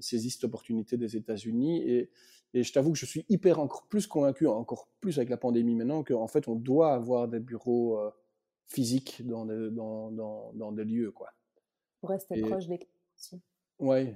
saisi 0.00 0.30
cette 0.30 0.44
opportunité 0.44 0.96
des 0.96 1.16
États-Unis. 1.16 1.82
Et, 1.82 2.10
et, 2.54 2.62
je 2.62 2.72
t'avoue 2.72 2.92
que 2.92 2.98
je 2.98 3.04
suis 3.04 3.26
hyper 3.28 3.60
encore 3.60 3.86
plus 3.86 4.06
convaincu, 4.06 4.46
encore 4.46 4.88
plus 5.00 5.18
avec 5.18 5.28
la 5.28 5.36
pandémie 5.36 5.74
maintenant, 5.74 6.02
qu'en 6.02 6.28
fait, 6.28 6.48
on 6.48 6.54
doit 6.54 6.94
avoir 6.94 7.28
des 7.28 7.40
bureaux 7.40 7.98
physiques 8.66 9.26
dans 9.26 9.44
des, 9.44 9.70
dans, 9.70 10.10
dans, 10.10 10.52
dans, 10.54 10.72
des 10.72 10.84
lieux. 10.84 11.10
Quoi. 11.10 11.28
Pour 12.00 12.10
rester 12.10 12.40
proche 12.40 12.66
des 12.66 12.78
clients 12.78 12.92
aussi. 13.16 13.40
Oui, 13.78 14.14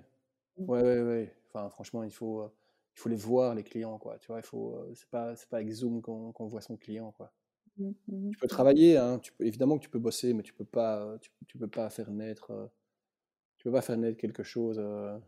ouais, 0.57 0.83
ouais, 0.83 1.01
ouais. 1.01 1.37
Enfin, 1.49 1.69
franchement, 1.71 2.03
il 2.05 2.13
faut 2.13 2.51
il 2.95 3.01
faut 3.01 3.09
les 3.09 3.17
voir 3.17 3.55
les 3.55 3.63
clients 3.63 3.99
quoi. 3.99 4.19
Tu 4.19 4.29
vois 4.29 4.39
il 4.39 4.45
faut 4.45 4.75
euh, 4.75 4.93
c'est 4.95 5.09
pas 5.09 5.35
c'est 5.37 5.49
pas 5.49 5.59
avec 5.59 5.71
Zoom 5.71 6.03
qu'on 6.03 6.49
voit 6.49 6.61
son 6.61 6.77
client 6.77 7.13
quoi. 7.13 7.33
Mmh, 7.79 7.91
mmh, 8.09 8.31
tu 8.31 8.39
peux 8.39 8.47
mmh. 8.47 8.49
travailler 8.49 8.97
hein, 8.99 9.19
tu 9.19 9.33
peux 9.33 9.47
évidemment 9.47 9.79
que 9.79 9.83
tu 9.83 9.89
peux 9.89 9.99
bosser 9.99 10.35
mais 10.35 10.43
tu 10.43 10.53
peux 10.53 10.65
pas 10.65 11.17
tu, 11.23 11.31
tu 11.47 11.57
peux 11.57 11.69
pas 11.69 11.89
faire 11.89 12.11
naître 12.11 12.51
euh, 12.51 12.67
tu 13.57 13.65
peux 13.65 13.73
pas 13.73 13.81
faire 13.81 13.97
naître 13.97 14.19
quelque 14.19 14.43
chose 14.43 14.77
euh, 14.79 15.19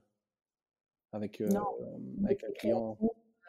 avec 1.12 1.40
avec 2.22 2.44
un 2.44 2.52
client. 2.52 2.98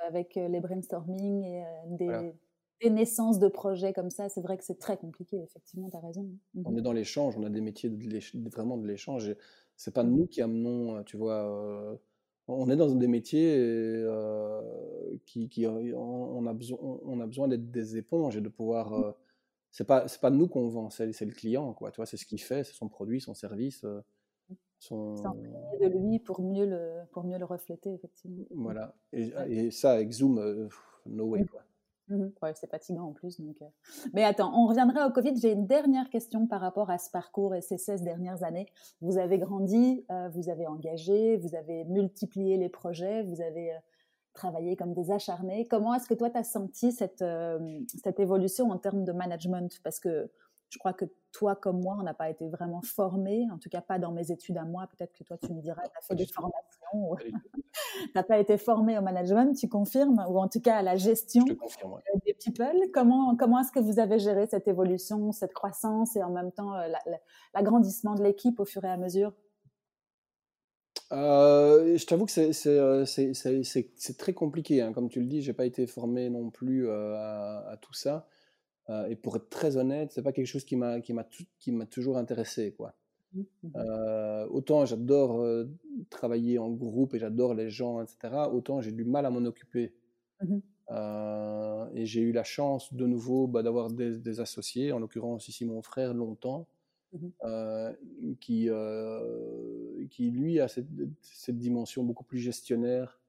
Avec 0.07 0.35
les 0.35 0.59
brainstorming 0.59 1.43
et 1.43 1.63
des, 1.87 2.33
des, 2.81 2.89
naissances 2.89 3.39
de 3.39 3.47
projets 3.47 3.93
comme 3.93 4.09
ça 4.09 4.29
c'est 4.29 4.41
vrai 4.41 4.57
que 4.57 4.63
c'est 4.63 4.79
très 4.79 4.97
compliqué 4.97 5.41
effectivement 5.41 5.89
tu 5.89 5.97
as 5.97 6.01
raison 6.01 6.27
on 6.63 6.77
est 6.77 6.81
dans 6.81 6.93
l'échange 6.93 7.35
on 7.37 7.43
a 7.43 7.49
des 7.49 7.61
métiers 7.61 7.89
de 7.89 8.49
vraiment 8.49 8.77
de 8.77 8.87
l'échange 8.87 9.35
c'est 9.75 9.93
pas 9.93 10.03
nous 10.03 10.27
qui 10.27 10.41
amenons 10.41 11.03
tu 11.03 11.17
vois 11.17 11.99
on 12.47 12.69
est 12.69 12.75
dans 12.75 12.93
des 12.93 13.07
métiers 13.07 13.55
euh, 13.57 14.61
qui, 15.25 15.65
on, 15.67 16.45
a 16.45 16.53
besoin, 16.53 16.77
on 16.81 17.19
a 17.19 17.25
besoin 17.25 17.47
d'être 17.47 17.71
des 17.71 17.97
éponges 17.97 18.37
et 18.37 18.41
de 18.41 18.49
pouvoir. 18.49 18.91
Mmh. 18.91 19.03
Euh, 19.03 19.11
c'est 19.71 19.85
pas 19.85 20.07
c'est 20.07 20.21
pas 20.21 20.29
nous 20.29 20.47
qu'on 20.47 20.69
vend, 20.69 20.89
c'est 20.89 21.05
le 21.05 21.33
client 21.33 21.73
quoi. 21.73 21.91
Tu 21.91 21.97
vois, 21.97 22.05
c'est 22.05 22.17
ce 22.17 22.25
qu'il 22.25 22.39
fait, 22.39 22.63
c'est 22.63 22.73
son 22.73 22.87
produit, 22.87 23.19
son 23.19 23.33
service. 23.33 23.83
Euh, 23.83 23.99
mmh. 24.49 24.53
son... 24.79 25.15
de 25.15 26.07
lui 26.07 26.19
pour 26.19 26.41
mieux 26.41 26.65
le 26.65 27.01
pour 27.11 27.23
mieux 27.23 27.37
le 27.37 27.45
refléter 27.45 27.93
effectivement. 27.93 28.45
Voilà. 28.51 28.95
Et, 29.11 29.33
et 29.47 29.71
ça 29.71 29.93
avec 29.93 30.11
Zoom, 30.11 30.69
no 31.07 31.25
way 31.25 31.41
mmh. 31.41 31.47
quoi. 31.47 31.61
Mmh 32.07 32.27
ouais, 32.43 32.53
c'est 32.53 32.69
fatigant 32.69 33.05
en 33.05 33.13
plus. 33.13 33.39
Donc, 33.39 33.55
euh. 33.61 33.65
Mais 34.13 34.23
attends, 34.23 34.51
on 34.55 34.67
reviendra 34.67 35.07
au 35.07 35.11
Covid. 35.11 35.35
J'ai 35.37 35.51
une 35.51 35.65
dernière 35.65 36.09
question 36.09 36.45
par 36.45 36.61
rapport 36.61 36.89
à 36.89 36.97
ce 36.97 37.09
parcours 37.09 37.55
et 37.55 37.61
ces 37.61 37.77
16 37.77 38.03
dernières 38.03 38.43
années. 38.43 38.67
Vous 39.01 39.17
avez 39.17 39.39
grandi, 39.39 40.05
euh, 40.11 40.29
vous 40.29 40.49
avez 40.49 40.67
engagé, 40.67 41.37
vous 41.37 41.55
avez 41.55 41.83
multiplié 41.85 42.57
les 42.57 42.69
projets, 42.69 43.23
vous 43.23 43.41
avez 43.41 43.73
euh, 43.73 43.77
travaillé 44.33 44.75
comme 44.75 44.93
des 44.93 45.11
acharnés. 45.11 45.65
Comment 45.67 45.95
est-ce 45.95 46.07
que 46.07 46.13
toi, 46.13 46.29
tu 46.29 46.37
as 46.37 46.43
senti 46.43 46.91
cette, 46.91 47.23
cette 48.03 48.19
évolution 48.19 48.69
en 48.69 48.77
termes 48.77 49.03
de 49.03 49.11
management? 49.11 49.79
Parce 49.81 49.99
que 49.99 50.29
je 50.69 50.77
crois 50.77 50.93
que 50.93 51.05
toi 51.31 51.55
comme 51.55 51.81
moi, 51.81 51.95
on 51.99 52.03
n'a 52.03 52.13
pas 52.13 52.29
été 52.29 52.49
vraiment 52.49 52.81
formés, 52.81 53.47
en 53.51 53.57
tout 53.57 53.69
cas 53.69 53.81
pas 53.81 53.99
dans 53.99 54.11
mes 54.11 54.31
études 54.31 54.57
à 54.57 54.65
moi. 54.65 54.87
Peut-être 54.87 55.13
que 55.13 55.23
toi, 55.23 55.37
tu 55.37 55.53
me 55.53 55.61
diras, 55.61 55.81
tu 55.83 55.97
as 55.97 56.01
fait 56.01 56.15
des 56.15 56.25
formations, 56.25 56.74
tu 57.25 58.11
n'as 58.15 58.23
pas 58.23 58.39
été 58.39 58.57
formé 58.57 58.97
au 58.97 59.01
management, 59.01 59.53
tu 59.55 59.67
confirmes, 59.67 60.25
ou 60.29 60.39
en 60.39 60.47
tout 60.47 60.61
cas 60.61 60.77
à 60.77 60.81
la 60.81 60.95
gestion 60.95 61.43
euh, 61.49 62.19
des 62.25 62.33
people. 62.33 62.89
Comment, 62.93 63.35
comment 63.35 63.59
est-ce 63.59 63.71
que 63.71 63.79
vous 63.79 63.99
avez 63.99 64.19
géré 64.19 64.47
cette 64.47 64.67
évolution, 64.67 65.31
cette 65.31 65.53
croissance 65.53 66.15
et 66.15 66.23
en 66.23 66.31
même 66.31 66.51
temps 66.51 66.75
euh, 66.75 66.87
l'agrandissement 67.53 68.15
de 68.15 68.23
l'équipe 68.23 68.59
au 68.59 68.65
fur 68.65 68.83
et 68.83 68.89
à 68.89 68.97
mesure? 68.97 69.33
Euh, 71.11 71.97
je 71.97 72.05
t'avoue 72.05 72.25
que 72.25 72.31
c'est 72.31 74.17
très 74.17 74.33
compliqué. 74.33 74.81
Hein. 74.81 74.91
Comme 74.91 75.09
tu 75.09 75.19
le 75.19 75.27
dis, 75.27 75.41
j'ai 75.41 75.53
pas 75.53 75.65
été 75.65 75.85
formé 75.87 76.29
non 76.29 76.49
plus 76.49 76.89
à, 76.89 77.77
tout 77.81 77.93
ça. 77.93 78.27
Euh, 78.89 79.07
et 79.07 79.15
pour 79.15 79.35
être 79.35 79.49
très 79.49 79.77
honnête, 79.77 80.11
c'est 80.11 80.21
pas 80.21 80.31
quelque 80.31 80.47
chose 80.47 80.65
qui 80.65 80.75
m'a 80.75 81.85
toujours 81.89 82.17
intéressé 82.17 82.73
quoi. 82.73 82.93
Mmh. 83.35 83.67
Euh, 83.75 84.47
autant 84.47 84.85
j'adore 84.85 85.41
euh, 85.41 85.65
travailler 86.09 86.57
en 86.57 86.71
groupe 86.71 87.13
et 87.13 87.19
j'adore 87.19 87.53
les 87.53 87.69
gens, 87.69 88.01
etc. 88.01 88.33
Autant 88.51 88.81
j'ai 88.81 88.91
du 88.91 89.03
mal 89.03 89.25
à 89.25 89.29
m'en 89.29 89.45
occuper. 89.45 89.93
Mmh 90.41 90.59
et 91.95 92.05
j'ai 92.05 92.21
eu 92.21 92.31
la 92.31 92.43
chance 92.43 92.93
de 92.93 93.07
nouveau 93.07 93.47
bah, 93.47 93.63
d'avoir 93.63 93.89
des, 93.89 94.39
associés, 94.39 94.91
en 94.91 94.99
l'occurrence 94.99 95.47
ici 95.47 95.65
mon 95.65 95.81
frère 95.81 96.13
longtemps, 96.13 96.67
qui 98.39 98.69
qui 100.11 100.29
lui 100.29 100.59
a 100.59 100.67
cette, 100.67 100.85
cette, 101.21 101.57
dimension 101.57 102.03
beaucoup 102.03 102.23
plus 102.23 102.37
gestionnaire 102.37 103.19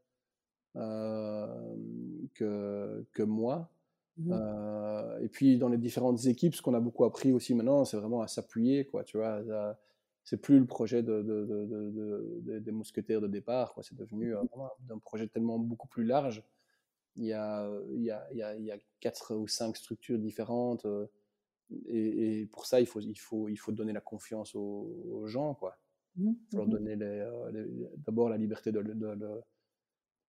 que 0.75 3.07
que 3.15 3.23
moi. 3.23 3.71
Mmh 4.19 4.33
euh, 4.33 5.19
et 5.21 5.29
puis 5.29 5.59
dans 5.59 5.69
les 5.69 5.77
différentes 5.77 6.25
équipes, 6.27 6.55
ce 6.55 6.63
qu'on 6.63 6.75
a 6.75 6.81
beaucoup 6.81 7.05
appris 7.05 7.33
aussi 7.33 7.55
maintenant, 7.55 7.85
c'est 7.85 7.97
vraiment 7.97 8.23
à 8.23 8.29
s'appuyer, 8.29 8.87
quoi. 8.87 9.05
Tu 9.05 9.19
vois, 9.19 9.43
c'est 10.27 10.39
plus 10.39 10.59
le 10.59 10.67
projet 10.67 11.05
de, 11.05 11.23
de, 11.23 12.59
des 12.59 12.73
mousquetaires 12.73 13.21
de 13.21 13.29
départ, 13.29 13.73
quoi. 13.73 13.85
C'est 13.85 13.95
devenu 13.95 14.35
euh, 14.35 14.43
un 14.91 14.99
projet 14.99 15.29
tellement 15.29 15.61
beaucoup 15.61 15.87
plus 15.87 16.05
large. 16.05 16.43
Il 17.15 17.27
y 17.27 17.33
a, 17.33 17.71
il 17.93 18.03
y 18.03 18.11
a, 18.11 18.27
il 18.57 18.65
y 18.65 18.73
a, 18.73 18.77
quatre 18.99 19.37
ou 19.37 19.47
cinq 19.47 19.77
structures 19.77 20.19
différentes. 20.19 20.85
Euh, 20.85 21.07
et, 21.89 22.47
pour 22.51 22.67
ça, 22.67 22.81
il 22.81 22.87
faut, 22.87 22.99
il, 22.99 23.15
faut, 23.15 23.49
il 23.49 23.57
faut 23.57 23.71
donner 23.71 23.93
la 23.93 24.01
confiance 24.01 24.57
aux, 24.57 25.23
gens. 25.27 25.55
Quoi. 25.55 25.79
Mmh, 26.17 26.31
il 26.31 26.51
faut 26.51 26.57
leur 26.57 26.67
mmh 26.67 26.71
donner 26.71 26.97
d'abord 27.99 28.29
la 28.29 28.37
liberté 28.37 28.73
de, 28.73 28.83
de, 28.83 29.41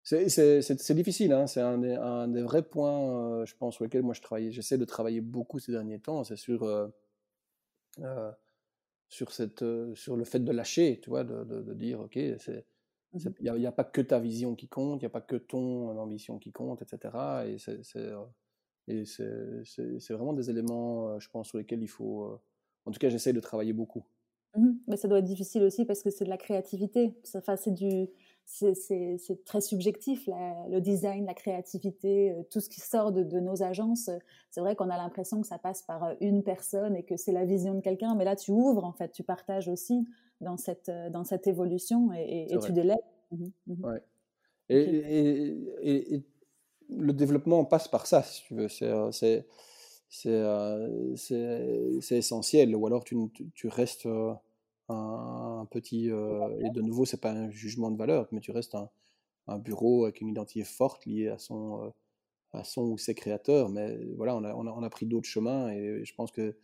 c'est 0.04 0.94
difficile, 0.94 1.34
hein. 1.34 1.48
c'est 1.48 1.60
un, 1.60 1.84
un, 1.84 2.28
des 2.28 2.44
vrais 2.44 2.62
points, 2.62 3.44
je 3.46 3.56
pense, 3.56 3.76
sur 3.76 3.84
lesquels 3.84 4.04
moi 4.04 4.14
je 4.14 4.22
travaille. 4.22 4.52
J'essaie 4.52 4.78
de 4.78 4.86
travailler 4.86 5.22
beaucoup 5.22 5.58
ces 5.58 5.72
derniers 5.72 6.00
temps. 6.00 6.24
C'est 6.24 6.38
sur, 6.38 6.64
euh, 6.64 6.88
sur, 9.10 9.32
cette, 9.32 9.64
sur 9.96 10.16
le 10.18 10.26
fait 10.26 10.40
de 10.40 10.52
lâcher, 10.52 11.00
tu 11.02 11.10
vois, 11.10 11.24
de, 11.24 11.44
de 11.44 11.74
dire, 11.74 12.00
ok, 12.02 12.20
c'est 12.40 12.66
il 13.14 13.52
n'y 13.54 13.66
a, 13.66 13.70
a, 13.70 13.72
pas 13.72 13.84
que 13.84 14.02
ta 14.02 14.20
vision 14.20 14.56
qui 14.56 14.68
compte, 14.68 15.02
il 15.02 15.06
n'y 15.06 15.08
a 15.08 15.12
pas 15.12 15.22
que 15.22 15.36
ton 15.36 15.98
ambition 15.98 16.40
qui 16.40 16.52
compte, 16.52 16.82
etc. 16.82 17.46
Et 17.48 17.58
c'est 17.58 17.82
et 18.88 19.04
c'est 19.06 20.14
vraiment 20.14 20.34
des 20.34 20.50
éléments, 20.50 21.10
euh, 21.10 21.20
je 21.20 21.30
pense, 21.30 21.50
sur 21.50 21.58
lesquels 21.58 21.82
il 21.82 21.90
faut. 21.90 22.24
Euh, 22.24 22.40
en 22.86 22.92
tout 22.92 23.00
cas, 23.00 23.10
j'essaye 23.10 23.34
de 23.34 23.40
travailler 23.40 23.74
beaucoup. 23.74 24.06
Mmh 24.56 24.72
Mais 24.88 24.96
ça 24.96 25.08
doit 25.08 25.20
être 25.20 25.26
difficile 25.26 25.64
aussi 25.64 25.86
parce 25.86 26.04
que 26.04 26.10
c'est 26.10 26.24
de 26.24 26.30
la 26.30 26.38
créativité. 26.38 27.14
Enfin, 27.36 27.58
c'est 27.58 27.74
du, 27.74 28.08
c'est 28.48 29.44
très 29.46 29.60
subjectif, 29.62 30.28
le 30.70 30.80
design, 30.80 31.26
la 31.26 31.34
créativité, 31.34 32.32
euh, 32.32 32.44
tout 32.50 32.62
ce 32.62 32.70
qui 32.70 32.80
sort 32.80 33.12
de, 33.12 33.24
de 33.24 33.40
nos 33.40 33.62
agences. 33.62 34.10
C'est 34.52 34.62
vrai 34.62 34.76
qu'on 34.76 34.90
a 34.90 34.98
l'impression 34.98 35.42
que 35.42 35.48
ça 35.48 35.58
passe 35.58 35.84
par 35.84 36.16
une 36.22 36.44
personne 36.44 36.96
et 36.96 37.04
que 37.04 37.18
c'est 37.18 37.34
la 37.34 37.46
vision 37.46 37.74
de 37.74 37.82
quelqu'un, 37.82 38.16
mais 38.16 38.24
là 38.24 38.36
tu 38.36 38.52
ouvres 38.52 38.86
en 38.86 38.94
fait, 38.94 39.12
tu 39.12 39.24
partages 39.24 39.68
aussi 39.68 40.08
dans 40.40 40.56
cette, 40.56 40.90
dans 41.12 41.26
cette 41.26 41.46
évolution 41.48 42.14
et, 42.14 42.48
et, 42.50 42.58
tu 42.60 42.72
délègues. 42.72 42.98
Mmh 43.32 43.48
mmh 43.68 43.86
ouais. 43.86 44.02
et, 44.70 46.16
et, 46.16 46.24
le 46.90 47.12
développement 47.12 47.66
passe 47.66 47.90
par 47.90 48.06
ça, 48.08 48.24
si 48.24 48.44
tu 48.44 48.56
veux. 48.56 48.70
C'est, 48.70 48.90
euh, 48.90 49.12
euh, 51.32 52.00
essentiel. 52.12 52.74
Ou 52.74 52.88
alors 52.88 53.04
tu, 53.04 53.18
tu 53.54 53.68
restes 53.68 54.08
euh, 54.90 54.94
un, 54.94 55.66
petit. 55.66 56.08
et 56.08 56.70
de 56.70 56.82
nouveau, 56.82 57.06
c'est 57.06 57.22
pas 57.22 57.32
un 57.32 57.50
jugement 57.50 57.92
de 57.92 57.98
valeur, 57.98 58.28
mais 58.32 58.40
tu 58.40 58.52
restes 58.52 58.76
un, 58.76 58.90
un 59.48 59.60
bureau 59.60 60.06
avec 60.06 60.22
une 60.22 60.30
identité 60.30 60.64
forte 60.64 61.06
liée 61.06 61.30
à 61.30 61.38
son, 61.38 61.94
à 62.54 62.64
son 62.64 62.84
ou 62.84 62.98
ses 62.98 63.16
créateurs. 63.16 63.70
Mais 63.70 63.98
voilà, 64.16 64.36
on 64.36 64.44
a, 64.44 64.54
on 64.54 64.84
a, 64.84 64.90
pris 64.90 65.06
d'autres 65.06 65.28
chemins 65.28 65.70
et 65.70 66.04
je 66.04 66.16
pense 66.16 66.32
que 66.32 66.56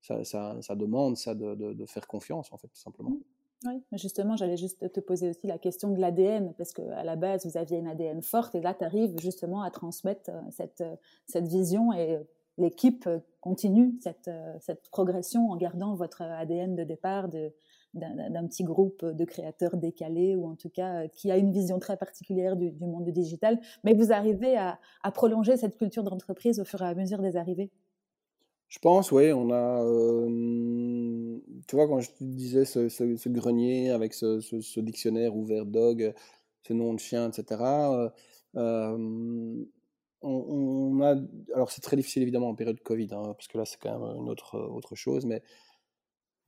ça, 0.00 0.24
ça, 0.24 0.56
ça 0.60 0.74
demande 0.74 1.16
ça 1.16 1.34
de, 1.34 1.54
de, 1.54 1.72
de, 1.72 1.86
faire 1.86 2.06
confiance, 2.06 2.52
en 2.52 2.56
fait, 2.56 2.68
tout 2.68 2.80
simplement. 2.80 3.10
Mmh. 3.10 3.22
Oui, 3.64 3.80
justement, 3.92 4.36
j'allais 4.36 4.56
juste 4.56 4.92
te 4.92 5.00
poser 5.00 5.30
aussi 5.30 5.46
la 5.46 5.58
question 5.58 5.90
de 5.90 6.00
l'ADN, 6.00 6.52
parce 6.58 6.72
qu'à 6.72 7.04
la 7.04 7.16
base, 7.16 7.46
vous 7.46 7.56
aviez 7.56 7.78
une 7.78 7.86
ADN 7.86 8.22
forte, 8.22 8.54
et 8.54 8.60
là, 8.60 8.74
tu 8.74 8.84
arrives 8.84 9.16
justement 9.20 9.62
à 9.62 9.70
transmettre 9.70 10.30
euh, 10.30 10.40
cette, 10.50 10.80
euh, 10.80 10.96
cette 11.26 11.46
vision, 11.46 11.92
et 11.92 12.18
l'équipe 12.58 13.08
continue 13.40 13.94
cette, 14.00 14.28
euh, 14.28 14.56
cette 14.60 14.90
progression 14.90 15.50
en 15.50 15.56
gardant 15.56 15.94
votre 15.94 16.22
ADN 16.22 16.74
de 16.74 16.84
départ 16.84 17.28
d'un 17.94 18.46
petit 18.46 18.64
groupe 18.64 19.04
de 19.04 19.24
créateurs 19.24 19.76
décalés, 19.76 20.34
ou 20.36 20.46
en 20.46 20.56
tout 20.56 20.70
cas 20.70 21.08
qui 21.08 21.30
a 21.30 21.36
une 21.36 21.52
vision 21.52 21.78
très 21.78 21.96
particulière 21.96 22.56
du, 22.56 22.72
monde 22.80 23.08
digital, 23.10 23.60
mais 23.84 23.94
vous 23.94 24.12
arrivez 24.12 24.56
à, 24.56 24.78
prolonger 25.12 25.56
cette 25.56 25.76
culture 25.76 26.02
d'entreprise 26.02 26.58
au 26.60 26.64
fur 26.64 26.80
et 26.82 26.86
à 26.86 26.94
mesure 26.94 27.20
des 27.20 27.36
arrivées? 27.36 27.70
Je 28.68 28.78
pense, 28.78 29.12
oui, 29.12 29.32
on 29.32 29.50
a 29.50 29.82
tu 31.66 31.76
vois, 31.76 31.86
quand 31.86 32.00
je 32.00 32.10
te 32.10 32.24
disais 32.24 32.64
ce, 32.64 33.28
grenier 33.28 33.90
avec 33.90 34.14
ce, 34.14 34.80
dictionnaire 34.80 35.36
ouvert 35.36 35.66
dog, 35.66 36.14
ce 36.66 36.72
nom 36.72 36.94
de 36.94 37.00
chien, 37.00 37.28
etc., 37.28 37.60
euh, 37.62 38.10
euh, 38.56 39.64
on, 40.22 41.00
a. 41.02 41.16
Alors, 41.54 41.70
c'est 41.70 41.80
très 41.80 41.96
difficile 41.96 42.22
évidemment 42.22 42.50
en 42.50 42.54
période 42.54 42.80
Covid, 42.80 43.08
hein, 43.12 43.34
parce 43.34 43.48
que 43.48 43.58
là, 43.58 43.64
c'est 43.64 43.78
quand 43.80 43.98
même 43.98 44.16
une 44.16 44.28
autre, 44.28 44.58
autre 44.58 44.94
chose, 44.94 45.24
mais 45.26 45.42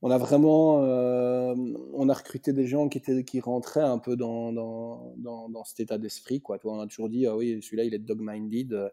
on 0.05 0.11
a 0.11 0.19
vraiment. 0.19 0.83
Euh, 0.83 1.55
on 1.93 2.09
a 2.09 2.13
recruté 2.13 2.53
des 2.53 2.67
gens 2.67 2.89
qui, 2.89 2.99
étaient, 2.99 3.23
qui 3.23 3.39
rentraient 3.39 3.81
un 3.81 3.97
peu 3.97 4.15
dans, 4.15 4.53
dans, 4.53 5.15
dans, 5.49 5.63
cet 5.63 5.79
état 5.79 5.97
d'esprit, 5.97 6.41
quoi. 6.41 6.59
On 6.63 6.79
a 6.79 6.85
toujours 6.85 7.09
dit, 7.09 7.25
ah 7.25 7.35
oui, 7.35 7.59
celui-là, 7.59 7.85
il 7.85 7.93
est 7.95 7.99
dog-minded. 7.99 8.91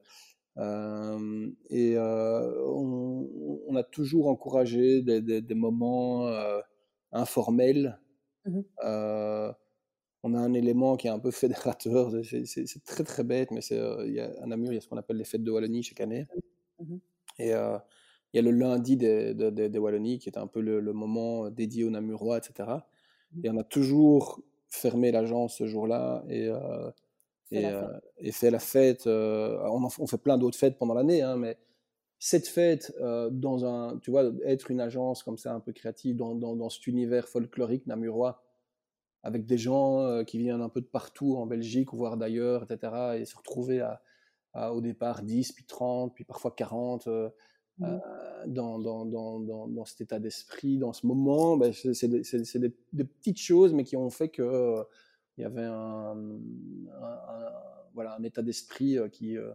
Euh, 0.57 1.51
et 1.69 1.99
euh, 1.99 2.65
on, 2.67 3.77
a 3.77 3.83
toujours 3.83 4.29
encouragé 4.29 5.03
des, 5.03 5.55
moments 5.55 6.29
informels. 7.13 8.01
Mmh 8.47 8.61
on 10.25 10.35
a 10.35 10.39
un 10.39 10.55
élément 10.55 10.97
qui 10.97 11.09
est 11.09 11.11
un 11.11 11.19
peu 11.19 11.33
fédérateur. 11.33 12.13
C'est 12.23 12.85
très 12.85 13.03
très 13.05 13.25
bête, 13.25 13.51
mais 13.51 13.61
c'est 13.61 13.81
il 14.07 14.15
y 14.15 14.21
a, 14.21 14.31
à 14.41 14.47
Namur, 14.47 14.73
il 14.73 14.77
y 14.77 14.79
a 14.79 14.81
ce 14.81 14.87
qu'on 14.87 14.97
appelle 14.97 15.17
les 15.17 15.25
fêtes 15.25 15.43
de 15.43 15.51
Wallonie 15.51 15.83
chaque 15.83 16.01
année. 16.01 16.27
Mmh 16.79 16.97
et 17.39 17.53
il 18.33 18.37
y 18.37 18.39
a 18.39 18.43
le 18.43 18.51
lundi 18.51 18.97
des, 18.97 19.79
Wallonies 19.79 20.19
qui 20.19 20.29
est 20.29 20.39
un 20.39 20.47
peu 20.47 20.61
le, 20.61 20.93
moment 20.93 21.51
dédié 21.51 21.85
aux 21.85 21.91
Namurois, 21.91 22.39
etc. 22.39 22.71
Et 23.43 23.51
on 23.51 23.57
a 23.57 23.65
toujours 23.65 24.41
fermé 24.71 25.13
l'agence 25.13 25.57
ce 25.59 25.67
jour-là 25.67 26.25
et 26.29 26.51
euh, 27.55 27.99
et, 28.19 28.33
fait 28.33 28.51
la 28.51 28.59
fête. 28.59 29.07
Euh, 29.07 29.59
on, 29.65 29.89
on, 29.99 30.07
fait 30.07 30.19
plein 30.19 30.39
d'autres 30.39 30.59
fêtes 30.59 30.79
pendant 30.79 30.95
l'année, 30.95 31.23
hein, 31.23 31.37
mais 31.37 31.59
cette 32.19 32.49
fête 32.49 32.95
euh, 33.01 33.31
dans 33.31 33.65
un, 33.65 33.99
tu 33.99 34.11
vois, 34.11 34.31
être 34.45 34.71
une 34.71 34.81
agence 34.81 35.23
comme 35.23 35.39
ça 35.39 35.53
un 35.53 35.61
peu 35.61 35.73
créative 35.73 36.17
dans, 36.17 36.35
dans, 36.35 36.69
cet 36.71 36.87
univers 36.87 37.29
folklorique 37.29 37.87
namurois, 37.87 38.43
avec 39.23 39.45
des 39.47 39.59
gens 39.59 40.25
qui 40.25 40.39
viennent 40.39 40.63
un 40.63 40.69
peu 40.69 40.81
de 40.81 40.87
partout 40.87 41.37
en 41.37 41.47
Belgique, 41.47 41.93
voire 41.93 42.17
d'ailleurs, 42.17 42.65
etc., 42.65 43.19
et 43.21 43.25
se 43.25 43.37
retrouver 43.37 43.81
à, 43.81 44.73
au 44.73 44.81
départ 44.81 45.23
10, 45.23 45.53
puis 45.53 45.65
30, 45.65 46.15
puis 46.15 46.25
parfois 46.25 46.53
40, 46.53 47.09
mmh. 47.79 47.99
dans, 48.47 48.79
dans, 48.79 49.05
dans, 49.07 49.67
dans, 49.69 49.85
cet 49.85 50.03
état 50.03 50.19
d'esprit, 50.19 50.79
dans 50.79 50.93
ce 50.93 51.07
moment, 51.07 51.57
ben, 51.57 51.73
c'est 51.73 52.09
des, 52.09 52.23
des, 52.23 52.75
des, 52.93 53.05
petites 53.05 53.39
choses, 53.39 53.73
mais 53.73 53.85
qui 53.85 53.97
ont 53.97 54.11
fait 54.11 54.29
que 54.29 54.85
il 55.39 55.43
y 55.43 55.45
avait 55.45 55.65
un, 55.65 56.15
voilà, 57.95 58.15
un 58.17 58.23
état 58.23 58.43
d'esprit 58.43 58.99
euh, 58.99 59.09
qui, 59.09 59.37
euh, 59.37 59.53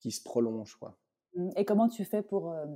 qui 0.00 0.10
se 0.10 0.22
prolonge. 0.22 0.74
Quoi. 0.76 0.96
Mmh, 1.34 1.50
et 1.56 1.64
comment 1.64 1.88
tu 1.88 2.04
fais 2.04 2.22
pour, 2.22 2.50
euh, 2.50 2.66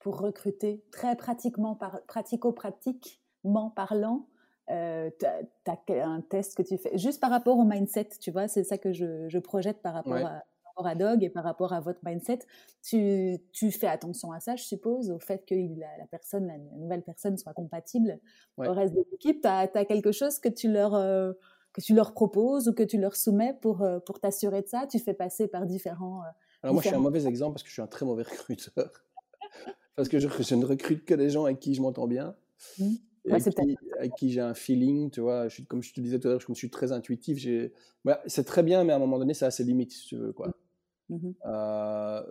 pour 0.00 0.18
recruter 0.20 0.84
très 0.90 1.16
pratiquement, 1.16 1.74
par, 1.74 2.02
pratico-pratiquement 2.06 3.70
parlant 3.70 4.28
euh, 4.70 5.10
tu 5.18 5.26
as, 5.26 6.06
un 6.06 6.20
test 6.20 6.56
que 6.56 6.62
tu 6.62 6.76
fais? 6.76 6.96
Juste 6.98 7.20
par 7.20 7.30
rapport 7.30 7.58
au 7.58 7.64
mindset, 7.64 8.10
tu 8.20 8.30
vois, 8.30 8.48
c'est 8.48 8.64
ça 8.64 8.76
que 8.78 8.92
je, 8.92 9.28
je, 9.28 9.38
projette 9.38 9.80
par 9.80 9.94
rapport, 9.94 10.14
à, 10.14 10.42
à, 10.86 10.94
Dog 10.94 11.22
et 11.22 11.30
par 11.30 11.44
rapport 11.44 11.72
à 11.72 11.80
votre 11.80 12.00
mindset. 12.04 12.40
Tu, 12.82 13.38
tu, 13.52 13.70
fais 13.70 13.88
attention 13.88 14.32
à 14.32 14.40
ça, 14.40 14.56
je 14.56 14.64
suppose, 14.64 15.10
au 15.10 15.18
fait 15.18 15.44
que 15.46 15.54
la, 15.54 15.86
la 15.98 16.06
personne, 16.06 16.46
la 16.46 16.58
nouvelle 16.76 17.02
personne 17.02 17.36
soit 17.36 17.52
compatible 17.52 18.18
au 18.56 18.72
reste 18.72 18.94
de 18.94 19.04
l'équipe. 19.10 19.40
Tu 19.42 19.48
as, 19.48 19.66
quelque 19.84 20.12
chose 20.12 20.38
que 20.38 20.48
tu 20.48 20.70
leur 20.70 20.94
que 21.72 21.80
tu 21.80 21.94
leur 21.94 22.12
proposes 22.12 22.68
ou 22.68 22.72
que 22.72 22.82
tu 22.82 22.98
leur 22.98 23.16
soumets 23.16 23.54
pour, 23.60 23.82
euh, 23.82 23.98
pour 24.00 24.20
t'assurer 24.20 24.62
de 24.62 24.68
ça? 24.68 24.86
Tu 24.90 24.98
fais 24.98 25.14
passer 25.14 25.48
par 25.48 25.66
différents. 25.66 26.22
Euh, 26.22 26.26
Alors, 26.62 26.74
moi, 26.74 26.82
je 26.82 26.88
suis 26.88 26.96
un 26.96 27.00
mauvais 27.00 27.26
exemple 27.26 27.54
parce 27.54 27.62
que 27.62 27.68
je 27.68 27.74
suis 27.74 27.82
un 27.82 27.86
très 27.86 28.06
mauvais 28.06 28.22
recruteur. 28.30 28.90
parce 29.96 30.08
que 30.08 30.18
je, 30.18 30.28
je, 30.28 30.54
ne 30.54 30.64
recrute 30.64 31.04
que 31.04 31.14
des 31.14 31.30
gens 31.30 31.44
avec 31.44 31.60
qui 31.60 31.74
je 31.74 31.82
m'entends 31.82 32.06
bien. 32.06 32.34
Mmh. 32.78 32.94
avec, 33.30 34.14
qui, 34.16 34.32
j'ai 34.32 34.40
un 34.40 34.54
feeling, 34.54 35.10
tu 35.10 35.20
vois. 35.20 35.48
Je 35.48 35.62
comme 35.62 35.82
je 35.82 35.92
te 35.92 36.00
disais 36.00 36.18
tout 36.18 36.28
à 36.28 36.32
l'heure, 36.32 36.40
je 36.40 36.50
me 36.50 36.54
suis 36.54 36.70
très 36.70 36.92
intuitif. 36.92 37.46
c'est 38.26 38.44
très 38.44 38.62
bien, 38.62 38.84
mais 38.84 38.92
à 38.92 38.96
un 38.96 39.00
moment 39.00 39.18
donné, 39.18 39.34
ça 39.34 39.46
a 39.46 39.50
ses 39.50 39.64
limites, 39.64 39.92
si 39.92 40.06
tu 40.06 40.16
veux. 40.16 40.32
Quoi. 40.32 40.52
Mmh. 41.08 41.30
Euh, 41.46 42.22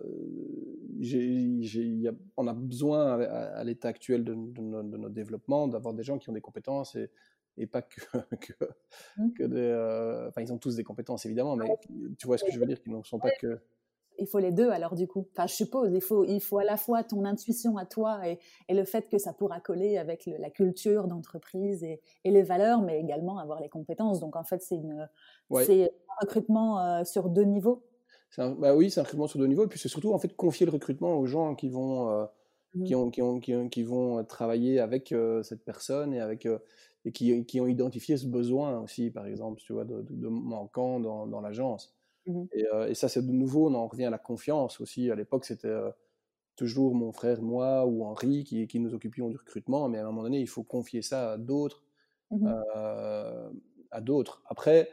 on 2.37 2.47
a 2.47 2.53
besoin, 2.53 3.19
à, 3.19 3.63
l'état 3.63 3.87
actuel 3.87 4.23
de, 4.23 4.33
de, 4.33 4.61
de, 4.61 4.97
notre 4.97 5.13
développement, 5.13 5.67
d'avoir 5.67 5.93
des 5.93 6.03
gens 6.03 6.17
qui 6.17 6.29
ont 6.29 6.33
des 6.33 6.41
compétences 6.41 6.95
et, 6.95 7.09
et 7.57 7.67
pas 7.67 7.81
que, 7.81 8.01
mmh. 9.17 9.33
que, 9.33 9.43
des. 9.43 9.59
Euh, 9.59 10.27
enfin, 10.29 10.41
ils 10.41 10.53
ont 10.53 10.57
tous 10.57 10.75
des 10.75 10.83
compétences 10.83 11.25
évidemment, 11.25 11.55
mais 11.55 11.67
tu 12.17 12.27
vois 12.27 12.37
ce 12.37 12.45
que 12.45 12.51
je 12.51 12.59
veux 12.59 12.65
dire, 12.65 12.81
qu'ils 12.81 12.95
ne 12.95 13.03
sont 13.03 13.19
pas 13.19 13.31
que. 13.31 13.59
Il 14.19 14.25
faut 14.25 14.39
les 14.39 14.51
deux 14.51 14.71
alors 14.71 14.95
du 14.95 15.07
coup. 15.07 15.27
Enfin, 15.31 15.45
je 15.45 15.53
suppose, 15.53 15.91
il 15.93 16.01
faut, 16.01 16.23
il 16.23 16.39
faut 16.41 16.57
à 16.57 16.63
la 16.63 16.77
fois 16.77 17.03
ton 17.03 17.23
intuition 17.23 17.77
à 17.77 17.85
toi 17.85 18.27
et, 18.27 18.39
et 18.67 18.73
le 18.73 18.83
fait 18.83 19.09
que 19.09 19.19
ça 19.19 19.31
pourra 19.31 19.59
coller 19.59 19.97
avec 19.97 20.25
la 20.25 20.49
culture 20.49 21.07
d'entreprise 21.07 21.83
et, 21.83 22.01
et, 22.23 22.31
les 22.31 22.41
valeurs, 22.41 22.81
mais 22.81 22.99
également 22.99 23.37
avoir 23.37 23.61
les 23.61 23.69
compétences. 23.69 24.19
Donc 24.19 24.35
en 24.35 24.43
fait, 24.43 24.59
c'est 24.63 24.75
une, 24.75 25.07
c'est 25.63 25.83
un 25.83 26.15
recrutement 26.19 26.79
euh, 26.79 27.03
sur 27.03 27.29
deux 27.29 27.43
niveaux. 27.43 27.83
Bah 28.37 28.75
oui, 28.75 28.91
c'est 28.91 28.99
un 28.99 29.03
recrutement 29.03 29.27
sur 29.27 29.39
deux 29.39 29.47
niveaux, 29.47 29.65
et 29.65 29.67
puis 29.67 29.79
c'est 29.79 29.89
surtout 29.89 30.13
en 30.13 30.19
fait 30.19 30.35
confier 30.35 30.65
le 30.65 30.71
recrutement 30.71 31.17
aux 31.17 31.25
gens 31.25 31.55
qui 31.55 31.69
vont. 31.69 32.09
Euh, 32.09 32.25
mmh. 32.75 32.83
qui, 32.83 32.95
ont, 32.95 33.09
qui, 33.09 33.21
ont, 33.21 33.39
qui, 33.39 33.69
qui, 33.69 33.83
vont 33.83 34.23
travailler 34.25 34.79
avec 34.79 35.13
cette 35.43 35.63
personne 35.63 36.13
et 36.13 36.19
avec 36.19 36.47
et 37.07 37.11
qui, 37.11 37.45
qui, 37.45 37.61
ont 37.61 37.67
identifié 37.67 38.17
ce 38.17 38.27
besoin 38.27 38.81
aussi, 38.81 39.11
par 39.11 39.25
exemple, 39.25 39.61
tu 39.61 39.71
vois, 39.71 39.85
de, 39.85 40.05
de, 40.09 40.27
manquant 40.27 40.99
dans, 40.99 41.25
dans 41.25 41.39
l'agence. 41.39 41.95
Mmh 42.25 42.43
et, 42.51 42.67
euh, 42.73 42.89
et, 42.89 42.95
ça, 42.95 43.07
c'est 43.07 43.25
de 43.25 43.31
nouveau, 43.31 43.69
on 43.69 43.73
en 43.75 43.87
revient 43.87 44.05
à 44.05 44.09
la 44.09 44.17
confiance 44.17 44.81
aussi. 44.81 45.09
À 45.09 45.15
l'époque, 45.15 45.45
c'était 45.45 45.69
euh, 45.69 45.89
toujours 46.57 46.93
mon 46.95 47.13
frère, 47.13 47.41
moi 47.41 47.85
ou 47.85 48.03
Henri 48.03 48.43
qui, 48.43 48.67
qui, 48.67 48.79
nous 48.79 48.93
occupions 48.93 49.29
du 49.29 49.37
recrutement, 49.37 49.87
mais 49.87 49.99
à 49.99 50.01
un 50.01 50.05
moment 50.05 50.23
donné, 50.23 50.41
il 50.41 50.49
faut 50.49 50.63
confier 50.63 51.01
ça 51.01 51.33
à 51.33 51.37
d'autres. 51.37 51.83
Mmh 52.31 52.45
euh, 52.75 53.49
à 53.89 54.01
d'autres. 54.01 54.43
Après, 54.47 54.89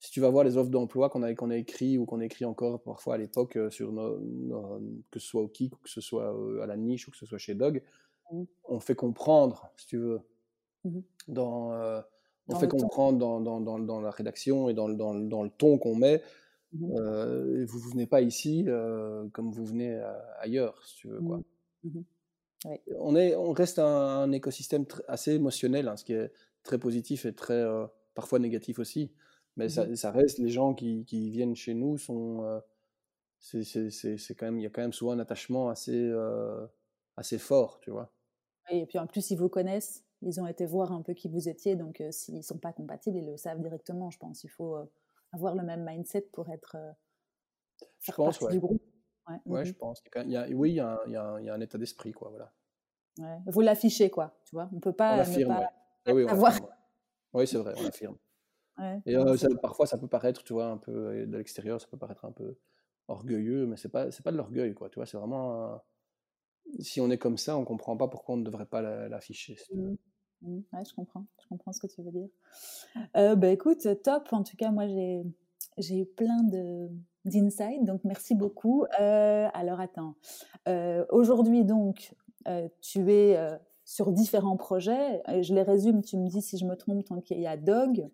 si 0.00 0.12
tu 0.12 0.20
vas 0.20 0.30
voir 0.30 0.44
les 0.44 0.56
offres 0.56 0.70
d'emploi 0.70 1.10
qu'on 1.10 1.22
a, 1.22 1.34
qu'on 1.34 1.50
a 1.50 1.56
écrit 1.56 1.98
ou 1.98 2.06
qu'on 2.06 2.20
écrit 2.20 2.44
encore 2.44 2.80
parfois 2.80 3.14
à 3.14 3.18
l'époque, 3.18 3.56
euh, 3.56 3.70
sur 3.70 3.92
nos, 3.92 4.18
que 5.10 5.18
ce 5.18 5.26
soit 5.26 5.42
au 5.42 5.48
Kik 5.48 5.74
ou 5.74 5.78
que 5.82 5.90
ce 5.90 6.00
soit 6.00 6.34
euh, 6.34 6.62
à 6.62 6.66
la 6.66 6.76
niche 6.76 7.08
ou 7.08 7.10
que 7.10 7.16
ce 7.16 7.26
soit 7.26 7.38
chez 7.38 7.54
Dog, 7.54 7.82
mmh. 8.30 8.42
on 8.64 8.80
fait 8.80 8.94
comprendre, 8.94 9.70
si 9.76 9.86
tu 9.86 9.98
veux, 9.98 10.20
mmh 10.84 11.00
dans, 11.26 11.72
euh, 11.72 12.00
on 12.48 12.54
fait 12.54 12.68
comprendre 12.68 13.18
dans, 13.18 13.60
dans, 13.60 13.78
dans, 13.78 14.00
la 14.00 14.10
rédaction 14.10 14.70
et 14.70 14.74
dans, 14.74 14.88
le 14.88 15.48
ton 15.50 15.76
qu'on 15.76 15.94
met. 15.94 16.22
Mmh 16.72 16.86
vous 17.64 17.78
ne 17.78 17.90
venez 17.90 18.06
pas 18.06 18.22
ici 18.22 18.66
comme 19.32 19.50
vous 19.50 19.66
venez 19.66 20.00
ailleurs, 20.38 20.82
si 20.86 20.96
tu 20.96 21.08
veux. 21.08 21.20
Quoi. 21.20 21.42
On, 22.98 23.16
est, 23.16 23.36
on 23.36 23.52
reste 23.52 23.78
un, 23.78 24.32
écosystème 24.32 24.86
assez 25.08 25.34
émotionnel, 25.34 25.88
hein, 25.88 25.96
ce 25.96 26.04
qui 26.04 26.14
est 26.14 26.32
très 26.62 26.78
positif 26.78 27.26
et 27.26 27.34
très 27.34 27.62
parfois 28.14 28.38
négatif 28.38 28.78
aussi. 28.78 29.10
Mais 29.58 29.66
mmh 29.66 29.96
ça, 29.96 30.12
reste, 30.12 30.38
les 30.38 30.48
gens 30.48 30.72
qui, 30.72 31.04
qui 31.04 31.30
viennent 31.30 31.56
chez 31.56 31.74
nous 31.74 31.98
sont. 31.98 32.44
Euh, 32.44 32.60
c'est 33.40 34.34
quand 34.36 34.46
même, 34.46 34.58
il 34.58 34.62
y 34.62 34.66
a 34.66 34.70
quand 34.70 34.80
même 34.80 34.92
souvent 34.92 35.12
un 35.12 35.18
attachement 35.18 35.68
assez, 35.68 35.96
euh, 35.96 36.64
assez 37.16 37.38
fort, 37.38 37.80
tu 37.80 37.90
vois. 37.90 38.12
Et 38.70 38.86
puis 38.86 38.98
en 38.98 39.06
plus, 39.06 39.30
ils 39.30 39.36
vous 39.36 39.48
connaissent, 39.48 40.04
ils 40.22 40.40
ont 40.40 40.46
été 40.46 40.64
voir 40.64 40.92
un 40.92 41.02
peu 41.02 41.12
qui 41.12 41.28
vous 41.28 41.48
étiez, 41.48 41.74
donc 41.74 42.00
euh, 42.00 42.10
s'ils 42.12 42.36
ne 42.36 42.42
sont 42.42 42.58
pas 42.58 42.72
compatibles, 42.72 43.18
ils 43.18 43.26
le 43.26 43.36
savent 43.36 43.60
directement, 43.60 44.10
je 44.10 44.18
pense. 44.18 44.44
Il 44.44 44.48
faut 44.48 44.76
avoir 45.32 45.56
le 45.56 45.64
même 45.64 45.84
mindset 45.84 46.28
pour 46.32 46.48
être. 46.50 46.76
je 48.00 48.12
pense, 48.12 48.40
ouais. 48.40 48.52
du 48.52 48.60
groupe. 48.60 48.82
Ouais, 49.28 49.62
mmh 49.62 49.64
je 49.64 49.72
pense. 49.72 50.02
Il 50.24 50.30
y 50.30 50.36
a, 50.36 50.48
oui, 50.50 50.70
il 50.70 50.76
y, 50.76 50.80
a 50.80 50.92
un, 50.92 50.98
il, 51.06 51.12
y 51.12 51.16
a 51.16 51.24
un, 51.24 51.40
il 51.40 51.46
y 51.46 51.50
a 51.50 51.54
un 51.54 51.60
état 51.60 51.78
d'esprit, 51.78 52.12
quoi, 52.12 52.28
voilà. 52.30 52.52
Ouais. 53.18 53.38
Vous 53.46 53.60
l'affichez, 53.60 54.08
quoi, 54.08 54.38
tu 54.44 54.54
vois. 54.54 54.68
On 54.72 54.76
ne 54.76 54.80
peut 54.80 54.92
pas. 54.92 55.16
On 55.16 55.20
affirme, 55.20 55.54
pas 55.54 55.72
ah 56.06 56.14
oui, 56.14 56.28
avoir... 56.28 56.56
oui 57.32 57.46
c'est 57.46 57.58
vrai, 57.58 57.74
on 57.76 57.86
affirme 57.86 58.16
et 59.06 59.16
euh, 59.16 59.36
parfois, 59.60 59.86
ça 59.86 59.98
peut 59.98 60.06
paraître, 60.06 60.44
tu 60.44 60.52
vois, 60.52 60.66
un 60.66 60.76
peu 60.76 61.26
de 61.26 61.36
l'extérieur, 61.36 61.80
ça 61.80 61.86
peut 61.88 61.96
paraître 61.96 62.24
un 62.24 62.32
peu 62.32 62.56
orgueilleux, 63.08 63.66
mais 63.66 63.76
c'est 63.76 63.88
pas, 63.88 64.10
c'est 64.10 64.22
pas 64.22 64.32
de 64.32 64.36
l'orgueil, 64.36 64.74
quoi. 64.74 64.88
Tu 64.88 64.96
vois, 64.96 65.06
c'est 65.06 65.16
vraiment. 65.16 65.80
Si 66.80 67.00
on 67.00 67.10
est 67.10 67.18
comme 67.18 67.38
ça, 67.38 67.56
on 67.56 67.64
comprend 67.64 67.96
pas 67.96 68.08
pourquoi 68.08 68.34
on 68.34 68.38
ne 68.38 68.44
devrait 68.44 68.66
pas 68.66 68.82
l'afficher. 69.08 69.56
Mmh. 69.72 69.94
Mmh. 70.42 70.60
Ouais, 70.72 70.84
je 70.84 70.94
comprends, 70.94 71.24
je 71.42 71.46
comprends 71.48 71.72
ce 71.72 71.80
que 71.80 71.86
tu 71.86 72.02
veux 72.02 72.12
dire. 72.12 72.28
Euh, 73.16 73.34
bah 73.34 73.48
écoute, 73.48 73.86
top. 74.02 74.28
En 74.32 74.42
tout 74.42 74.56
cas, 74.56 74.70
moi, 74.70 74.86
j'ai, 74.86 75.22
j'ai 75.78 76.00
eu 76.00 76.06
plein 76.06 76.42
de 76.44 76.88
d'insights, 77.24 77.84
donc 77.84 78.04
merci 78.04 78.34
beaucoup. 78.34 78.84
alors 78.98 79.80
attends, 79.80 80.14
aujourd'hui 81.10 81.64
donc, 81.64 82.14
tu 82.80 83.10
es 83.10 83.58
sur 83.84 84.12
différents 84.12 84.58
projets. 84.58 85.22
Je 85.42 85.54
les 85.54 85.62
résume. 85.62 86.02
Tu 86.02 86.18
me 86.18 86.28
dis 86.28 86.42
si 86.42 86.58
je 86.58 86.66
me 86.66 86.76
trompe. 86.76 87.04
Tant 87.06 87.20
qu'il 87.22 87.40
y 87.40 87.46
a 87.46 87.56
Dog, 87.56 88.06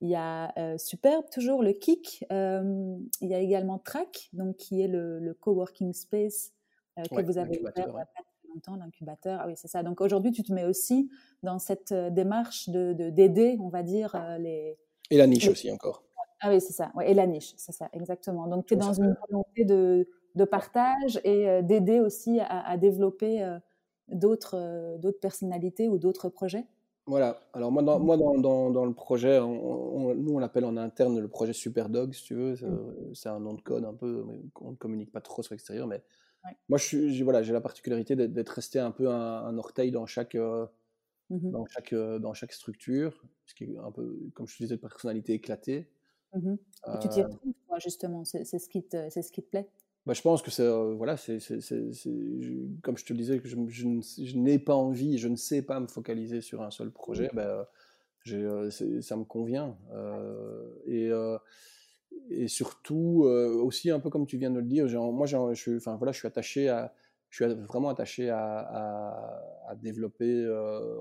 il 0.00 0.08
y 0.08 0.14
a 0.14 0.52
euh, 0.58 0.78
Superbe, 0.78 1.26
toujours 1.30 1.62
le 1.62 1.72
Kick. 1.72 2.24
Euh, 2.32 2.96
il 3.20 3.28
y 3.28 3.34
a 3.34 3.38
également 3.38 3.78
Track, 3.78 4.30
donc, 4.32 4.56
qui 4.56 4.80
est 4.80 4.88
le, 4.88 5.36
coworking 5.40 5.92
space 5.92 6.52
euh, 6.98 7.02
que 7.04 7.22
vous 7.22 7.38
avez 7.38 7.58
ouvert 7.60 7.72
il 7.76 7.82
n'y 7.82 8.00
a 8.00 8.04
pas 8.04 8.22
longtemps, 8.54 8.76
l'incubateur. 8.76 9.40
Ah 9.42 9.46
oui, 9.46 9.54
c'est 9.56 9.68
ça. 9.68 9.82
Donc 9.82 10.00
aujourd'hui, 10.00 10.32
tu 10.32 10.42
te 10.42 10.52
mets 10.52 10.64
aussi 10.64 11.10
dans 11.42 11.58
cette 11.58 11.92
démarche 11.92 12.68
de 12.68 12.92
d'aider, 13.10 13.58
on 13.60 13.68
va 13.68 13.82
dire, 13.82 14.16
les. 14.38 14.78
Et 15.10 15.16
la 15.16 15.26
niche 15.26 15.48
aussi 15.48 15.70
encore. 15.70 16.02
Ah 16.40 16.48
oui, 16.48 16.60
c'est 16.60 16.72
ça. 16.72 16.90
Ouais, 16.94 17.10
et 17.10 17.14
la 17.14 17.26
niche, 17.26 17.52
c'est 17.56 17.72
ça, 17.72 17.90
exactement. 17.92 18.46
Donc 18.46 18.66
tu 18.66 18.74
es 18.74 18.76
dans 18.76 18.94
une 18.94 19.14
volonté 19.28 19.64
de, 19.66 20.08
de 20.34 20.44
partage 20.44 21.20
et 21.22 21.62
d'aider 21.62 22.00
aussi 22.00 22.40
à, 22.40 22.66
à 22.66 22.76
développer 22.78 23.46
d'autres 24.08 24.96
d'autres 24.98 25.20
personnalités 25.20 25.88
ou 25.88 25.98
d'autres 25.98 26.30
projets. 26.30 26.64
Voilà. 27.10 27.40
Alors 27.54 27.72
moi, 27.72 27.82
dans, 27.82 27.98
moi, 27.98 28.16
dans, 28.16 28.70
dans, 28.70 28.84
le 28.84 28.94
projet, 28.94 29.40
nous, 29.40 30.32
on 30.32 30.38
l'appelle 30.38 30.64
en 30.64 30.76
interne 30.76 31.18
le 31.18 31.26
projet 31.26 31.52
Superdog, 31.52 32.14
si 32.14 32.22
tu 32.22 32.34
veux. 32.34 32.54
C'est 33.14 33.28
un 33.28 33.40
nom 33.40 33.54
de 33.54 33.60
code 33.60 33.84
un 33.84 33.94
peu, 33.94 34.24
on 34.60 34.70
ne 34.70 34.76
communique 34.76 35.10
pas 35.10 35.20
trop 35.20 35.42
sur 35.42 35.52
l'extérieur. 35.52 35.88
Mais 35.88 36.04
moi, 36.68 36.78
je 36.78 36.84
suis, 36.84 37.22
voilà, 37.22 37.42
j'ai 37.42 37.52
la 37.52 37.60
particularité 37.60 38.14
d'être 38.14 38.50
resté 38.50 38.78
un 38.78 38.92
peu 38.92 39.10
un, 39.10 39.58
orteil 39.58 39.90
dans 39.90 40.06
chaque, 40.06 40.36
euh, 40.36 40.66
mmh 41.30 41.50
dans, 41.50 41.66
chaque, 41.66 41.92
euh, 41.92 42.20
dans 42.20 42.32
chaque 42.32 42.52
structure, 42.52 43.24
ce 43.44 43.54
qui 43.54 43.64
est 43.64 43.76
un 43.76 43.90
peu, 43.90 44.16
comme 44.34 44.46
je 44.46 44.56
te 44.56 44.62
disais, 44.62 44.76
de 44.76 44.80
personnalité 44.80 45.32
éclatée. 45.32 45.90
Mmh 46.32 46.54
Et 46.94 46.98
tu 47.00 47.08
t'y 47.08 47.20
euh 47.22 47.24
retrouves, 47.24 47.54
toi, 47.66 47.78
justement. 47.80 48.24
C'est 48.24 48.44
ce, 48.44 48.68
qui 48.68 48.84
te, 48.84 49.10
ce 49.10 49.32
qui 49.32 49.42
te 49.42 49.50
plaît? 49.50 49.68
Bah, 50.06 50.14
je 50.14 50.22
pense 50.22 50.42
que 50.42 50.50
c'est 50.50 50.62
euh, 50.62 50.94
voilà, 50.94 51.16
c'est 51.16 51.38
comme 52.82 52.96
je 52.96 53.04
te 53.04 53.12
le 53.12 53.18
disais, 53.18 53.40
je, 53.44 53.56
je, 53.68 54.36
n'ai 54.36 54.58
pas 54.58 54.74
envie, 54.74 55.18
je 55.18 55.28
ne 55.28 55.36
sais 55.36 55.62
pas 55.62 55.78
me 55.78 55.86
focaliser 55.86 56.40
sur 56.40 56.62
un 56.62 56.70
seul 56.70 56.90
projet. 56.90 57.30
Bah, 57.34 57.68
euh, 58.28 58.70
ça 58.70 59.16
me 59.16 59.24
convient. 59.24 59.76
Euh, 59.92 60.70
et, 60.86 61.10
et 62.30 62.48
surtout 62.48 63.24
aussi 63.24 63.90
un 63.90 64.00
peu 64.00 64.08
comme 64.10 64.26
tu 64.26 64.38
viens 64.38 64.50
de 64.50 64.58
le 64.58 64.66
dire, 64.66 64.86
moi 65.12 65.26
je 65.26 65.54
suis, 65.54 65.76
enfin 65.76 65.96
voilà, 65.96 66.12
je 66.12 66.18
suis 66.18 66.28
attaché 66.28 66.68
à, 66.68 66.94
je 67.28 67.44
suis 67.44 67.54
vraiment 67.54 67.90
attaché 67.90 68.30
à, 68.30 68.58
à, 69.68 69.74
développer 69.76 70.48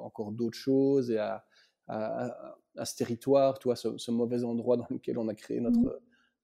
encore 0.01 0.33
d'autres 0.33 0.57
choses 0.57 1.09
et 1.09 1.17
à, 1.17 1.45
à, 1.87 2.85
ce 2.85 2.95
territoire, 2.97 3.59
toi, 3.59 3.75
ce, 3.75 3.97
ce, 3.97 4.11
mauvais 4.11 4.43
endroit 4.43 4.77
dans 4.77 4.87
lequel 4.89 5.17
on 5.17 5.27
a 5.29 5.33
créé 5.35 5.61
notre, 5.61 5.79
mmh. 5.79 5.99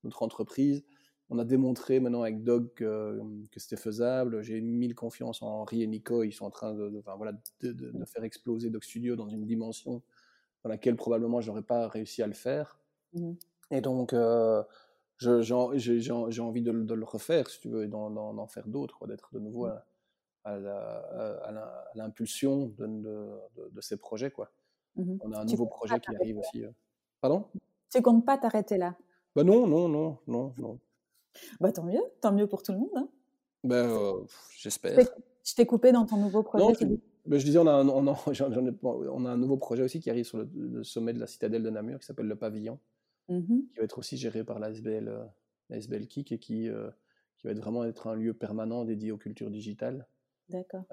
notre 0.05 0.23
entreprise 0.23 0.83
on 1.29 1.39
a 1.39 1.45
démontré 1.45 1.99
maintenant 1.99 2.21
avec 2.21 2.43
Dog 2.43 2.73
que, 2.75 3.19
c'était 3.57 3.77
faisable. 3.77 4.41
J'ai 4.43 4.61
mille 4.61 4.93
confiance 4.95 5.41
en 5.41 5.47
Henri 5.47 5.81
et 5.81 5.87
Nico. 5.87 6.23
Ils 6.23 6.31
sont 6.31 6.45
en 6.45 6.51
train 6.51 6.73
de, 6.73 7.01
voilà, 7.17 7.33
de, 7.61 8.05
faire 8.05 8.23
exploser 8.23 8.69
Dog 8.69 8.83
Studio 8.83 9.15
dans 9.15 9.27
une 9.27 9.45
dimension 9.45 10.03
dans 10.63 10.69
laquelle 10.69 10.95
probablement 10.95 11.41
je 11.41 11.49
n'aurais 11.49 11.63
pas 11.63 11.87
réussi 11.87 12.21
à 12.21 12.27
le 12.27 12.33
faire. 12.33 12.79
Mmh. 13.13 13.33
Et 13.71 13.81
donc, 13.81 14.13
euh, 14.13 14.63
j'ai 15.17 15.51
envie 15.51 16.61
de, 16.61 16.93
le 16.93 17.05
refaire, 17.05 17.49
si 17.49 17.59
tu 17.59 17.69
veux, 17.69 17.83
et 17.83 17.87
d'en 17.87 18.47
faire 18.47 18.67
d'autres, 18.67 19.07
d'être 19.07 19.29
de 19.33 19.39
nouveau 19.39 19.67
mmh. 19.67 19.81
à, 20.45 21.87
l'impulsion 21.95 22.73
de, 22.77 23.81
ces 23.81 23.97
projets. 23.97 24.29
Quoi. 24.29 24.51
Mmh 24.95 25.17
on 25.21 25.31
a 25.31 25.39
un 25.39 25.45
nouveau 25.45 25.65
projet 25.65 25.99
qui 25.99 26.15
arrive 26.15 26.37
aussi. 26.37 26.63
Euh. 26.63 26.71
Pardon? 27.19 27.47
Tu 27.89 28.01
comptes 28.01 28.25
pas 28.25 28.37
t'arrêter 28.37 28.77
là? 28.77 28.95
Bah 29.35 29.43
non, 29.43 29.67
non, 29.67 29.89
non, 29.89 30.17
non, 30.27 30.53
non. 30.57 30.79
Bah, 31.59 31.71
tant 31.71 31.83
mieux, 31.83 32.01
tant 32.21 32.31
mieux 32.31 32.47
pour 32.47 32.63
tout 32.63 32.71
le 32.71 32.79
monde. 32.79 32.89
Hein. 32.95 33.09
Euh, 33.71 34.23
j'espère. 34.57 34.97
Je 35.43 35.53
t'ai 35.53 35.65
coupé 35.65 35.91
dans 35.91 36.05
ton 36.05 36.17
nouveau 36.17 36.43
projet. 36.43 36.65
Ben, 37.25 37.39
je 37.39 37.45
disais, 37.45 37.57
on 37.57 37.67
a, 37.67 37.71
un, 37.71 37.87
on, 37.87 38.07
a, 38.07 38.17
on 39.11 39.25
a, 39.25 39.29
un 39.29 39.37
nouveau 39.37 39.57
projet 39.57 39.83
aussi 39.83 39.99
qui 39.99 40.09
arrive 40.09 40.25
sur 40.25 40.37
le, 40.37 40.83
sommet 40.83 41.13
de 41.13 41.19
la 41.19 41.27
citadelle 41.27 41.63
de 41.63 41.69
Namur 41.69 41.99
qui 41.99 42.05
s'appelle 42.05 42.27
le 42.27 42.35
Pavillon, 42.35 42.79
mmh 43.29 43.41
qui 43.73 43.77
va 43.77 43.83
être 43.83 43.97
aussi 43.97 44.17
géré 44.17 44.43
par 44.43 44.59
la 44.59 44.69
SBL, 44.69 45.11
la 45.69 45.77
SBL 45.77 46.03
et 46.03 46.07
qui, 46.07 46.69
euh, 46.69 46.89
qui 47.37 47.47
va 47.47 47.51
être 47.51 47.59
vraiment 47.59 47.83
être 47.83 48.07
un 48.07 48.15
lieu 48.15 48.33
permanent 48.33 48.85
dédié 48.85 49.11
aux 49.11 49.17
cultures 49.17 49.49
digitales. 49.49 50.07
D'accord. 50.47 50.83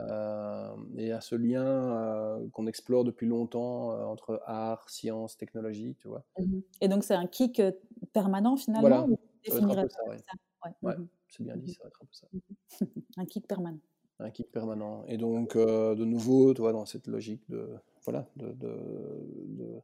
et 0.97 1.13
à 1.13 1.21
ce 1.21 1.35
lien 1.35 2.41
qu'on 2.55 2.67
explore 2.67 3.05
depuis 3.05 3.27
longtemps 3.27 3.91
entre 4.11 4.41
art, 4.47 4.89
science, 4.89 5.37
technologie, 5.37 5.95
tu 6.01 6.09
vois. 6.09 6.25
Mmh 6.39 6.61
et 6.81 6.89
donc 6.89 7.05
c'est 7.05 7.13
un 7.13 7.27
kick 7.27 7.61
permanent 8.15 8.57
finalement 8.57 9.09
définirais 9.45 9.89
ça, 9.89 10.05
ouais. 10.05 10.17
Mmh 10.83 11.09
c'est 11.29 11.43
bien 11.43 11.57
dit, 11.57 11.73
ça 11.73 11.83
va 11.83 11.89
être 11.89 12.03
un 12.03 12.05
peu 12.05 12.13
ça. 12.13 12.27
Mmh 12.33 12.87
un 13.17 13.25
kick 13.25 13.47
permanent. 13.47 13.81
Un 14.19 14.31
kick 14.31 14.53
permanent. 14.53 15.05
Et 15.09 15.17
donc, 15.17 15.57
euh, 15.57 15.95
de 15.95 16.05
nouveau, 16.05 16.55
tu 16.55 16.61
vois, 16.61 16.73
dans 16.73 16.87
cette 16.87 17.07
logique 17.07 17.43
de. 17.49 17.69
Voilà, 18.05 18.29
de. 18.37 18.53
de, 18.53 19.81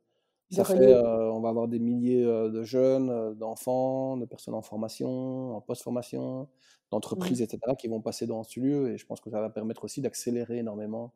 ça 0.50 0.64
fait, 0.64 0.94
euh, 0.94 1.30
on 1.30 1.40
va 1.40 1.50
avoir 1.50 1.68
des 1.68 1.78
milliers 1.78 2.24
euh, 2.24 2.48
de 2.48 2.62
jeunes, 2.62 3.34
d'enfants, 3.34 4.16
de 4.16 4.24
personnes 4.24 4.54
en 4.54 4.62
formation, 4.62 5.54
en 5.56 5.60
post-formation, 5.60 6.48
d'entreprises, 6.90 7.40
mmh. 7.40 7.44
etc., 7.44 7.60
qui 7.78 7.88
vont 7.88 8.00
passer 8.00 8.26
dans 8.26 8.42
ce 8.44 8.58
lieu. 8.58 8.92
Et 8.92 8.96
je 8.96 9.04
pense 9.04 9.20
que 9.20 9.30
ça 9.30 9.40
va 9.40 9.50
permettre 9.50 9.84
aussi 9.84 10.00
d'accélérer 10.00 10.58
énormément 10.58 11.12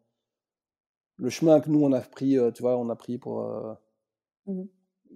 le 1.16 1.30
chemin 1.30 1.60
que 1.60 1.70
nous, 1.70 1.82
on 1.82 1.92
a 1.92 2.00
pris, 2.00 2.36
tu 2.54 2.62
vois, 2.62 2.76
on 2.76 2.88
a 2.88 2.96
pris 2.96 3.16
pour. 3.18 3.46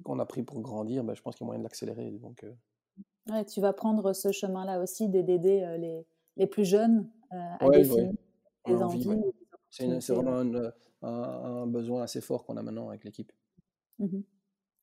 qu'on 0.05 0.19
a 0.19 0.27
pris 0.27 0.43
pour 0.43 0.61
grandir, 0.61 1.03
ben, 1.05 1.15
je 1.15 1.23
pense 1.23 1.35
qu'il 1.35 1.45
y 1.45 1.47
a 1.47 1.49
moyen 1.49 1.59
de 1.59 1.65
l'accélérer. 1.65 2.11
Donc, 2.13 2.45
Ouais, 3.29 3.45
tu 3.45 3.61
vas 3.61 3.73
prendre 3.73 4.13
ce 4.13 4.31
chemin-là 4.31 4.81
aussi 4.81 5.09
d'aider 5.09 5.63
euh, 5.63 5.77
les, 5.77 6.07
les, 6.37 6.47
plus 6.47 6.65
jeunes 6.65 7.09
euh, 7.33 7.37
à 7.59 7.71
définir 7.71 8.13
les 8.67 8.83
envies. 8.83 9.09
C'est 9.71 10.13
vraiment 10.13 10.39
un, 10.39 10.73
un, 11.03 11.67
besoin 11.67 12.03
assez 12.03 12.21
fort 12.21 12.45
qu'on 12.45 12.57
a 12.57 12.63
maintenant 12.63 12.89
avec 12.89 13.05
l'équipe. 13.05 13.33
Mmh 13.99 14.21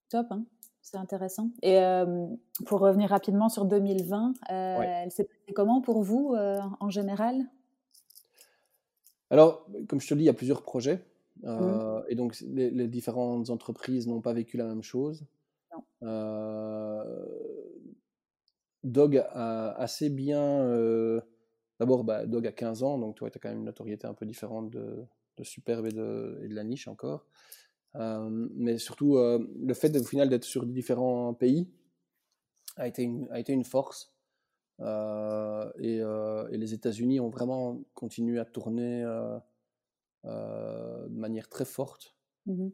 Top, 0.10 0.28
hein 0.32 0.45
c'est 0.82 0.98
intéressant. 0.98 1.49
Et 1.61 1.80
euh, 1.80 2.28
pour 2.65 2.82
revenir 2.82 3.10
rapidement 3.10 3.48
sur 3.48 3.64
2020, 3.64 4.34
elle 4.49 5.11
s'est 5.11 5.24
passée 5.24 5.53
comment 5.56 5.80
pour 5.80 6.03
vous 6.03 6.36
en 6.36 6.90
général? 6.90 7.45
Alors, 9.30 9.65
comme 9.88 10.02
je 10.02 10.07
te 10.10 10.14
le 10.14 10.18
dis, 10.20 10.24
il 10.26 10.28
y 10.28 10.30
a 10.30 10.34
plusieurs 10.34 10.61
projets. 10.61 11.02
Mmh. 11.41 12.02
Et 12.10 12.15
donc, 12.15 12.38
les, 12.41 12.70
les 12.70 12.88
différentes 12.90 13.49
entreprises 13.49 14.07
n'ont 14.07 14.20
pas 14.20 14.34
vécu 14.34 14.57
la 14.57 14.65
même 14.65 14.84
chose. 14.84 15.24
Dog 18.84 19.18
a 19.18 19.72
assez 19.73 20.10
bien. 20.10 20.41
Euh, 20.41 21.22
d'abord, 21.80 22.03
bah, 22.03 22.26
Dog 22.26 22.47
a 22.47 22.51
15 22.51 22.84
ans, 22.84 22.97
donc 22.97 23.18
tu 23.18 23.26
as 23.26 23.30
quand 23.30 23.49
même 23.49 23.60
une 23.60 23.65
notoriété 23.65 24.07
un 24.07 24.14
peu 24.14 24.26
différente 24.26 24.69
de, 24.69 25.05
Superbe 25.41 25.88
et 25.88 25.91
de, 25.91 26.47
la 26.49 26.64
niche 26.64 26.88
encore. 26.88 27.26
Euh, 27.95 28.47
mais 28.55 28.77
surtout, 28.77 29.18
euh, 29.18 29.47
le 29.60 29.73
fait 29.73 29.95
au 29.97 30.03
final 30.03 30.30
d'être 30.30 30.43
sur 30.43 30.65
différents 30.65 31.34
pays, 31.34 31.69
a 32.76 32.88
été 32.88 33.03
une, 33.03 33.64
force. 33.64 34.14
Et, 34.80 35.97
et, 35.97 36.57
les 36.57 36.73
États-Unis 36.73 37.19
ont 37.19 37.30
vraiment 37.30 37.84
continué 37.93 38.39
à 38.39 38.45
tourner 38.45 39.03
de 40.23 41.07
manière 41.10 41.49
très 41.49 41.65
forte. 41.65 42.15
Mmh 42.45 42.70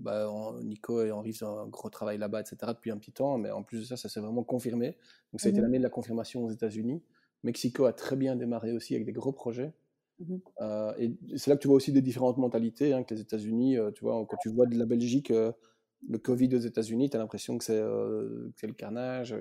bah, 0.00 0.30
Nico 0.62 1.02
et 1.02 1.10
Henri 1.10 1.32
font 1.32 1.58
un 1.58 1.66
gros 1.66 1.90
travail 1.90 2.18
là-bas, 2.18 2.40
etc., 2.40 2.56
depuis 2.68 2.90
un 2.90 2.98
petit 2.98 3.12
temps, 3.12 3.38
mais 3.38 3.50
en 3.50 3.62
plus 3.62 3.80
de 3.80 3.84
ça, 3.84 3.96
ça 3.96 4.08
s'est 4.08 4.20
vraiment 4.20 4.44
confirmé. 4.44 4.96
Donc, 5.32 5.40
ça 5.40 5.48
a 5.48 5.50
été 5.50 5.60
mmh 5.60 5.62
l'année 5.62 5.78
de 5.78 5.82
la 5.82 5.90
confirmation 5.90 6.44
aux 6.44 6.50
États-Unis. 6.50 7.02
Mexico 7.42 7.84
a 7.86 7.92
très 7.92 8.16
bien 8.16 8.36
démarré 8.36 8.72
aussi 8.72 8.94
avec 8.94 9.06
des 9.06 9.12
gros 9.12 9.32
projets. 9.32 9.72
Mmh 10.20 10.36
et 10.98 11.16
c'est 11.36 11.50
là 11.50 11.56
que 11.56 11.62
tu 11.62 11.68
vois 11.68 11.76
aussi 11.76 11.92
des 11.92 12.02
différentes 12.02 12.38
mentalités 12.38 12.92
hein, 12.92 13.04
que 13.04 13.14
les 13.14 13.20
États-Unis. 13.20 13.76
tu 13.94 14.04
vois, 14.04 14.24
quand 14.26 14.36
tu 14.42 14.50
vois 14.50 14.66
de 14.66 14.76
la 14.76 14.86
Belgique, 14.86 15.30
le 15.30 16.18
Covid 16.18 16.54
aux 16.54 16.60
États-Unis, 16.60 17.10
tu 17.10 17.16
as 17.16 17.20
l'impression 17.20 17.58
que 17.58 17.64
c'est 17.64 18.66
le 18.66 18.74
carnage, 18.74 19.34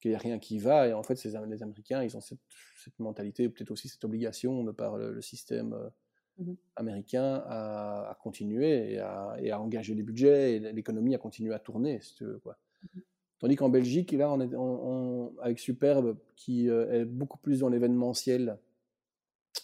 qu'il 0.00 0.10
n'y 0.10 0.14
a 0.14 0.18
rien 0.18 0.38
qui 0.38 0.58
va. 0.58 0.88
Et 0.88 0.92
en 0.92 1.02
fait, 1.02 1.22
les 1.24 1.34
Américains, 1.62 2.02
ils 2.02 2.16
ont 2.16 2.20
cette, 2.20 2.40
mentalité, 2.98 3.48
peut-être 3.48 3.70
aussi 3.70 3.88
cette 3.88 4.04
obligation 4.04 4.62
de 4.64 4.72
par 4.72 4.98
le 4.98 5.22
système 5.22 5.74
Mmh 6.38 6.54
américain 6.76 7.44
à, 7.46 8.18
continuer 8.20 8.94
et 8.94 8.98
à, 8.98 9.36
et 9.40 9.52
à, 9.52 9.60
engager 9.60 9.94
les 9.94 10.02
budgets 10.02 10.56
et 10.56 10.58
l'économie 10.58 11.14
à 11.14 11.18
continuer 11.18 11.54
à 11.54 11.60
tourner, 11.60 12.00
si 12.00 12.16
tu 12.16 12.24
veux. 12.24 12.38
Quoi. 12.40 12.56
Mmh 12.82 13.00
Tandis 13.38 13.56
qu'en 13.56 13.68
Belgique, 13.68 14.10
là, 14.12 14.32
on 14.32 14.40
est 14.40 14.54
on, 14.56 15.34
avec 15.40 15.58
Superbe, 15.58 16.16
qui 16.34 16.68
euh, 16.68 16.90
est 16.92 17.04
beaucoup 17.04 17.38
plus 17.38 17.60
dans 17.60 17.68
l'événementiel, 17.68 18.58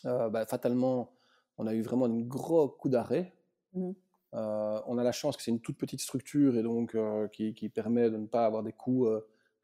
euh, 0.04 0.28
bah, 0.28 0.46
fatalement, 0.46 1.12
on 1.58 1.66
a 1.66 1.74
eu 1.74 1.82
vraiment 1.82 2.04
un 2.04 2.20
gros 2.20 2.68
coup 2.68 2.88
d'arrêt. 2.88 3.32
Mmh 3.74 3.92
euh, 4.34 4.80
on 4.86 4.96
a 4.96 5.02
la 5.02 5.10
chance 5.10 5.36
que 5.36 5.42
c'est 5.42 5.50
une 5.50 5.60
toute 5.60 5.76
petite 5.76 6.00
structure 6.00 6.56
et 6.56 6.62
donc 6.62 6.96
qui, 7.32 7.52
qui, 7.52 7.68
permet 7.68 8.10
de 8.10 8.16
ne 8.16 8.26
pas 8.26 8.46
avoir 8.46 8.62
des 8.62 8.72
coûts 8.72 9.08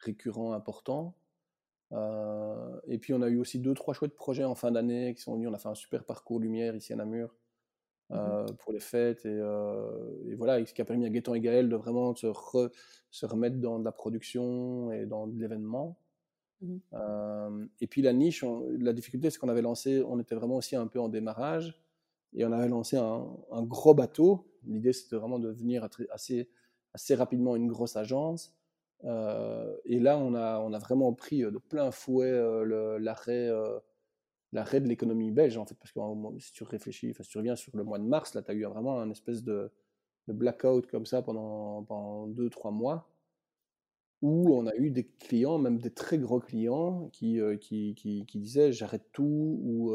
récurrents 0.01 0.55
importants. 0.55 1.15
Euh, 1.93 2.81
et 2.89 2.99
puis 2.99 3.15
on 3.15 3.23
a 3.23 3.29
eu 3.29 3.39
aussi 3.39 3.59
deux, 3.59 3.75
trois 3.75 3.95
chouettes 3.95 4.15
projets 4.15 4.45
en 4.45 4.55
fin 4.55 4.71
d'année 4.71 5.15
qui 5.15 5.23
sont 5.23 5.35
venus. 5.35 5.49
On 5.49 5.55
a 5.55 5.59
fait 5.59 5.69
un 5.69 5.75
super 5.75 6.05
parcours 6.05 6.41
lumière 6.41 6.75
ici 6.75 6.93
à 6.93 6.97
Namur 6.97 7.29
mmh 7.29 8.15
euh, 8.15 8.47
pour 8.59 8.73
les 8.73 8.81
fêtes. 8.81 9.25
Et, 9.27 9.39
euh, 9.41 10.31
et, 10.31 10.35
voilà, 10.35 10.65
ce 10.65 10.73
qui 10.73 10.81
a 10.81 10.85
permis 10.85 11.07
à 11.07 11.11
Gaëtan 11.11 11.35
et 11.35 11.41
Gaël 11.41 11.69
de 11.69 11.77
vraiment 11.77 12.15
se, 12.15 12.33
se, 13.11 13.27
remettre 13.27 13.57
dans 13.59 13.79
de 13.79 13.85
la 13.85 13.93
production 13.93 14.93
et 14.93 15.07
dans 15.07 15.27
de 15.27 15.39
l'événement. 15.39 15.99
Mmh 16.63 16.79
et 17.81 17.87
puis 17.87 18.03
la 18.03 18.13
niche, 18.13 18.45
la 18.79 18.93
difficulté, 18.93 19.31
c'est 19.31 19.39
qu'on 19.39 19.49
avait 19.49 19.63
lancé, 19.63 20.03
on 20.03 20.19
était 20.19 20.35
vraiment 20.35 20.57
aussi 20.57 20.75
un 20.77 20.87
peu 20.87 21.01
en 21.01 21.09
démarrage. 21.09 21.79
Et 22.35 22.45
on 22.45 22.53
avait 22.53 22.69
lancé 22.69 22.97
un, 22.97 23.27
un 23.51 23.63
gros 23.63 23.95
bateau. 23.95 24.47
L'idée, 24.67 24.93
c'était 24.93 25.17
vraiment 25.17 25.39
de 25.39 25.49
devenir 25.49 25.89
assez, 26.11 26.49
assez 26.93 27.15
rapidement 27.15 27.57
une 27.57 27.69
grosse 27.69 27.97
agence. 27.97 28.57
Euh, 29.05 29.77
et 29.85 29.99
là, 29.99 30.19
on 30.19 30.35
a, 30.35 30.59
on 30.61 30.73
a 30.73 30.79
vraiment 30.79 31.13
pris 31.13 31.45
euh, 31.45 31.51
de 31.51 31.59
plein 31.59 31.91
fouet 31.91 32.31
euh, 32.31 32.99
l'arrêt 32.99 33.51
l'arrêt 34.53 34.81
de 34.81 34.89
l'économie 34.89 35.33
belge, 35.33 35.59
en 35.59 35.67
fait, 35.67 35.75
parce 35.75 35.93
que 35.93 36.01
si 36.39 36.53
tu 36.53 36.65
réfléchis, 36.65 37.13
si 37.13 37.29
tu 37.29 37.39
reviens 37.39 37.57
sur 37.57 37.77
le 37.77 37.85
mois 37.85 37.99
de 37.99 38.05
mars, 38.05 38.35
là, 38.35 38.43
tu 38.43 38.51
as 38.53 38.55
eu 38.55 38.65
vraiment 38.65 39.01
un 39.01 39.11
espèce 39.11 39.43
de, 39.43 39.71
de 40.29 40.33
blackout 40.33 40.87
comme 40.87 41.05
ça 41.05 41.21
pendant, 41.21 41.83
pendant 41.83 42.27
deux, 42.29 42.49
trois 42.49 42.71
mois, 42.71 43.09
où 44.23 44.55
on 44.55 44.67
a 44.67 44.75
eu 44.77 44.91
des 44.91 45.05
clients, 45.05 45.59
même 45.59 45.79
des 45.79 45.91
très 45.91 46.19
gros 46.19 46.41
clients, 46.41 47.11
qui, 47.13 47.41
qui, 47.61 47.95
qui, 47.97 48.25
qui, 48.25 48.39
disaient 48.39 48.73
j'arrête 48.73 49.05
tout, 49.13 49.61
ou 49.63 49.93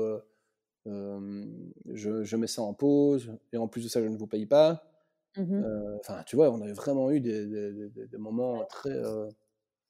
je, 0.86 2.24
je, 2.24 2.36
mets 2.36 2.48
ça 2.48 2.62
en 2.62 2.74
pause, 2.74 3.36
et 3.54 3.58
en 3.58 3.68
plus 3.68 3.84
de 3.86 3.90
ça, 3.90 4.02
je 4.04 4.08
ne 4.08 4.18
vous 4.18 4.28
paye 4.28 4.46
pas. 4.46 4.91
Mmh 5.38 5.64
enfin, 6.00 6.24
tu 6.26 6.36
vois, 6.36 6.52
on 6.52 6.62
a 6.62 6.74
vraiment 6.74 7.10
eu 7.10 7.22
des, 7.22 7.46
des, 7.46 8.18
moments 8.18 8.66
très. 8.66 8.92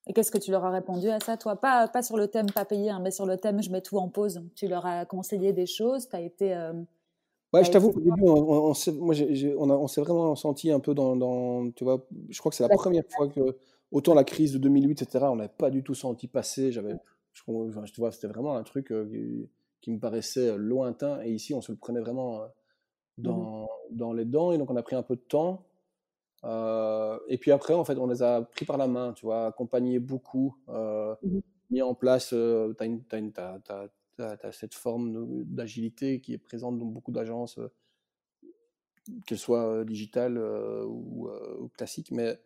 Et 0.07 0.13
qu'est-ce 0.13 0.31
que 0.31 0.37
tu 0.37 0.51
leur 0.51 0.63
as 0.65 0.71
répondu 0.71 1.09
à 1.09 1.19
ça, 1.19 1.35
toi? 1.37 1.55
Pas, 1.55 1.87
pas 1.87 2.03
sur 2.03 2.17
le 2.17 2.27
thème 2.27 2.45
pas 2.51 2.65
payé, 2.65 2.89
hein, 2.89 2.99
mais 3.01 3.11
sur 3.11 3.25
le 3.25 3.37
thème 3.37 3.61
je 3.61 3.71
mets 3.71 3.81
tout 3.81 3.97
en 3.97 4.07
pause. 4.07 4.43
Tu 4.55 4.67
leur 4.67 4.85
as 4.85 5.05
conseillé 5.05 5.51
des 5.53 5.65
choses, 5.65 6.09
tu 6.09 6.15
as 6.15 6.21
été. 6.21 6.55
ouais, 7.53 7.63
je 7.63 7.71
t'avoue 7.71 7.91
qu'au 7.91 8.01
début, 8.01 8.21
on, 8.21 8.69
on, 8.69 8.73
s'est, 8.75 8.91
moi, 8.91 9.15
on, 9.57 9.87
s'est 9.87 10.01
vraiment 10.01 10.35
senti 10.35 10.71
un 10.71 10.79
peu 10.79 10.93
dans, 10.93 11.15
dans, 11.15 11.71
Tu 11.71 11.83
vois, 11.83 12.05
je 12.29 12.37
crois 12.39 12.51
que 12.51 12.55
c'est 12.55 12.67
la 12.67 12.75
première 12.75 13.03
fois 13.09 13.27
que. 13.27 13.57
Autant 13.91 14.13
la 14.13 14.23
crise 14.23 14.53
de 14.53 14.57
2008, 14.57 15.01
etc., 15.01 15.25
on 15.29 15.35
n'avait 15.35 15.49
pas 15.49 15.69
du 15.69 15.83
tout 15.83 15.95
senti 15.95 16.27
passer. 16.27 16.71
J'avais, 16.71 16.95
je, 17.33 17.41
je, 17.45 17.95
vois, 17.97 18.13
c'était 18.13 18.27
vraiment 18.27 18.55
un 18.55 18.63
truc 18.63 18.87
qui, 18.87 19.49
qui, 19.81 19.91
me 19.91 19.99
paraissait 19.99 20.55
lointain. 20.57 21.21
Et 21.23 21.31
ici, 21.31 21.53
on 21.53 21.59
se 21.59 21.73
le 21.73 21.77
prenait 21.77 21.99
vraiment 21.99 22.47
Mmh 23.17 23.23
dans, 23.23 23.60
dans, 23.91 24.13
les 24.13 24.25
dents. 24.25 24.51
Et 24.51 24.57
donc, 24.57 24.69
on 24.69 24.75
a 24.75 24.83
pris 24.83 24.95
un 24.95 25.03
peu 25.03 25.15
de 25.15 25.21
temps. 25.21 25.65
Euh, 26.43 27.19
et 27.27 27.37
puis 27.37 27.51
après, 27.51 27.73
en 27.73 27.85
fait, 27.85 27.97
on 27.97 28.07
les 28.07 28.23
a 28.23 28.41
pris 28.41 28.65
par 28.65 28.77
la 28.77 28.87
main, 28.87 29.13
tu 29.13 29.25
vois, 29.25 29.47
accompagnés 29.47 29.99
beaucoup, 29.99 30.57
euh, 30.69 31.15
mmh 31.23 31.39
mis 31.69 31.81
en 31.81 31.95
place. 31.95 32.33
Euh, 32.33 32.73
tu 32.77 33.41
as, 34.21 34.51
cette 34.51 34.73
forme 34.73 35.45
d'agilité 35.45 36.19
qui 36.19 36.33
est 36.33 36.37
présente 36.37 36.77
dans 36.77 36.85
beaucoup 36.85 37.13
d'agences, 37.13 37.59
qu'elles 39.25 39.37
soient 39.37 39.85
digitales 39.85 40.37
ou, 40.37 41.29
classiques. 41.77 42.11
Mais 42.11 42.37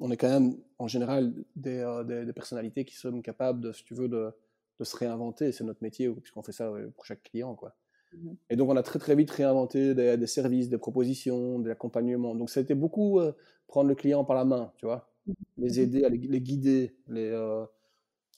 on 0.00 0.10
est 0.10 0.16
quand 0.16 0.28
même, 0.28 0.56
en 0.80 0.88
général, 0.88 1.32
des, 1.54 1.86
des, 2.26 2.32
personnalités 2.32 2.84
qui 2.84 2.96
sont 2.96 3.22
capables, 3.22 3.60
de, 3.60 3.70
si 3.70 3.84
tu 3.84 3.94
veux, 3.94 4.08
de, 4.08 4.32
de 4.80 4.84
se 4.84 4.96
réinventer. 4.96 5.52
C'est 5.52 5.62
notre 5.62 5.84
métier, 5.84 6.10
puisqu'on 6.10 6.42
fait 6.42 6.50
ça 6.50 6.68
pour 6.96 7.04
chaque 7.04 7.22
client, 7.22 7.54
quoi. 7.54 7.76
Mmh 8.14 8.32
et 8.50 8.56
donc, 8.56 8.68
on 8.68 8.76
a 8.76 8.82
très, 8.82 8.98
très 8.98 9.14
vite 9.14 9.30
réinventé 9.30 9.94
des, 9.94 10.26
services, 10.26 10.68
des 10.68 10.78
propositions, 10.78 11.58
de 11.58 11.68
l'accompagnement. 11.68 12.34
Donc, 12.34 12.50
ça 12.50 12.60
a 12.60 12.62
été 12.62 12.74
beaucoup 12.74 13.18
euh, 13.18 13.32
prendre 13.66 13.88
le 13.88 13.94
client 13.94 14.24
par 14.24 14.36
la 14.36 14.44
main, 14.44 14.72
tu 14.76 14.86
vois, 14.86 15.08
mmh 15.26 15.32
les 15.58 15.80
aider, 15.80 16.04
à 16.04 16.08
les, 16.08 16.40
guider, 16.40 16.96
les, 17.08 17.30
euh, 17.30 17.64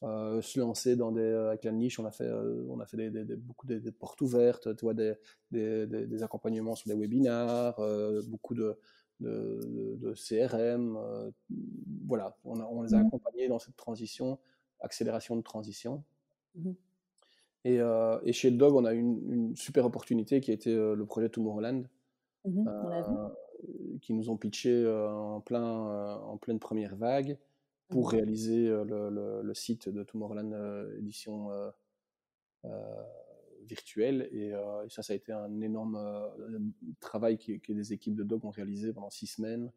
euh, 0.03 0.43
se 0.43 0.61
lancer 0.61 0.97
dans 0.97 1.11
des, 1.13 1.23
avec 1.23 1.65
la 1.65 1.73
niche. 1.73 1.99
On 1.99 2.05
a 2.05 2.11
fait, 2.11 2.31
on 2.69 2.79
a 2.81 2.87
fait 2.87 3.11
des, 3.11 3.37
beaucoup 3.37 3.67
de, 3.67 3.91
portes 3.91 4.21
ouvertes, 4.21 4.77
tu 4.77 4.85
vois, 4.85 4.95
des, 4.95 5.15
des, 5.51 6.23
accompagnements 6.23 6.75
sur 6.75 6.89
des 6.89 6.95
webinars, 6.95 7.81
beaucoup 8.29 8.55
de, 8.55 8.79
de, 9.21 10.15
CRM. 10.15 10.99
voilà, 12.07 12.37
on, 12.45 12.61
on, 12.61 12.83
les 12.83 12.95
a 12.95 12.99
accompagnés 12.99 13.49
dans 13.49 13.59
cette 13.59 13.77
transition, 13.77 14.39
accélération 14.81 15.37
de 15.37 15.43
transition. 15.43 16.05
Et, 17.65 17.81
euh, 17.81 18.19
et, 18.25 18.33
chez 18.33 18.51
le 18.51 18.57
Dog, 18.57 18.75
on 18.75 18.85
a 18.85 18.95
eu 18.95 18.99
une, 18.99 19.57
super 19.57 19.87
opportunité 19.87 20.41
qui 20.41 20.51
a 20.51 20.55
été 20.55 20.71
euh, 20.71 20.95
le 20.95 21.07
projet 21.07 21.29
Tomorrowland, 21.29 21.85
mmh 22.45 22.69
euh, 22.69 23.29
qui 24.03 24.13
nous 24.13 24.29
ont 24.29 24.37
pitché 24.37 24.87
en, 24.87 25.41
plein, 25.41 25.65
en 25.65 26.37
pleine 26.37 26.59
première 26.59 26.95
vague 26.97 27.39
pour 27.89 28.09
mmh 28.09 28.11
réaliser 28.11 28.69
le, 28.69 29.41
le, 29.43 29.55
site 29.55 29.89
de 29.89 30.03
Tomorrowland 30.03 30.53
édition 30.99 31.49
virtuelle. 33.63 34.29
Et, 34.33 34.53
ça, 34.91 35.03
ça 35.03 35.15
a 35.15 35.17
été 35.17 35.33
un 35.33 35.63
énorme 35.63 35.99
travail 37.01 37.39
que, 37.39 37.53
que, 37.53 37.73
les 37.73 37.95
équipes 37.95 38.17
de 38.17 38.25
Dog 38.25 38.45
ont 38.45 38.51
réalisé 38.51 38.93
pendant 38.93 39.09
six 39.09 39.29
semaines 39.29 39.73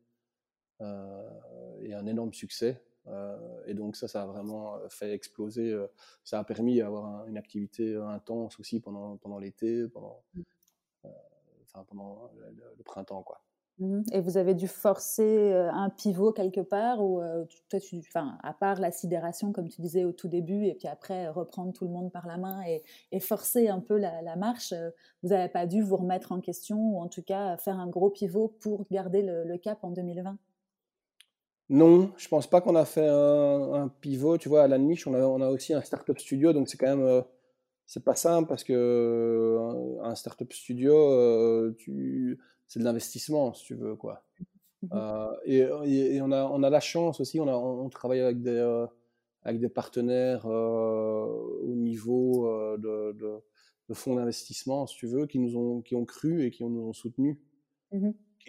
et 0.82 1.94
un 1.94 2.06
énorme 2.08 2.34
succès. 2.34 2.82
Euh, 3.10 3.38
et 3.66 3.74
donc 3.74 3.96
ça, 3.96 4.08
ça 4.08 4.24
a 4.24 4.26
vraiment 4.26 4.76
euh, 4.76 4.88
fait 4.90 5.12
exploser. 5.12 5.72
Euh, 5.72 5.88
ça 6.24 6.40
a 6.40 6.44
permis 6.44 6.78
d'avoir 6.78 7.26
une 7.28 7.38
activité 7.38 7.96
intense 7.96 8.60
aussi 8.60 8.80
pendant, 8.80 9.18
pendant 9.18 9.40
l'été, 9.40 9.88
pendant, 9.88 10.24
mmh. 10.34 10.42
enfin, 11.64 11.86
pendant 11.88 12.32
le, 12.36 12.84
printemps. 12.84 13.24
Quoi. 13.24 13.42
Mmh 13.80 14.02
et 14.12 14.22
vous 14.22 14.38
avez 14.38 14.56
dû 14.56 14.68
forcer 14.68 15.54
un 15.54 15.92
pivot 15.92 16.32
quelque 16.32 16.62
part 16.62 17.00
ou 17.04 17.22
toi, 17.70 17.80
tu, 17.80 18.00
enfin, 18.00 18.38
à 18.42 18.52
part 18.52 18.80
la 18.80 18.92
sidération 18.92 19.52
comme 19.52 19.70
tu 19.70 19.82
disais 19.82 20.04
au 20.04 20.12
tout 20.12 20.28
début 20.28 20.66
et 20.66 20.74
puis 20.74 20.88
après 20.88 21.28
reprendre 21.28 21.74
tout 21.74 21.86
le 21.86 21.92
monde 21.92 22.12
par 22.12 22.26
la 22.26 22.38
main 22.38 22.64
et, 22.64 22.82
et 23.12 23.20
forcer 23.20 23.68
un 23.68 23.80
peu 23.80 23.98
la, 23.98 24.36
marche, 24.36 24.74
vous 25.22 25.30
n'avez 25.30 25.50
pas 25.50 25.68
dû 25.68 25.84
vous 25.84 25.98
remettre 25.98 26.32
en 26.32 26.42
question 26.42 26.80
ou 26.80 27.00
en 27.00 27.08
tout 27.08 27.22
cas 27.22 27.56
faire 27.58 27.78
un 27.78 27.88
gros 27.88 28.10
pivot 28.10 28.48
pour 28.60 28.84
garder 28.90 29.22
le, 29.22 29.44
le 29.44 29.58
cap 29.60 29.84
en 29.84 29.92
2020 29.92 30.40
non, 31.70 32.14
je 32.18 32.28
pense 32.30 32.48
pas 32.48 32.62
qu'on 32.62 32.76
a 32.76 32.86
fait 32.86 33.08
un, 33.08 33.90
pivot. 34.00 34.38
Tu 34.38 34.48
vois, 34.48 34.64
à 34.64 34.68
la 34.68 34.78
niche, 34.78 35.06
on 35.06 35.14
a, 35.14 35.20
on 35.20 35.42
a 35.42 35.50
aussi 35.50 35.74
un 35.74 35.82
startup 35.82 36.18
studio, 36.18 36.54
donc 36.54 36.70
c'est 36.70 36.78
quand 36.78 36.88
même 36.88 37.06
euh, 37.06 37.22
c'est 37.86 38.04
pas 38.04 38.16
simple 38.16 38.48
parce 38.48 38.64
que 38.64 38.74
euh, 38.74 40.02
un 40.02 40.16
startup 40.16 40.52
studio, 40.54 40.96
euh, 40.96 41.76
tu, 41.78 42.40
c'est 42.68 42.80
de 42.80 42.86
l'investissement, 42.86 43.54
si 43.54 43.66
tu 43.66 43.76
veux, 43.76 43.96
quoi. 43.96 44.24
Mmh 44.84 44.96
et, 45.46 45.58
et, 45.58 46.22
on 46.22 46.32
a 46.32 46.44
on 46.46 46.62
a 46.62 46.70
la 46.70 46.80
chance 46.80 47.20
aussi, 47.20 47.40
on 47.40 47.48
a 47.48 47.54
on, 47.54 47.90
travaille 47.90 48.22
avec 48.22 48.42
des 48.44 48.86
avec 49.42 49.60
des 49.60 49.70
partenaires 49.70 50.46
au 50.46 51.74
niveau 51.76 52.48
de, 52.78 53.12
de, 53.14 53.94
fonds 53.96 54.16
d'investissement, 54.16 54.86
si 54.86 54.96
tu 54.96 55.08
veux, 55.08 55.26
qui 55.26 55.40
nous 55.40 55.58
ont 55.58 55.82
qui 55.82 55.96
ont 55.96 56.06
cru 56.06 56.46
et 56.46 56.52
qui 56.52 56.64
nous 56.64 56.90
ont 56.90 56.94
soutenus. 56.94 57.38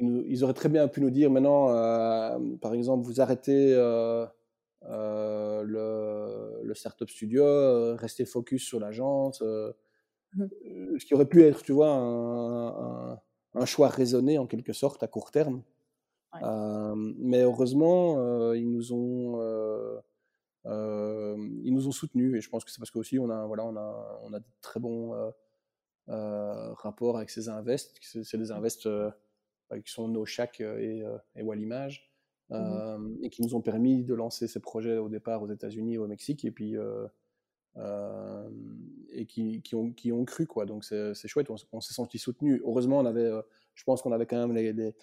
Mmh 0.00 0.22
ils 0.26 0.44
auraient 0.44 0.54
très 0.54 0.68
bien 0.68 0.86
pu 0.88 1.00
nous 1.00 1.10
dire 1.10 1.30
maintenant, 1.30 1.70
euh, 1.70 2.38
par 2.60 2.74
exemple, 2.74 3.04
vous 3.04 3.20
arrêtez 3.20 3.74
euh, 3.74 4.26
euh, 4.84 5.62
le, 5.62 6.60
le, 6.62 6.74
startup 6.74 7.08
studio, 7.10 7.96
restez 7.96 8.24
focus 8.24 8.64
sur 8.64 8.80
l'agence. 8.80 9.42
Mmh. 10.34 10.46
Ce 10.98 11.04
qui 11.04 11.14
aurait 11.14 11.28
pu 11.28 11.42
être, 11.42 11.62
tu 11.62 11.72
vois, 11.72 11.90
un, 13.54 13.66
choix 13.66 13.88
raisonné 13.88 14.38
en 14.38 14.46
quelque 14.46 14.72
sorte 14.72 15.02
à 15.02 15.08
court 15.08 15.30
terme. 15.30 15.62
mais 17.18 17.42
heureusement, 17.42 18.52
ils 18.52 18.70
nous 18.70 18.92
ont 18.92 19.40
ils 20.64 21.74
nous 21.74 21.88
ont 21.88 21.92
soutenus 21.92 22.36
et 22.36 22.40
je 22.40 22.48
pense 22.50 22.64
que 22.64 22.70
c'est 22.70 22.78
parce 22.78 22.90
qu'aussi 22.90 23.18
on 23.18 23.30
a 23.30 23.46
voilà 23.46 23.64
on 23.64 23.76
a 23.76 24.20
on 24.22 24.32
a 24.32 24.38
de 24.38 24.44
très 24.60 24.78
bons 24.78 25.32
rapports 26.06 27.16
avec 27.16 27.30
ces 27.30 27.48
invests 27.48 27.96
c'est 28.02 28.38
des 28.38 28.52
invests 28.52 28.88
qui 29.84 29.92
sont 29.92 30.08
nos 30.08 30.24
chac 30.24 30.60
et, 30.60 31.04
et 31.36 31.42
Wallimage 31.42 32.04
mmh 32.50 33.16
et 33.20 33.28
qui 33.28 33.42
nous 33.42 33.54
ont 33.54 33.60
permis 33.60 34.04
de 34.04 34.14
lancer 34.14 34.48
ces 34.48 34.60
projets 34.60 34.96
au 34.96 35.10
départ 35.10 35.42
aux 35.42 35.50
États-Unis 35.50 35.94
et 35.94 35.98
au 35.98 36.06
Mexique 36.06 36.46
et 36.46 36.50
puis 36.50 36.76
et 37.76 39.26
qui, 39.26 39.60
qui, 39.60 39.74
ont, 39.74 39.92
qui 39.92 40.12
ont 40.12 40.24
cru 40.24 40.46
quoi. 40.46 40.64
Donc 40.64 40.82
c'est 40.84 41.28
chouette. 41.28 41.48
On, 41.50 41.80
s'est 41.82 41.92
senti 41.92 42.18
soutenu 42.18 42.62
heureusement 42.64 43.00
on 43.00 43.04
avait 43.04 43.30
je 43.74 43.84
pense 43.84 44.00
qu'on 44.00 44.12
avait 44.12 44.24
quand 44.24 44.38
même 44.38 44.54
les, 44.54 44.72
les, 44.72 44.94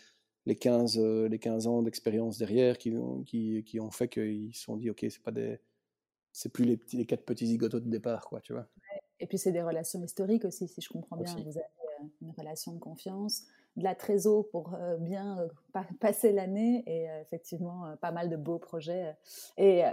les 0.47 0.55
15, 0.55 0.99
les 0.99 1.37
15 1.37 1.67
ans 1.67 1.83
d'expérience 1.83 2.39
derrière 2.39 2.79
qui, 2.79 2.91
qui, 3.27 3.63
qui, 3.63 3.79
ont 3.79 3.91
fait 3.91 4.07
qu'ils 4.07 4.55
se 4.55 4.63
sont 4.63 4.75
dit 4.75 4.89
ok 4.89 5.05
c'est 5.07 5.21
pas 5.21 5.31
des 5.31 5.59
c'est 6.31 6.51
plus 6.51 6.65
les, 6.65 6.75
petits, 6.75 6.97
les 6.97 7.05
quatre 7.05 7.23
petits 7.23 7.47
zigotos 7.47 7.79
de 7.79 7.89
départ 7.89 8.27
quoi 8.27 8.41
tu 8.41 8.53
vois. 8.53 8.67
Et 9.19 9.27
puis 9.27 9.37
c'est 9.37 9.51
des 9.51 9.61
relations 9.61 10.03
historiques 10.03 10.45
aussi 10.45 10.67
si 10.67 10.81
je 10.81 10.89
comprends 10.89 11.15
bien. 11.15 11.33
Vous 11.33 11.57
avez 11.57 11.67
une 12.21 12.31
relation 12.31 12.73
de 12.73 12.79
confiance 12.79 13.43
de 13.75 13.83
la 13.83 13.95
trésor 13.95 14.47
pour 14.49 14.77
bien 14.99 15.47
passer 15.99 16.31
l'année 16.31 16.83
et 16.87 17.07
effectivement 17.21 17.95
pas 18.01 18.11
mal 18.11 18.29
de 18.29 18.37
beaux 18.37 18.59
projets 18.59 19.15
et, 19.57 19.83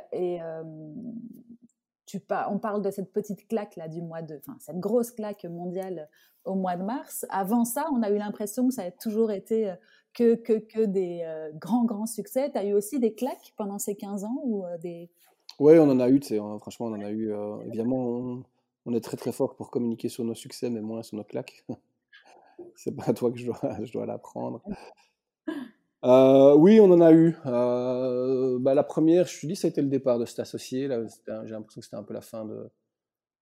on 2.48 2.58
parle 2.58 2.82
de 2.82 2.90
cette 2.90 3.12
petite 3.12 3.48
claque 3.48 3.76
là 3.76 3.88
du 3.88 4.02
mois 4.02 4.22
de, 4.22 4.38
enfin 4.38 4.56
cette 4.60 4.78
grosse 4.78 5.10
claque 5.10 5.44
mondiale 5.44 6.08
au 6.44 6.54
mois 6.54 6.76
de 6.76 6.82
mars. 6.82 7.26
Avant 7.30 7.64
ça, 7.64 7.86
on 7.92 8.02
a 8.02 8.10
eu 8.10 8.18
l'impression 8.18 8.68
que 8.68 8.74
ça 8.74 8.82
a 8.82 8.90
toujours 8.90 9.30
été 9.30 9.70
euh, 9.70 9.74
que, 10.14 10.34
que, 10.34 10.84
des 10.84 11.22
euh, 11.24 11.50
grands, 11.54 11.84
grands 11.84 12.06
succès. 12.06 12.50
Tu 12.50 12.58
as 12.58 12.64
eu 12.64 12.74
aussi 12.74 12.98
des 12.98 13.14
claques 13.14 13.52
pendant 13.56 13.78
ces 13.78 13.94
15 13.94 14.24
ans 14.24 14.40
ou 14.44 14.64
euh, 14.64 14.78
des... 14.78 15.10
Oui, 15.58 15.78
on 15.78 15.88
en 15.88 16.00
a 16.00 16.08
eu, 16.08 16.20
franchement, 16.60 16.86
on 16.86 16.94
en 16.94 17.00
a 17.00 17.10
eu. 17.10 17.30
évidemment, 17.66 18.42
on, 18.86 18.94
est 18.94 19.00
très 19.00 19.18
très 19.18 19.32
fort 19.32 19.54
pour 19.54 19.70
communiquer 19.70 20.08
sur 20.08 20.24
nos 20.24 20.34
succès, 20.34 20.70
mais 20.70 20.80
moins 20.80 21.02
sur 21.02 21.16
nos 21.18 21.24
claques. 21.24 21.64
C'est 22.76 22.94
pas 22.96 23.04
à 23.08 23.12
toi 23.12 23.30
que 23.30 23.38
je 23.38 23.46
dois, 23.46 23.60
je 23.82 23.92
dois 23.92 24.06
l'apprendre. 24.06 24.62
Euh, 26.04 26.54
oui, 26.56 26.80
on 26.80 26.90
en 26.90 27.00
a 27.00 27.12
eu. 27.12 27.36
Euh, 27.46 28.58
bah, 28.58 28.74
la 28.74 28.82
première, 28.82 29.26
je 29.26 29.40
te 29.40 29.46
dis, 29.46 29.56
ça 29.56 29.68
a 29.68 29.70
été 29.70 29.82
le 29.82 29.88
départ 29.88 30.18
de 30.18 30.24
cet 30.24 30.40
associé. 30.40 30.88
J'ai 30.88 31.52
l'impression 31.52 31.80
que 31.80 31.84
c'était 31.84 31.96
un 31.96 32.02
peu 32.02 32.14
la 32.14 32.20
fin 32.20 32.48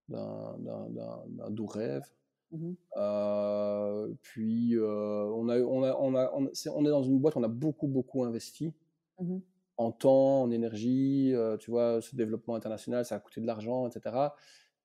d'un 0.08 1.50
doux 1.50 1.66
rêve. 1.66 2.04
Mmh 2.52 2.72
euh, 2.96 4.08
puis, 4.22 4.76
on, 4.78 5.48
a, 5.48 5.58
on, 5.60 5.82
a, 5.84 5.96
on, 6.00 6.14
a, 6.16 6.32
on, 6.34 6.84
est, 6.84 6.90
dans 6.90 7.02
une 7.02 7.18
boîte, 7.20 7.36
on 7.36 7.44
a 7.44 7.48
beaucoup, 7.48 7.86
beaucoup 7.86 8.24
investi 8.24 8.74
mmh 9.20 9.38
en 9.76 9.92
temps, 9.92 10.42
en 10.42 10.50
énergie. 10.50 11.32
tu 11.60 11.70
vois, 11.70 12.02
ce 12.02 12.14
développement 12.14 12.54
international, 12.54 13.06
ça 13.06 13.14
a 13.14 13.18
coûté 13.18 13.40
de 13.40 13.46
l'argent, 13.46 13.88
etc. 13.88 14.14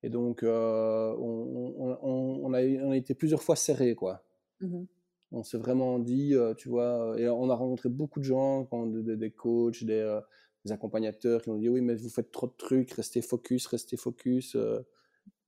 Et 0.03 0.09
donc, 0.09 0.39
on, 0.43 1.91
a, 1.91 1.99
on 2.01 2.91
a 2.91 2.95
été 2.95 3.13
plusieurs 3.13 3.41
fois 3.41 3.57
serré, 3.57 3.93
quoi. 3.93 4.24
Mmh 4.61 4.85
on 5.31 5.43
s'est 5.43 5.57
vraiment 5.57 5.99
dit, 5.99 6.33
tu 6.57 6.69
vois, 6.69 7.15
et 7.19 7.27
on 7.27 7.49
a 7.49 7.55
rencontré 7.55 7.89
beaucoup 7.89 8.19
de 8.19 8.25
gens, 8.25 8.69
des, 8.87 9.31
coachs, 9.31 9.83
des, 9.83 10.19
des, 10.63 10.71
accompagnateurs 10.71 11.41
qui 11.41 11.49
ont 11.49 11.57
dit 11.57 11.67
oui, 11.67 11.81
mais 11.81 11.95
vous 11.95 12.09
faites 12.09 12.31
trop 12.31 12.47
de 12.47 12.53
trucs, 12.57 12.91
restez 12.91 13.21
focus, 13.21 13.67
restez 13.67 13.97
focus. 13.97 14.55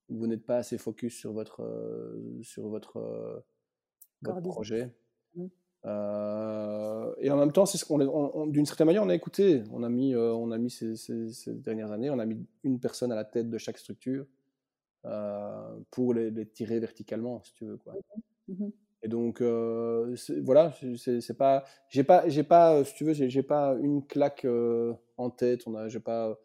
Vous 0.10 0.28
n'êtes 0.28 0.46
pas 0.46 0.58
assez 0.58 0.78
focus 0.78 1.16
sur 1.16 1.32
votre, 1.32 1.64
sur 2.42 2.68
votre, 2.68 3.44
projet. 4.24 4.94
Mmh. 5.36 5.46
et 7.22 7.30
en 7.30 7.38
même 7.38 7.52
temps, 7.52 7.66
c'est 7.66 7.78
ce 7.78 7.86
qu'on, 7.86 8.48
d'une 8.48 8.66
certaine 8.66 8.88
manière, 8.88 9.04
on 9.04 9.10
a 9.10 9.16
écouté. 9.16 9.64
On 9.72 9.84
a 9.84 9.90
mis, 9.90 10.16
on 10.16 10.52
a 10.52 10.58
mis 10.58 10.70
ces, 10.70 11.54
dernières 11.54 11.92
années, 11.92 12.10
on 12.10 12.20
a 12.20 12.26
mis 12.26 12.46
une 12.64 12.80
personne 12.80 13.12
à 13.12 13.16
la 13.16 13.26
tête 13.26 13.50
de 13.50 13.58
chaque 13.58 13.78
structure 13.78 14.26
pour 15.92 16.14
les, 16.14 16.46
tirer 16.48 16.80
verticalement, 16.80 17.42
si 17.44 17.54
tu 17.54 17.66
veux, 17.66 17.78
quoi. 17.78 17.94
Mmh 18.50 18.68
et 19.04 19.08
donc, 19.08 19.42
euh, 19.42 20.16
voilà, 20.44 20.74
c'est 20.98 21.38
pas, 21.38 21.64
j'ai 21.90 22.04
pas, 22.04 22.28
j'ai 22.28 22.44
pas, 22.44 22.84
si 22.84 22.96
tu 22.96 23.04
veux, 23.04 23.14
j'ai 23.14 23.44
pas 23.44 23.76
une 23.82 24.06
claque 24.06 24.46
euh, 24.46 24.94
en 25.18 25.30
tête. 25.30 25.68
On 25.68 25.76
a, 25.76 25.88
j'ai 25.88 26.00
pas, 26.00 26.38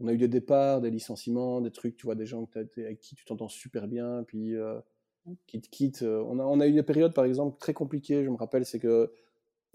on 0.00 0.08
a 0.08 0.12
eu 0.12 0.18
des 0.18 0.28
départs, 0.28 0.80
des 0.80 0.90
licenciements, 0.90 1.60
des 1.60 1.70
trucs, 1.70 1.96
tu 1.96 2.06
vois, 2.06 2.16
des 2.16 2.26
gens 2.26 2.48
avec 2.54 2.98
qui 2.98 3.14
tu 3.14 3.24
t'entends 3.24 3.48
super 3.48 3.86
bien, 3.86 4.24
puis 4.24 4.56
euh, 4.56 4.80
mmh. 5.26 5.32
qui 5.46 5.60
te 5.60 5.68
quittent. 5.68 6.02
On 6.02 6.38
a, 6.40 6.44
on 6.44 6.58
a 6.58 6.66
eu 6.66 6.72
des 6.72 6.82
périodes, 6.82 7.14
par 7.14 7.24
exemple, 7.26 7.58
très 7.58 7.74
compliquées. 7.74 8.24
Je 8.24 8.30
me 8.30 8.36
rappelle, 8.36 8.66
c'est 8.66 8.80
que 8.80 9.12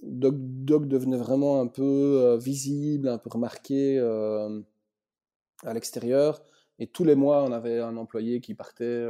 Doc, 0.04 0.36
Doc, 0.38 0.88
devenait 0.88 1.18
vraiment 1.18 1.62
un 1.62 1.68
peu 1.68 2.38
visible, 2.38 3.08
un 3.08 3.18
peu 3.18 3.30
remarqué 3.30 3.98
à 4.00 5.74
l'extérieur. 5.74 6.44
Et 6.80 6.88
tous 6.88 7.06
les 7.06 7.16
mois, 7.16 7.44
on 7.46 7.52
avait 7.52 7.80
un 7.80 7.96
employé 7.98 8.42
qui 8.42 8.56
partait 8.56 9.06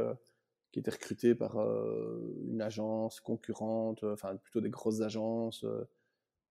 qui 0.72 0.78
était 0.78 0.90
recruté 0.90 1.34
par 1.34 1.58
euh, 1.58 2.34
une 2.48 2.62
agence 2.62 3.20
concurrente, 3.20 4.04
euh, 4.04 4.12
enfin 4.12 4.36
plutôt 4.36 4.60
des 4.60 4.70
grosses 4.70 5.00
agences 5.00 5.64
euh, 5.64 5.88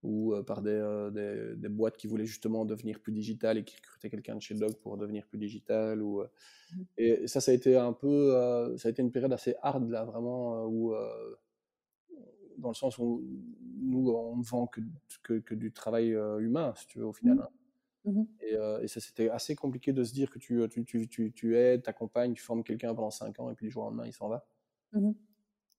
ou 0.03 0.33
par 0.47 0.61
des, 0.61 1.09
des, 1.11 1.57
des, 1.57 1.67
boîtes 1.67 1.97
qui 1.97 2.07
voulaient 2.07 2.25
justement 2.25 2.63
devenir 2.63 3.01
plus 3.01 3.11
digitales 3.11 3.57
et 3.57 3.65
qui 3.65 3.75
recrutaient 3.75 4.09
quelqu'un 4.09 4.35
de 4.35 4.41
chez 4.41 4.55
Dog 4.55 4.73
pour 4.77 4.95
devenir 4.95 5.27
plus 5.27 5.37
digital. 5.37 6.01
Ou, 6.01 6.21
mmh. 6.21 6.81
Et 6.97 7.27
ça, 7.27 7.41
ça 7.41 7.51
a 7.51 7.53
été 7.53 7.75
un 7.75 7.91
peu, 7.91 8.31
ça 8.77 8.87
a 8.87 8.91
été 8.91 9.01
une 9.01 9.11
période 9.11 9.33
assez 9.33 9.55
hard 9.61 9.89
là, 9.89 10.05
vraiment, 10.05 10.63
où, 10.67 10.93
dans 12.59 12.69
le 12.69 12.75
sens 12.75 12.97
où 12.97 13.21
nous, 13.81 14.09
on 14.09 14.37
ne 14.37 14.43
vend 14.43 14.67
que, 14.67 14.79
que, 15.21 15.33
que, 15.39 15.53
du 15.53 15.73
travail 15.73 16.11
humain, 16.39 16.73
si 16.77 16.87
tu 16.87 16.99
veux, 16.99 17.05
au 17.05 17.11
final. 17.11 17.35
Mmh. 17.35 17.41
Hein. 17.41 17.58
Mmh 18.09 18.23
et, 18.81 18.87
ça, 18.87 18.99
c'était 18.99 19.29
assez 19.29 19.55
compliqué 19.55 19.93
de 19.93 20.03
se 20.03 20.13
dire 20.13 20.29
que 20.29 20.39
tu, 20.39 20.61
tu, 20.69 20.85
tu, 20.85 21.07
tu, 21.07 21.31
tu 21.31 21.57
aides, 21.57 21.83
t'accompagnes, 21.83 22.33
tu 22.33 22.41
formes 22.41 22.63
quelqu'un 22.63 22.93
pendant 22.95 23.11
5 23.11 23.39
ans 23.39 23.51
et 23.51 23.55
puis 23.55 23.67
du 23.67 23.71
jour 23.71 23.83
au 23.83 23.85
lendemain, 23.87 24.05
il 24.05 24.13
s'en 24.13 24.29
va. 24.29 24.45
Mmh 24.93 25.11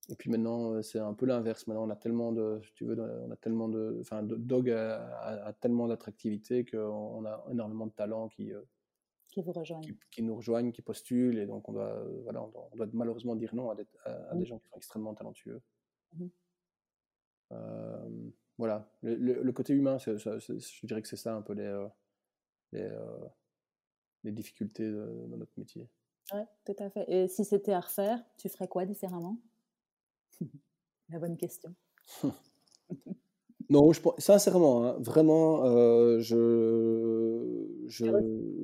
et 0.08 0.16
puis 0.16 0.28
maintenant, 0.28 0.82
c'est 0.82 0.98
un 0.98 1.14
peu 1.14 1.24
l'inverse. 1.24 1.68
Maintenant, 1.68 1.86
on 1.86 1.90
a 1.90 1.94
tellement 1.94 2.32
de, 2.32 2.60
tu 2.74 2.84
veux, 2.84 2.98
on 2.98 3.30
a 3.30 3.36
tellement 3.36 3.68
de, 3.68 3.98
enfin, 4.00 4.24
Dog 4.24 4.68
a, 4.70 5.52
tellement 5.60 5.86
d'attractivité 5.86 6.64
qu'on 6.64 7.24
a 7.24 7.44
énormément 7.48 7.86
de 7.86 7.92
talents 7.92 8.28
qui, 8.28 8.50
qui 9.28 9.40
vous 9.40 9.52
rejoignent, 9.52 9.94
qui, 10.10 10.22
nous 10.22 10.34
rejoignent, 10.34 10.72
qui 10.72 10.82
postulent, 10.82 11.38
et 11.38 11.46
donc 11.46 11.68
on 11.68 11.72
doit, 11.72 12.04
voilà, 12.24 12.42
on 12.42 12.76
doit, 12.76 12.88
malheureusement 12.92 13.36
dire 13.36 13.54
non 13.54 13.70
à 13.70 13.76
des, 13.76 13.86
à, 14.04 14.34
des, 14.34 14.40
mmh. 14.40 14.46
gens 14.46 14.58
qui 14.58 14.68
sont 14.68 14.76
extrêmement 14.76 15.14
talentueux. 15.14 15.62
voilà, 18.58 18.90
le, 19.02 19.50
côté 19.52 19.74
humain, 19.74 19.98
je 19.98 20.86
dirais 20.86 21.02
que 21.02 21.08
c'est 21.08 21.16
ça 21.16 21.36
un 21.36 21.42
peu 21.42 21.52
les, 21.52 21.86
les, 22.72 22.88
les 24.24 24.32
difficultés 24.32 24.90
dans 24.90 25.36
notre 25.36 25.52
métier. 25.56 25.88
Oui, 26.32 26.42
tout 26.64 26.76
à 26.78 26.90
fait. 26.90 27.04
Et 27.08 27.28
si 27.28 27.44
c'était 27.44 27.72
à 27.72 27.80
refaire, 27.80 28.22
tu 28.36 28.48
ferais 28.48 28.68
quoi 28.68 28.84
différemment? 28.84 29.38
La 31.08 31.18
bonne 31.18 31.36
question. 31.36 31.74
non, 33.70 33.92
je, 33.92 34.00
sincèrement, 34.18 34.84
hein, 34.84 34.96
vraiment, 35.00 35.64
euh, 35.64 36.20
je, 36.20 37.66
je, 37.86 38.06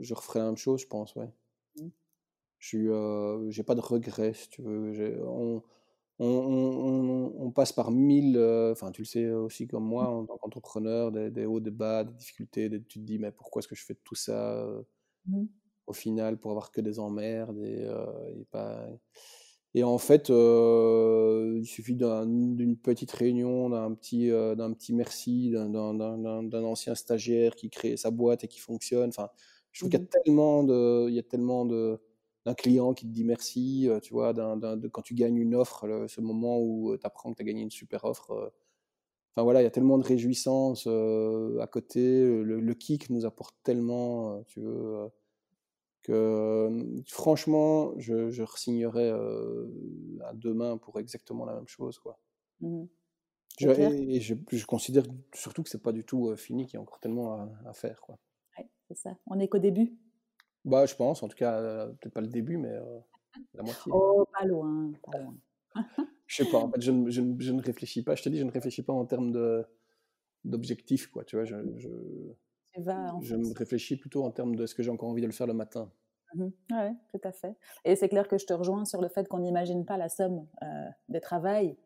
je, 0.01 0.15
referais 0.15 0.39
la 0.39 0.47
même 0.47 0.57
chose, 0.57 0.81
je 0.81 0.87
pense, 0.87 1.15
ouais. 1.17 1.31
Mmh. 1.77 1.89
Je 2.59 2.79
n'ai 2.79 2.89
euh, 2.89 3.63
pas 3.65 3.75
de 3.75 3.81
regrets, 3.81 4.35
si 4.35 4.49
tu 4.49 4.63
veux. 4.63 5.21
On, 5.27 5.63
on, 6.19 7.51
passe 7.55 7.73
par 7.73 7.91
mille, 7.91 8.37
euh, 8.37 8.73
enfin 8.73 8.91
tu 8.91 9.03
le 9.03 9.07
sais 9.07 9.31
aussi 9.31 9.67
comme 9.67 9.85
moi, 9.85 10.09
en 10.09 10.25
tant 10.25 10.37
qu'entrepreneur, 10.39 11.13
des, 11.13 11.47
hauts, 11.47 11.61
des 11.61 11.71
bas, 11.71 12.05
des 12.05 12.13
difficultés, 12.15 12.71
tu 12.89 13.01
te 13.01 13.05
dis 13.05 13.19
mais 13.19 13.33
pourquoi 13.33 13.61
est-ce 13.61 13.69
que 13.69 13.75
je 13.75 13.85
fais 13.85 13.97
tout 14.05 14.15
ça 14.15 14.59
euh, 14.59 14.83
mmh. 15.27 15.45
au 15.87 15.93
final 15.93 16.39
pour 16.39 16.51
avoir 16.51 16.71
que 16.71 16.81
des 16.81 16.99
emmerdes 16.99 17.59
et, 17.63 17.85
euh, 17.85 18.07
pas... 18.51 18.87
Et 19.75 19.85
en 19.85 19.99
fait, 19.99 20.31
il 20.31 21.67
suffit 21.67 21.97
d'une 21.97 22.79
petite 22.79 23.13
réunion, 23.13 23.69
d'un 23.69 23.93
petit, 23.93 24.31
d'un 24.31 24.73
petit 24.73 24.95
merci, 24.95 25.51
d'un 25.51 26.65
ancien 26.65 26.95
stagiaire 26.95 27.55
qui 27.55 27.69
crée 27.69 27.99
sa 27.99 28.11
boîte 28.11 28.43
et 28.43 28.49
qui 28.49 28.59
fonctionne. 28.59 29.11
Enfin, 29.11 29.29
je 29.73 29.81
trouve 29.81 29.91
qu'il 29.91 30.01
y 30.01 30.03
a 30.03 30.07
mmh 30.07 30.23
tellement 30.25 30.65
de, 30.65 31.11
il 31.11 31.15
y 31.15 31.19
a 31.19 31.23
tellement 31.23 31.67
de, 31.67 32.01
d'un 32.47 32.55
client 32.55 32.95
qui 32.95 33.07
te 33.07 33.11
dit 33.11 33.25
merci, 33.25 33.89
euh, 33.89 33.99
tu 33.99 34.15
vois, 34.15 34.33
de, 34.33 34.89
quand 34.89 35.03
tu 35.03 35.15
gagnes 35.15 35.37
une 35.37 35.57
offre, 35.57 36.07
ce 36.07 36.21
moment 36.21 36.61
où 36.61 36.93
euh, 36.93 36.99
tu 36.99 37.05
apprends 37.05 37.33
que 37.33 37.37
tu 37.37 37.43
as 37.43 37.45
gagné 37.45 37.63
une 37.63 37.73
super 37.73 38.05
offre. 38.05 38.31
Euh. 38.31 38.49
Enfin 39.35 39.43
voilà, 39.43 39.61
il 39.61 39.65
y 39.65 39.67
a 39.67 39.71
tellement 39.71 39.99
de 39.99 40.05
réjouissance 40.05 40.87
à 40.87 41.67
côté. 41.67 42.25
Le, 42.25 42.75
kick 42.75 43.11
nous 43.11 43.27
apporte 43.27 43.55
tellement, 43.65 44.43
tu 44.45 44.61
veux, 44.61 45.11
que 46.03 47.03
franchement, 47.07 47.93
je, 47.99 48.31
je 48.31 48.45
signerais 48.55 49.11
à 49.11 50.33
demain 50.33 50.79
pour 50.79 50.99
exactement 51.01 51.45
la 51.45 51.55
même 51.55 51.69
chose. 51.69 51.99
Quoi. 51.99 52.19
Mmh 52.61 52.85
je, 53.59 53.69
et, 53.69 54.21
je, 54.21 54.67
considère 54.67 55.05
surtout 55.35 55.63
que 55.63 55.69
c'est 55.69 55.83
pas 55.83 55.93
du 55.93 56.05
tout 56.05 56.35
fini, 56.37 56.65
qu'il 56.65 56.75
y 56.75 56.77
a 56.79 56.81
encore 56.81 57.01
tellement 57.01 57.35
à, 57.35 57.51
à 57.67 57.73
faire. 57.75 58.01
Quoi. 58.01 58.19
Ouais, 58.57 58.67
c'est 58.89 58.97
ça. 58.97 59.19
On 59.27 59.37
n'est 59.37 59.49
qu'au 59.49 59.59
début. 59.59 59.99
Bah, 60.67 60.85
je 60.85 60.97
pense, 60.97 61.23
en 61.23 61.29
tout 61.29 61.37
cas, 61.37 61.55
euh, 61.55 61.87
peut-être 61.87 62.13
pas 62.13 62.21
le 62.21 62.27
début, 62.27 62.59
mais 62.59 62.73
euh, 62.73 62.99
la 63.55 63.63
moitié. 63.63 63.93
Oh, 63.95 64.27
pas 64.37 64.45
loin, 64.45 64.93
pas 65.11 65.19
loin. 65.19 65.37
je 66.27 66.43
sais 66.43 66.51
pas, 66.51 66.59
en 66.59 66.69
fait, 66.71 66.81
je, 66.81 66.91
je, 67.09 67.23
je, 67.39 67.53
ne 67.53 67.63
réfléchis 67.63 68.03
pas. 68.03 68.17
Je 68.17 68.25
te 68.25 68.29
dis, 68.29 68.39
je 68.39 68.45
ne 68.45 68.51
réfléchis 68.51 68.83
pas 68.83 68.93
en 68.93 69.07
termes 69.07 69.31
de, 69.31 69.65
d'objectif, 70.45 71.07
quoi. 71.07 71.23
Tu 71.23 71.37
vois, 71.37 71.45
je, 71.45 71.55
je, 71.77 71.89
je 72.75 73.37
me 73.37 73.57
réfléchis 73.57 73.97
plutôt 73.97 74.25
en 74.25 74.33
termes 74.33 74.57
de 74.57 74.67
ce 74.67 74.75
que 74.75 74.83
j'ai 74.83 74.91
encore 74.91 75.09
envie 75.09 75.23
de 75.23 75.27
le 75.27 75.33
faire 75.33 75.47
le 75.47 75.55
matin. 75.55 75.89
Mmh 76.35 76.49
oui, 76.73 76.97
tout 77.13 77.21
à 77.23 77.31
fait. 77.31 77.55
Et 77.85 77.95
c'est 77.95 78.09
clair 78.09 78.27
que 78.27 78.37
je 78.37 78.47
te 78.47 78.53
rejoins 78.53 78.85
sur 78.85 79.01
le 79.01 79.09
fait 79.09 79.29
qu'on 79.29 79.39
n'imagine 79.39 79.85
pas 79.87 79.97
la 79.97 80.09
somme 80.09 80.49
euh, 80.63 80.89
des 81.09 81.21
travail 81.21 81.77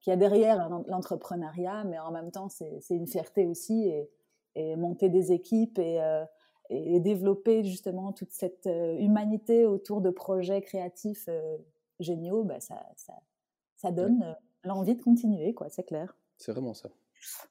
qu'il 0.00 0.12
y 0.12 0.14
a 0.14 0.16
derrière 0.16 0.68
l'entrepreneuriat, 0.86 1.82
mais 1.82 1.98
en 1.98 2.12
même 2.12 2.30
temps, 2.30 2.48
c'est 2.48 2.80
une 2.90 3.08
fierté 3.08 3.44
aussi. 3.46 3.88
Et, 3.88 4.08
et, 4.54 4.76
monter 4.76 5.08
des 5.08 5.32
équipes 5.32 5.80
et, 5.80 6.00
euh, 6.00 6.24
et, 6.70 7.00
développer 7.00 7.64
justement 7.64 8.12
toute 8.12 8.30
cette 8.30 8.66
euh, 8.66 8.96
humanité 8.98 9.66
autour 9.66 10.00
de 10.00 10.10
projets 10.10 10.62
créatifs 10.62 11.26
euh, 11.28 11.56
géniaux, 11.98 12.44
bah, 12.44 12.60
ça, 12.60 12.86
ça, 12.96 13.14
ça, 13.76 13.90
donne 13.90 14.36
l'envie 14.64 14.94
de 14.94 15.02
continuer, 15.02 15.52
quoi, 15.52 15.68
c'est 15.68 15.82
clair. 15.82 16.16
C'est 16.38 16.52
vraiment 16.52 16.74
ça. 16.74 16.90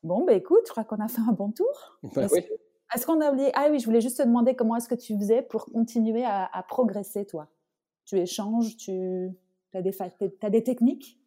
Bon, 0.04 0.26
bah 0.26 0.34
écoute, 0.34 0.62
je 0.66 0.72
crois 0.72 0.84
qu'on 0.84 1.00
a 1.00 1.08
fait 1.08 1.22
un 1.22 1.34
bon 1.34 1.52
tour. 1.52 2.00
Bah, 2.16 2.28
oui. 2.32 2.41
Est-ce 2.96 3.06
qu'on 3.06 3.22
a 3.22 3.32
oublié 3.32 3.52
Ah 3.54 3.68
oui, 3.70 3.80
je 3.80 3.86
voulais 3.86 4.02
juste 4.02 4.18
te 4.18 4.24
demander 4.24 4.56
comment 4.56 4.76
est-ce 4.76 4.90
que 4.90 4.96
tu 4.96 5.16
faisais 5.16 5.44
pour 5.44 5.66
continuer 5.66 6.24
à, 6.26 6.66
progresser, 6.68 7.26
toi? 7.26 7.48
Tu 8.06 8.18
échanges, 8.18 8.78
tu 8.78 9.30
as 9.74 9.82
des, 9.84 9.96
as 10.41 10.50
des 10.50 10.64
techniques? 10.64 11.20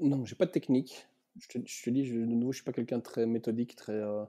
Non, 0.00 0.24
j'ai 0.24 0.34
pas 0.34 0.46
de 0.46 0.50
technique. 0.50 1.06
Je 1.38 1.46
te, 1.46 1.58
je 1.64 1.82
te 1.84 1.90
dis, 1.90 2.04
je, 2.04 2.18
de 2.18 2.24
nouveau, 2.24 2.50
je 2.50 2.56
suis 2.56 2.64
pas 2.64 2.72
quelqu'un 2.72 2.98
de 2.98 3.04
très 3.04 3.24
méthodique, 3.24 3.76
très, 3.76 3.92
euh, 3.92 4.24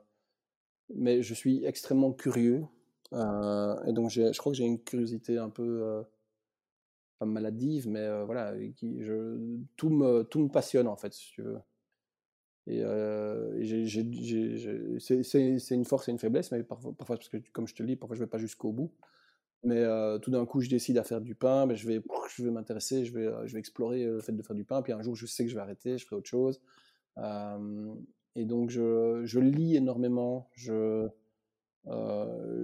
mais 0.93 1.21
je 1.21 1.33
suis 1.33 1.65
extrêmement 1.65 2.11
curieux. 2.13 2.65
Euh, 3.13 3.83
et 3.85 3.93
donc, 3.93 4.09
je 4.09 4.37
crois 4.37 4.51
que 4.51 4.57
j'ai 4.57 4.65
une 4.65 4.81
curiosité 4.81 5.37
un 5.37 5.49
peu, 5.49 5.83
euh, 5.83 6.03
maladive, 7.25 7.89
mais 7.89 8.23
voilà, 8.25 8.53
qui, 8.75 8.99
tout, 9.77 9.89
me, 9.89 10.47
passionne 10.47 10.87
en 10.87 10.95
fait, 10.95 11.13
si 11.13 11.31
tu 11.31 11.41
veux. 11.41 11.59
Et, 12.67 12.81
c'est 14.99 15.75
une 15.75 15.85
force 15.85 16.07
et 16.07 16.11
une 16.11 16.19
faiblesse, 16.19 16.51
mais 16.51 16.63
parfois, 16.63 16.93
parce 16.97 17.29
que 17.29 17.37
comme 17.51 17.67
je 17.67 17.75
te 17.75 17.83
le 17.83 17.87
dis, 17.89 17.95
parfois 17.95 18.15
je 18.15 18.21
vais 18.23 18.29
pas 18.29 18.37
jusqu'au 18.37 18.71
bout. 18.71 18.91
Mais 19.63 19.83
tout 20.21 20.29
d'un 20.29 20.45
coup, 20.45 20.61
je 20.61 20.69
décide 20.69 20.97
à 20.99 21.03
faire 21.03 21.21
du 21.21 21.33
pain, 21.33 21.65
mais 21.65 21.75
je 21.75 21.87
vais, 21.87 22.01
je 22.35 22.43
vais 22.43 22.51
m'intéresser, 22.51 23.05
je 23.05 23.13
vais, 23.13 23.27
je 23.47 23.53
vais 23.53 23.59
explorer 23.59 24.03
le 24.05 24.21
fait 24.21 24.33
de 24.33 24.41
faire 24.43 24.55
du 24.55 24.65
pain. 24.65 24.83
Puis 24.83 24.93
un 24.93 25.01
jour, 25.01 25.15
je 25.15 25.25
sais 25.25 25.45
que 25.45 25.49
je 25.49 25.55
vais 25.55 25.61
arrêter, 25.61 25.97
je 25.97 26.05
ferai 26.05 26.17
autre 26.17 26.29
chose. 26.29 26.61
Et 28.35 28.45
donc, 28.45 28.69
je, 28.69 29.39
lis 29.39 29.75
énormément. 29.75 30.49
Je, 30.53 31.07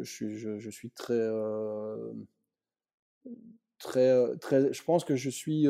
suis, 0.03 0.37
je, 0.37 0.69
suis 0.69 0.89
très, 0.91 1.29
très, 3.79 4.37
très. 4.37 4.73
Je 4.73 4.83
pense 4.83 5.05
que 5.05 5.15
je 5.15 5.29
suis 5.29 5.67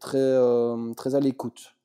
très, 0.00 0.36
très 0.96 1.14
à 1.14 1.20
l'écoute. 1.20 1.76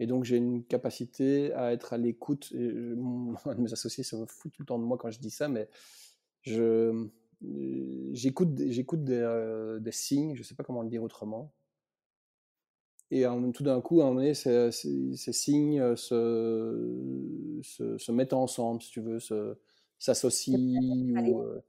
Et 0.00 0.06
donc, 0.06 0.24
j'ai 0.24 0.36
une 0.36 0.64
capacité 0.64 1.52
à 1.54 1.72
être 1.72 1.92
à 1.92 1.98
l'écoute. 1.98 2.52
Un 2.54 3.54
de 3.54 3.60
mes 3.60 3.72
associés 3.72 4.04
se 4.04 4.16
fout 4.26 4.52
tout 4.52 4.62
le 4.62 4.66
temps 4.66 4.78
de 4.78 4.84
moi 4.84 4.98
quand 4.98 5.10
je 5.10 5.20
dis 5.20 5.30
ça, 5.30 5.48
mais 5.48 5.68
j'écoute, 8.12 8.50
j'écoute 8.68 9.04
des, 9.04 9.20
euh, 9.20 9.78
des, 9.78 9.92
signes, 9.92 10.34
je 10.34 10.40
ne 10.40 10.44
sais 10.44 10.54
pas 10.54 10.64
comment 10.64 10.82
le 10.82 10.88
dire 10.88 11.02
autrement. 11.02 11.52
Et 13.10 13.24
tout 13.52 13.62
d'un 13.62 13.80
coup, 13.80 14.00
à 14.00 14.04
un 14.04 14.06
moment 14.08 14.20
donné, 14.20 14.34
ces, 14.34 14.70
ces, 14.72 15.32
signes 15.32 15.80
euh, 15.80 15.94
se, 15.94 17.60
se, 17.62 17.98
se, 17.98 18.12
mettent 18.12 18.32
ensemble, 18.32 18.82
si 18.82 18.90
tu 18.90 19.00
veux, 19.00 19.18
s'associent. 19.98 20.58
Ou, 20.58 21.40
euh, 21.40 21.62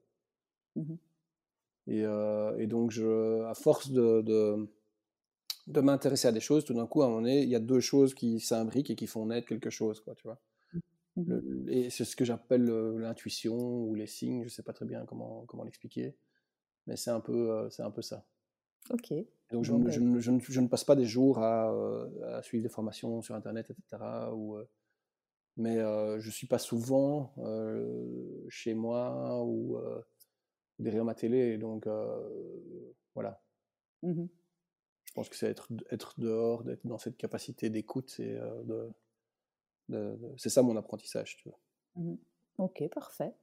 mmh 0.76 0.96
et, 1.88 2.04
et, 2.58 2.66
donc, 2.66 2.90
je, 2.90 3.44
à 3.44 3.54
force 3.54 3.92
de, 3.92 4.22
de 4.22 4.68
de 5.68 5.82
m'intéresser 5.82 6.28
à 6.28 6.32
des 6.32 6.40
choses, 6.40 6.64
tout 6.64 6.74
d'un 6.74 6.86
coup, 6.86 7.02
à 7.02 7.06
un 7.06 7.10
moment 7.10 7.22
donné, 7.22 7.42
il 7.42 7.50
y 7.50 7.56
a 7.56 7.60
deux 7.60 7.80
choses 7.80 8.14
qui 8.14 8.40
s'imbriquent 8.40 8.92
et 8.92 8.96
qui 8.96 9.08
font 9.08 9.26
naître 9.26 9.48
quelque 9.48 9.70
chose, 9.70 10.00
quoi, 10.00 10.16
tu 10.16 10.24
vois. 10.24 10.40
Mmh 11.16 11.70
et 11.70 11.90
c'est 11.90 12.04
ce 12.04 12.16
que 12.16 12.26
j'appelle 12.26 12.66
l'intuition 12.66 13.56
ou 13.56 13.96
les 13.96 14.06
signes, 14.06 14.44
je 14.44 14.50
sais 14.50 14.64
pas 14.64 14.74
très 14.74 14.86
bien 14.86 15.06
comment, 15.06 15.46
comment 15.48 15.64
l'expliquer, 15.64 16.14
mais 16.88 16.98
c'est 16.98 17.10
un, 17.10 17.22
peu, 17.22 17.52
euh, 17.52 17.70
c'est 17.70 17.84
un 17.84 17.92
peu 17.92 18.02
ça. 18.02 18.26
Ok. 18.90 19.14
Donc 19.52 19.64
je, 19.64 19.74
ben 19.74 19.90
je, 19.90 20.00
je, 20.20 20.32
je, 20.40 20.62
ne 20.62 20.68
passe 20.68 20.84
pas 20.84 20.96
des 20.96 21.06
jours 21.06 21.40
à, 21.40 21.72
à, 22.24 22.42
suivre 22.42 22.64
des 22.64 22.70
formations 22.70 23.22
sur 23.22 23.36
Internet, 23.36 23.70
etc. 23.70 24.04
Ou, 24.34 24.56
euh, 24.56 24.68
mais 25.58 25.78
euh, 25.78 26.20
je 26.20 26.30
suis 26.30 26.48
pas 26.48 26.60
souvent 26.60 27.34
chez 28.50 28.74
moi 28.74 29.44
ou 29.44 29.78
derrière 30.80 31.06
ma 31.06 31.16
télé, 31.16 31.58
donc 31.58 31.88
voilà. 33.14 33.42
Mmh 34.02 34.26
je 35.16 35.22
pense 35.22 35.30
que 35.30 35.38
c'est 35.38 35.48
être, 35.48 35.70
être 35.92 36.20
dehors, 36.20 36.66
d'être 36.66 36.86
dans 36.86 36.98
cette 36.98 37.16
capacité 37.16 37.70
d'écoute, 37.70 38.10
c'est 38.10 38.38
euh, 38.38 38.92
de, 39.88 40.20
c'est 40.36 40.50
ça 40.50 40.62
mon 40.62 40.76
apprentissage. 40.76 41.38
Tu 41.38 41.48
vois. 41.48 41.58
Mmh 41.96 42.16
ok, 42.58 42.90
parfait. 42.94 43.34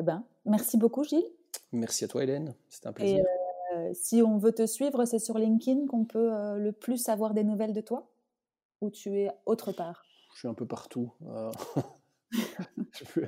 Eh 0.00 0.02
ben, 0.02 0.26
merci 0.44 0.76
beaucoup, 0.76 1.04
Gilles. 1.04 1.30
Merci 1.70 2.04
à 2.04 2.08
toi, 2.08 2.24
Hélène. 2.24 2.52
C'était 2.68 2.88
un 2.88 2.92
plaisir. 2.92 3.18
Et 3.18 3.20
euh, 3.20 3.37
si 3.94 4.22
on 4.22 4.38
veut 4.38 4.52
te 4.52 4.66
suivre, 4.66 5.04
c'est 5.04 5.18
sur 5.18 5.38
LinkedIn 5.38 5.86
qu'on 5.86 6.04
peut 6.04 6.32
euh, 6.32 6.56
le 6.56 6.72
plus 6.72 7.08
avoir 7.08 7.34
des 7.34 7.44
nouvelles 7.44 7.72
de 7.72 7.80
toi? 7.80 8.08
Ou 8.80 8.90
tu 8.90 9.18
es 9.18 9.30
autre 9.46 9.72
part? 9.72 10.04
Je 10.34 10.42
suis 10.42 10.48
un 10.48 10.54
peu 10.54 10.66
partout. 10.66 11.12
Euh, 11.26 11.50
je, 12.92 13.26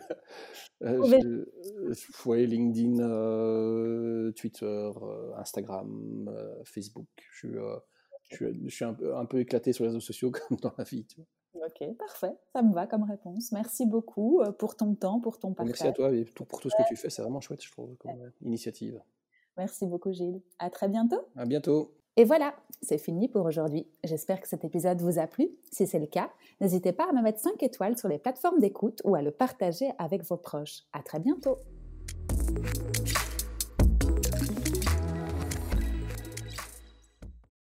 LinkedIn, 2.32 3.00
euh, 3.00 4.30
Twitter, 4.32 4.66
euh, 4.66 5.34
Instagram, 5.36 6.30
Facebook. 6.64 7.08
Je, 7.32 7.80
suis 8.68 8.84
un 8.84 8.94
peu, 8.94 9.16
un 9.16 9.24
peu 9.26 9.40
éclaté 9.40 9.72
sur 9.72 9.82
les 9.82 9.88
réseaux 9.88 9.98
sociaux 9.98 10.30
comme 10.48 10.58
dans 10.58 10.72
la 10.78 10.84
vie. 10.84 11.04
Tu 11.04 11.16
vois. 11.16 11.66
Ok, 11.66 11.96
parfait. 11.96 12.32
Ça 12.52 12.62
me 12.62 12.72
va 12.72 12.86
comme 12.86 13.02
réponse. 13.02 13.50
Merci 13.50 13.86
beaucoup 13.86 14.40
pour 14.58 14.76
ton 14.76 14.94
temps, 14.94 15.18
pour 15.20 15.40
ton 15.40 15.52
partage. 15.52 15.80
Merci 15.80 15.88
à 15.88 15.92
toi 15.92 16.12
et 16.12 16.24
pour 16.24 16.60
tout 16.60 16.70
ce 16.70 16.76
que 16.76 16.86
tu 16.86 16.94
fais. 16.94 17.10
C'est 17.10 17.22
vraiment 17.22 17.40
chouette, 17.40 17.64
je 17.64 17.72
trouve, 17.72 17.96
comme 17.96 18.30
initiative. 18.42 19.02
Merci 19.56 19.86
beaucoup, 19.86 20.12
Gilles. 20.12 20.40
À 20.58 20.70
très 20.70 20.88
bientôt. 20.88 21.20
À 21.36 21.44
bientôt. 21.44 21.92
Et 22.16 22.24
voilà, 22.24 22.54
c'est 22.82 22.98
fini 22.98 23.28
pour 23.28 23.46
aujourd'hui. 23.46 23.86
J'espère 24.04 24.40
que 24.40 24.48
cet 24.48 24.64
épisode 24.64 25.00
vous 25.00 25.18
a 25.18 25.26
plu. 25.26 25.50
Si 25.70 25.86
c'est 25.86 25.98
le 25.98 26.06
cas, 26.06 26.30
n'hésitez 26.60 26.92
pas 26.92 27.08
à 27.08 27.12
me 27.12 27.22
mettre 27.22 27.38
5 27.38 27.62
étoiles 27.62 27.96
sur 27.96 28.08
les 28.08 28.18
plateformes 28.18 28.58
d'écoute 28.58 29.00
ou 29.04 29.14
à 29.14 29.22
le 29.22 29.30
partager 29.30 29.90
avec 29.98 30.22
vos 30.24 30.36
proches. 30.36 30.82
À 30.92 31.02
très 31.02 31.20
bientôt. 31.20 31.56